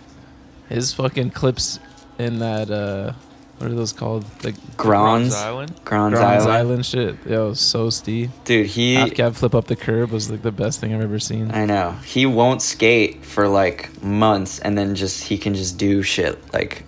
his 0.69 0.93
fucking 0.93 1.31
clips 1.31 1.79
in 2.19 2.39
that 2.41 2.71
uh 2.71 3.13
what 3.59 3.71
are 3.71 3.75
those 3.75 3.93
called? 3.93 4.25
Like 4.45 4.57
Grons, 4.77 5.33
Island. 5.35 5.81
Grons, 5.85 6.15
Grons 6.19 6.43
Island. 6.45 6.53
Island. 6.53 6.87
shit. 6.87 7.17
Yo, 7.27 7.55
so 7.55 7.91
steep. 7.91 8.31
Dude, 8.45 8.67
he, 8.67 8.95
Half 8.95 9.15
cab 9.15 9.35
flip 9.37 9.55
up 9.55 9.67
the 9.67 9.77
curb 9.77 10.11
was 10.11 10.29
like 10.33 10.43
the 10.43 10.51
best 10.51 10.81
thing 10.81 10.93
I've 10.93 11.01
ever 11.01 11.21
seen. 11.21 11.53
I 11.53 11.65
know, 11.67 11.93
he 12.05 12.27
won't 12.27 12.61
skate 12.61 13.25
for 13.25 13.47
like 13.47 14.03
months 14.03 14.59
and 14.59 14.77
then 14.77 14.97
just, 14.97 15.25
he 15.25 15.39
can 15.39 15.55
just 15.55 15.79
do 15.79 16.03
shit. 16.03 16.53
Like, 16.53 16.83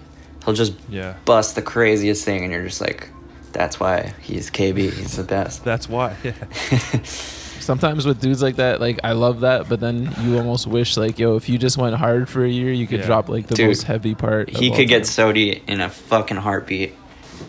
he'll 0.44 0.54
just 0.54 0.72
Yeah. 0.88 1.14
bust 1.24 1.54
the 1.54 1.62
craziest 1.62 2.24
thing 2.24 2.42
and 2.42 2.52
you're 2.52 2.64
just 2.64 2.80
like, 2.80 3.08
that's 3.52 3.78
why 3.78 4.14
he's 4.20 4.50
KB. 4.50 4.76
He's 4.92 5.14
the 5.16 5.22
best. 5.22 5.62
That's 5.64 5.88
why. 5.88 6.16
Sometimes 7.64 8.04
with 8.06 8.20
dudes 8.20 8.42
like 8.42 8.56
that, 8.56 8.80
like 8.80 9.00
I 9.02 9.12
love 9.12 9.40
that, 9.40 9.68
but 9.68 9.80
then 9.80 10.14
you 10.20 10.36
almost 10.36 10.66
wish 10.66 10.96
like, 10.96 11.18
yo, 11.18 11.36
if 11.36 11.48
you 11.48 11.56
just 11.58 11.78
went 11.78 11.96
hard 11.96 12.28
for 12.28 12.44
a 12.44 12.48
year, 12.48 12.72
you 12.72 12.86
could 12.86 13.00
Yeah. 13.00 13.06
drop 13.06 13.28
like 13.28 13.46
the 13.46 13.54
Dude, 13.54 13.68
most 13.68 13.84
heavy 13.84 14.14
part. 14.14 14.50
he 14.50 14.70
all 14.70 14.76
could 14.76 14.88
get 14.88 15.04
time. 15.04 15.34
SOTY 15.34 15.62
in 15.66 15.80
a 15.80 15.88
fucking 15.88 16.36
heartbeat 16.36 16.94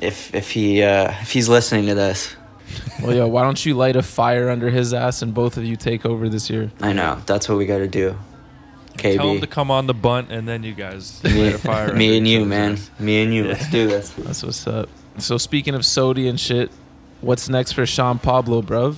if 0.01 0.34
if 0.34 0.51
he 0.51 0.82
uh 0.84 1.11
if 1.22 1.32
he's 1.32 1.49
listening 1.49 1.88
to 1.88 1.95
this. 1.95 2.36
Well, 3.03 3.13
yo, 3.16 3.28
why 3.28 3.43
don't 3.43 3.63
you 3.66 3.74
light 3.76 3.95
a 3.95 4.01
fire 4.01 4.49
under 4.49 4.70
his 4.70 4.93
ass 4.93 5.22
and 5.22 5.34
both 5.34 5.57
of 5.57 5.63
you 5.66 5.76
take 5.76 6.05
over 6.05 6.30
this 6.30 6.49
year? 6.49 6.72
I 6.82 6.93
know 6.93 7.22
that's 7.26 7.47
what 7.49 7.57
we 7.57 7.66
got 7.66 7.78
to 7.80 7.88
do. 7.88 8.16
KB, 8.97 9.18
Tell 9.18 9.32
him 9.32 9.41
to 9.41 9.47
come 9.47 9.70
on 9.70 9.88
the 9.88 9.93
bunt, 9.93 10.32
and 10.32 10.47
then 10.47 10.63
you 10.63 10.74
guys 10.74 11.22
me, 11.26 11.43
light 11.43 11.53
a 11.55 11.57
fire. 11.57 11.93
me 11.93 12.18
and 12.18 12.26
you, 12.26 12.45
man, 12.45 12.74
ass. 12.74 12.89
me 12.97 13.22
and 13.22 13.34
you. 13.34 13.43
Let's 13.49 13.70
do 13.70 13.88
this. 13.88 14.09
That's 14.11 14.41
what's 14.41 14.66
up. 14.66 14.88
So 15.18 15.38
speaking 15.38 15.76
of 15.76 15.82
SOTY 15.82 16.28
and 16.30 16.39
shit, 16.39 16.72
what's 17.20 17.49
next 17.49 17.74
for 17.74 17.86
Sean 17.86 18.18
Pablo, 18.20 18.61
bruv? 18.61 18.95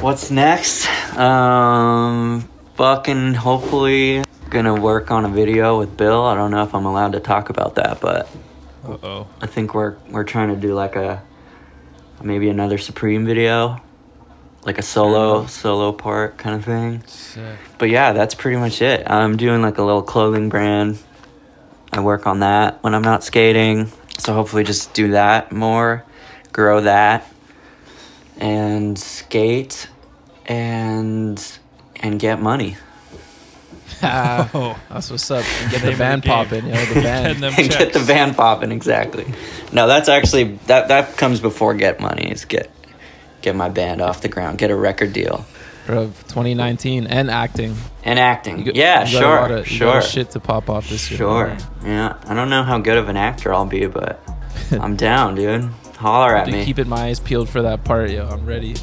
What's 0.00 0.30
next? 0.30 0.88
Um, 1.16 2.48
fucking 2.74 3.34
hopefully 3.34 4.22
gonna 4.50 4.74
work 4.74 5.10
on 5.10 5.24
a 5.24 5.28
video 5.28 5.78
with 5.78 5.96
Bill. 5.96 6.22
I 6.24 6.34
don't 6.34 6.50
know 6.50 6.62
if 6.62 6.74
I'm 6.74 6.86
allowed 6.86 7.12
to 7.12 7.20
talk 7.20 7.50
about 7.50 7.74
that, 7.76 8.00
but 8.00 8.28
Uh 8.86 8.96
oh. 9.02 9.26
I 9.40 9.46
think 9.46 9.74
we're 9.74 9.96
we're 10.10 10.24
trying 10.24 10.48
to 10.48 10.56
do 10.56 10.74
like 10.74 10.96
a 10.96 11.22
maybe 12.22 12.48
another 12.48 12.78
Supreme 12.78 13.26
video, 13.26 13.80
like 14.64 14.78
a 14.78 14.82
solo 14.82 15.46
solo 15.46 15.92
part 15.92 16.38
kind 16.38 16.56
of 16.56 16.64
thing. 16.64 17.02
Sick. 17.06 17.58
But 17.78 17.90
yeah, 17.90 18.12
that's 18.12 18.34
pretty 18.34 18.56
much 18.56 18.80
it. 18.80 19.08
I'm 19.10 19.36
doing 19.36 19.62
like 19.62 19.78
a 19.78 19.82
little 19.82 20.02
clothing 20.02 20.48
brand. 20.48 20.98
I 21.92 22.00
work 22.00 22.26
on 22.26 22.40
that 22.40 22.82
when 22.82 22.94
I'm 22.94 23.02
not 23.02 23.22
skating. 23.22 23.90
So 24.18 24.32
hopefully 24.32 24.64
just 24.64 24.94
do 24.94 25.10
that 25.12 25.52
more, 25.52 26.04
grow 26.52 26.80
that 26.80 27.28
and 28.38 28.98
skate 28.98 29.88
and 30.46 31.58
and 31.96 32.18
get 32.20 32.40
money. 32.40 32.76
Oh. 34.02 34.78
That's 34.90 35.10
what's 35.10 35.30
up. 35.30 35.44
And 35.62 35.70
get 35.70 35.82
the 35.82 35.92
of 35.92 35.98
band 35.98 36.24
popping, 36.24 36.66
you 36.66 36.72
know, 36.72 36.84
the 36.86 36.94
Getting 37.00 37.02
band. 37.02 37.42
them 37.42 37.54
and 37.56 37.70
get 37.70 37.92
the 37.94 38.00
van 38.00 38.34
popping 38.34 38.70
exactly. 38.70 39.24
No, 39.72 39.86
that's 39.86 40.08
actually 40.10 40.58
that 40.66 40.88
that 40.88 41.16
comes 41.16 41.40
before 41.40 41.72
get 41.74 42.00
money. 42.00 42.30
Is 42.30 42.44
get 42.44 42.70
get 43.40 43.56
my 43.56 43.68
band 43.70 44.02
off 44.02 44.20
the 44.20 44.28
ground, 44.28 44.58
get 44.58 44.70
a 44.70 44.76
record 44.76 45.12
deal. 45.14 45.46
of 45.88 46.18
2019 46.28 47.06
and 47.06 47.30
acting. 47.30 47.76
And 48.04 48.18
acting. 48.18 48.58
You 48.58 48.64
got- 48.66 48.76
yeah, 48.76 49.06
you 49.06 49.20
got 49.20 49.22
a 49.22 49.26
lot 49.26 49.48
sure. 49.48 49.56
of- 49.58 49.70
you 49.70 49.78
got 49.80 49.96
a 49.98 50.00
sure. 50.02 50.10
shit 50.10 50.30
to 50.32 50.40
pop 50.40 50.68
off 50.68 50.88
this 50.90 51.10
year. 51.10 51.18
Sure. 51.18 51.56
Yeah. 51.84 52.16
I 52.26 52.34
don't 52.34 52.50
know 52.50 52.62
how 52.62 52.78
good 52.78 52.98
of 52.98 53.08
an 53.08 53.16
actor 53.16 53.54
I'll 53.54 53.64
be, 53.66 53.86
but 53.86 54.20
I'm 54.72 54.96
down, 54.96 55.34
dude. 55.34 55.70
Holler 56.04 56.36
at 56.36 56.48
me. 56.48 56.66
keeping 56.66 56.86
my 56.86 57.04
eyes 57.04 57.18
peeled 57.18 57.48
for 57.48 57.62
that 57.62 57.82
part, 57.82 58.10
yo. 58.10 58.28
I'm 58.28 58.44
ready. 58.44 58.74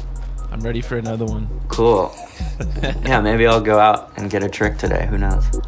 I'm 0.50 0.58
ready 0.58 0.80
for 0.80 0.96
another 0.96 1.24
one. 1.24 1.48
Cool. 1.68 2.12
yeah, 2.82 3.20
maybe 3.20 3.46
I'll 3.46 3.60
go 3.60 3.78
out 3.78 4.18
and 4.18 4.28
get 4.28 4.42
a 4.42 4.48
trick 4.48 4.76
today. 4.76 5.06
Who 5.06 5.18
knows? 5.18 5.44
All 5.54 5.62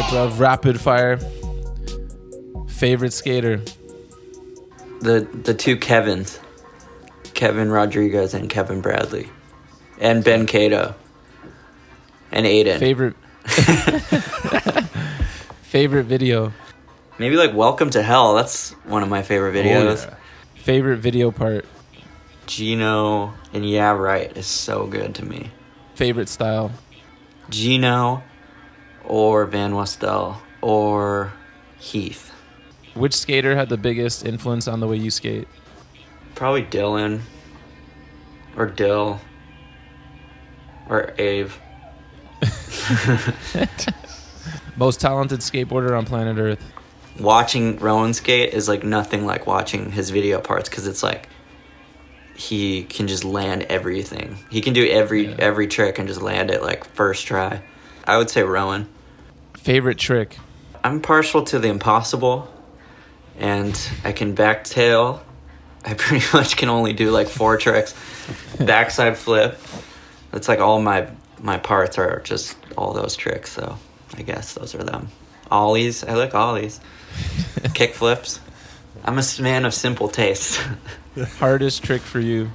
right, 0.00 0.06
bro. 0.10 0.28
Rapid 0.38 0.80
fire. 0.80 1.20
Favorite 2.66 3.12
skater. 3.12 3.62
The 5.02 5.28
the 5.44 5.54
two 5.54 5.76
Kevins, 5.76 6.40
Kevin 7.36 7.70
Rodriguez 7.70 8.32
and 8.32 8.48
Kevin 8.48 8.80
Bradley, 8.80 9.28
and 10.00 10.24
Ben 10.24 10.46
Cato, 10.46 10.94
and 12.32 12.46
Aiden. 12.46 12.78
Favorite. 12.78 13.14
Favorite 15.62 16.04
video. 16.04 16.54
Maybe 17.18 17.36
like 17.36 17.54
Welcome 17.54 17.90
to 17.90 18.02
Hell. 18.02 18.34
That's 18.34 18.70
one 18.86 19.02
of 19.02 19.10
my 19.10 19.20
favorite 19.20 19.54
oh, 19.54 19.62
videos. 19.62 20.06
yeah. 20.06 20.14
Favorite 20.62 20.96
video 20.96 21.30
part. 21.30 21.66
Gino 22.46 23.34
and 23.52 23.68
Yeah 23.68 23.92
Right 23.92 24.34
is 24.34 24.46
so 24.46 24.86
good 24.86 25.14
to 25.16 25.24
me. 25.24 25.50
Favorite 25.94 26.30
style. 26.30 26.72
Gino 27.50 28.22
or 29.04 29.44
Van 29.44 29.72
Westel 29.72 30.38
or 30.62 31.34
Heath. 31.78 32.32
Which 32.94 33.14
skater 33.14 33.54
had 33.54 33.68
the 33.68 33.76
biggest 33.76 34.24
influence 34.24 34.66
on 34.66 34.80
the 34.80 34.86
way 34.88 34.96
you 34.96 35.10
skate? 35.10 35.46
Probably 36.36 36.62
Dylan 36.62 37.20
or 38.56 38.66
Dill 38.66 39.20
or 40.88 41.10
Ave. 41.12 41.50
Most 44.76 45.00
talented 45.00 45.40
skateboarder 45.40 45.96
on 45.96 46.04
planet 46.04 46.36
Earth. 46.38 46.62
Watching 47.18 47.78
Rowan 47.78 48.12
skate 48.12 48.52
is 48.52 48.68
like 48.68 48.84
nothing 48.84 49.24
like 49.24 49.46
watching 49.46 49.90
his 49.92 50.10
video 50.10 50.38
parts 50.40 50.68
because 50.68 50.86
it's 50.86 51.02
like 51.02 51.28
he 52.34 52.84
can 52.84 53.08
just 53.08 53.24
land 53.24 53.62
everything. 53.70 54.36
He 54.50 54.60
can 54.60 54.74
do 54.74 54.86
every 54.86 55.28
Yeah. 55.28 55.36
every 55.38 55.66
trick 55.66 55.98
and 55.98 56.06
just 56.06 56.20
land 56.20 56.50
it 56.50 56.62
like 56.62 56.84
first 56.84 57.26
try. 57.26 57.62
I 58.04 58.18
would 58.18 58.28
say 58.28 58.42
Rowan. 58.42 58.88
Favorite 59.56 59.96
trick. 59.98 60.36
I'm 60.84 61.00
partial 61.00 61.42
to 61.44 61.58
the 61.58 61.68
impossible, 61.68 62.52
and 63.38 63.76
I 64.04 64.12
can 64.12 64.36
backtail. 64.36 65.20
I 65.86 65.94
pretty 65.96 66.24
much 66.32 66.56
can 66.56 66.68
only 66.68 66.92
do 66.92 67.10
like 67.10 67.28
four 67.28 67.56
tricks. 67.56 67.94
Backside 68.58 69.16
flip. 69.16 69.58
That's 70.32 70.48
like 70.48 70.58
all 70.58 70.80
my 70.80 71.08
my 71.40 71.58
parts 71.58 71.96
are 71.98 72.20
just 72.20 72.56
all 72.76 72.92
those 72.92 73.14
tricks. 73.16 73.52
So 73.52 73.78
I 74.16 74.22
guess 74.22 74.54
those 74.54 74.74
are 74.74 74.82
them. 74.82 75.08
Ollies. 75.50 76.02
I 76.04 76.14
like 76.14 76.34
ollies. 76.34 76.80
Kick 77.74 77.94
flips. 77.94 78.40
I'm 79.04 79.18
a 79.18 79.24
man 79.40 79.64
of 79.64 79.72
simple 79.74 80.08
tastes. 80.08 80.58
The 81.14 81.26
hardest 81.26 81.82
trick 81.84 82.02
for 82.02 82.18
you. 82.20 82.50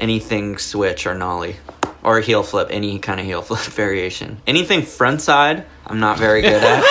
Anything 0.00 0.58
switch 0.58 1.06
or 1.06 1.14
nollie. 1.14 1.56
Or 2.02 2.20
heel 2.20 2.42
flip, 2.42 2.68
any 2.70 2.98
kind 2.98 3.20
of 3.20 3.24
heel 3.26 3.40
flip 3.48 3.60
variation. 3.60 4.38
Anything 4.46 4.82
front 4.82 5.22
side, 5.22 5.64
I'm 5.86 6.00
not 6.00 6.18
very 6.18 6.42
good 6.42 6.62
at. 6.62 6.82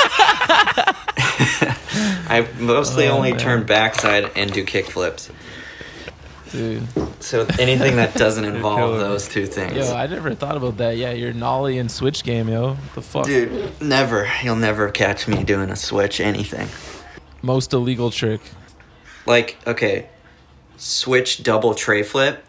I 2.29 2.47
mostly 2.59 3.07
Oh, 3.07 3.13
only 3.17 3.31
man. 3.31 3.39
turn 3.39 3.63
backside 3.65 4.31
and 4.35 4.51
do 4.51 4.63
kick 4.63 4.85
flips. 4.87 5.29
Dude. 6.53 6.83
So 7.19 7.47
anything 7.57 7.95
that 7.95 8.13
doesn't 8.13 8.45
involve 8.55 8.77
killing 8.77 8.99
those 8.99 9.27
two 9.27 9.47
things. 9.47 9.75
Yo, 9.75 9.95
I 9.95 10.05
never 10.05 10.35
thought 10.35 10.55
about 10.55 10.77
that. 10.77 10.97
Yeah, 10.97 11.11
your 11.11 11.33
nollie 11.33 11.79
and 11.79 11.89
switch 11.91 12.23
game, 12.23 12.47
yo. 12.47 12.77
The 12.93 13.01
fuck? 13.01 13.25
Dude, 13.25 13.81
never. 13.81 14.29
You'll 14.43 14.55
never 14.55 14.91
catch 14.91 15.27
me 15.27 15.43
doing 15.43 15.71
a 15.71 15.75
switch 15.75 16.21
anything. 16.21 16.67
Most 17.41 17.73
illegal 17.73 18.11
trick. 18.11 18.39
Like, 19.25 19.57
okay, 19.65 20.09
switch 20.77 21.41
double 21.41 21.73
tray 21.73 22.03
flip. 22.03 22.45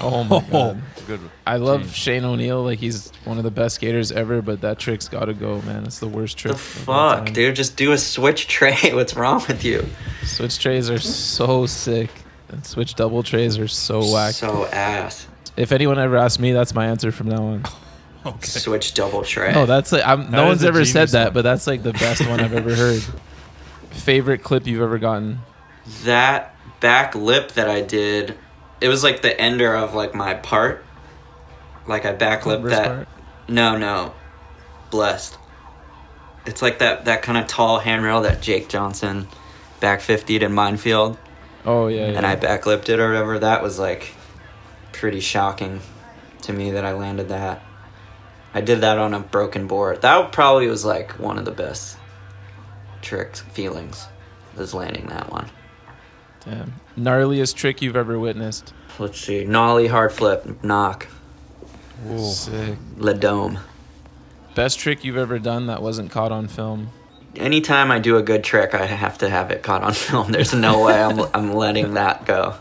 Oh 0.00 0.24
my 0.24 0.36
oh, 0.36 0.50
god. 0.50 0.82
Good. 1.06 1.20
I 1.46 1.58
love 1.58 1.82
change. 1.82 1.94
Shane 1.94 2.24
O'Neill. 2.24 2.64
Like 2.64 2.80
he's 2.80 3.12
one 3.24 3.38
of 3.38 3.44
the 3.44 3.50
best 3.50 3.76
skaters 3.76 4.10
ever, 4.10 4.42
but 4.42 4.62
that 4.62 4.78
trick's 4.80 5.08
got 5.08 5.26
to 5.26 5.34
go, 5.34 5.62
man. 5.62 5.84
It's 5.84 6.00
the 6.00 6.08
worst 6.08 6.36
trick. 6.36 6.54
The 6.54 6.58
fuck, 6.58 7.32
dude? 7.32 7.54
Just 7.54 7.76
do 7.76 7.92
a 7.92 7.98
switch 7.98 8.48
tray. 8.48 8.76
What's 8.92 9.14
wrong 9.14 9.44
with 9.46 9.64
you? 9.64 9.86
Switch 10.24 10.58
trays 10.58 10.90
are 10.90 10.98
so 10.98 11.66
sick, 11.66 12.10
and 12.10 12.25
switch 12.62 12.94
double 12.94 13.22
trays 13.22 13.58
are 13.58 13.68
so 13.68 14.00
whack. 14.12 14.34
So 14.34 14.66
ass. 14.66 15.26
if 15.56 15.72
anyone 15.72 15.98
ever 15.98 16.16
asks 16.16 16.38
me, 16.38 16.52
that's 16.52 16.74
my 16.74 16.86
answer 16.86 17.12
from 17.12 17.28
now 17.28 17.42
on. 17.44 17.64
Okay. 18.26 18.44
Switch 18.48 18.92
double 18.94 19.22
tray. 19.22 19.52
No, 19.52 19.66
that's 19.66 19.92
like 19.92 20.02
I'm, 20.04 20.32
no 20.32 20.38
That 20.38 20.46
one's 20.48 20.64
ever 20.64 20.84
said 20.84 21.10
that, 21.10 21.26
one. 21.26 21.34
but 21.34 21.42
that's 21.42 21.68
like 21.68 21.84
the 21.84 21.92
best 21.92 22.26
one 22.26 22.40
I've 22.40 22.54
ever 22.54 22.74
heard. 22.74 23.00
Favorite 23.90 24.42
clip 24.42 24.66
you've 24.66 24.82
ever 24.82 24.98
gotten? 24.98 25.38
that 26.02 26.52
back 26.80 27.14
lip 27.14 27.52
that 27.52 27.70
I 27.70 27.82
did, 27.82 28.36
it 28.80 28.88
was 28.88 29.04
like 29.04 29.22
the 29.22 29.40
ender 29.40 29.76
of 29.76 29.94
like 29.94 30.12
my 30.12 30.34
part. 30.34 30.84
Like 31.86 32.04
I 32.04 32.12
back 32.14 32.46
lip 32.46 32.62
that. 32.64 32.84
part? 32.86 33.08
No, 33.46 33.78
no, 33.78 34.12
blessed. 34.90 35.38
It's 36.46 36.62
like 36.62 36.80
that 36.80 37.04
that 37.04 37.22
kind 37.22 37.38
of 37.38 37.46
tall 37.46 37.78
handrail 37.78 38.22
that 38.22 38.42
Jake 38.42 38.68
Johnson 38.68 39.28
back 39.78 40.00
50'd 40.00 40.42
in 40.42 40.52
Mind 40.52 40.80
Field, 40.80 41.16
Oh 41.66 41.88
yeah, 41.88 42.10
yeah. 42.10 42.16
and 42.16 42.24
I 42.24 42.36
back 42.36 42.64
lipped 42.64 42.88
it 42.88 43.00
or 43.00 43.08
whatever. 43.08 43.38
That 43.38 43.62
was 43.62 43.78
like 43.78 44.14
pretty 44.92 45.20
shocking 45.20 45.80
to 46.42 46.52
me 46.52 46.70
that 46.70 46.84
I 46.84 46.92
landed 46.92 47.28
that. 47.28 47.62
I 48.54 48.60
did 48.60 48.80
that 48.80 48.98
on 48.98 49.12
a 49.12 49.20
broken 49.20 49.66
board. 49.66 50.00
That 50.02 50.32
probably 50.32 50.68
was 50.68 50.84
like 50.84 51.18
one 51.18 51.38
of 51.38 51.44
the 51.44 51.50
best 51.50 51.98
tricks 53.02 53.40
feelings. 53.40 54.06
Was 54.56 54.72
landing 54.72 55.08
that 55.08 55.30
one. 55.30 55.50
Damn. 56.44 56.72
Gnarliest 56.96 57.54
trick 57.54 57.82
you've 57.82 57.96
ever 57.96 58.18
witnessed? 58.18 58.72
Let's 58.98 59.20
see. 59.20 59.44
Nollie, 59.44 59.88
hard 59.88 60.12
flip, 60.12 60.64
knock, 60.64 61.08
Sick. 62.18 62.78
Le 62.96 63.14
Dome. 63.14 63.58
Best 64.54 64.78
trick 64.78 65.04
you've 65.04 65.16
ever 65.16 65.38
done 65.38 65.66
that 65.66 65.82
wasn't 65.82 66.10
caught 66.10 66.32
on 66.32 66.48
film? 66.48 66.90
Anytime 67.36 67.90
I 67.90 67.98
do 67.98 68.16
a 68.16 68.22
good 68.22 68.42
trick, 68.44 68.74
I 68.74 68.86
have 68.86 69.18
to 69.18 69.28
have 69.28 69.50
it 69.50 69.62
caught 69.62 69.82
on 69.82 69.92
film. 69.94 70.32
There's 70.32 70.54
no 70.54 70.84
way 70.84 71.02
I'm, 71.02 71.20
I'm 71.34 71.54
letting 71.54 71.94
that 71.94 72.24
go. 72.24 72.54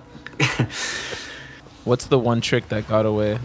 What's 1.83 2.05
the 2.07 2.19
one 2.19 2.41
trick 2.41 2.69
that 2.69 2.87
got 2.87 3.05
away? 3.05 3.39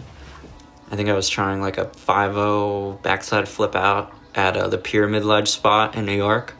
I 0.90 0.96
think 0.96 1.08
I 1.08 1.14
was 1.14 1.28
trying 1.28 1.60
like 1.60 1.78
a 1.78 1.84
5 1.86 3.02
backside 3.02 3.48
flip 3.48 3.76
out 3.76 4.12
at 4.34 4.56
uh, 4.56 4.68
the 4.68 4.78
Pyramid 4.78 5.24
Ledge 5.24 5.48
spot 5.48 5.94
in 5.94 6.06
New 6.06 6.16
York. 6.16 6.54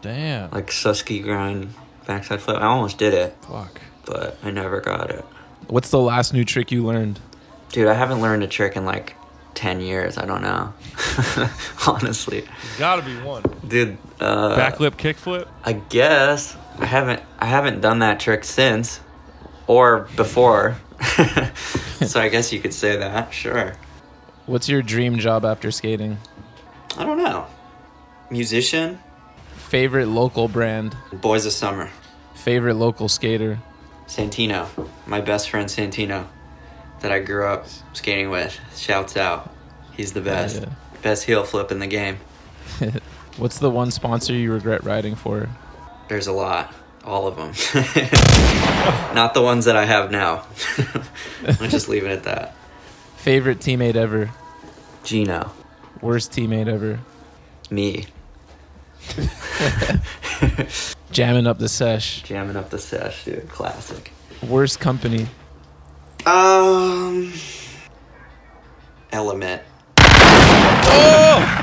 Damn. 0.00 0.50
Like 0.50 0.68
Suski 0.68 1.22
grind 1.22 1.74
backside 2.06 2.40
flip. 2.40 2.56
I 2.56 2.64
almost 2.64 2.98
did 2.98 3.14
it, 3.14 3.36
Fuck. 3.42 3.80
but 4.04 4.36
I 4.42 4.50
never 4.50 4.80
got 4.80 5.10
it. 5.10 5.24
What's 5.68 5.90
the 5.90 6.00
last 6.00 6.32
new 6.32 6.44
trick 6.44 6.72
you 6.72 6.84
learned? 6.84 7.20
Dude, 7.70 7.86
I 7.88 7.94
haven't 7.94 8.20
learned 8.20 8.42
a 8.42 8.48
trick 8.48 8.76
in 8.76 8.84
like 8.84 9.14
10 9.54 9.80
years. 9.80 10.18
I 10.18 10.24
don't 10.26 10.42
know. 10.42 10.72
Honestly. 11.86 12.40
There's 12.40 12.78
gotta 12.78 13.02
be 13.02 13.16
one. 13.20 13.42
Dude, 13.66 13.98
uh, 14.20 14.56
Backlip 14.56 14.92
kickflip. 14.92 15.48
I 15.64 15.72
guess 15.74 16.56
I 16.78 16.86
haven't 16.86 17.22
I 17.38 17.46
haven't 17.46 17.80
done 17.80 18.00
that 18.00 18.20
trick 18.20 18.44
since 18.44 19.00
or 19.66 20.08
before. 20.16 20.76
so 22.00 22.20
I 22.20 22.28
guess 22.28 22.52
you 22.52 22.60
could 22.60 22.74
say 22.74 22.96
that. 22.96 23.32
Sure. 23.32 23.74
What's 24.46 24.68
your 24.68 24.82
dream 24.82 25.18
job 25.18 25.44
after 25.44 25.70
skating? 25.70 26.18
I 26.96 27.04
don't 27.04 27.18
know. 27.18 27.46
Musician, 28.30 28.98
Favorite 29.72 30.08
local 30.08 30.48
brand. 30.48 30.94
Boys 31.12 31.46
of 31.46 31.52
Summer. 31.52 31.88
Favorite 32.34 32.74
local 32.74 33.08
skater. 33.08 33.58
Santino. 34.06 34.66
My 35.06 35.22
best 35.22 35.48
friend 35.48 35.66
Santino 35.66 36.26
that 37.02 37.12
I 37.12 37.18
grew 37.20 37.46
up 37.46 37.66
skating 37.92 38.30
with. 38.30 38.58
Shouts 38.76 39.16
out. 39.16 39.52
He's 39.96 40.12
the 40.12 40.20
best. 40.20 40.62
yeah. 40.62 40.68
Best 41.02 41.24
heel 41.24 41.44
flip 41.44 41.70
in 41.70 41.78
the 41.78 41.86
game. 41.86 42.18
What's 43.36 43.58
the 43.58 43.70
one 43.70 43.90
sponsor 43.90 44.32
you 44.32 44.52
regret 44.52 44.84
riding 44.84 45.14
for? 45.14 45.48
There's 46.08 46.26
a 46.26 46.32
lot. 46.32 46.72
All 47.04 47.26
of 47.26 47.36
them. 47.36 47.48
Not 49.14 49.34
the 49.34 49.42
ones 49.42 49.64
that 49.64 49.76
I 49.76 49.84
have 49.84 50.10
now. 50.10 50.46
I'll 51.60 51.68
just 51.68 51.88
leave 51.88 52.04
it 52.04 52.10
at 52.10 52.22
that. 52.24 52.54
Favorite 53.16 53.58
teammate 53.58 53.96
ever. 53.96 54.30
Gino. 55.02 55.50
Worst 56.00 56.30
teammate 56.32 56.68
ever. 56.68 57.00
Me. 57.70 58.06
Jamming 61.10 61.46
up 61.46 61.58
the 61.58 61.68
sesh. 61.68 62.22
Jamming 62.22 62.56
up 62.56 62.70
the 62.70 62.78
sesh, 62.78 63.24
dude. 63.24 63.48
Classic. 63.48 64.12
Worst 64.42 64.78
company. 64.80 65.26
Um. 66.24 67.32
Element. 69.10 69.62
Oh! 69.98 71.62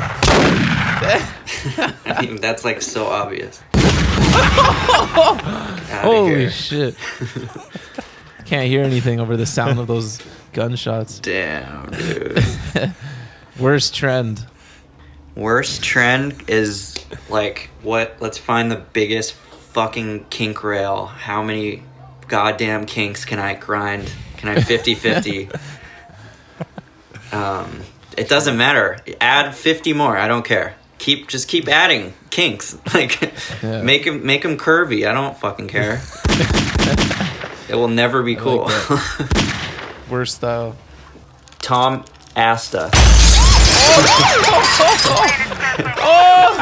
I 2.05 2.22
mean, 2.22 2.41
that's 2.41 2.66
like 2.66 2.82
so 2.82 3.05
obvious. 3.05 3.62
Holy 6.01 6.49
shit. 6.49 6.95
Can't 8.45 8.68
hear 8.68 8.84
anything 8.84 9.20
over 9.20 9.38
the 9.38 9.45
sound 9.45 9.80
of 9.80 9.88
those 9.88 10.20
gunshots. 10.51 11.20
Damn, 11.20 11.89
dude. 11.91 12.43
Worst 13.60 13.95
trend. 13.95 14.45
Worst 15.36 15.84
trend 15.84 16.43
is 16.49 16.95
like 17.30 17.70
what? 17.82 18.18
Let's 18.20 18.38
find 18.38 18.70
the 18.70 18.76
biggest 18.76 19.34
fucking 19.34 20.26
kink 20.30 20.64
rail. 20.64 21.05
How 21.05 21.41
many 21.43 21.84
goddamn 22.28 22.86
kinks 22.86 23.24
can 23.24 23.39
I 23.39 23.53
grind? 23.53 24.12
Can 24.39 24.49
I 24.49 24.61
50 24.61 24.95
50? 24.95 25.49
um, 27.31 27.81
it 28.17 28.27
doesn't 28.29 28.55
matter. 28.57 28.97
Add 29.21 29.53
50 29.53 29.93
more. 29.93 30.17
I 30.17 30.27
don't 30.27 30.43
care. 30.45 30.75
Keep 30.97 31.27
just 31.27 31.47
keep 31.47 31.67
adding 31.67 32.13
kinks. 32.29 32.77
Like 32.93 33.19
Yeah. 33.61 33.81
make 33.83 34.05
them 34.05 34.25
make 34.25 34.41
them 34.43 34.57
curvy. 34.57 35.07
I 35.07 35.13
don't 35.13 35.37
fucking 35.37 35.67
care. 35.67 36.01
it 37.69 37.75
will 37.75 37.87
never 37.89 38.23
be 38.23 38.35
cool. 38.35 38.69
Worst 40.09 40.35
style. 40.37 40.75
Tom 41.61 42.03
Asta. 42.35 42.89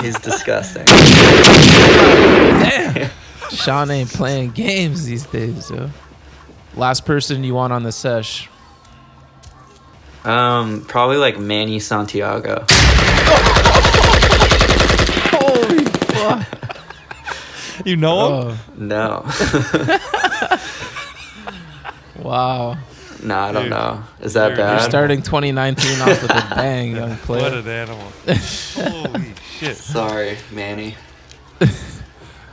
He's 0.02 0.20
disgusting. 0.20 0.86
Damn. 2.62 3.10
Sean 3.52 3.90
ain't 3.92 4.10
playing 4.10 4.52
games 4.52 5.06
these 5.06 5.26
days, 5.28 5.70
yo. 5.70 5.90
Last 6.78 7.06
person 7.06 7.44
you 7.44 7.54
want 7.56 7.74
on 7.74 7.84
the 7.84 7.92
sesh. 7.92 8.50
Um, 10.24 10.86
probably 10.88 11.18
like 11.18 11.40
Manny 11.40 11.80
Santiago. 11.80 12.66
Holy 15.34 15.84
fuck. 15.86 16.48
You 17.86 17.96
know 17.98 18.50
him? 18.50 18.58
Oh, 18.58 18.60
No, 18.78 19.26
wow. 22.24 22.78
no, 23.24 23.38
I 23.40 23.52
don't 23.52 23.64
Dude, 23.64 23.72
know. 23.72 24.04
Is 24.22 24.34
that 24.34 24.56
you're- 24.58 24.70
You're 24.70 24.80
starting 24.80 25.22
2019 25.22 26.02
off 26.02 26.08
with 26.22 26.32
a 26.32 26.56
bang, 26.56 26.96
young 26.96 27.18
player. 27.24 27.42
What 27.44 27.64
player. 27.64 27.86
an 27.86 27.90
animal. 27.90 28.12
Holy 29.16 29.34
shit. 29.60 29.78
Sorry, 29.78 30.38
Manny. 30.52 30.96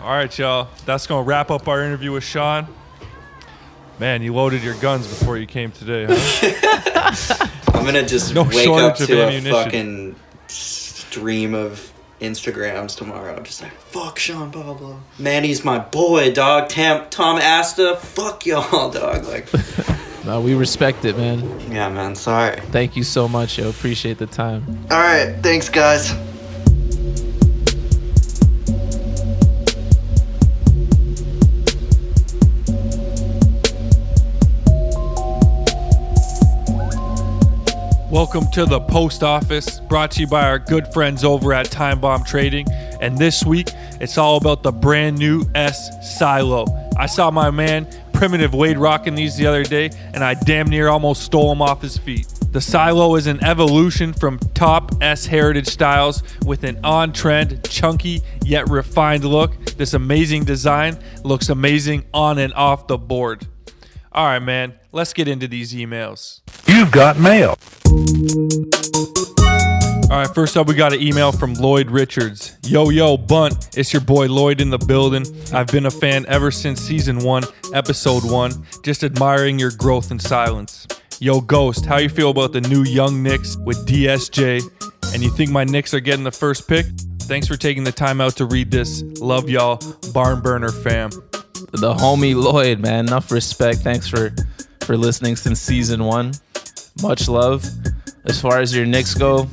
All 0.00 0.10
right, 0.10 0.38
y'all. 0.38 0.68
That's 0.86 1.06
going 1.06 1.24
to 1.24 1.28
wrap 1.28 1.50
up 1.50 1.66
our 1.68 1.82
interview 1.82 2.12
with 2.12 2.24
Sean. 2.24 2.66
Man, 3.98 4.22
you 4.22 4.34
loaded 4.34 4.62
your 4.62 4.74
guns 4.74 5.06
before 5.06 5.36
you 5.38 5.46
came 5.46 5.70
today, 5.70 6.06
huh? 6.08 7.48
I'm 7.74 7.84
gonna 7.84 8.04
just 8.06 8.34
No 8.34 8.42
wake 8.42 8.66
up 8.68 8.96
to 8.96 9.20
a 9.20 9.26
ammunition. 9.26 9.52
fucking 9.52 10.16
stream 10.48 11.54
of 11.54 11.92
Instagrams 12.20 12.96
tomorrow. 12.96 13.40
Just 13.42 13.62
like 13.62 13.72
fuck 13.72 14.18
Sean 14.18 14.50
Pablo. 14.50 15.00
Manny's 15.18 15.64
my 15.64 15.78
boy, 15.78 16.32
dog. 16.32 16.68
Tam- 16.70 17.06
Tom 17.10 17.36
Asta. 17.36 17.96
Fuck 17.96 18.46
y'all, 18.46 18.90
dog. 18.90 19.24
Like, 19.26 19.48
No, 20.24 20.40
we 20.40 20.54
respect 20.54 21.04
it, 21.04 21.18
man. 21.18 21.70
yeah, 21.70 21.90
man. 21.90 22.14
Sorry. 22.16 22.58
Thank 22.72 22.96
you 22.96 23.02
so 23.04 23.28
much, 23.28 23.58
yo. 23.58 23.68
Appreciate 23.68 24.16
the 24.18 24.26
time. 24.26 24.64
All 24.90 24.96
right, 24.98 25.36
thanks, 25.42 25.68
guys. 25.68 26.14
Welcome 38.14 38.48
to 38.52 38.64
the 38.64 38.78
post 38.78 39.24
office, 39.24 39.80
brought 39.80 40.12
to 40.12 40.20
you 40.20 40.28
by 40.28 40.46
our 40.46 40.60
good 40.60 40.86
friends 40.92 41.24
over 41.24 41.52
at 41.52 41.68
Time 41.72 41.98
Bomb 41.98 42.22
Trading. 42.22 42.64
And 43.00 43.18
this 43.18 43.44
week, 43.44 43.70
it's 44.00 44.16
all 44.18 44.36
about 44.36 44.62
the 44.62 44.70
brand 44.70 45.18
new 45.18 45.44
S 45.56 46.16
Silo. 46.16 46.64
I 46.96 47.06
saw 47.06 47.32
my 47.32 47.50
man 47.50 47.88
Primitive 48.12 48.54
Wade 48.54 48.78
rocking 48.78 49.16
these 49.16 49.36
the 49.36 49.46
other 49.48 49.64
day, 49.64 49.90
and 50.12 50.22
I 50.22 50.34
damn 50.34 50.68
near 50.68 50.86
almost 50.86 51.24
stole 51.24 51.50
him 51.50 51.60
off 51.60 51.82
his 51.82 51.98
feet. 51.98 52.28
The 52.52 52.60
Silo 52.60 53.16
is 53.16 53.26
an 53.26 53.42
evolution 53.42 54.12
from 54.12 54.38
top 54.54 54.92
S 55.02 55.26
heritage 55.26 55.66
styles 55.66 56.22
with 56.46 56.62
an 56.62 56.78
on 56.84 57.12
trend, 57.12 57.68
chunky, 57.68 58.22
yet 58.44 58.70
refined 58.70 59.24
look. 59.24 59.56
This 59.76 59.92
amazing 59.92 60.44
design 60.44 61.00
looks 61.24 61.48
amazing 61.48 62.04
on 62.14 62.38
and 62.38 62.54
off 62.54 62.86
the 62.86 62.96
board. 62.96 63.48
All 64.14 64.26
right, 64.26 64.38
man, 64.38 64.74
let's 64.92 65.12
get 65.12 65.26
into 65.26 65.48
these 65.48 65.74
emails. 65.74 66.40
You've 66.68 66.92
got 66.92 67.18
mail. 67.18 67.58
All 70.08 70.20
right, 70.20 70.32
first 70.32 70.56
up, 70.56 70.68
we 70.68 70.74
got 70.74 70.92
an 70.92 71.02
email 71.02 71.32
from 71.32 71.54
Lloyd 71.54 71.90
Richards. 71.90 72.56
Yo, 72.62 72.90
yo, 72.90 73.16
Bunt, 73.16 73.76
it's 73.76 73.92
your 73.92 74.02
boy 74.02 74.28
Lloyd 74.28 74.60
in 74.60 74.70
the 74.70 74.78
building. 74.78 75.26
I've 75.52 75.66
been 75.66 75.86
a 75.86 75.90
fan 75.90 76.26
ever 76.28 76.52
since 76.52 76.80
season 76.80 77.24
one, 77.24 77.42
episode 77.72 78.22
one, 78.24 78.52
just 78.84 79.02
admiring 79.02 79.58
your 79.58 79.72
growth 79.72 80.12
in 80.12 80.20
silence. 80.20 80.86
Yo, 81.18 81.40
Ghost, 81.40 81.84
how 81.84 81.96
you 81.96 82.08
feel 82.08 82.30
about 82.30 82.52
the 82.52 82.60
new 82.60 82.84
young 82.84 83.20
Knicks 83.20 83.56
with 83.64 83.84
DSJ? 83.84 84.62
And 85.12 85.24
you 85.24 85.30
think 85.30 85.50
my 85.50 85.64
Knicks 85.64 85.92
are 85.92 85.98
getting 85.98 86.22
the 86.22 86.30
first 86.30 86.68
pick? 86.68 86.86
Thanks 87.22 87.48
for 87.48 87.56
taking 87.56 87.82
the 87.82 87.90
time 87.90 88.20
out 88.20 88.36
to 88.36 88.44
read 88.44 88.70
this. 88.70 89.02
Love 89.20 89.50
y'all, 89.50 89.80
Barn 90.12 90.40
Burner 90.40 90.70
fam. 90.70 91.10
The 91.74 91.92
homie 91.92 92.40
Lloyd, 92.40 92.78
man. 92.78 93.08
Enough 93.08 93.32
respect. 93.32 93.80
Thanks 93.80 94.06
for 94.06 94.32
for 94.82 94.96
listening 94.96 95.34
since 95.34 95.60
season 95.60 96.04
one. 96.04 96.32
Much 97.02 97.28
love. 97.28 97.64
As 98.24 98.40
far 98.40 98.60
as 98.60 98.74
your 98.74 98.86
Knicks 98.86 99.14
go, 99.14 99.48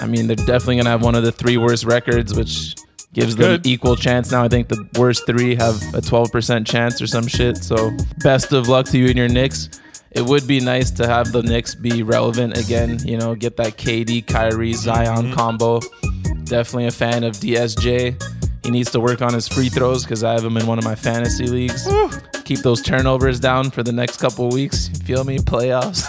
I 0.00 0.06
mean 0.06 0.26
they're 0.26 0.36
definitely 0.36 0.78
gonna 0.78 0.90
have 0.90 1.02
one 1.02 1.14
of 1.14 1.22
the 1.22 1.32
three 1.32 1.58
worst 1.58 1.84
records, 1.84 2.34
which 2.34 2.74
gives 3.12 3.36
them 3.36 3.60
equal 3.64 3.94
chance 3.94 4.30
now. 4.32 4.42
I 4.42 4.48
think 4.48 4.68
the 4.68 4.88
worst 4.98 5.26
three 5.26 5.54
have 5.54 5.76
a 5.94 6.00
12% 6.00 6.66
chance 6.66 7.00
or 7.00 7.06
some 7.06 7.26
shit. 7.26 7.58
So 7.58 7.90
best 8.18 8.52
of 8.52 8.68
luck 8.68 8.86
to 8.86 8.98
you 8.98 9.08
and 9.08 9.16
your 9.16 9.28
Knicks. 9.28 9.68
It 10.12 10.22
would 10.22 10.46
be 10.46 10.60
nice 10.60 10.90
to 10.92 11.06
have 11.06 11.30
the 11.30 11.42
Knicks 11.42 11.74
be 11.74 12.02
relevant 12.02 12.56
again. 12.56 12.98
You 13.06 13.18
know, 13.18 13.34
get 13.34 13.56
that 13.58 13.76
KD, 13.76 14.26
Kyrie, 14.26 14.72
Zion 14.72 15.26
mm-hmm. 15.26 15.34
combo. 15.34 15.80
Definitely 16.44 16.86
a 16.86 16.90
fan 16.90 17.22
of 17.22 17.34
DSJ. 17.34 18.43
He 18.64 18.70
needs 18.70 18.90
to 18.92 19.00
work 19.00 19.20
on 19.20 19.34
his 19.34 19.46
free 19.46 19.68
throws 19.68 20.04
because 20.04 20.24
I 20.24 20.32
have 20.32 20.42
him 20.42 20.56
in 20.56 20.66
one 20.66 20.78
of 20.78 20.84
my 20.84 20.94
fantasy 20.94 21.46
leagues. 21.46 21.86
Keep 22.44 22.60
those 22.60 22.80
turnovers 22.80 23.38
down 23.38 23.70
for 23.70 23.82
the 23.82 23.92
next 23.92 24.16
couple 24.16 24.48
weeks. 24.48 24.88
Feel 24.88 25.22
me? 25.22 25.36
Playoffs. 25.38 26.02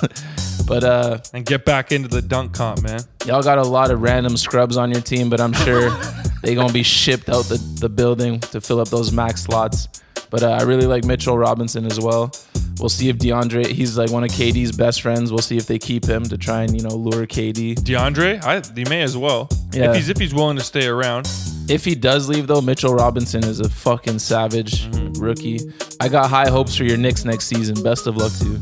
but 0.68 0.84
uh, 0.86 1.20
And 1.34 1.46
get 1.46 1.66
back 1.66 1.92
into 1.92 2.08
the 2.08 2.22
dunk 2.22 2.54
comp, 2.54 2.82
man. 2.82 3.02
y'all 3.26 3.44
got 3.44 3.58
a 3.58 3.64
lot 3.64 3.92
of 3.92 4.02
random 4.02 4.38
scrubs 4.38 4.78
on 4.78 4.90
your 4.90 5.02
team, 5.02 5.30
but 5.30 5.42
I'm 5.42 5.52
sure 5.52 5.90
they 6.44 6.56
gonna 6.56 6.72
be 6.72 6.82
shipped 6.84 7.28
out 7.30 7.44
the, 7.46 7.58
the 7.80 7.90
building 7.90 8.40
to 8.40 8.62
fill 8.62 8.80
up 8.80 8.88
those 8.88 9.12
max 9.12 9.44
slots. 9.44 9.90
But 10.30 10.44
uh, 10.44 10.52
I 10.52 10.64
really 10.64 10.88
like 10.88 11.04
Mitchell 11.04 11.38
Robinson 11.38 11.86
as 11.86 12.00
well. 12.00 12.32
We'll 12.80 12.90
see 12.90 13.10
if 13.10 13.18
DeAndre, 13.18 13.68
he's 13.68 13.98
like 13.98 14.12
one 14.12 14.24
of 14.24 14.32
KD's 14.32 14.76
best 14.76 15.02
friends. 15.02 15.32
We'll 15.32 15.40
see 15.40 15.58
if 15.58 15.66
they 15.66 15.80
keep 15.80 16.06
him 16.06 16.24
to 16.24 16.38
try 16.38 16.64
and 16.64 16.76
you 16.76 16.88
know 16.88 16.96
lure 16.96 17.26
KD. 17.26 17.76
DeAndre, 17.76 18.44
I, 18.44 18.62
he 18.76 18.84
may 18.90 19.02
as 19.02 19.18
well. 19.18 19.50
Yeah. 19.72 19.90
If 19.90 19.96
he's 19.96 20.10
if 20.10 20.18
he's 20.18 20.34
willing 20.34 20.58
to 20.58 20.64
stay 20.64 20.88
around. 20.88 21.28
If 21.68 21.84
he 21.84 21.96
does 21.96 22.30
leave 22.30 22.48
though, 22.48 22.62
Mitchell 22.62 22.94
Robinson 22.94 23.44
is 23.44 23.60
a 23.60 23.70
fucking 23.70 24.20
savage 24.20 24.88
mm-hmm. 24.88 25.22
rookie. 25.22 25.60
I 26.00 26.10
got 26.10 26.30
high 26.30 26.50
hopes 26.50 26.76
for 26.76 26.84
your 26.84 26.98
Knicks 26.98 27.26
next 27.26 27.46
season. 27.48 27.82
Best 27.82 28.08
of 28.08 28.18
luck 28.18 28.32
to 28.40 28.46
you. 28.46 28.60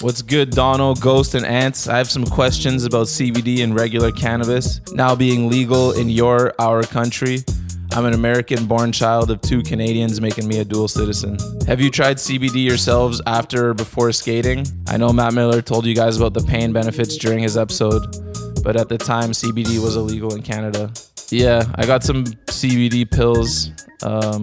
What's 0.00 0.22
good, 0.22 0.50
Dono, 0.50 0.94
Ghost, 0.94 1.34
and 1.34 1.46
Ants? 1.46 1.88
I 1.88 1.96
have 1.98 2.10
some 2.10 2.24
questions 2.24 2.84
about 2.84 3.06
CBD 3.06 3.62
and 3.62 3.74
regular 3.74 4.10
cannabis 4.10 4.80
now 4.92 5.14
being 5.14 5.48
legal 5.48 5.92
in 5.92 6.08
your, 6.08 6.52
our 6.58 6.82
country. 6.82 7.38
I'm 7.94 8.06
an 8.06 8.12
American 8.12 8.66
born 8.66 8.90
child 8.90 9.30
of 9.30 9.40
two 9.40 9.62
Canadians, 9.62 10.20
making 10.20 10.48
me 10.48 10.58
a 10.58 10.64
dual 10.64 10.88
citizen. 10.88 11.38
Have 11.68 11.80
you 11.80 11.92
tried 11.92 12.16
CBD 12.16 12.64
yourselves 12.64 13.22
after 13.24 13.68
or 13.68 13.74
before 13.74 14.10
skating? 14.10 14.66
I 14.88 14.96
know 14.96 15.12
Matt 15.12 15.32
Miller 15.32 15.62
told 15.62 15.86
you 15.86 15.94
guys 15.94 16.16
about 16.16 16.34
the 16.34 16.42
pain 16.42 16.72
benefits 16.72 17.16
during 17.16 17.38
his 17.38 17.56
episode, 17.56 18.02
but 18.64 18.74
at 18.74 18.88
the 18.88 18.98
time, 18.98 19.30
CBD 19.30 19.80
was 19.80 19.94
illegal 19.94 20.34
in 20.34 20.42
Canada. 20.42 20.92
Yeah, 21.30 21.62
I 21.76 21.86
got 21.86 22.02
some 22.02 22.24
CBD 22.24 23.08
pills 23.08 23.68
um, 24.02 24.42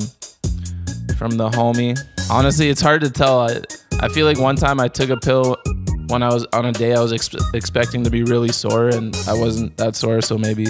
from 1.17 1.35
the 1.35 1.49
homie. 1.49 1.99
Honestly, 2.31 2.69
it's 2.69 2.79
hard 2.79 3.01
to 3.01 3.09
tell. 3.09 3.41
I, 3.41 3.59
I 3.99 4.07
feel 4.07 4.25
like 4.25 4.39
one 4.39 4.55
time 4.55 4.79
I 4.79 4.87
took 4.87 5.09
a 5.09 5.17
pill 5.17 5.57
when 6.07 6.23
I 6.23 6.33
was 6.33 6.45
on 6.53 6.67
a 6.67 6.71
day 6.71 6.93
I 6.93 7.01
was 7.01 7.11
ex- 7.11 7.35
expecting 7.53 8.01
to 8.05 8.09
be 8.09 8.23
really 8.23 8.53
sore, 8.53 8.87
and 8.87 9.13
I 9.27 9.33
wasn't 9.33 9.75
that 9.75 9.97
sore. 9.97 10.21
So 10.21 10.37
maybe 10.37 10.67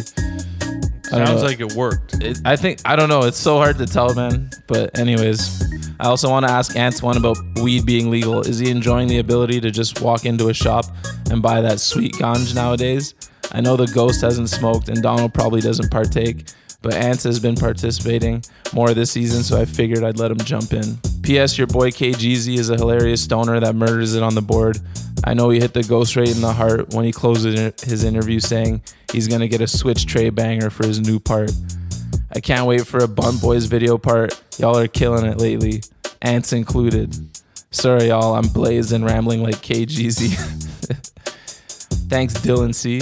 Sounds 1.12 1.44
like 1.44 1.60
it 1.60 1.74
worked. 1.74 2.22
It, 2.22 2.40
I 2.46 2.56
think 2.56 2.80
I 2.86 2.96
don't 2.96 3.10
know. 3.10 3.24
It's 3.24 3.38
so 3.38 3.58
hard 3.58 3.78
to 3.80 3.86
tell, 3.86 4.14
man. 4.14 4.50
But 4.68 4.98
anyways, 4.98 5.62
I 6.00 6.06
also 6.06 6.30
want 6.30 6.46
to 6.46 6.52
ask 6.52 6.76
Antoine 6.76 7.18
about 7.18 7.38
weed 7.62 7.86
being 7.86 8.10
legal. 8.10 8.42
Is 8.42 8.60
he 8.60 8.70
enjoying 8.70 9.08
the 9.08 9.20
ability 9.20 9.60
to 9.62 9.72
just 9.72 10.02
walk 10.02 10.26
into 10.26 10.50
a 10.50 10.54
shop 10.54 10.86
and 11.30 11.42
buy 11.42 11.62
that 11.62 11.80
sweet 11.80 12.14
ganj 12.14 12.56
nowadays? 12.56 13.14
I 13.52 13.62
know 13.62 13.76
the 13.76 13.88
ghost 13.88 14.22
hasn't 14.22 14.50
smoked 14.50 14.88
and 14.88 15.02
Donald 15.02 15.34
probably 15.34 15.60
doesn't 15.60 15.92
partake, 15.92 16.46
but 16.82 16.94
Ants 16.94 17.24
has 17.24 17.40
been 17.40 17.56
participating 17.56 18.44
more 18.74 18.94
this 18.94 19.12
season, 19.12 19.44
so 19.44 19.60
I 19.60 19.66
figured 19.66 20.04
I'd 20.04 20.18
let 20.18 20.32
him 20.32 20.38
jump 20.38 20.74
in. 20.74 20.98
P.S. 21.22 21.58
Your 21.58 21.68
boy 21.68 21.92
KGZ 21.92 22.58
is 22.58 22.70
a 22.70 22.76
hilarious 22.76 23.22
stoner 23.22 23.60
that 23.60 23.76
murders 23.76 24.16
it 24.16 24.24
on 24.24 24.34
the 24.34 24.42
board. 24.42 24.80
I 25.24 25.34
know 25.34 25.50
he 25.50 25.60
hit 25.60 25.74
the 25.74 25.84
ghost 25.84 26.16
right 26.16 26.30
in 26.30 26.42
the 26.42 26.54
heart 26.54 26.94
when 26.94 27.06
he 27.06 27.12
closed 27.12 27.46
his 27.82 28.04
interview 28.04 28.40
saying 28.40 28.82
he's 29.12 29.28
gonna 29.28 29.48
get 29.48 29.62
a 29.62 29.68
switch 29.68 30.06
tray 30.06 30.30
banger 30.30 30.70
for 30.70 30.86
his 30.86 31.00
new 31.00 31.20
part. 31.20 31.52
I 32.34 32.40
can't 32.40 32.66
wait 32.66 32.88
for 32.88 33.00
a 33.00 33.08
Bunt 33.08 33.42
Boys 33.42 33.66
video 33.66 33.98
part. 33.98 34.42
Y'all 34.58 34.78
are 34.78 34.88
killing 34.88 35.26
it 35.26 35.38
lately, 35.38 35.84
ants 36.22 36.54
included. 36.54 37.16
Sorry, 37.72 38.08
y'all, 38.08 38.36
I'm 38.36 38.48
blazed 38.48 38.94
and 38.94 39.06
rambling 39.06 39.44
like 39.44 39.56
KGZ. 39.56 40.36
Thanks, 42.10 42.34
Dylan 42.36 42.74
C. 42.74 43.02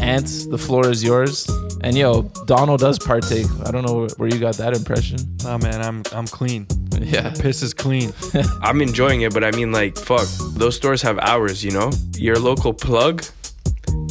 Ants, 0.00 0.46
the 0.46 0.58
floor 0.58 0.88
is 0.88 1.02
yours. 1.04 1.46
And 1.82 1.96
yo, 1.96 2.22
Donald 2.46 2.80
does 2.80 2.98
partake. 2.98 3.46
I 3.64 3.70
don't 3.70 3.86
know 3.86 4.06
where 4.16 4.28
you 4.28 4.38
got 4.38 4.56
that 4.56 4.76
impression. 4.76 5.18
Nah, 5.42 5.58
man, 5.58 5.80
I'm 5.82 6.02
I'm 6.12 6.26
clean. 6.26 6.66
Yeah. 7.00 7.30
Piss 7.30 7.62
is 7.62 7.72
clean. 7.72 8.12
I'm 8.62 8.82
enjoying 8.82 9.22
it, 9.22 9.32
but 9.32 9.42
I 9.42 9.52
mean, 9.52 9.72
like, 9.72 9.96
fuck, 9.96 10.28
those 10.52 10.76
stores 10.76 11.00
have 11.00 11.18
hours, 11.18 11.64
you 11.64 11.70
know? 11.70 11.90
Your 12.18 12.38
local 12.38 12.74
plug, 12.74 13.24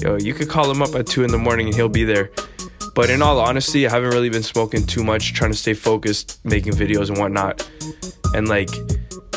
yo, 0.01 0.17
you 0.17 0.33
could 0.33 0.49
call 0.49 0.71
him 0.71 0.81
up 0.81 0.95
at 0.95 1.05
two 1.05 1.23
in 1.23 1.29
the 1.29 1.37
morning 1.37 1.67
and 1.67 1.75
he'll 1.75 1.87
be 1.87 2.03
there. 2.03 2.31
But 2.95 3.11
in 3.11 3.21
all 3.21 3.39
honesty, 3.39 3.85
I 3.85 3.91
haven't 3.91 4.09
really 4.09 4.29
been 4.29 4.43
smoking 4.43 4.87
too 4.87 5.03
much, 5.03 5.33
trying 5.33 5.51
to 5.51 5.57
stay 5.57 5.75
focused, 5.75 6.43
making 6.43 6.73
videos 6.73 7.09
and 7.09 7.19
whatnot. 7.19 7.69
And 8.33 8.47
like, 8.47 8.69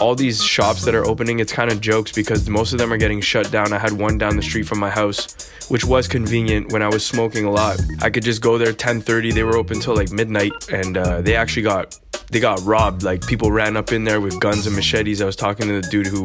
all 0.01 0.14
these 0.14 0.43
shops 0.43 0.85
that 0.85 0.94
are 0.94 1.05
opening, 1.06 1.39
it's 1.40 1.52
kind 1.52 1.70
of 1.70 1.81
jokes 1.81 2.12
because 2.12 2.48
most 2.48 2.73
of 2.73 2.78
them 2.78 2.93
are 2.93 2.97
getting 2.97 3.20
shut 3.20 3.51
down. 3.51 3.73
I 3.73 3.78
had 3.78 3.93
one 3.93 4.19
down 4.19 4.36
the 4.36 4.43
street 4.43 4.66
from 4.66 4.78
my 4.78 4.90
house, 4.90 5.51
which 5.69 5.85
was 5.85 6.09
convenient 6.09 6.73
when 6.73 6.82
I 6.82 6.89
was 6.89 7.05
smoking 7.05 7.44
a 7.44 7.51
lot. 7.51 7.81
I 8.01 8.10
could 8.10 8.24
just 8.24 8.40
go 8.43 8.59
there 8.59 8.73
10:30. 8.73 9.32
They 9.32 9.43
were 9.44 9.56
open 9.56 9.81
till 9.81 9.94
like 9.94 10.10
midnight, 10.10 10.52
and 10.73 10.97
uh, 10.97 11.20
they 11.20 11.36
actually 11.36 11.62
got 11.62 11.98
they 12.31 12.40
got 12.40 12.60
robbed. 12.64 13.02
Like 13.02 13.27
people 13.27 13.52
ran 13.52 13.77
up 13.77 13.93
in 13.93 14.05
there 14.05 14.20
with 14.20 14.40
guns 14.40 14.66
and 14.66 14.74
machetes. 14.74 15.20
I 15.20 15.27
was 15.27 15.36
talking 15.36 15.66
to 15.69 15.81
the 15.81 15.89
dude 15.89 16.06
who 16.06 16.24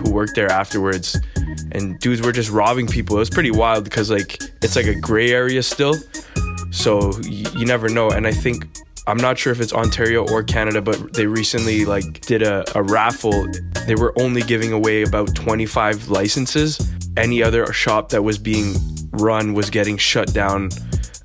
who 0.00 0.10
worked 0.12 0.34
there 0.34 0.50
afterwards, 0.50 1.16
and 1.72 1.98
dudes 2.00 2.20
were 2.20 2.32
just 2.32 2.50
robbing 2.50 2.86
people. 2.86 3.16
It 3.16 3.20
was 3.20 3.30
pretty 3.30 3.50
wild 3.50 3.84
because 3.84 4.10
like 4.10 4.38
it's 4.62 4.76
like 4.76 4.86
a 4.86 4.94
gray 5.00 5.30
area 5.30 5.62
still, 5.62 5.94
so 6.70 7.12
y- 7.22 7.44
you 7.56 7.64
never 7.64 7.88
know. 7.88 8.10
And 8.10 8.26
I 8.26 8.32
think 8.32 8.66
I'm 9.08 9.18
not 9.18 9.38
sure 9.38 9.52
if 9.52 9.60
it's 9.60 9.72
Ontario 9.72 10.26
or 10.28 10.42
Canada, 10.42 10.82
but 10.82 11.14
they 11.14 11.26
recently 11.26 11.84
like 11.84 12.22
did 12.22 12.42
a, 12.42 12.64
a 12.76 12.82
raffle. 12.82 13.46
They 13.86 13.94
were 13.94 14.12
only 14.18 14.42
giving 14.42 14.72
away 14.72 15.02
about 15.02 15.32
25 15.36 16.08
licenses. 16.08 16.80
Any 17.16 17.40
other 17.40 17.72
shop 17.72 18.08
that 18.08 18.22
was 18.22 18.36
being 18.36 18.74
run 19.12 19.54
was 19.54 19.70
getting 19.70 19.96
shut 19.96 20.32
down 20.34 20.70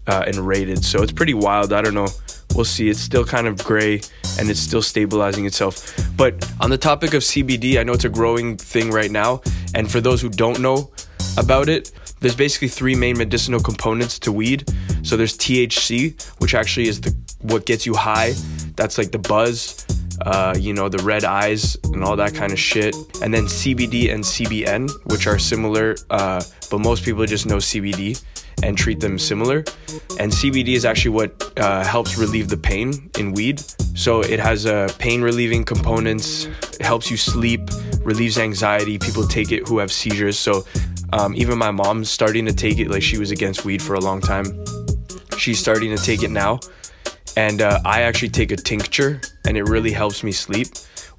uh, 0.06 0.24
and 0.28 0.38
raided. 0.38 0.86
So 0.86 1.02
it's 1.02 1.12
pretty 1.12 1.34
wild. 1.34 1.74
I 1.74 1.82
don't 1.82 1.95
know. 1.95 2.08
We'll 2.53 2.66
see. 2.66 2.88
It's 2.88 2.99
still 2.99 3.26
kind 3.26 3.48
of 3.48 3.58
gray 3.64 4.02
and 4.38 4.48
it's 4.49 4.60
still 4.60 4.84
stabilizing 4.84 5.45
itself. 5.48 5.91
But 6.16 6.48
on 6.60 6.70
the 6.70 6.78
topic 6.78 7.16
of 7.16 7.24
CBD, 7.24 7.80
I 7.80 7.84
know 7.84 7.94
it's 7.94 8.06
a 8.06 8.10
growing 8.10 8.58
thing 8.58 8.91
right 8.91 9.10
now. 9.10 9.41
And 9.74 9.91
for 9.91 10.02
those 10.02 10.22
who 10.22 10.30
don't 10.30 10.60
know 10.60 10.91
about 11.38 11.68
it, 11.68 11.91
there's 12.20 12.36
basically 12.36 12.68
three 12.68 12.94
main 12.94 13.18
medicinal 13.18 13.60
components 13.60 14.20
to 14.20 14.32
weed. 14.32 14.70
So 15.02 15.18
there's 15.18 15.36
THC, 15.36 16.22
which 16.40 16.53
actually 16.53 16.88
is 16.88 17.02
the 17.02 17.12
what 17.43 17.65
gets 17.65 17.85
you 17.85 17.95
high. 17.95 18.34
That's 18.76 18.97
like 18.97 19.11
the 19.11 19.19
buzz, 19.19 19.85
uh, 20.22 20.55
you 20.57 20.73
know, 20.73 20.89
the 20.89 21.03
red 21.03 21.23
eyes 21.23 21.77
and 21.85 22.03
all 22.03 22.15
that 22.15 22.34
kind 22.34 22.51
of 22.51 22.59
shit. 22.59 22.95
And 23.22 23.34
then 23.34 23.45
CBD 23.45 24.13
and 24.13 24.23
CBN, 24.23 24.89
which 25.11 25.27
are 25.27 25.39
similar, 25.39 25.95
uh, 26.09 26.43
but 26.69 26.80
most 26.80 27.03
people 27.03 27.26
just 27.26 27.45
know 27.45 27.57
CBD 27.57 28.22
and 28.63 28.77
treat 28.77 28.99
them 28.99 29.18
similar. 29.18 29.59
And 30.19 30.31
CBD 30.31 30.76
is 30.76 30.85
actually 30.85 31.11
what 31.11 31.53
uh, 31.57 31.84
helps 31.84 32.18
relieve 32.18 32.49
the 32.49 32.57
pain 32.57 33.09
in 33.18 33.34
weed. 33.34 33.59
So 33.95 34.22
it 34.22 34.39
has 34.39 34.65
uh, 34.65 34.93
pain 34.99 35.22
relieving 35.22 35.63
components, 35.63 36.45
it 36.45 36.85
helps 36.85 37.09
you 37.11 37.18
sleep, 37.18 37.61
relieves 38.03 38.38
anxiety. 38.38 38.97
People 38.97 39.27
take 39.27 39.51
it 39.51 39.68
who 39.68 39.80
have 39.80 39.91
seizures. 39.91 40.38
So 40.38 40.65
um, 41.13 41.35
even 41.35 41.57
my 41.57 41.72
mom's 41.72 42.09
starting 42.09 42.45
to 42.45 42.53
take 42.53 42.80
it, 42.80 42.89
like 42.89 43.03
she 43.03 43.18
was 43.18 43.31
against 43.31 43.65
weed 43.65 43.81
for 43.81 43.95
a 43.95 43.99
long 43.99 44.22
time. 44.22 44.45
She's 45.38 45.59
starting 45.59 45.95
to 45.95 46.01
take 46.01 46.23
it 46.23 46.31
now. 46.31 46.59
And 47.38 47.62
uh, 47.62 47.80
I 47.86 48.02
actually 48.02 48.30
take 48.30 48.52
a 48.52 48.58
tincture, 48.58 49.22
and 49.45 49.58
it 49.58 49.64
really 49.64 49.91
helps 49.91 50.24
me 50.24 50.32
sleep 50.32 50.68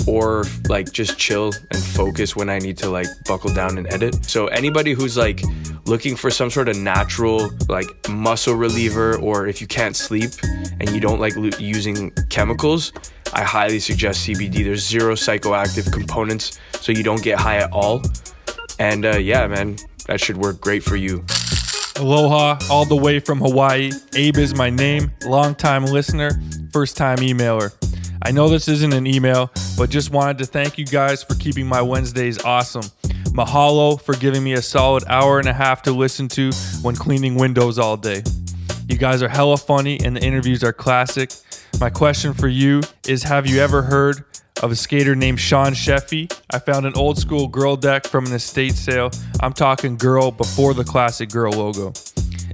or 0.07 0.45
like 0.69 0.93
just 0.93 1.19
chill 1.19 1.53
and 1.71 1.83
focus 1.83 2.35
when 2.35 2.49
I 2.49 2.59
need 2.59 2.77
to 2.79 2.91
like 2.91 3.07
buckle 3.27 3.53
down 3.53 3.79
and 3.79 3.87
edit. 3.93 4.25
So 4.25 4.47
anybody 4.49 4.93
who's 4.93 5.17
like 5.17 5.43
looking 5.87 6.17
for 6.17 6.31
some 6.31 6.51
sort 6.51 6.69
of 6.69 6.77
natural 6.77 7.51
like 7.69 7.87
muscle 8.09 8.55
reliever 8.55 9.17
or 9.19 9.47
if 9.47 9.61
you 9.61 9.67
can't 9.67 9.97
sleep 9.97 10.31
and 10.81 10.91
you 10.91 11.01
don't 11.01 11.21
like 11.21 11.37
lo- 11.37 11.51
using 11.59 12.11
chemicals, 12.31 12.93
I 13.33 13.43
highly 13.43 13.81
suggest 13.81 14.27
CBD. 14.27 14.65
There's 14.65 14.87
zero 14.87 15.15
psychoactive 15.15 15.93
components 15.93 16.59
so 16.81 16.93
you 16.93 17.03
don't 17.03 17.23
get 17.23 17.39
high 17.39 17.59
at 17.59 17.73
all. 17.73 18.03
And 18.79 19.05
uh, 19.05 19.19
yeah, 19.19 19.47
man, 19.47 19.77
that 20.07 20.21
should 20.21 20.37
work 20.37 20.61
great 20.61 20.83
for 20.83 20.97
you. 20.97 21.25
Aloha, 21.97 22.59
all 22.71 22.85
the 22.85 22.97
way 22.97 23.21
from 23.21 23.39
Hawaii. 23.39 23.91
Abe 24.15 24.39
is 24.39 24.55
my 24.55 24.71
name, 24.71 25.13
longtime 25.25 25.85
listener, 25.85 26.31
first 26.73 26.97
time 26.97 27.19
emailer. 27.19 27.73
I 28.23 28.31
know 28.31 28.49
this 28.49 28.67
isn't 28.69 28.93
an 28.93 29.07
email, 29.07 29.51
but 29.77 29.91
just 29.91 30.11
wanted 30.11 30.39
to 30.39 30.47
thank 30.47 30.79
you 30.79 30.87
guys 30.87 31.23
for 31.23 31.35
keeping 31.35 31.67
my 31.67 31.83
Wednesdays 31.83 32.43
awesome. 32.45 32.85
Mahalo 33.35 34.01
for 34.01 34.15
giving 34.15 34.43
me 34.43 34.55
a 34.55 34.63
solid 34.63 35.05
hour 35.07 35.39
and 35.39 35.49
a 35.49 35.53
half 35.53 35.83
to 35.83 35.93
listen 35.93 36.29
to 36.29 36.51
when 36.83 36.97
cleaning 36.97 37.35
windows 37.35 37.79
all 37.79 37.97
day. 37.97 38.23
You 38.89 38.97
guys 38.97 39.23
are 39.23 39.29
hella 39.29 39.57
funny 39.57 40.01
and 40.05 40.17
the 40.17 40.23
interviews 40.23 40.65
are 40.65 40.73
classic. 40.73 41.33
My 41.79 41.91
question 41.91 42.33
for 42.33 42.49
you 42.49 42.81
is 43.07 43.23
Have 43.23 43.47
you 43.47 43.61
ever 43.61 43.83
heard 43.83 44.25
of 44.63 44.71
a 44.71 44.77
skater 44.77 45.15
named 45.15 45.41
Sean 45.41 45.73
Sheffey? 45.73 46.33
I 46.51 46.59
found 46.59 46.87
an 46.87 46.95
old 46.97 47.19
school 47.19 47.49
girl 47.49 47.77
deck 47.77 48.07
from 48.07 48.27
an 48.27 48.33
estate 48.33 48.75
sale. 48.75 49.11
I'm 49.41 49.53
talking 49.53 49.97
girl 49.97 50.31
before 50.31 50.75
the 50.75 50.85
classic 50.85 51.29
girl 51.31 51.53
logo. 51.53 51.93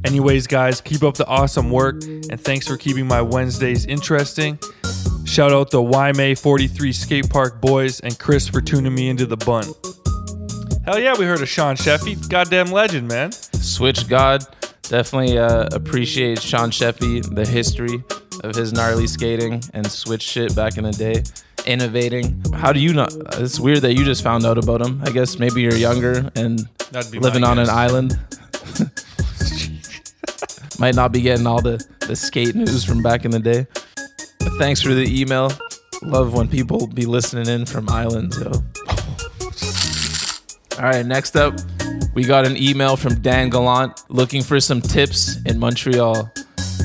Anyways, 0.05 0.47
guys, 0.47 0.81
keep 0.81 1.03
up 1.03 1.15
the 1.15 1.27
awesome 1.27 1.71
work 1.71 2.03
and 2.05 2.41
thanks 2.41 2.67
for 2.67 2.77
keeping 2.77 3.07
my 3.07 3.21
Wednesdays 3.21 3.87
interesting. 3.87 4.59
Shout 5.25 5.53
out 5.53 5.71
the 5.71 5.83
YMA 5.83 6.39
43 6.39 6.93
Skate 6.93 7.31
Park 7.31 7.61
boys 7.61 8.01
and 8.01 8.19
Chris 8.19 8.49
for 8.49 8.61
tuning 8.61 8.95
me 8.95 9.09
into 9.09 9.27
the 9.27 9.37
bun. 9.37 9.65
Hell 10.85 10.99
yeah, 10.99 11.15
we 11.19 11.27
heard 11.27 11.43
of 11.43 11.49
Sean 11.49 11.77
Sheffey. 11.77 12.17
Goddamn 12.31 12.73
legend, 12.73 13.09
man. 13.09 13.33
Switch 13.33 14.09
God. 14.09 14.43
Definitely 14.83 15.37
uh, 15.37 15.69
appreciate 15.73 16.41
Sean 16.41 16.71
Sheffey, 16.71 17.23
the 17.35 17.47
history 17.47 18.03
of 18.43 18.55
his 18.55 18.73
gnarly 18.73 19.07
skating 19.07 19.63
and 19.75 19.87
switch 19.87 20.23
shit 20.23 20.57
back 20.57 20.79
in 20.79 20.85
the 20.85 20.93
day. 20.93 21.23
Innovating. 21.69 22.43
How 22.55 22.73
do 22.73 22.81
you 22.81 22.95
know? 22.95 23.07
It's 23.35 23.61
weird 23.61 23.82
that 23.82 23.93
you 23.93 24.03
just 24.03 24.23
found 24.23 24.47
out 24.47 24.57
about 24.57 24.81
him. 24.81 25.03
I 25.05 25.11
guess 25.11 25.39
maybe 25.39 25.61
you're 25.61 25.74
younger 25.74 26.31
and 26.35 26.66
living 27.12 27.45
on 27.45 27.59
an 27.59 27.69
island. 27.69 28.19
Might 30.78 30.95
not 30.95 31.12
be 31.12 31.20
getting 31.20 31.47
all 31.47 31.61
the, 31.61 31.86
the 32.07 32.16
skate 32.16 32.55
news 32.55 32.85
from 32.85 33.03
back 33.03 33.27
in 33.27 33.31
the 33.31 33.39
day. 33.39 33.66
But 34.39 34.57
thanks 34.57 34.81
for 34.81 34.95
the 34.95 35.20
email. 35.20 35.53
Love 36.01 36.32
when 36.32 36.49
people 36.49 36.86
be 36.86 37.05
listening 37.05 37.49
in 37.49 37.66
from 37.66 37.86
islands, 37.90 38.40
yo. 38.40 38.51
All 40.78 40.85
right, 40.85 41.05
next 41.05 41.36
up, 41.36 41.53
we 42.15 42.24
got 42.24 42.47
an 42.47 42.57
email 42.57 42.97
from 42.97 43.20
Dan 43.20 43.51
Gallant 43.51 44.05
looking 44.09 44.43
for 44.43 44.59
some 44.59 44.81
tips 44.81 45.36
in 45.45 45.59
Montreal. 45.59 46.32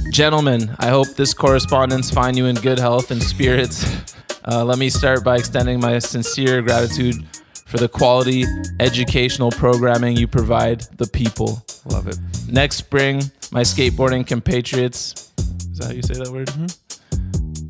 Gentlemen, 0.09 0.75
I 0.79 0.89
hope 0.89 1.07
this 1.15 1.33
correspondence 1.33 2.11
find 2.11 2.37
you 2.37 2.47
in 2.47 2.55
good 2.55 2.79
health 2.79 3.11
and 3.11 3.23
spirits. 3.23 4.12
Uh, 4.45 4.63
let 4.63 4.77
me 4.77 4.89
start 4.89 5.23
by 5.23 5.37
extending 5.37 5.79
my 5.79 5.99
sincere 5.99 6.61
gratitude 6.61 7.15
for 7.65 7.77
the 7.77 7.87
quality 7.87 8.45
educational 8.79 9.49
programming 9.51 10.17
you 10.17 10.27
provide 10.27 10.81
the 10.97 11.07
people. 11.07 11.63
Love 11.85 12.07
it. 12.07 12.17
Next 12.49 12.75
spring, 12.75 13.23
my 13.51 13.61
skateboarding 13.61 14.27
compatriots. 14.27 15.31
Is 15.71 15.77
that 15.77 15.85
how 15.85 15.91
you 15.91 16.01
say 16.01 16.15
that 16.15 16.29
word? 16.29 16.51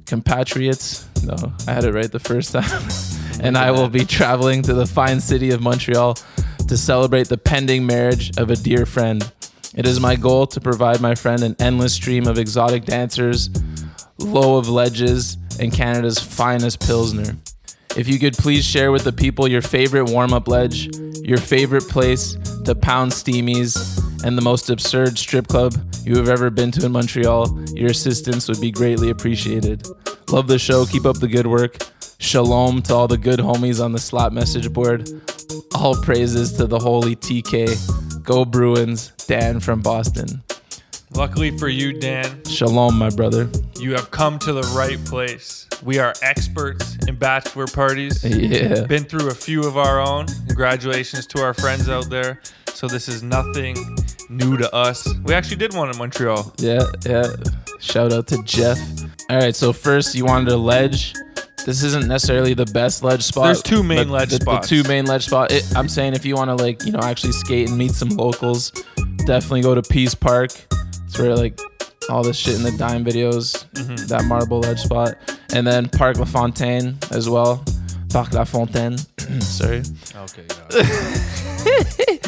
Compatriots. 0.06 1.08
No, 1.24 1.36
I 1.68 1.74
had 1.74 1.86
it 1.86 1.94
right 1.94 2.12
the 2.12 2.20
first 2.20 2.52
time. 2.52 2.90
and 3.41 3.58
I 3.58 3.72
will 3.72 3.90
be 3.90 4.04
traveling 4.04 4.62
to 4.64 4.74
the 4.74 4.86
fine 4.86 5.20
city 5.20 5.52
of 5.52 5.62
Montreal 5.62 6.16
to 6.68 6.78
celebrate 6.78 7.28
the 7.30 7.38
pending 7.38 7.86
marriage 7.86 8.36
of 8.38 8.50
a 8.50 8.56
dear 8.56 8.86
friend. 8.86 9.32
It 9.76 9.88
is 9.88 10.00
my 10.00 10.16
goal 10.16 10.48
to 10.48 10.60
provide 10.60 11.02
my 11.02 11.14
friend 11.16 11.44
an 11.44 11.56
endless 11.60 11.94
stream 11.94 12.28
of 12.28 12.38
exotic 12.38 12.86
dancers, 12.86 13.50
low 14.18 14.58
of 14.58 14.70
ledges, 14.70 15.38
and 15.60 15.72
Canada's 15.72 16.20
finest 16.20 16.80
Pilsner. 16.82 17.38
If 17.96 18.08
you 18.08 18.18
could 18.18 18.34
please 18.34 18.66
share 18.66 18.92
with 18.92 19.04
the 19.04 19.14
people 19.14 19.48
your 19.48 19.62
favorite 19.62 20.10
warm 20.10 20.34
up 20.34 20.48
ledge, 20.48 20.96
your 21.18 21.38
favorite 21.38 21.88
place 21.88 22.36
to 22.66 22.74
pound 22.74 23.12
steamies, 23.12 23.76
and 24.24 24.38
the 24.38 24.42
most 24.42 24.70
absurd 24.70 25.18
strip 25.18 25.48
club 25.48 25.74
you 26.04 26.18
have 26.18 26.30
ever 26.30 26.50
been 26.50 26.72
to 26.72 26.86
in 26.86 26.92
Montreal, 26.92 27.48
your 27.74 27.92
assistance 27.92 28.48
would 28.48 28.60
be 28.60 28.72
greatly 28.72 29.10
appreciated. 29.10 29.88
Love 30.30 30.48
the 30.48 30.58
show. 30.58 30.86
Keep 30.86 31.06
up 31.06 31.20
the 31.20 31.28
good 31.28 31.46
work. 31.46 31.78
Shalom 32.18 32.82
to 32.84 32.96
all 32.96 33.08
the 33.08 33.18
good 33.18 33.40
homies 33.40 33.84
on 33.84 33.92
the 33.92 34.00
slap 34.00 34.32
message 34.32 34.72
board. 34.72 35.10
All 35.76 35.96
praises 36.02 36.54
to 36.54 36.66
the 36.66 36.80
holy 36.80 37.16
TK. 37.16 38.24
Go 38.24 38.46
Bruins. 38.46 39.12
Dan 39.28 39.60
from 39.60 39.82
Boston. 39.82 40.42
Luckily 41.15 41.56
for 41.57 41.69
you, 41.69 41.94
Dan, 41.94 42.44
Shalom, 42.45 42.98
my 42.98 43.10
brother. 43.10 43.49
you 43.80 43.91
have 43.91 44.10
come 44.10 44.40
to 44.40 44.52
the 44.52 44.64
right 44.76 45.03
place. 45.06 45.68
We 45.84 45.99
are 45.99 46.14
experts 46.22 46.98
in 47.07 47.15
bachelor 47.15 47.68
parties. 47.68 48.23
Yeah. 48.23 48.85
Been 48.85 49.03
through 49.03 49.30
a 49.30 49.34
few 49.34 49.64
of 49.64 49.77
our 49.77 49.99
own. 49.99 50.26
Congratulations 50.48 51.27
to 51.27 51.44
our 51.44 51.53
friends 51.53 51.88
out 51.88 52.10
there. 52.10 52.41
So 52.73 52.88
this 52.88 53.07
is 53.07 53.22
nothing 53.22 53.77
new 54.30 54.57
to 54.57 54.73
us. 54.73 55.07
We 55.23 55.34
actually 55.34 55.57
did 55.57 55.76
one 55.76 55.90
in 55.90 55.98
Montreal. 55.98 56.53
Yeah, 56.57 56.84
yeah. 57.06 57.27
Shout 57.80 58.11
out 58.11 58.27
to 58.27 58.41
Jeff. 58.44 58.80
All 59.30 59.38
right, 59.38 59.56
so 59.56 59.72
first 59.72 60.15
you 60.15 60.26
wanted 60.26 60.49
a 60.49 60.57
ledge. 60.57 61.14
This 61.65 61.84
isn't 61.84 62.07
necessarily 62.07 62.53
the 62.53 62.65
best 62.65 63.03
ledge 63.03 63.23
spot. 63.23 63.45
There's 63.45 63.61
two 63.61 63.84
main 63.84 64.10
ledge 64.10 64.31
the, 64.31 64.38
spots. 64.38 64.68
The 64.68 64.81
two 64.81 64.88
main 64.88 65.06
ledge 65.06 65.27
spot. 65.27 65.52
It, 65.52 65.64
I'm 65.76 65.88
saying 65.88 66.14
if 66.14 66.26
you 66.26 66.35
want 66.35 66.49
to 66.49 66.56
like 66.56 66.84
you 66.85 66.91
know 66.91 66.99
actually 66.99 67.34
skate 67.34 67.69
and 67.69 67.77
meet 67.77 67.91
some 67.91 68.10
locals, 68.10 68.72
definitely 69.26 69.61
go 69.61 69.76
to 69.76 69.81
Peace 69.81 70.15
Park. 70.15 70.52
It's 71.14 71.19
where 71.19 71.35
like 71.35 71.60
all 72.10 72.23
this 72.23 72.35
shit 72.35 72.56
in 72.56 72.64
the 72.64 72.72
dime 72.72 73.06
videos. 73.06 73.68
Mm-hmm. 73.73 74.07
That 74.07 74.26
marble 74.26 74.61
ledge 74.61 74.80
spot, 74.80 75.15
and 75.53 75.68
then 75.68 75.88
Park 75.88 76.18
La 76.18 76.26
Fontaine 76.26 76.98
as 77.11 77.30
well. 77.30 77.64
Parc 78.10 78.34
La 78.34 78.45
Fontaine. 78.45 78.98
Sorry. 79.40 79.84
Okay. 80.15 80.48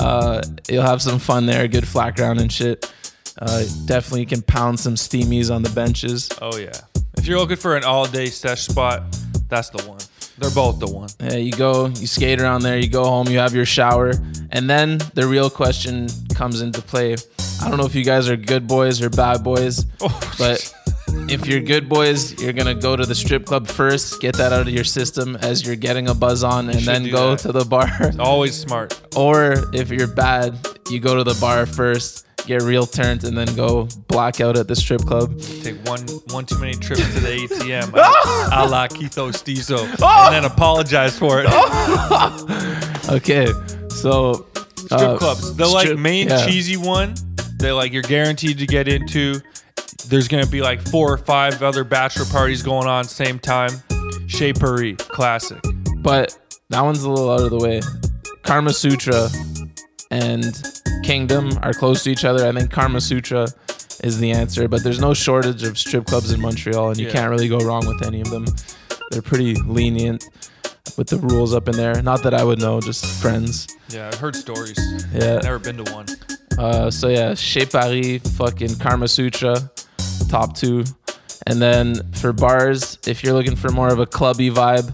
Uh, 0.00 0.42
you'll 0.68 0.82
have 0.82 1.00
some 1.00 1.18
fun 1.18 1.46
there. 1.46 1.66
Good 1.66 1.86
flat 1.86 2.16
ground 2.16 2.38
and 2.38 2.52
shit. 2.52 2.92
Uh, 3.38 3.64
definitely 3.86 4.26
can 4.26 4.42
pound 4.42 4.78
some 4.78 4.96
steamies 4.96 5.54
on 5.54 5.62
the 5.62 5.70
benches. 5.70 6.28
Oh 6.42 6.58
yeah. 6.58 6.72
If 7.16 7.26
you're 7.26 7.38
looking 7.38 7.56
for 7.56 7.76
an 7.76 7.84
all-day 7.84 8.26
sesh 8.26 8.62
spot, 8.62 9.02
that's 9.48 9.70
the 9.70 9.82
one. 9.88 10.00
They're 10.38 10.50
both 10.50 10.78
the 10.80 10.88
one. 10.88 11.08
Yeah, 11.20 11.36
you 11.36 11.52
go, 11.52 11.86
you 11.86 12.06
skate 12.06 12.40
around 12.40 12.62
there, 12.62 12.76
you 12.78 12.88
go 12.88 13.04
home, 13.04 13.28
you 13.28 13.38
have 13.38 13.54
your 13.54 13.64
shower, 13.66 14.12
and 14.50 14.68
then 14.68 14.98
the 15.14 15.26
real 15.26 15.48
question 15.48 16.08
comes 16.34 16.60
into 16.60 16.82
play. 16.82 17.14
I 17.62 17.68
don't 17.68 17.78
know 17.78 17.86
if 17.86 17.94
you 17.94 18.04
guys 18.04 18.28
are 18.28 18.36
good 18.36 18.66
boys 18.66 19.00
or 19.00 19.08
bad 19.10 19.44
boys, 19.44 19.86
Oh, 20.00 20.34
but 20.38 20.74
if 21.30 21.46
you're 21.46 21.60
good 21.60 21.88
boys, 21.88 22.40
you're 22.42 22.52
gonna 22.52 22.74
go 22.74 22.96
to 22.96 23.06
the 23.06 23.14
strip 23.14 23.46
club 23.46 23.68
first, 23.68 24.20
get 24.20 24.34
that 24.36 24.52
out 24.52 24.62
of 24.62 24.70
your 24.70 24.82
system 24.84 25.36
as 25.36 25.64
you're 25.64 25.76
getting 25.76 26.08
a 26.08 26.14
buzz 26.14 26.42
on, 26.42 26.68
and 26.68 26.80
then 26.80 27.08
go 27.10 27.30
that. 27.30 27.38
to 27.40 27.52
the 27.52 27.64
bar. 27.64 27.88
Always 28.18 28.56
smart. 28.58 29.00
or 29.16 29.54
if 29.72 29.90
you're 29.90 30.08
bad, 30.08 30.58
you 30.90 30.98
go 30.98 31.14
to 31.14 31.22
the 31.24 31.38
bar 31.40 31.64
first, 31.64 32.23
get 32.46 32.62
real 32.62 32.86
turned, 32.86 33.24
and 33.24 33.36
then 33.36 33.52
go 33.54 33.88
black 34.08 34.40
out 34.40 34.56
at 34.56 34.68
the 34.68 34.76
strip 34.76 35.02
club. 35.02 35.38
Take 35.62 35.76
one 35.86 36.00
one 36.30 36.46
too 36.46 36.58
many 36.58 36.74
trips 36.74 37.02
to 37.14 37.20
the 37.20 37.28
ATM, 37.48 37.88
a 37.94 38.68
la 38.68 38.86
Keto 38.88 39.32
Stizo, 39.32 39.82
and 40.26 40.34
then 40.34 40.44
apologize 40.44 41.18
for 41.18 41.42
it. 41.44 41.46
Okay, 43.06 43.46
so 43.90 44.46
Strip 44.76 45.00
uh, 45.00 45.16
clubs. 45.18 45.54
The 45.56 45.66
like 45.66 45.98
main 45.98 46.28
yeah. 46.28 46.46
cheesy 46.46 46.78
one 46.78 47.14
that 47.58 47.74
like 47.74 47.92
you're 47.92 48.02
guaranteed 48.02 48.58
to 48.58 48.66
get 48.66 48.88
into. 48.88 49.40
There's 50.08 50.26
gonna 50.26 50.46
be 50.46 50.62
like 50.62 50.80
four 50.80 51.12
or 51.12 51.18
five 51.18 51.62
other 51.62 51.84
bachelor 51.84 52.24
parties 52.24 52.62
going 52.62 52.86
on 52.86 53.04
same 53.04 53.38
time. 53.38 53.70
Chez 54.26 54.54
Parée, 54.54 54.96
classic. 54.96 55.62
but 55.98 56.38
that 56.70 56.80
one's 56.80 57.02
a 57.02 57.10
little 57.10 57.30
out 57.30 57.40
of 57.40 57.50
the 57.50 57.58
way. 57.58 57.80
Karma 58.42 58.72
Sutra 58.72 59.28
and 60.14 60.44
Kingdom 61.02 61.50
are 61.62 61.72
close 61.74 62.02
to 62.04 62.10
each 62.10 62.24
other. 62.24 62.46
I 62.46 62.52
think 62.52 62.70
Karma 62.70 63.00
Sutra 63.00 63.48
is 64.02 64.18
the 64.18 64.30
answer, 64.32 64.68
but 64.68 64.82
there's 64.84 65.00
no 65.00 65.12
shortage 65.14 65.62
of 65.64 65.76
strip 65.78 66.06
clubs 66.06 66.30
in 66.32 66.40
Montreal, 66.40 66.90
and 66.90 66.98
you 66.98 67.06
Yeah. 67.06 67.12
can't 67.12 67.30
really 67.30 67.48
go 67.48 67.58
wrong 67.58 67.86
with 67.86 68.06
any 68.06 68.20
of 68.20 68.30
them. 68.30 68.44
They're 69.10 69.22
pretty 69.22 69.54
lenient 69.66 70.24
with 70.96 71.08
the 71.08 71.18
rules 71.18 71.54
up 71.54 71.68
in 71.68 71.76
there. 71.76 72.00
Not 72.02 72.22
that 72.22 72.34
I 72.34 72.44
would 72.44 72.58
know, 72.60 72.80
just 72.80 73.04
friends. 73.04 73.66
Yeah, 73.88 74.08
I've 74.08 74.18
heard 74.18 74.36
stories. 74.36 74.78
Yeah. 75.12 75.38
Never 75.42 75.58
been 75.58 75.78
to 75.84 75.92
one. 75.92 76.06
Uh, 76.58 76.90
so 76.90 77.08
yeah, 77.08 77.34
Chez 77.34 77.66
Parée, 77.66 78.20
fucking 78.36 78.76
Karma 78.76 79.08
Sutra, 79.08 79.70
top 80.28 80.56
two. 80.56 80.84
And 81.46 81.60
then 81.60 82.00
for 82.12 82.32
bars, 82.32 82.98
if 83.06 83.22
you're 83.24 83.34
looking 83.34 83.56
for 83.56 83.70
more 83.70 83.88
of 83.88 83.98
a 83.98 84.06
clubby 84.06 84.50
vibe, 84.50 84.88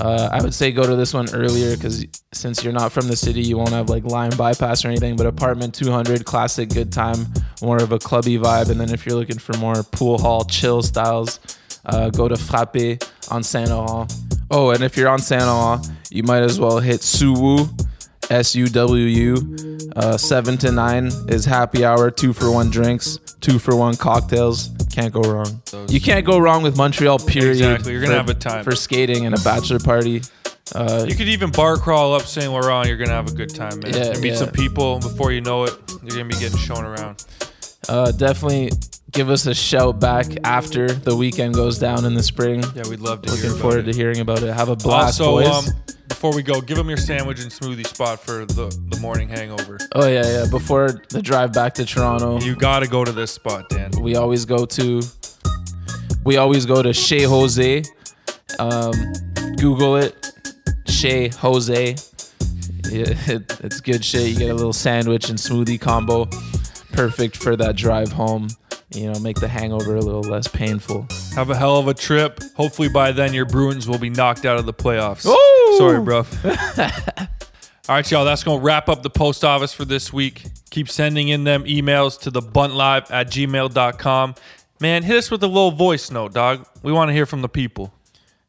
uh, 0.00 0.28
I 0.30 0.40
would 0.42 0.54
say 0.54 0.70
go 0.70 0.84
to 0.84 0.94
this 0.96 1.12
one 1.14 1.28
earlier 1.34 1.74
because 1.76 2.04
since 2.32 2.62
you're 2.62 2.72
not 2.72 2.92
from 2.92 3.08
the 3.08 3.16
city, 3.16 3.42
you 3.42 3.56
won't 3.56 3.70
have 3.70 3.88
like 3.88 4.04
line 4.04 4.30
bypass 4.36 4.84
or 4.84 4.88
anything. 4.88 5.16
But 5.16 5.26
apartment 5.26 5.74
200, 5.74 6.24
classic, 6.24 6.68
good 6.68 6.92
time, 6.92 7.26
more 7.62 7.78
of 7.78 7.92
a 7.92 7.98
clubby 7.98 8.38
vibe. 8.38 8.70
And 8.70 8.80
then 8.80 8.92
if 8.92 9.06
you're 9.06 9.16
looking 9.16 9.38
for 9.38 9.56
more 9.56 9.82
pool 9.82 10.18
hall 10.18 10.44
chill 10.44 10.82
styles, 10.82 11.40
uh, 11.86 12.10
go 12.10 12.28
to 12.28 12.36
Frappe 12.36 13.02
on 13.30 13.42
Saint 13.42 13.70
Laurent. 13.70 14.12
Oh, 14.50 14.70
and 14.70 14.82
if 14.82 14.96
you're 14.96 15.08
on 15.08 15.18
Saint 15.20 15.42
Laurent, 15.42 15.86
you 16.10 16.22
might 16.22 16.42
as 16.42 16.60
well 16.60 16.80
hit 16.80 17.00
Suwu. 17.00 17.68
S 18.30 18.54
U 18.54 18.66
W 18.66 19.04
U. 19.04 19.78
Uh, 19.96 20.18
seven 20.18 20.58
to 20.58 20.70
nine 20.70 21.06
is 21.28 21.46
happy 21.46 21.82
hour. 21.82 22.10
Two 22.10 22.34
for 22.34 22.50
one 22.50 22.68
drinks. 22.68 23.18
Two 23.40 23.58
for 23.58 23.74
one 23.74 23.96
cocktails. 23.96 24.68
Can't 24.92 25.14
go 25.14 25.22
wrong. 25.22 25.62
You 25.88 25.98
can't 25.98 26.26
go 26.26 26.38
wrong 26.38 26.62
with 26.62 26.76
Montreal. 26.76 27.20
Period. 27.20 27.52
Exactly. 27.52 27.92
You're 27.92 28.02
gonna 28.02 28.16
have 28.16 28.28
a 28.28 28.34
time. 28.34 28.64
for 28.64 28.74
skating 28.74 29.24
and 29.24 29.34
a 29.34 29.40
bachelor 29.40 29.78
party. 29.78 30.20
Uh, 30.74 31.04
You 31.08 31.14
could 31.14 31.28
even 31.28 31.50
bar 31.50 31.76
crawl 31.76 32.14
up 32.14 32.22
Saint 32.22 32.52
Laurent. 32.52 32.86
You're 32.88 32.96
gonna 32.96 33.12
have 33.12 33.28
a 33.28 33.34
good 33.34 33.54
time, 33.54 33.80
man. 33.80 33.94
Yeah, 33.94 34.10
and 34.12 34.20
meet 34.20 34.30
yeah. 34.30 34.36
some 34.36 34.50
people 34.50 34.98
before 34.98 35.32
you 35.32 35.40
know 35.40 35.64
it. 35.64 35.74
You're 36.02 36.10
gonna 36.16 36.24
be 36.26 36.36
getting 36.36 36.58
shown 36.58 36.84
around. 36.84 37.24
uh, 37.88 38.10
definitely 38.12 38.70
give 39.12 39.30
us 39.30 39.46
a 39.46 39.54
shout 39.54 39.98
back 39.98 40.26
after 40.44 40.88
the 40.92 41.16
weekend 41.16 41.54
goes 41.54 41.78
down 41.78 42.04
in 42.04 42.14
the 42.14 42.22
spring. 42.22 42.62
Yeah, 42.74 42.82
we'd 42.88 43.00
love 43.00 43.22
to 43.22 43.30
Looking 43.32 43.58
forward 43.58 43.88
it. 43.88 43.92
to 43.92 43.96
hearing 43.98 44.20
about 44.20 44.42
it. 44.42 44.52
Have 44.52 44.68
a 44.68 44.76
blast, 44.76 45.20
also, 45.20 45.42
boys. 45.50 45.68
um, 45.68 45.74
before 46.08 46.34
we 46.34 46.42
go, 46.42 46.60
give 46.60 46.76
them 46.76 46.88
your 46.88 46.98
sandwich 46.98 47.40
and 47.40 47.50
smoothie 47.50 47.86
spot 47.86 48.20
for 48.20 48.44
the, 48.44 48.66
the 48.90 48.98
morning 49.00 49.28
hangover. 49.28 49.78
oh 49.94 50.06
yeah, 50.08 50.26
yeah. 50.26 50.46
Before 50.50 51.00
the 51.08 51.22
drive 51.22 51.52
back 51.54 51.74
to 51.74 51.86
Toronto, 51.86 52.40
You 52.40 52.54
got 52.56 52.80
to 52.80 52.86
go 52.88 53.04
to 53.04 53.12
this 53.12 53.30
spot, 53.30 53.68
Dan. 53.70 53.90
we 54.02 54.16
always 54.16 54.44
go 54.44 54.66
to 54.66 55.00
we 56.24 56.36
always 56.36 56.66
go 56.66 56.82
to 56.82 56.92
Chez 56.92 57.22
Jose. 57.22 57.82
Um, 58.58 58.92
Google 59.56 59.96
it, 59.96 60.30
Chez 60.98 61.28
Jose. 61.36 61.94
It, 62.90 63.44
it's 63.62 63.82
good 63.82 64.02
shit. 64.02 64.28
You 64.28 64.38
get 64.38 64.50
a 64.50 64.54
little 64.54 64.72
sandwich 64.72 65.28
and 65.28 65.38
smoothie 65.38 65.78
combo, 65.78 66.24
perfect 66.92 67.36
for 67.36 67.54
that 67.54 67.76
drive 67.76 68.10
home. 68.10 68.48
You 68.94 69.12
know, 69.12 69.18
make 69.20 69.38
the 69.38 69.46
hangover 69.46 69.96
a 69.96 70.00
little 70.00 70.22
less 70.22 70.48
painful. 70.48 71.06
Have 71.34 71.50
a 71.50 71.56
hell 71.56 71.76
of 71.76 71.86
a 71.88 71.92
trip. 71.92 72.40
Hopefully 72.54 72.88
by 72.88 73.12
then 73.12 73.34
your 73.34 73.44
Bruins 73.44 73.86
will 73.86 73.98
be 73.98 74.08
knocked 74.08 74.46
out 74.46 74.56
of 74.58 74.64
the 74.64 74.72
playoffs. 74.72 75.26
Ooh! 75.26 75.76
Sorry, 75.76 76.00
bro. 76.00 76.24
All 77.88 77.94
right, 77.96 78.10
y'all. 78.10 78.24
That's 78.24 78.42
going 78.42 78.58
to 78.58 78.64
wrap 78.64 78.88
up 78.88 79.02
the 79.02 79.10
post 79.10 79.44
office 79.44 79.74
for 79.74 79.84
this 79.84 80.10
week. 80.10 80.46
Keep 80.70 80.88
sending 80.88 81.28
in 81.28 81.44
them 81.44 81.64
emails 81.64 82.18
to 82.22 82.30
the 82.30 82.40
buntlive 82.40 83.10
at 83.10 83.28
gmail.com. 83.28 84.34
Man, 84.80 85.02
hit 85.02 85.16
us 85.18 85.30
with 85.30 85.42
a 85.42 85.46
little 85.46 85.72
voice 85.72 86.10
note, 86.10 86.32
dog. 86.32 86.66
We 86.82 86.90
want 86.90 87.10
to 87.10 87.12
hear 87.12 87.26
from 87.26 87.42
the 87.42 87.50
people. 87.50 87.92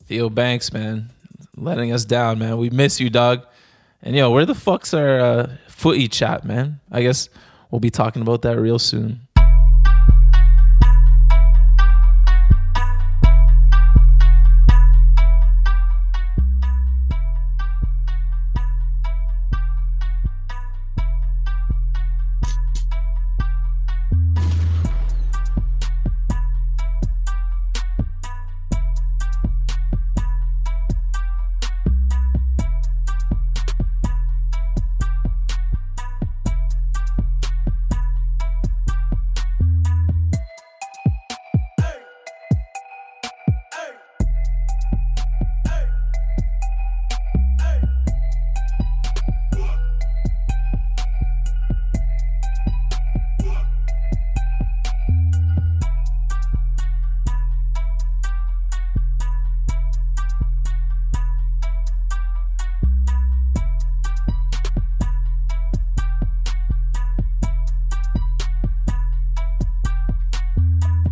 Theo 0.05 0.29
Banks, 0.29 0.71
man, 0.71 1.09
letting 1.55 1.91
us 1.91 2.05
down, 2.05 2.39
man. 2.39 2.57
We 2.57 2.69
miss 2.69 2.99
you, 2.99 3.09
dog. 3.09 3.45
And 4.01 4.15
yo, 4.15 4.31
where 4.31 4.45
the 4.45 4.55
fuck's 4.55 4.93
our 4.93 5.19
uh, 5.19 5.49
footy 5.67 6.07
chat, 6.07 6.45
man? 6.45 6.79
I 6.91 7.01
guess 7.01 7.29
we'll 7.69 7.79
be 7.79 7.89
talking 7.89 8.21
about 8.21 8.41
that 8.43 8.57
real 8.57 8.79
soon. 8.79 9.27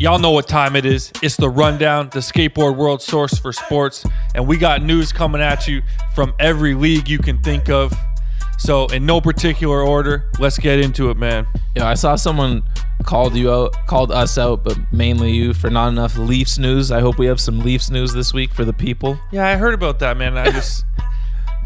Y'all 0.08 0.20
know 0.20 0.32
what 0.32 0.48
time 0.48 0.78
it 0.78 0.86
is. 0.86 1.12
It's 1.22 1.36
the 1.36 1.50
rundown, 1.50 2.08
the 2.14 2.20
skateboard 2.20 2.78
world 2.78 3.02
source 3.02 3.38
for 3.38 3.52
sports, 3.52 4.06
and 4.36 4.48
we 4.48 4.56
got 4.56 4.82
news 4.82 5.12
coming 5.12 5.42
at 5.42 5.68
you 5.68 5.82
from 6.16 6.34
every 6.40 6.76
league 6.76 7.10
you 7.10 7.20
can 7.20 7.40
think 7.40 7.70
of. 7.70 7.94
So, 8.58 8.86
in 8.86 9.06
no 9.06 9.20
particular 9.20 9.82
order, 9.82 10.32
let's 10.40 10.58
get 10.58 10.80
into 10.80 11.10
it, 11.10 11.18
man. 11.18 11.46
Yeah, 11.76 11.90
I 11.90 11.96
saw 11.96 12.16
someone 12.16 12.64
called 13.04 13.36
you 13.36 13.52
out, 13.52 13.74
called 13.88 14.14
us 14.14 14.38
out, 14.38 14.64
but 14.64 14.78
mainly 14.94 15.34
you 15.34 15.54
for 15.54 15.70
not 15.70 15.90
enough 15.90 16.18
Leafs 16.18 16.58
news. 16.58 16.90
I 16.90 17.02
hope 17.02 17.18
we 17.20 17.26
have 17.26 17.42
some 17.42 17.60
Leafs 17.60 17.90
news 17.90 18.14
this 18.14 18.34
week 18.34 18.54
for 18.54 18.64
the 18.64 18.72
people. 18.72 19.20
Yeah, 19.34 19.46
I 19.46 19.58
heard 19.58 19.74
about 19.74 20.00
that, 20.00 20.16
man. 20.16 20.38
I 20.38 20.50
just 20.52 20.86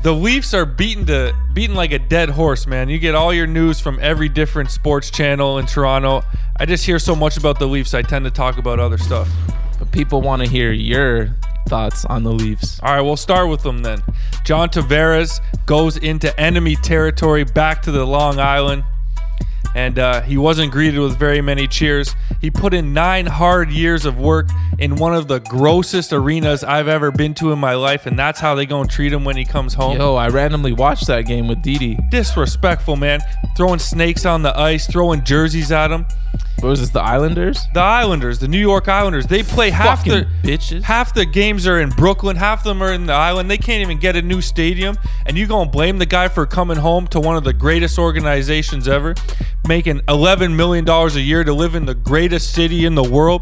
the 0.04 0.14
Leafs 0.14 0.54
are 0.54 0.66
beaten 0.66 1.06
to 1.06 1.36
beaten 1.54 1.76
like 1.76 1.92
a 1.92 2.00
dead 2.00 2.30
horse, 2.30 2.66
man. 2.66 2.90
You 2.90 2.98
get 2.98 3.14
all 3.14 3.34
your 3.34 3.48
news 3.48 3.80
from 3.80 4.00
every 4.02 4.30
different 4.30 4.72
sports 4.72 5.12
channel 5.12 5.60
in 5.60 5.66
Toronto. 5.66 6.24
I 6.60 6.66
just 6.66 6.86
hear 6.86 7.00
so 7.00 7.16
much 7.16 7.38
about 7.38 7.60
the 7.60 7.68
Leafs. 7.68 7.94
I 7.94 8.02
tend 8.02 8.26
to 8.26 8.32
talk 8.32 8.58
about 8.58 8.80
other 8.80 8.98
stuff. 8.98 9.30
But 9.78 9.92
people 9.92 10.22
want 10.22 10.42
to 10.44 10.50
hear 10.50 10.72
your 10.72 11.36
thoughts 11.68 12.06
on 12.06 12.24
the 12.24 12.32
Leafs. 12.32 12.80
All 12.82 12.94
right, 12.96 13.02
we'll 13.02 13.16
start 13.16 13.50
with 13.50 13.62
them 13.62 13.84
then. 13.84 14.02
John 14.44 14.70
Tavares 14.70 15.40
goes 15.66 15.98
into 15.98 16.38
enemy 16.40 16.76
territory 16.78 17.44
back 17.44 17.84
to 17.84 17.92
the 17.92 18.06
Long 18.06 18.40
Island 18.40 18.84
and 19.76 20.00
uh, 20.00 20.22
he 20.22 20.38
wasn't 20.38 20.72
greeted 20.72 21.00
with 21.00 21.18
very 21.18 21.42
many 21.42 21.68
cheers. 21.68 22.16
He 22.40 22.52
put 22.52 22.74
in 22.74 22.94
nine 22.94 23.26
hard 23.26 23.72
years 23.72 24.06
of 24.06 24.20
work 24.20 24.50
in 24.80 24.96
one 24.96 25.14
of 25.14 25.28
the 25.28 25.40
grossest 25.40 26.12
arenas 26.14 26.64
I've 26.64 26.88
ever 26.88 27.12
been 27.12 27.34
to 27.36 27.52
in 27.52 27.60
my 27.60 27.76
life, 27.76 28.06
and 28.06 28.18
that's 28.18 28.40
how 28.40 28.56
they 28.56 28.66
gonna 28.66 28.88
treat 28.88 29.14
him 29.14 29.24
when 29.24 29.38
he 29.38 29.46
comes 29.46 29.74
home. 29.74 29.98
Yo, 29.98 30.16
I 30.16 30.30
randomly 30.30 30.74
watched 30.74 31.08
that 31.08 31.22
game 31.22 31.48
with 31.48 31.62
Didi. 31.62 31.98
Disrespectful, 32.10 32.96
man. 32.96 33.22
Throwing 33.56 33.80
snakes 33.80 34.26
on 34.26 34.42
the 34.42 34.58
ice, 34.58 34.88
throwing 34.88 35.24
jerseys 35.24 35.72
at 35.72 35.92
him. 35.92 36.06
What 36.62 36.70
was 36.70 36.80
this? 36.80 36.90
The 36.92 37.02
Islanders? 37.02 37.60
The 37.74 37.80
Islanders, 37.80 38.38
the 38.38 38.48
New 38.48 38.60
York 38.60 38.88
Islanders, 38.88 39.26
they 39.26 39.42
play 39.42 39.72
half 39.72 40.06
Fucking 40.06 40.28
the 40.44 40.48
bitches. 40.48 40.84
Half 40.84 41.16
the 41.16 41.26
games 41.26 41.66
are 41.66 41.82
in 41.82 41.90
Brooklyn, 41.90 42.36
half 42.36 42.60
of 42.60 42.66
them 42.66 42.84
are 42.84 42.94
in 42.94 43.08
the 43.08 43.14
island. 43.14 43.50
They 43.50 43.58
can't 43.58 43.82
even 43.82 43.98
get 43.98 44.16
a 44.16 44.22
new 44.22 44.42
stadium, 44.42 44.96
and 45.26 45.36
you 45.36 45.48
gonna 45.48 45.72
blame 45.72 45.98
the 45.98 46.06
guy 46.06 46.28
for 46.28 46.46
coming 46.46 46.78
home 46.78 47.08
to 47.08 47.20
one 47.20 47.36
of 47.36 47.44
the 47.44 47.54
greatest 47.54 47.98
organizations 47.98 48.88
ever, 48.88 49.16
making 49.68 50.02
eleven 50.08 50.56
million 50.56 50.86
dollars 50.86 51.16
a 51.16 51.22
year 51.22 51.44
to 51.44 51.54
live 51.54 51.76
in 51.76 51.86
the 51.86 51.96
greatest 51.96 52.54
city 52.54 52.86
in 52.86 52.96
the 52.96 53.04
world, 53.04 53.42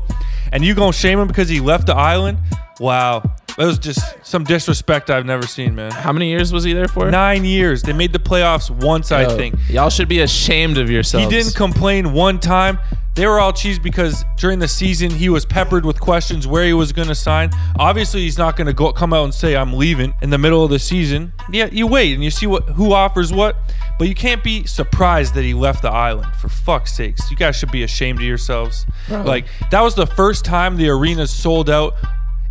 and 0.52 0.64
you 0.64 0.76
gonna 0.76 0.94
shame 0.94 1.20
him 1.20 1.28
because 1.28 1.50
he 1.50 1.60
left 1.60 1.88
the 1.88 1.96
island? 1.96 2.40
Wow, 2.80 3.24
that 3.60 3.66
was 3.66 3.78
just 3.78 4.26
some 4.26 4.46
disrespect 4.46 5.10
I've 5.10 5.26
never 5.26 5.46
seen, 5.46 5.76
man. 5.76 5.92
How 5.92 6.14
many 6.14 6.30
years 6.30 6.54
was 6.54 6.64
he 6.64 6.72
there 6.72 6.88
for? 6.88 7.12
Nine 7.12 7.44
years. 7.44 7.82
They 7.82 7.92
made 7.92 8.14
the 8.14 8.20
playoffs 8.20 8.70
once, 8.70 9.12
I 9.12 9.24
Yo, 9.24 9.36
think. 9.36 9.56
Y'all 9.70 9.90
should 9.90 10.08
be 10.08 10.22
ashamed 10.22 10.78
of 10.78 10.90
yourselves. 10.90 11.26
He 11.26 11.30
didn't 11.30 11.56
complain 11.56 12.14
one 12.14 12.40
time. 12.40 12.80
They 13.16 13.28
were 13.28 13.38
all 13.38 13.52
cheese 13.52 13.78
because 13.78 14.24
during 14.38 14.60
the 14.60 14.68
season 14.70 15.12
he 15.12 15.28
was 15.28 15.46
peppered 15.46 15.84
with 15.84 16.00
questions 16.00 16.48
where 16.48 16.66
he 16.66 16.72
was 16.72 16.94
going 16.94 17.10
to 17.10 17.16
sign. 17.16 17.50
Obviously, 17.78 18.22
he's 18.22 18.38
not 18.38 18.56
going 18.56 18.68
to 18.68 18.74
go 18.74 18.94
come 18.94 19.12
out 19.14 19.26
and 19.26 19.34
say 19.34 19.58
I'm 19.58 19.74
leaving 19.74 20.14
in 20.22 20.30
the 20.30 20.38
middle 20.38 20.64
of 20.64 20.70
the 20.70 20.80
season. 20.80 21.34
Yeah, 21.52 21.68
you 21.70 21.86
wait 21.86 22.14
and 22.14 22.24
you 22.24 22.32
see 22.32 22.48
what 22.48 22.64
who 22.70 22.94
offers 22.94 23.34
what, 23.34 23.58
but 23.98 24.08
you 24.08 24.16
can't 24.16 24.42
be 24.42 24.66
surprised 24.68 25.34
that 25.34 25.44
he 25.44 25.54
left 25.54 25.82
the 25.82 25.92
island. 25.92 26.34
For 26.36 26.48
fuck's 26.48 26.94
sakes, 26.94 27.30
you 27.30 27.36
guys 27.36 27.58
should 27.58 27.74
be 27.74 27.84
ashamed 27.84 28.20
of 28.20 28.26
yourselves. 28.26 28.86
Like 29.10 29.48
that 29.72 29.82
was 29.82 29.96
the 29.96 30.08
first 30.08 30.46
time 30.46 30.78
the 30.78 30.88
arena 30.88 31.28
sold 31.28 31.70
out 31.70 31.96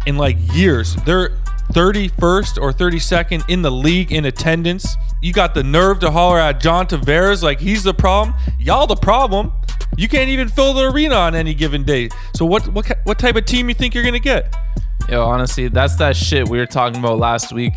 in 0.08 0.16
like 0.16 0.36
years. 0.54 0.96
They're 1.06 1.30
31st 1.72 2.60
or 2.60 2.72
32nd 2.72 3.48
in 3.48 3.62
the 3.62 3.70
league 3.70 4.10
in 4.12 4.24
attendance. 4.24 4.96
You 5.22 5.32
got 5.32 5.54
the 5.54 5.62
nerve 5.62 6.00
to 6.00 6.10
holler 6.10 6.38
at 6.38 6.60
John 6.60 6.86
Tavares 6.86 7.42
like 7.42 7.60
he's 7.60 7.82
the 7.84 7.94
problem. 7.94 8.34
Y'all 8.58 8.86
the 8.86 8.96
problem. 8.96 9.52
You 9.96 10.08
can't 10.08 10.28
even 10.30 10.48
fill 10.48 10.74
the 10.74 10.90
arena 10.90 11.14
on 11.16 11.34
any 11.34 11.54
given 11.54 11.84
day. 11.84 12.08
So 12.34 12.44
what 12.46 12.66
what 12.68 12.90
what 13.04 13.18
type 13.18 13.36
of 13.36 13.44
team 13.44 13.68
you 13.68 13.74
think 13.74 13.94
you're 13.94 14.04
gonna 14.04 14.18
get? 14.18 14.54
Yo, 15.08 15.24
honestly, 15.24 15.68
that's 15.68 15.96
that 15.96 16.16
shit 16.16 16.48
we 16.48 16.58
were 16.58 16.66
talking 16.66 16.98
about 17.00 17.18
last 17.18 17.52
week. 17.52 17.72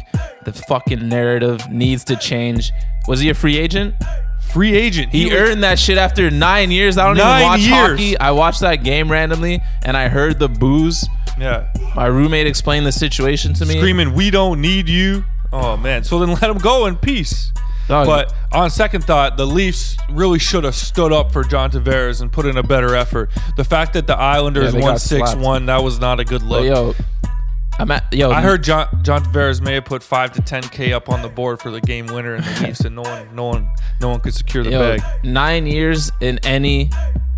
The 0.45 0.51
fucking 0.53 1.07
narrative 1.07 1.69
needs 1.71 2.03
to 2.05 2.15
change. 2.15 2.71
Was 3.07 3.19
he 3.21 3.29
a 3.29 3.33
free 3.33 3.57
agent? 3.57 3.95
Free 4.51 4.75
agent. 4.75 5.11
He, 5.13 5.25
was- 5.25 5.33
earned 5.33 5.63
that 5.63 5.79
shit 5.79 5.97
after 5.97 6.29
nine 6.29 6.71
years. 6.71 6.97
I 6.97 7.05
don't 7.07 7.17
Nine 7.17 7.39
even 7.41 7.47
watch 7.47 7.59
years. 7.61 7.89
hockey. 7.91 8.17
I 8.19 8.31
watched 8.31 8.59
that 8.61 8.83
game 8.83 9.09
randomly 9.09 9.61
and 9.83 9.95
I 9.95 10.09
heard 10.09 10.39
the 10.39 10.49
booze. 10.49 11.07
Yeah 11.41 11.67
My 11.95 12.05
roommate 12.05 12.47
explained 12.47 12.85
the 12.85 12.91
situation 12.91 13.53
to 13.55 13.65
me. 13.65 13.77
screaming 13.77 14.13
we 14.13 14.29
don't 14.29 14.61
need 14.61 14.87
you. 14.87 15.23
Oh 15.51 15.75
man. 15.75 16.03
So 16.05 16.19
then 16.19 16.29
let 16.29 16.43
him 16.43 16.57
go 16.59 16.85
in 16.85 16.95
peace. 16.95 17.51
Dog, 17.87 18.05
But 18.05 18.33
on 18.53 18.69
second 18.69 19.03
thought, 19.03 19.35
the 19.35 19.45
Leafs 19.45 19.97
really 20.11 20.39
should 20.39 20.63
have 20.63 20.75
stood 20.75 21.11
up 21.11 21.33
for 21.33 21.43
John 21.43 21.69
Tavares 21.71 22.21
and 22.21 22.31
put 22.31 22.45
in 22.45 22.55
a 22.57 22.63
better 22.63 22.95
effort. 22.95 23.31
The 23.57 23.63
fact 23.65 23.91
that 23.93 24.07
the 24.07 24.15
Islanders 24.15 24.73
Yeah, 24.73 24.81
won 24.81 24.97
six 24.99 25.35
one, 25.35 25.65
that 25.65 25.83
was 25.83 25.99
not 25.99 26.19
a 26.21 26.23
good 26.23 26.39
but 26.41 26.47
look. 26.61 26.63
yo, 26.65 26.95
I'm 27.79 27.89
at, 27.91 28.05
yo, 28.13 28.29
I 28.31 28.39
heard 28.41 28.63
John 28.63 28.87
John 29.01 29.23
Tavares 29.25 29.59
may 29.61 29.73
have 29.73 29.85
put 29.85 30.03
five 30.03 30.31
to 30.33 30.41
ten 30.41 30.61
k 30.63 30.93
up 30.93 31.09
on 31.09 31.21
the 31.21 31.27
board 31.27 31.59
for 31.59 31.71
the 31.71 31.81
game 31.81 32.05
winner 32.05 32.35
in 32.35 32.43
the 32.43 32.61
Leafs, 32.63 32.81
and 32.81 32.95
no 32.95 33.01
one, 33.01 33.35
no 33.35 33.47
one, 33.47 33.69
no 33.99 34.09
one 34.09 34.19
could 34.21 34.35
secure 34.35 34.63
the 34.63 34.69
yo, 34.71 34.97
bag. 34.97 35.01
nine 35.25 35.65
years 35.65 36.11
in 36.21 36.39
any 36.43 36.89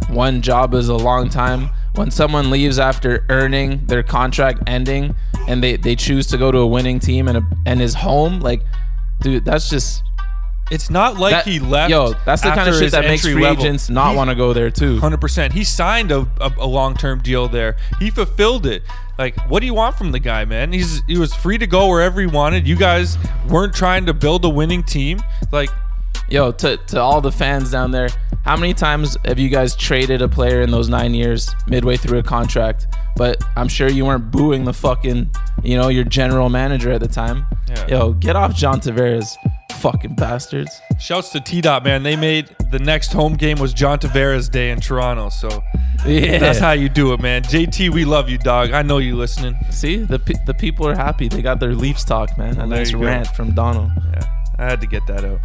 one 0.10 0.42
job 0.42 0.74
is 0.76 0.90
a 0.90 0.96
long 0.96 1.30
time. 1.30 1.70
When 1.95 2.10
someone 2.11 2.49
leaves 2.49 2.80
after 2.80 3.26
earning 3.30 3.86
their 3.86 4.02
contract 4.03 4.64
ending 4.68 5.15
and 5.48 5.64
they, 5.64 5.78
they 5.78 5.95
choose 5.95 6.26
to 6.28 6.38
go 6.38 6.52
to 6.52 6.60
a 6.60 6.68
winning 6.68 6.99
team 6.99 7.28
and 7.28 7.38
a, 7.38 7.48
and 7.65 7.82
is 7.82 7.94
home, 7.94 8.40
like, 8.40 8.61
dude, 9.22 9.45
that's 9.45 9.70
just 9.70 10.02
It's 10.72 10.90
not 10.90 11.18
like 11.18 11.32
that, 11.34 11.45
he 11.45 11.60
left. 11.60 11.91
Yo, 11.91 12.14
that's 12.26 12.41
the 12.41 12.49
kind 12.49 12.68
of 12.68 12.76
shit 12.76 12.91
that 12.94 13.06
makes 13.06 13.22
free 13.22 13.36
level. 13.36 13.64
agents 13.64 13.90
not 13.90 14.15
want 14.15 14.30
to 14.32 14.36
go 14.36 14.53
there 14.53 14.72
too. 14.72 14.99
100%. 14.99 15.52
He 15.52 15.64
signed 15.64 16.11
a, 16.11 16.28
a, 16.41 16.52
a 16.60 16.65
long 16.65 16.95
term 16.95 17.20
deal 17.22 17.48
there. 17.48 17.78
He 17.99 18.10
fulfilled 18.10 18.65
it. 18.65 18.82
Like, 19.20 19.40
what 19.48 19.60
do 19.60 19.68
you 19.68 19.76
want 19.76 19.95
from 19.95 20.11
the 20.11 20.20
guy, 20.20 20.45
man? 20.45 20.74
He's 20.74 21.03
he 21.06 21.20
was 21.20 21.32
free 21.36 21.60
to 21.60 21.68
go 21.68 21.88
wherever 21.90 22.20
he 22.20 22.26
wanted. 22.26 22.68
You 22.68 22.76
guys 22.76 23.18
weren't 23.48 23.76
trying 23.76 24.07
to 24.07 24.14
build 24.14 24.44
a 24.45 24.49
winning 24.49 24.82
team. 24.82 25.20
Like, 25.52 25.70
Yo, 26.30 26.52
to, 26.52 26.78
to 26.88 27.00
all 27.00 27.22
the 27.22 27.32
fans 27.32 27.70
down 27.72 27.91
there, 27.91 28.10
how 28.44 28.58
many 28.58 28.74
times 28.74 29.18
have 29.26 29.38
you 29.40 29.50
guys 29.50 29.76
traded 29.76 30.22
a 30.22 30.28
player 30.28 30.62
in 30.62 30.72
those 30.72 30.90
nine 30.90 31.14
years 31.14 31.54
midway 31.68 31.95
through 31.98 32.20
a 32.20 32.24
contract? 32.24 32.88
But 33.16 33.41
I'm 33.56 33.68
sure 33.68 33.88
you 33.90 34.06
weren't 34.06 34.32
booing 34.32 34.66
the 34.66 34.74
fucking, 34.74 35.30
you 35.64 35.78
know, 35.78 35.90
your 35.90 36.04
general 36.04 36.50
manager 36.50 36.91
at 36.91 37.02
the 37.02 37.08
time. 37.08 37.45
Yeah. 37.68 37.88
Yo, 37.88 38.14
get 38.14 38.36
off 38.36 38.56
John 38.56 38.80
Tavares, 38.82 39.36
fucking 39.78 40.16
bastards. 40.16 40.82
shouts 41.00 41.30
to 41.30 41.40
T 41.40 41.62
Dot, 41.62 41.84
man. 41.84 42.02
They 42.04 42.16
made 42.16 42.50
the 42.72 42.80
next 42.80 43.14
home 43.14 43.36
game 43.36 43.60
was 43.60 43.74
John 43.74 44.00
Tavares 44.00 44.50
Day 44.50 44.72
in 44.72 44.80
Toronto. 44.82 45.30
So 45.30 45.50
Yeah. 46.06 46.40
that's 46.40 46.58
how 46.60 46.72
you 46.72 46.90
do 46.90 47.14
it, 47.14 47.22
man. 47.22 47.44
JT, 47.44 47.90
we 47.90 48.04
love 48.06 48.30
you, 48.30 48.38
dog. 48.40 48.72
I 48.72 48.82
know 48.82 48.98
you 48.98 49.16
listening. 49.16 49.56
See, 49.70 49.98
the 49.98 50.18
pe- 50.20 50.44
the 50.48 50.54
people 50.56 50.88
are 50.88 50.95
happy. 50.95 51.28
They 51.28 51.41
got 51.44 51.60
their 51.60 51.76
Leafs 51.76 52.04
talk, 52.04 52.36
man. 52.38 52.54
A 52.54 52.56
there 52.56 52.68
nice 52.68 52.91
you 52.91 52.98
go. 52.98 53.06
rant 53.06 53.28
from 53.28 53.52
Donald. 53.54 53.91
Yeah, 54.14 54.26
I 54.58 54.64
had 54.64 54.82
to 54.82 54.88
get 54.88 55.06
that 55.08 55.24
out. 55.24 55.40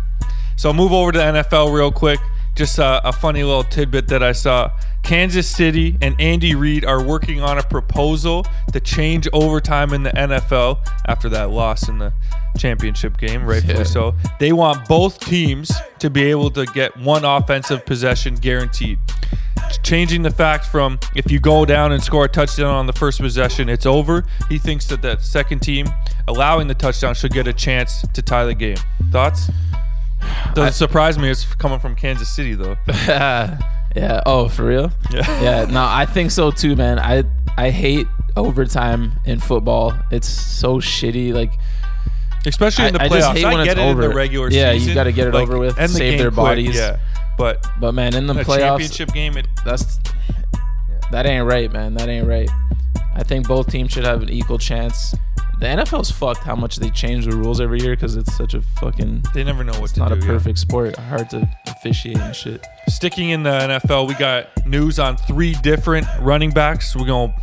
So 0.59 0.69
I'll 0.69 0.75
move 0.75 0.93
over 0.93 1.13
to 1.13 1.19
the 1.19 1.25
NFL 1.25 1.73
real 1.73 1.93
quick. 1.93 2.19
Just 2.57 2.81
uh, 2.81 3.01
a 3.05 3.13
funny 3.13 3.45
little 3.45 3.63
tidbit 3.63 4.09
that 4.09 4.25
I 4.25 4.33
saw. 4.33 4.73
Kansas 5.05 5.49
City 5.49 5.97
and 6.03 6.21
Andy 6.21 6.57
Reid 6.57 6.85
are 6.85 7.01
working 7.01 7.41
on 7.41 7.59
a 7.59 7.63
proposal 7.63 8.45
to 8.73 8.81
change 8.81 9.29
overtime 9.33 9.93
in 9.95 10.03
the 10.03 10.11
NFL 10.11 10.81
after 11.07 11.29
that 11.29 11.51
loss 11.51 11.89
in 11.89 11.99
the 11.99 12.13
championship 12.59 13.17
game, 13.17 13.45
rightfully 13.45 13.75
Yeah. 13.79 13.83
so. 13.85 14.15
They 14.41 14.53
want 14.53 14.89
both 14.89 15.21
teams 15.21 15.71
to 16.01 16.11
be 16.11 16.25
able 16.25 16.51
to 16.51 16.67
get 16.67 16.97
one 16.97 17.25
offensive 17.25 17.87
possession 17.87 18.35
guaranteed. 18.35 18.99
Changing 19.85 20.23
the 20.23 20.31
fact 20.31 20.65
from 20.67 20.99
if 21.15 21.31
you 21.31 21.39
go 21.39 21.65
down 21.65 21.93
and 21.93 22.03
score 22.03 22.25
a 22.25 22.29
touchdown 22.29 22.75
on 22.75 22.87
the 22.87 22.93
first 22.93 23.21
possession, 23.21 23.69
it's 23.69 23.87
over. 23.87 24.25
He 24.49 24.59
thinks 24.59 24.87
that 24.87 25.03
that 25.03 25.23
second 25.23 25.61
team 25.61 25.87
allowing 26.27 26.67
the 26.67 26.75
touchdown 26.75 27.15
should 27.15 27.33
get 27.33 27.47
a 27.47 27.53
chance 27.53 28.05
to 28.13 28.21
tie 28.23 28.45
the 28.45 28.55
game. 28.55 28.79
Thoughts? 29.13 29.49
Doesn't 30.55 30.73
surprise 30.73 31.19
me. 31.19 31.29
It's 31.31 31.45
coming 31.57 31.79
from 31.79 31.95
Kansas 31.95 32.29
City 32.29 32.55
though. 32.55 32.77
yeah. 32.89 34.23
Oh, 34.27 34.49
for 34.49 34.65
real? 34.65 34.91
Yeah. 35.11 35.41
yeah. 35.43 35.65
No, 35.71 35.85
I 35.85 36.07
think 36.07 36.31
so 36.31 36.51
too, 36.51 36.77
man. 36.77 36.99
I 36.99 37.25
I 37.57 37.71
hate 37.71 38.07
overtime 38.37 39.13
in 39.25 39.41
football. 39.41 39.93
It's 40.11 40.29
so 40.29 40.77
shitty. 40.79 41.33
Like 41.33 41.53
Especially 42.47 42.87
in 42.87 42.95
the 42.95 43.03
I- 43.03 43.07
I 43.07 43.09
playoffs. 43.09 43.19
just 43.19 43.37
hate 43.39 43.45
when 43.45 43.65
get 43.65 43.73
it's 43.73 43.81
it 43.81 43.83
in 43.83 43.89
over. 43.91 44.03
the 44.09 44.15
regular 44.15 44.51
season. 44.51 44.63
Yeah, 44.67 44.73
you 44.73 44.95
gotta 44.95 45.13
get 45.13 45.29
it 45.29 45.35
like, 45.35 45.43
over 45.43 45.59
with, 45.59 45.79
And 45.79 45.91
save 45.91 46.13
game 46.13 46.19
their 46.19 46.29
quick, 46.31 46.37
bodies. 46.37 46.77
Yeah, 46.77 46.99
but 47.37 47.67
But 47.81 47.93
man, 47.93 48.15
in 48.15 48.27
the 48.27 48.35
the 48.35 48.43
playoffs, 48.43 48.59
championship 48.79 49.13
game, 49.13 49.37
it 49.37 49.47
that's 49.65 49.99
that 51.11 51.27
ain't 51.27 51.47
right, 51.47 51.71
man. 51.73 51.95
That 51.95 52.09
ain't 52.09 52.27
right. 52.27 52.49
I 53.15 53.23
think 53.25 53.49
both 53.49 53.71
teams 53.71 53.93
should 53.93 54.05
have 54.05 54.23
an 54.23 54.29
equal 54.31 54.59
chance. 54.59 55.15
The 55.61 55.67
NFL's 55.67 56.11
fucked 56.11 56.45
how 56.45 56.55
much 56.55 56.77
they 56.77 56.89
change 56.91 57.25
the 57.27 57.37
rules 57.37 57.61
every 57.61 57.81
year 57.81 57.97
because 57.97 58.15
it's 58.15 58.33
such 58.37 58.55
a 58.55 58.63
fucking. 58.81 59.25
they 59.35 59.43
never 59.43 59.65
know 59.65 59.73
what 59.73 59.85
It's 59.85 59.93
to 59.95 60.01
not 60.01 60.09
do. 60.11 60.15
a 60.15 60.19
yeah. 60.19 60.27
perfect 60.27 60.59
sport. 60.61 60.95
Hard 60.97 61.29
to 61.31 61.49
officiate 61.67 62.17
and 62.19 62.35
shit. 62.35 62.65
Sticking 62.89 63.31
in 63.31 63.43
the 63.43 63.51
NFL, 63.51 64.07
we 64.07 64.15
got 64.15 64.47
news 64.67 65.01
on 65.01 65.17
three 65.17 65.55
different 65.63 66.07
running 66.21 66.51
backs. 66.51 66.95
We're 66.95 67.07
gonna 67.07 67.35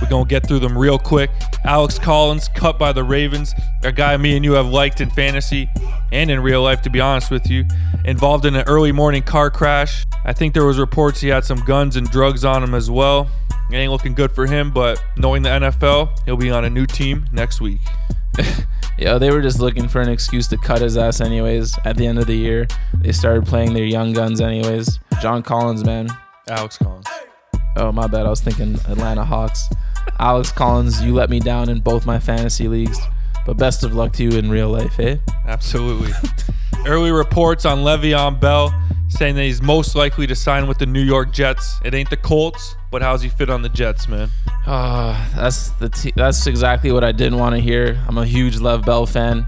we're 0.00 0.08
gonna 0.08 0.24
get 0.28 0.46
through 0.46 0.60
them 0.60 0.78
real 0.78 1.00
quick. 1.00 1.30
Alex 1.64 1.98
Collins 1.98 2.48
cut 2.54 2.78
by 2.78 2.92
the 2.92 3.02
Ravens, 3.02 3.52
a 3.82 3.90
guy 3.90 4.16
me 4.16 4.36
and 4.36 4.44
you 4.44 4.52
have 4.52 4.68
liked 4.68 5.00
in 5.00 5.10
fantasy 5.10 5.68
and 6.12 6.30
in 6.30 6.38
real 6.40 6.62
life, 6.62 6.80
to 6.82 6.90
be 6.90 7.00
honest 7.00 7.32
with 7.32 7.50
you. 7.50 7.64
Involved 8.04 8.44
in 8.46 8.54
an 8.54 8.62
early 8.68 8.92
morning 8.92 9.22
car 9.24 9.50
crash. 9.50 10.04
I 10.24 10.32
think 10.32 10.54
there 10.54 10.64
was 10.64 10.78
reports 10.78 11.20
he 11.20 11.28
had 11.28 11.44
some 11.44 11.58
guns 11.64 11.96
and 11.96 12.08
drugs 12.08 12.44
on 12.44 12.62
him 12.62 12.74
as 12.74 12.88
well. 12.88 13.28
It 13.70 13.76
ain't 13.76 13.92
looking 13.92 14.14
good 14.14 14.32
for 14.32 14.46
him, 14.46 14.70
but 14.70 15.02
knowing 15.16 15.42
the 15.42 15.50
NFL, 15.50 16.24
he'll 16.24 16.36
be 16.36 16.50
on 16.50 16.64
a 16.64 16.70
new 16.70 16.86
team 16.86 17.26
next 17.32 17.60
week. 17.60 17.80
Yeah, 18.98 19.16
they 19.16 19.30
were 19.30 19.40
just 19.40 19.60
looking 19.60 19.86
for 19.86 20.00
an 20.00 20.08
excuse 20.08 20.48
to 20.48 20.56
cut 20.58 20.80
his 20.80 20.96
ass 20.96 21.20
anyways. 21.20 21.78
At 21.84 21.96
the 21.96 22.04
end 22.04 22.18
of 22.18 22.26
the 22.26 22.34
year, 22.34 22.66
they 22.96 23.12
started 23.12 23.46
playing 23.46 23.72
their 23.72 23.84
young 23.84 24.12
guns 24.12 24.40
anyways. 24.40 24.98
John 25.22 25.40
Collins, 25.40 25.84
man. 25.84 26.08
Alex 26.48 26.78
Collins. 26.78 27.06
Oh, 27.76 27.92
my 27.92 28.08
bad. 28.08 28.26
I 28.26 28.30
was 28.30 28.40
thinking 28.40 28.74
Atlanta 28.88 29.24
Hawks. 29.24 29.68
Alex 30.18 30.50
Collins, 30.50 31.00
you 31.00 31.14
let 31.14 31.30
me 31.30 31.38
down 31.38 31.68
in 31.68 31.78
both 31.78 32.06
my 32.06 32.18
fantasy 32.18 32.66
leagues. 32.66 32.98
But 33.46 33.56
best 33.56 33.84
of 33.84 33.94
luck 33.94 34.12
to 34.14 34.24
you 34.24 34.36
in 34.36 34.50
real 34.50 34.68
life, 34.68 34.98
eh? 34.98 35.18
Absolutely. 35.46 36.10
Early 36.86 37.12
reports 37.12 37.64
on 37.64 37.78
Le'Veon 37.78 38.40
Bell 38.40 38.74
saying 39.08 39.36
that 39.36 39.44
he's 39.44 39.62
most 39.62 39.94
likely 39.94 40.26
to 40.26 40.34
sign 40.34 40.66
with 40.66 40.78
the 40.78 40.86
New 40.86 41.02
York 41.02 41.32
Jets. 41.32 41.78
It 41.84 41.94
ain't 41.94 42.10
the 42.10 42.16
Colts, 42.16 42.74
but 42.90 43.02
how's 43.02 43.22
he 43.22 43.28
fit 43.28 43.50
on 43.50 43.62
the 43.62 43.68
Jets, 43.68 44.08
man? 44.08 44.30
Oh, 44.66 45.30
that's 45.34 45.70
the 45.70 45.88
t- 45.88 46.12
that's 46.14 46.46
exactly 46.46 46.92
what 46.92 47.04
I 47.04 47.12
didn't 47.12 47.38
want 47.38 47.54
to 47.54 47.60
hear. 47.60 48.02
I'm 48.06 48.18
a 48.18 48.26
huge 48.26 48.58
Lev 48.58 48.84
Bell 48.84 49.06
fan. 49.06 49.46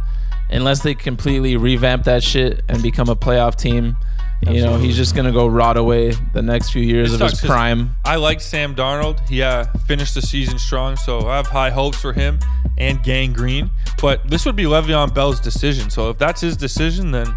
Unless 0.51 0.83
they 0.83 0.95
completely 0.95 1.57
revamp 1.57 2.05
that 2.05 2.23
shit 2.25 2.65
and 2.69 2.83
become 2.83 3.09
a 3.09 3.15
playoff 3.15 3.55
team, 3.55 3.97
you 4.43 4.63
know, 4.63 4.79
he's 4.79 4.97
just 4.97 5.15
gonna 5.15 5.33
go 5.33 5.47
rot 5.47 5.77
away 5.77 6.13
the 6.33 6.41
next 6.43 6.71
few 6.71 6.83
years 6.83 7.13
It 7.13 7.21
of 7.21 7.31
his 7.31 7.41
prime. 7.41 7.95
I 8.05 8.17
like 8.17 8.41
Sam 8.41 8.75
Darnold. 8.75 9.27
He 9.29 9.43
uh, 9.43 9.67
finished 9.87 10.15
the 10.15 10.23
season 10.23 10.59
strong, 10.59 10.97
so 10.97 11.29
I 11.29 11.37
have 11.37 11.47
high 11.47 11.71
hopes 11.71 12.01
for 12.01 12.13
him 12.13 12.39
and 12.79 13.03
Gang 13.03 13.33
Green. 13.33 13.71
But 14.01 14.27
this 14.29 14.47
would 14.47 14.57
be 14.57 14.65
Le'Veon 14.65 15.15
Bell's 15.15 15.41
decision. 15.41 15.91
So 15.91 16.09
if 16.09 16.17
that's 16.19 16.41
his 16.41 16.57
decision, 16.57 17.11
then 17.11 17.35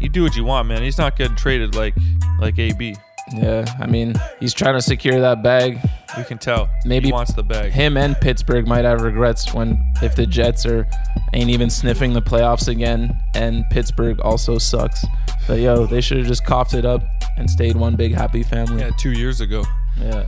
you 0.00 0.08
do 0.08 0.22
what 0.22 0.36
you 0.36 0.44
want, 0.44 0.68
man. 0.68 0.82
He's 0.82 0.98
not 0.98 1.16
getting 1.16 1.36
traded 1.36 1.74
like 1.74 1.94
like 2.38 2.58
AB. 2.58 2.96
Yeah, 3.32 3.64
I 3.80 3.86
mean, 3.86 4.14
he's 4.38 4.54
trying 4.54 4.74
to 4.74 4.82
secure 4.82 5.20
that 5.20 5.42
bag. 5.42 5.80
You 6.16 6.24
can 6.24 6.38
tell. 6.38 6.68
Maybe 6.84 7.08
he 7.08 7.12
wants 7.12 7.34
the 7.34 7.42
bag. 7.42 7.72
Him 7.72 7.96
and 7.96 8.16
Pittsburgh 8.16 8.68
might 8.68 8.84
have 8.84 9.00
regrets 9.00 9.52
when 9.52 9.82
if 10.00 10.14
the 10.14 10.26
Jets 10.26 10.64
are 10.64 10.86
ain't 11.34 11.50
even 11.50 11.68
sniffing 11.68 12.12
the 12.12 12.22
playoffs 12.22 12.68
again, 12.68 13.20
and 13.34 13.64
Pittsburgh 13.70 14.20
also 14.20 14.58
sucks. 14.58 15.04
But 15.48 15.58
yo, 15.58 15.86
they 15.86 16.00
should 16.00 16.18
have 16.18 16.26
just 16.26 16.44
coughed 16.44 16.74
it 16.74 16.84
up 16.84 17.02
and 17.36 17.50
stayed 17.50 17.76
one 17.76 17.96
big 17.96 18.14
happy 18.14 18.42
family. 18.44 18.80
Yeah, 18.82 18.90
two 18.96 19.12
years 19.12 19.40
ago. 19.40 19.64
yeah. 20.00 20.26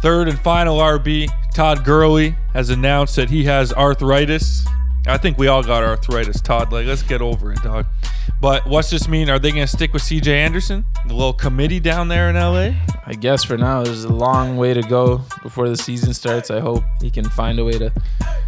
Third 0.00 0.28
and 0.28 0.38
final 0.40 0.78
RB, 0.78 1.28
Todd 1.54 1.84
Gurley 1.84 2.34
has 2.52 2.70
announced 2.70 3.16
that 3.16 3.28
he 3.28 3.44
has 3.44 3.72
arthritis. 3.72 4.64
I 5.08 5.16
think 5.16 5.38
we 5.38 5.48
all 5.48 5.62
got 5.62 5.82
arthritis, 5.82 6.40
Todd. 6.40 6.70
Like, 6.70 6.86
let's 6.86 7.02
get 7.02 7.22
over 7.22 7.52
it, 7.52 7.62
dog. 7.62 7.86
But 8.42 8.66
what's 8.66 8.90
this 8.90 9.08
mean? 9.08 9.30
Are 9.30 9.38
they 9.38 9.50
going 9.50 9.66
to 9.66 9.66
stick 9.66 9.94
with 9.94 10.02
CJ 10.02 10.28
Anderson? 10.28 10.84
The 11.06 11.14
little 11.14 11.32
committee 11.32 11.80
down 11.80 12.08
there 12.08 12.28
in 12.28 12.36
LA? 12.36 12.78
I 13.06 13.14
guess 13.14 13.42
for 13.42 13.56
now, 13.56 13.82
there's 13.82 14.04
a 14.04 14.12
long 14.12 14.58
way 14.58 14.74
to 14.74 14.82
go 14.82 15.22
before 15.42 15.68
the 15.70 15.78
season 15.78 16.12
starts. 16.12 16.50
I 16.50 16.60
hope 16.60 16.84
he 17.00 17.10
can 17.10 17.24
find 17.24 17.58
a 17.58 17.64
way 17.64 17.78
to, 17.78 17.90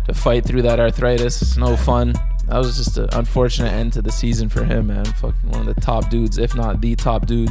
to 0.06 0.14
fight 0.14 0.44
through 0.44 0.62
that 0.62 0.78
arthritis. 0.78 1.40
It's 1.40 1.56
no 1.56 1.76
fun. 1.76 2.12
That 2.46 2.58
was 2.58 2.76
just 2.76 2.98
an 2.98 3.08
unfortunate 3.12 3.72
end 3.72 3.94
to 3.94 4.02
the 4.02 4.12
season 4.12 4.50
for 4.50 4.62
him, 4.62 4.88
man. 4.88 5.06
Fucking 5.06 5.50
one 5.50 5.66
of 5.66 5.74
the 5.74 5.80
top 5.80 6.10
dudes, 6.10 6.36
if 6.36 6.54
not 6.54 6.82
the 6.82 6.94
top 6.94 7.26
dude 7.26 7.50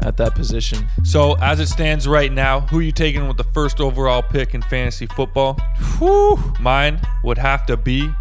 at 0.00 0.16
that 0.16 0.34
position. 0.34 0.88
So, 1.04 1.34
as 1.34 1.60
it 1.60 1.68
stands 1.68 2.08
right 2.08 2.32
now, 2.32 2.60
who 2.62 2.80
you 2.80 2.92
taking 2.92 3.28
with 3.28 3.36
the 3.36 3.44
first 3.44 3.80
overall 3.80 4.22
pick 4.22 4.54
in 4.54 4.62
fantasy 4.62 5.06
football? 5.06 5.54
Whew, 5.98 6.38
mine 6.60 7.00
would 7.22 7.38
have 7.38 7.66
to 7.66 7.76
be 7.76 8.12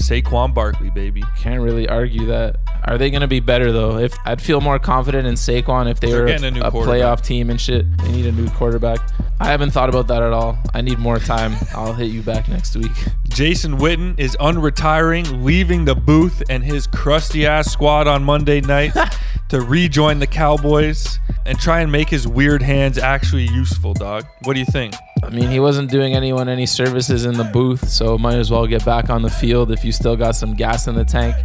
Saquon 0.00 0.54
Barkley, 0.54 0.90
baby. 0.90 1.22
Can't 1.38 1.60
really 1.60 1.88
argue 1.88 2.26
that. 2.26 2.56
Are 2.84 2.96
they 2.98 3.10
going 3.10 3.20
to 3.20 3.28
be 3.28 3.40
better 3.40 3.70
though? 3.72 3.98
If 3.98 4.16
I'd 4.24 4.40
feel 4.40 4.60
more 4.60 4.78
confident 4.78 5.26
in 5.26 5.34
Saquon 5.34 5.90
if 5.90 6.00
they 6.00 6.10
They're 6.10 6.22
were 6.22 6.26
getting 6.28 6.46
a 6.46 6.50
new 6.50 6.60
a 6.62 6.70
quarterback. 6.70 7.00
playoff 7.00 7.22
team 7.24 7.50
and 7.50 7.60
shit. 7.60 7.84
They 7.98 8.10
need 8.12 8.26
a 8.26 8.32
new 8.32 8.48
quarterback. 8.50 8.98
I 9.38 9.46
haven't 9.46 9.70
thought 9.70 9.88
about 9.88 10.06
that 10.08 10.22
at 10.22 10.32
all. 10.32 10.58
I 10.74 10.80
need 10.80 10.98
more 10.98 11.18
time. 11.18 11.54
I'll 11.74 11.92
hit 11.92 12.10
you 12.10 12.22
back 12.22 12.48
next 12.48 12.76
week. 12.76 12.90
Jason 13.28 13.78
Witten 13.78 14.18
is 14.18 14.36
unretiring, 14.40 15.42
leaving 15.44 15.84
the 15.84 15.94
booth 15.94 16.42
and 16.50 16.64
his 16.64 16.86
crusty 16.86 17.46
ass 17.46 17.70
squad 17.70 18.06
on 18.08 18.24
Monday 18.24 18.60
night 18.60 18.92
to 19.50 19.60
rejoin 19.60 20.18
the 20.18 20.26
Cowboys 20.26 21.18
and 21.46 21.58
try 21.58 21.80
and 21.80 21.90
make 21.92 22.08
his 22.08 22.26
weird 22.26 22.62
hands 22.62 22.98
actually 22.98 23.44
useful, 23.48 23.94
dog. 23.94 24.26
What 24.44 24.54
do 24.54 24.60
you 24.60 24.66
think? 24.66 24.94
I 25.30 25.32
mean, 25.32 25.48
he 25.48 25.60
wasn't 25.60 25.92
doing 25.92 26.16
anyone 26.16 26.48
any 26.48 26.66
services 26.66 27.24
in 27.24 27.34
the 27.34 27.44
booth, 27.44 27.88
so 27.88 28.18
might 28.18 28.34
as 28.34 28.50
well 28.50 28.66
get 28.66 28.84
back 28.84 29.10
on 29.10 29.22
the 29.22 29.30
field 29.30 29.70
if 29.70 29.84
you 29.84 29.92
still 29.92 30.16
got 30.16 30.34
some 30.34 30.54
gas 30.54 30.88
in 30.88 30.96
the 30.96 31.04
tank. 31.04 31.36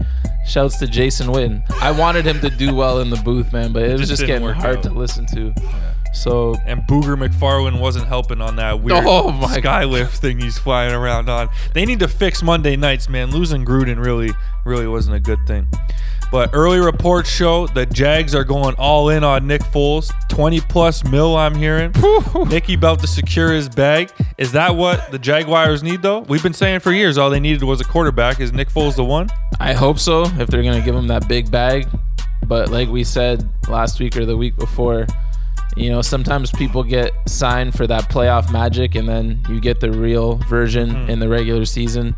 Shouts 0.47 0.79
to 0.79 0.87
Jason 0.87 1.27
Witten. 1.27 1.63
I 1.81 1.91
wanted 1.91 2.25
him 2.25 2.41
to 2.41 2.49
do 2.49 2.73
well 2.73 2.99
in 3.01 3.11
the 3.11 3.17
booth, 3.17 3.53
man, 3.53 3.73
but 3.73 3.83
it 3.83 3.91
was 3.91 4.01
just 4.01 4.21
just, 4.21 4.25
getting 4.25 4.47
hard 4.47 4.77
out. 4.77 4.83
to 4.83 4.89
listen 4.89 5.27
to. 5.27 5.53
So 6.15 6.55
And 6.65 6.81
Booger 6.83 7.15
McFarland 7.15 7.79
wasn't 7.79 8.07
helping 8.07 8.41
on 8.41 8.55
that 8.55 8.81
weird 8.81 9.03
Oh 9.05 9.31
my 9.31 9.59
skylift 9.59 10.17
thing 10.17 10.39
he's 10.39 10.57
flying 10.57 10.93
around 10.93 11.29
on. 11.29 11.49
They 11.75 11.85
need 11.85 11.99
to 11.99 12.07
fix 12.07 12.41
Monday 12.41 12.75
nights, 12.75 13.07
man. 13.07 13.29
Losing 13.29 13.65
Gruden 13.65 14.03
really, 14.03 14.31
really 14.65 14.87
wasn't 14.87 15.15
a 15.15 15.19
good 15.19 15.39
thing. 15.45 15.67
But 16.35 16.49
early 16.51 16.79
reports 16.79 17.29
show 17.29 17.65
the 17.65 17.85
Jags 17.85 18.35
are 18.35 18.43
going 18.43 18.75
all 18.77 19.07
in 19.07 19.23
on 19.23 19.47
Nick 19.47 19.61
Foles. 19.61 20.11
20 20.27 20.59
plus 20.59 21.01
mil, 21.05 21.37
I'm 21.37 21.55
hearing. 21.55 21.93
Nicky 22.49 22.73
about 22.73 22.99
to 22.99 23.07
secure 23.07 23.53
his 23.53 23.69
bag. 23.69 24.11
Is 24.37 24.51
that 24.51 24.75
what 24.75 25.09
the 25.13 25.17
Jaguars 25.17 25.81
need, 25.81 26.01
though? 26.01 26.19
We've 26.19 26.43
been 26.43 26.53
saying 26.53 26.81
for 26.81 26.91
years 26.91 27.17
all 27.17 27.29
they 27.29 27.39
needed 27.39 27.63
was 27.63 27.79
a 27.79 27.85
quarterback. 27.85 28.41
Is 28.41 28.51
Nick 28.51 28.67
Foles 28.67 28.97
the 28.97 29.05
one? 29.05 29.29
I 29.61 29.71
hope 29.71 29.97
so 29.97 30.23
if 30.23 30.49
they're 30.49 30.61
gonna 30.61 30.81
give 30.81 30.93
him 30.93 31.07
that 31.07 31.25
big 31.29 31.49
bag. 31.49 31.87
But 32.45 32.69
like 32.69 32.89
we 32.89 33.05
said 33.05 33.49
last 33.69 34.01
week 34.01 34.17
or 34.17 34.25
the 34.25 34.35
week 34.35 34.57
before, 34.57 35.07
you 35.77 35.89
know, 35.89 36.01
sometimes 36.01 36.51
people 36.51 36.83
get 36.83 37.13
signed 37.29 37.75
for 37.75 37.87
that 37.87 38.09
playoff 38.09 38.51
magic 38.51 38.95
and 38.95 39.07
then 39.07 39.41
you 39.47 39.61
get 39.61 39.79
the 39.79 39.89
real 39.89 40.35
version 40.49 40.89
hmm. 40.89 41.09
in 41.09 41.21
the 41.21 41.29
regular 41.29 41.63
season. 41.63 42.13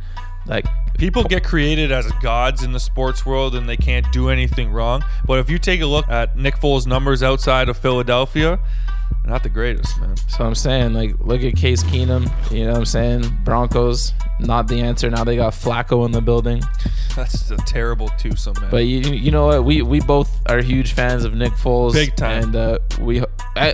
Like 0.48 0.66
People 0.98 1.24
get 1.24 1.44
created 1.44 1.92
as 1.92 2.12
gods 2.24 2.64
in 2.64 2.72
the 2.72 2.80
sports 2.80 3.24
world 3.24 3.54
and 3.54 3.70
they 3.70 3.78
can't 3.78 4.12
do 4.12 4.30
anything 4.30 4.72
wrong. 4.72 5.06
But 5.28 5.38
if 5.38 5.48
you 5.48 5.60
take 5.60 5.80
a 5.82 5.86
look 5.86 6.10
at 6.10 6.36
Nick 6.36 6.56
Foles' 6.56 6.88
numbers 6.88 7.22
outside 7.22 7.70
of 7.70 7.78
Philadelphia, 7.78 8.60
not 9.26 9.44
the 9.44 9.50
greatest, 9.50 10.00
man. 10.00 10.16
so 10.28 10.46
I'm 10.46 10.56
saying, 10.56 10.94
like, 10.94 11.16
look 11.20 11.42
at 11.44 11.56
Case 11.56 11.84
Keenum. 11.84 12.32
You 12.52 12.66
know 12.66 12.72
what 12.72 12.80
I'm 12.80 12.86
saying? 12.86 13.38
Broncos, 13.44 14.14
not 14.40 14.68
the 14.68 14.80
answer. 14.82 15.10
Now 15.10 15.24
they 15.26 15.36
got 15.36 15.54
Flacco 15.54 16.06
in 16.06 16.12
the 16.12 16.22
building. 16.22 16.62
That's 17.16 17.50
a 17.52 17.58
terrible 17.58 18.10
twosome, 18.20 18.56
man. 18.62 18.70
But 18.72 18.86
you, 18.86 19.00
you 19.14 19.32
know 19.32 19.48
what? 19.48 19.66
We 19.66 19.82
we 19.82 20.00
both 20.00 20.40
are 20.50 20.62
huge 20.62 20.94
fans 20.94 21.26
of 21.26 21.34
Nick 21.34 21.52
Foles. 21.54 21.94
Big 21.94 22.16
time. 22.16 22.44
And 22.44 22.56
uh, 22.56 22.80
we 23.02 23.24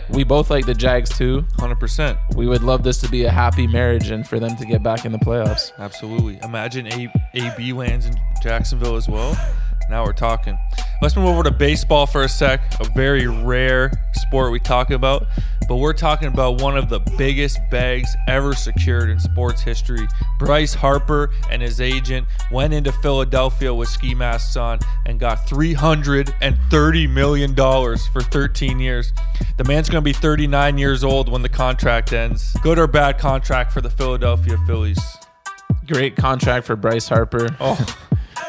we 0.10 0.24
both 0.24 0.50
like 0.50 0.66
the 0.66 0.74
Jags 0.74 1.10
too. 1.16 1.42
100%. 1.58 2.36
We 2.36 2.48
would 2.48 2.64
love 2.64 2.84
this 2.84 3.00
to 3.02 3.10
be 3.10 3.26
a 3.26 3.30
happy 3.32 3.68
marriage 3.68 4.10
and 4.12 4.26
for 4.28 4.40
them 4.40 4.56
to 4.56 4.66
get 4.66 4.82
back 4.82 5.06
in 5.06 5.12
the 5.12 5.18
playoffs. 5.20 5.72
Absolutely. 5.78 6.40
Imagine 6.42 6.88
A- 6.88 7.14
AB 7.34 7.74
lands 7.74 8.06
in 8.06 8.16
Jacksonville 8.42 8.96
as 8.96 9.08
well. 9.10 9.38
Now 9.90 10.04
we're 10.06 10.14
talking. 10.14 10.58
Let's 11.02 11.16
move 11.16 11.26
over 11.26 11.44
to 11.44 11.52
baseball 11.52 12.06
for 12.06 12.24
a 12.24 12.30
sec. 12.30 12.62
A 12.80 12.86
very 12.96 13.28
rare 13.28 13.92
sport 14.14 14.52
we 14.52 14.60
talk 14.60 14.90
about, 14.90 15.28
but 15.68 15.76
we're 15.76 15.94
talking 15.94 16.30
about 16.30 16.62
one 16.62 16.78
of 16.78 16.90
the 16.90 17.00
biggest 17.18 17.60
bags 17.70 18.10
ever 18.28 18.54
secured 18.54 19.10
in 19.10 19.20
sports 19.20 19.62
history. 19.62 20.08
Bryce 20.40 20.74
Harper 20.74 21.32
and 21.50 21.62
his 21.62 21.82
agent 21.82 22.26
went 22.52 22.74
into 22.74 22.92
Philadelphia 22.92 23.74
with 23.74 23.90
ski 23.90 24.16
masks 24.16 24.56
on 24.56 24.80
and 25.06 25.20
got 25.20 25.40
$330 25.40 27.10
million 27.10 27.56
for 27.56 28.22
13 28.22 28.80
years. 28.80 29.14
The 29.58 29.64
man's 29.66 29.90
going 29.90 30.02
to 30.02 30.06
be 30.06 30.14
39 30.14 30.78
years 30.78 31.04
old 31.04 31.30
when 31.30 31.42
the 31.42 31.50
contract 31.50 32.14
ends. 32.14 32.54
Good 32.62 32.80
or 32.80 32.88
bad 32.88 33.18
contract 33.18 33.74
for 33.74 33.82
the 33.82 33.90
Philadelphia 33.90 34.58
Phillies? 34.66 35.02
Great 35.86 36.16
contract 36.16 36.66
for 36.66 36.78
Bryce 36.78 37.10
Harper. 37.10 37.50
Oh. 37.60 37.98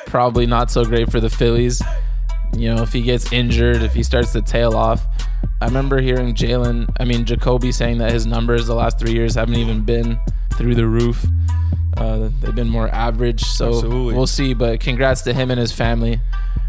Probably 0.06 0.46
not 0.46 0.70
so 0.70 0.84
great 0.84 1.10
for 1.10 1.20
the 1.20 1.30
Phillies. 1.30 1.82
You 2.56 2.74
know, 2.74 2.82
if 2.82 2.92
he 2.92 3.02
gets 3.02 3.32
injured, 3.32 3.82
if 3.82 3.94
he 3.94 4.02
starts 4.02 4.32
to 4.32 4.42
tail 4.42 4.76
off. 4.76 5.04
I 5.60 5.66
remember 5.66 6.00
hearing 6.00 6.34
Jalen, 6.34 6.94
I 7.00 7.04
mean, 7.04 7.24
Jacoby 7.24 7.72
saying 7.72 7.98
that 7.98 8.12
his 8.12 8.26
numbers 8.26 8.66
the 8.66 8.74
last 8.74 8.98
three 8.98 9.12
years 9.12 9.34
haven't 9.34 9.56
even 9.56 9.84
been 9.84 10.18
through 10.54 10.74
the 10.74 10.86
roof. 10.86 11.24
Uh, 11.96 12.28
they've 12.40 12.54
been 12.54 12.68
more 12.68 12.88
average. 12.88 13.42
So 13.42 13.68
Absolutely. 13.68 14.14
we'll 14.14 14.26
see. 14.26 14.54
But 14.54 14.80
congrats 14.80 15.22
to 15.22 15.32
him 15.32 15.50
and 15.50 15.58
his 15.58 15.72
family. 15.72 16.20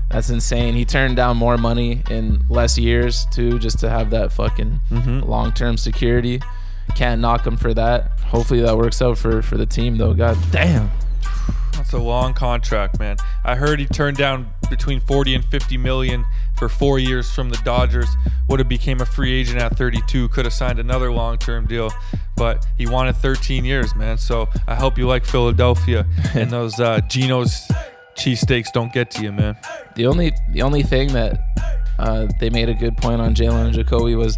That's 0.09 0.29
insane. 0.29 0.75
He 0.75 0.85
turned 0.85 1.15
down 1.15 1.37
more 1.37 1.57
money 1.57 2.03
in 2.09 2.41
less 2.49 2.77
years, 2.77 3.25
too, 3.31 3.59
just 3.59 3.79
to 3.79 3.89
have 3.89 4.11
that 4.11 4.31
fucking 4.31 4.79
long 5.25 5.51
term 5.51 5.77
security. 5.77 6.41
Can't 6.95 7.19
knock 7.19 7.45
him 7.45 7.57
for 7.57 7.73
that. 7.73 8.19
Hopefully 8.21 8.61
that 8.61 8.77
works 8.77 9.01
out 9.01 9.17
for, 9.17 9.41
for 9.41 9.57
the 9.57 9.65
team, 9.65 9.97
though. 9.97 10.13
God 10.13 10.37
damn. 10.51 10.89
That's 11.75 11.93
a 11.93 11.97
long 11.99 12.33
contract, 12.33 12.99
man. 12.99 13.17
I 13.43 13.55
heard 13.55 13.79
he 13.79 13.85
turned 13.85 14.17
down 14.17 14.49
between 14.69 14.99
40 14.99 15.35
and 15.35 15.45
50 15.45 15.77
million 15.77 16.25
for 16.57 16.69
four 16.69 16.99
years 16.99 17.29
from 17.31 17.49
the 17.49 17.57
Dodgers. 17.63 18.07
Would 18.47 18.59
have 18.59 18.69
became 18.69 19.01
a 19.01 19.05
free 19.05 19.33
agent 19.33 19.59
at 19.59 19.77
32. 19.77 20.29
Could 20.29 20.45
have 20.45 20.53
signed 20.53 20.79
another 20.79 21.11
long-term 21.11 21.67
deal, 21.67 21.91
but 22.37 22.65
he 22.77 22.87
wanted 22.87 23.17
13 23.17 23.65
years, 23.65 23.95
man. 23.95 24.17
So 24.17 24.47
I 24.67 24.75
hope 24.75 24.97
you 24.97 25.07
like 25.07 25.25
Philadelphia 25.25 26.05
and 26.33 26.49
those 26.49 26.79
uh, 26.79 27.01
Geno's 27.01 27.55
cheesesteaks 28.15 28.71
don't 28.73 28.93
get 28.93 29.11
to 29.11 29.23
you, 29.23 29.31
man. 29.31 29.57
The 29.95 30.07
only 30.07 30.33
the 30.51 30.61
only 30.61 30.83
thing 30.83 31.11
that 31.13 31.39
uh, 31.99 32.27
they 32.39 32.49
made 32.49 32.69
a 32.69 32.73
good 32.73 32.97
point 32.97 33.21
on 33.21 33.35
Jalen 33.35 33.65
and 33.65 33.73
Jacoby 33.73 34.15
was 34.15 34.37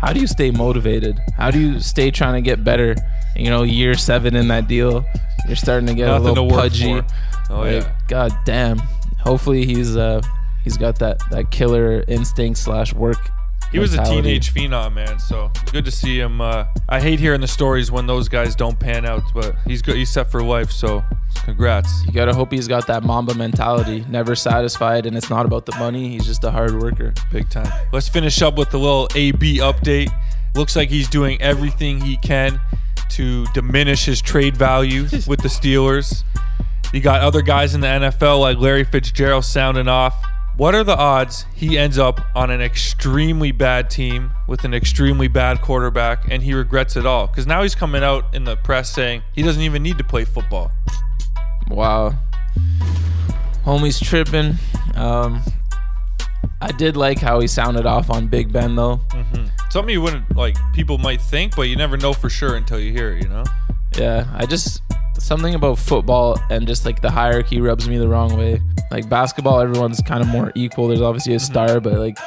how 0.00 0.12
do 0.12 0.20
you 0.20 0.26
stay 0.26 0.50
motivated? 0.50 1.20
How 1.36 1.50
do 1.50 1.58
you 1.58 1.80
stay 1.80 2.10
trying 2.10 2.34
to 2.34 2.42
get 2.42 2.62
better? 2.64 2.94
You 3.38 3.50
know, 3.50 3.62
year 3.62 3.94
seven 3.94 4.34
in 4.36 4.48
that 4.48 4.68
deal, 4.68 5.04
you're 5.46 5.56
starting 5.56 5.86
to 5.86 5.94
get 5.94 6.06
Nothing 6.06 6.26
a 6.26 6.28
little 6.28 6.50
pudgy. 6.50 7.02
Oh 7.50 7.60
Like, 7.60 7.82
yeah. 7.82 7.92
God 8.08 8.32
damn. 8.44 8.78
Hopefully 9.20 9.64
he's 9.64 9.96
uh 9.96 10.20
he's 10.64 10.76
got 10.76 10.98
that 10.98 11.20
that 11.30 11.50
killer 11.50 12.04
instinct 12.08 12.58
slash 12.58 12.92
work. 12.92 13.18
He 13.72 13.80
was 13.80 13.94
a 13.94 14.04
teenage 14.04 14.54
phenom, 14.54 14.94
man. 14.94 15.18
So 15.18 15.50
good 15.72 15.84
to 15.84 15.90
see 15.90 16.18
him. 16.18 16.40
Uh, 16.40 16.66
I 16.88 17.00
hate 17.00 17.18
hearing 17.18 17.40
the 17.40 17.48
stories 17.48 17.90
when 17.90 18.06
those 18.06 18.28
guys 18.28 18.54
don't 18.54 18.78
pan 18.78 19.04
out, 19.04 19.22
but 19.34 19.56
he's 19.66 19.82
good. 19.82 19.96
He's 19.96 20.08
set 20.08 20.30
for 20.30 20.42
life. 20.42 20.70
So 20.70 21.04
congrats. 21.44 22.04
You 22.06 22.12
gotta 22.12 22.32
hope 22.32 22.52
he's 22.52 22.68
got 22.68 22.86
that 22.86 23.02
Mamba 23.02 23.34
mentality, 23.34 24.04
never 24.08 24.36
satisfied, 24.36 25.04
and 25.04 25.16
it's 25.16 25.30
not 25.30 25.46
about 25.46 25.66
the 25.66 25.76
money. 25.78 26.08
He's 26.08 26.24
just 26.24 26.44
a 26.44 26.50
hard 26.50 26.80
worker. 26.80 27.12
Big 27.32 27.50
time. 27.50 27.70
Let's 27.92 28.08
finish 28.08 28.40
up 28.40 28.56
with 28.56 28.70
the 28.70 28.78
little 28.78 29.08
AB 29.14 29.58
update. 29.58 30.10
Looks 30.54 30.76
like 30.76 30.88
he's 30.88 31.08
doing 31.08 31.42
everything 31.42 32.00
he 32.00 32.16
can 32.18 32.60
to 33.10 33.44
diminish 33.46 34.04
his 34.04 34.20
trade 34.20 34.56
value 34.56 35.02
with 35.26 35.40
the 35.40 35.48
Steelers. 35.48 36.24
You 36.92 37.00
got 37.00 37.20
other 37.20 37.42
guys 37.42 37.74
in 37.74 37.80
the 37.80 37.86
NFL 37.86 38.40
like 38.40 38.58
Larry 38.58 38.84
Fitzgerald 38.84 39.44
sounding 39.44 39.88
off. 39.88 40.14
What 40.56 40.74
are 40.74 40.84
the 40.84 40.96
odds 40.96 41.44
he 41.54 41.76
ends 41.76 41.98
up 41.98 42.20
on 42.34 42.50
an 42.50 42.62
extremely 42.62 43.52
bad 43.52 43.90
team 43.90 44.30
with 44.48 44.64
an 44.64 44.72
extremely 44.72 45.28
bad 45.28 45.60
quarterback 45.60 46.30
and 46.30 46.42
he 46.42 46.54
regrets 46.54 46.96
it 46.96 47.04
all? 47.04 47.26
Because 47.26 47.46
now 47.46 47.62
he's 47.62 47.74
coming 47.74 48.02
out 48.02 48.34
in 48.34 48.44
the 48.44 48.56
press 48.56 48.90
saying 48.90 49.22
he 49.32 49.42
doesn't 49.42 49.62
even 49.62 49.82
need 49.82 49.98
to 49.98 50.04
play 50.04 50.24
football. 50.24 50.72
Wow. 51.68 52.14
Homie's 53.64 54.00
tripping. 54.00 54.54
Um, 54.94 55.42
I 56.60 56.72
did 56.72 56.96
like 56.96 57.18
how 57.18 57.40
he 57.40 57.46
sounded 57.46 57.86
off 57.86 58.10
on 58.10 58.28
Big 58.28 58.52
Ben 58.52 58.76
though. 58.76 58.98
Mm-hmm. 59.10 59.46
Something 59.70 59.92
you 59.92 60.00
wouldn't 60.00 60.34
like, 60.34 60.56
people 60.72 60.98
might 60.98 61.20
think, 61.20 61.54
but 61.54 61.62
you 61.62 61.76
never 61.76 61.96
know 61.96 62.12
for 62.12 62.30
sure 62.30 62.56
until 62.56 62.80
you 62.80 62.92
hear 62.92 63.12
it, 63.12 63.22
you 63.22 63.28
know? 63.28 63.44
Yeah, 63.96 64.26
I 64.34 64.46
just 64.46 64.82
something 65.18 65.54
about 65.54 65.78
football 65.78 66.38
and 66.50 66.66
just 66.66 66.84
like 66.84 67.00
the 67.00 67.10
hierarchy 67.10 67.60
rubs 67.60 67.88
me 67.88 67.98
the 67.98 68.08
wrong 68.08 68.36
way. 68.36 68.60
Like 68.90 69.08
basketball, 69.08 69.60
everyone's 69.60 70.00
kind 70.02 70.22
of 70.22 70.28
more 70.28 70.52
equal. 70.54 70.88
There's 70.88 71.00
obviously 71.00 71.34
a 71.34 71.36
mm-hmm. 71.36 71.52
star, 71.52 71.80
but 71.80 71.94
like 71.94 72.18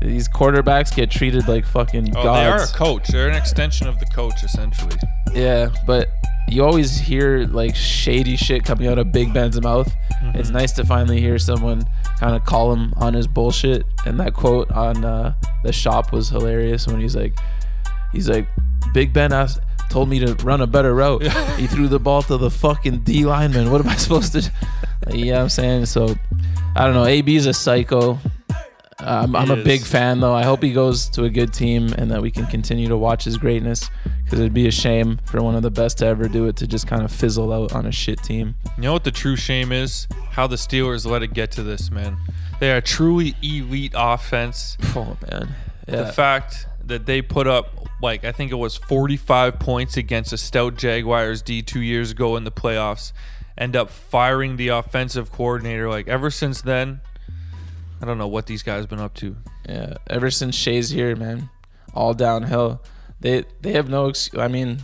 these 0.00 0.28
quarterbacks 0.28 0.94
get 0.94 1.10
treated 1.10 1.48
like 1.48 1.64
fucking 1.64 2.06
gods. 2.06 2.26
Oh, 2.26 2.34
they 2.34 2.46
are 2.46 2.62
a 2.62 2.66
coach. 2.66 3.08
They're 3.08 3.28
an 3.28 3.34
extension 3.36 3.86
of 3.86 3.98
the 3.98 4.06
coach, 4.06 4.42
essentially. 4.42 4.96
Yeah, 5.32 5.70
but 5.86 6.08
you 6.48 6.64
always 6.64 6.96
hear 6.96 7.46
like 7.46 7.74
shady 7.74 8.36
shit 8.36 8.64
coming 8.64 8.88
out 8.88 8.98
of 8.98 9.12
Big 9.12 9.32
Ben's 9.32 9.60
mouth. 9.60 9.92
It's 10.34 10.48
mm-hmm. 10.48 10.56
nice 10.56 10.72
to 10.72 10.84
finally 10.84 11.20
hear 11.20 11.38
someone 11.38 11.86
kind 12.18 12.34
of 12.34 12.44
call 12.44 12.72
him 12.72 12.92
on 12.96 13.14
his 13.14 13.26
bullshit. 13.26 13.84
And 14.04 14.18
that 14.20 14.34
quote 14.34 14.70
on 14.70 15.04
uh, 15.04 15.34
the 15.64 15.72
shop 15.72 16.12
was 16.12 16.28
hilarious 16.28 16.86
when 16.86 17.00
he's 17.00 17.16
like, 17.16 17.38
he's 18.12 18.28
like, 18.28 18.48
Big 18.92 19.12
Ben 19.12 19.32
asked, 19.32 19.60
told 19.90 20.08
me 20.08 20.18
to 20.20 20.34
run 20.44 20.60
a 20.60 20.66
better 20.66 20.94
route. 20.94 21.22
he 21.56 21.66
threw 21.66 21.88
the 21.88 21.98
ball 21.98 22.22
to 22.22 22.36
the 22.36 22.50
fucking 22.50 23.00
D 23.00 23.24
lineman. 23.24 23.70
What 23.70 23.80
am 23.80 23.88
I 23.88 23.96
supposed 23.96 24.32
to? 24.32 24.50
Like, 25.06 25.16
yeah, 25.16 25.42
I'm 25.42 25.48
saying 25.48 25.86
so. 25.86 26.14
I 26.74 26.84
don't 26.84 26.94
know. 26.94 27.06
AB 27.06 27.34
is 27.36 27.46
a 27.46 27.54
psycho. 27.54 28.18
I'm, 28.98 29.36
I'm 29.36 29.50
a 29.50 29.56
big 29.62 29.82
fan 29.82 30.20
though. 30.20 30.34
I 30.34 30.42
hope 30.44 30.62
he 30.62 30.72
goes 30.72 31.08
to 31.10 31.24
a 31.24 31.30
good 31.30 31.52
team 31.52 31.92
and 31.98 32.10
that 32.10 32.22
we 32.22 32.30
can 32.30 32.46
continue 32.46 32.88
to 32.88 32.96
watch 32.96 33.24
his 33.24 33.36
greatness 33.36 33.90
because 34.24 34.40
it'd 34.40 34.54
be 34.54 34.66
a 34.68 34.72
shame 34.72 35.20
for 35.24 35.42
one 35.42 35.54
of 35.54 35.62
the 35.62 35.70
best 35.70 35.98
to 35.98 36.06
ever 36.06 36.28
do 36.28 36.46
it 36.46 36.56
to 36.56 36.66
just 36.66 36.86
kind 36.86 37.02
of 37.02 37.12
fizzle 37.12 37.52
out 37.52 37.72
on 37.72 37.86
a 37.86 37.92
shit 37.92 38.22
team. 38.22 38.54
You 38.76 38.84
know 38.84 38.92
what 38.94 39.04
the 39.04 39.10
true 39.10 39.36
shame 39.36 39.70
is? 39.70 40.08
How 40.30 40.46
the 40.46 40.56
Steelers 40.56 41.04
let 41.04 41.22
it 41.22 41.34
get 41.34 41.50
to 41.52 41.62
this, 41.62 41.90
man. 41.90 42.16
They 42.58 42.72
are 42.72 42.80
truly 42.80 43.34
elite 43.42 43.92
offense. 43.94 44.78
Oh 44.94 45.16
man, 45.30 45.54
The 45.86 46.06
fact 46.12 46.66
that 46.84 47.04
they 47.04 47.20
put 47.20 47.46
up 47.46 47.86
like 48.00 48.24
I 48.24 48.32
think 48.32 48.50
it 48.50 48.56
was 48.56 48.76
45 48.76 49.58
points 49.58 49.96
against 49.96 50.32
a 50.32 50.38
stout 50.38 50.76
Jaguars 50.76 51.42
D 51.42 51.60
two 51.62 51.80
years 51.80 52.12
ago 52.12 52.36
in 52.36 52.44
the 52.44 52.50
playoffs, 52.50 53.12
end 53.58 53.76
up 53.76 53.90
firing 53.90 54.56
the 54.56 54.68
offensive 54.68 55.30
coordinator. 55.30 55.88
Like 55.88 56.08
ever 56.08 56.30
since 56.30 56.62
then, 56.62 57.00
I 58.00 58.04
don't 58.04 58.18
know 58.18 58.28
what 58.28 58.46
these 58.46 58.62
guys 58.62 58.86
been 58.86 59.00
up 59.00 59.14
to. 59.14 59.36
Yeah, 59.68 59.94
ever 60.08 60.30
since 60.30 60.54
Shay's 60.54 60.90
here, 60.90 61.16
man, 61.16 61.48
all 61.94 62.14
downhill. 62.14 62.82
They 63.20 63.44
they 63.62 63.72
have 63.72 63.88
no. 63.88 64.08
Ex- 64.08 64.30
I 64.36 64.48
mean, 64.48 64.80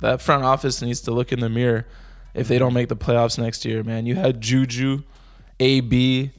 that 0.00 0.20
front 0.20 0.44
office 0.44 0.82
needs 0.82 1.00
to 1.02 1.10
look 1.10 1.32
in 1.32 1.40
the 1.40 1.48
mirror 1.48 1.86
if 2.34 2.48
they 2.48 2.58
don't 2.58 2.74
make 2.74 2.88
the 2.88 2.96
playoffs 2.96 3.38
next 3.38 3.64
year, 3.64 3.82
man. 3.82 4.06
You 4.06 4.14
had 4.14 4.40
Juju, 4.40 5.02
AB, 5.60 6.30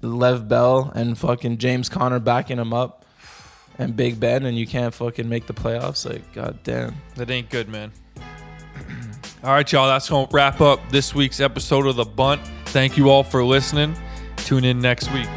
Lev 0.00 0.48
Bell, 0.48 0.92
and 0.94 1.16
fucking 1.18 1.58
James 1.58 1.88
Conner 1.88 2.20
backing 2.20 2.58
him 2.58 2.72
up, 2.72 3.04
and 3.78 3.94
Big 3.94 4.18
Ben, 4.18 4.46
and 4.46 4.56
you 4.56 4.66
can't 4.66 4.94
fucking 4.94 5.28
make 5.28 5.46
the 5.46 5.54
playoffs. 5.54 6.08
Like, 6.08 6.32
goddamn. 6.32 6.96
That 7.16 7.30
ain't 7.30 7.50
good, 7.50 7.68
man. 7.68 7.92
All 9.44 9.52
right, 9.52 9.70
y'all. 9.70 9.86
That's 9.86 10.08
gonna 10.08 10.28
wrap 10.30 10.60
up 10.60 10.80
this 10.90 11.14
week's 11.14 11.40
episode 11.40 11.86
of 11.86 11.96
the 11.96 12.04
Bunt. 12.04 12.40
Thank 12.66 12.96
you 12.96 13.08
all 13.08 13.22
for 13.22 13.44
listening. 13.44 13.96
Tune 14.36 14.64
in 14.64 14.80
next 14.80 15.10
week. 15.12 15.28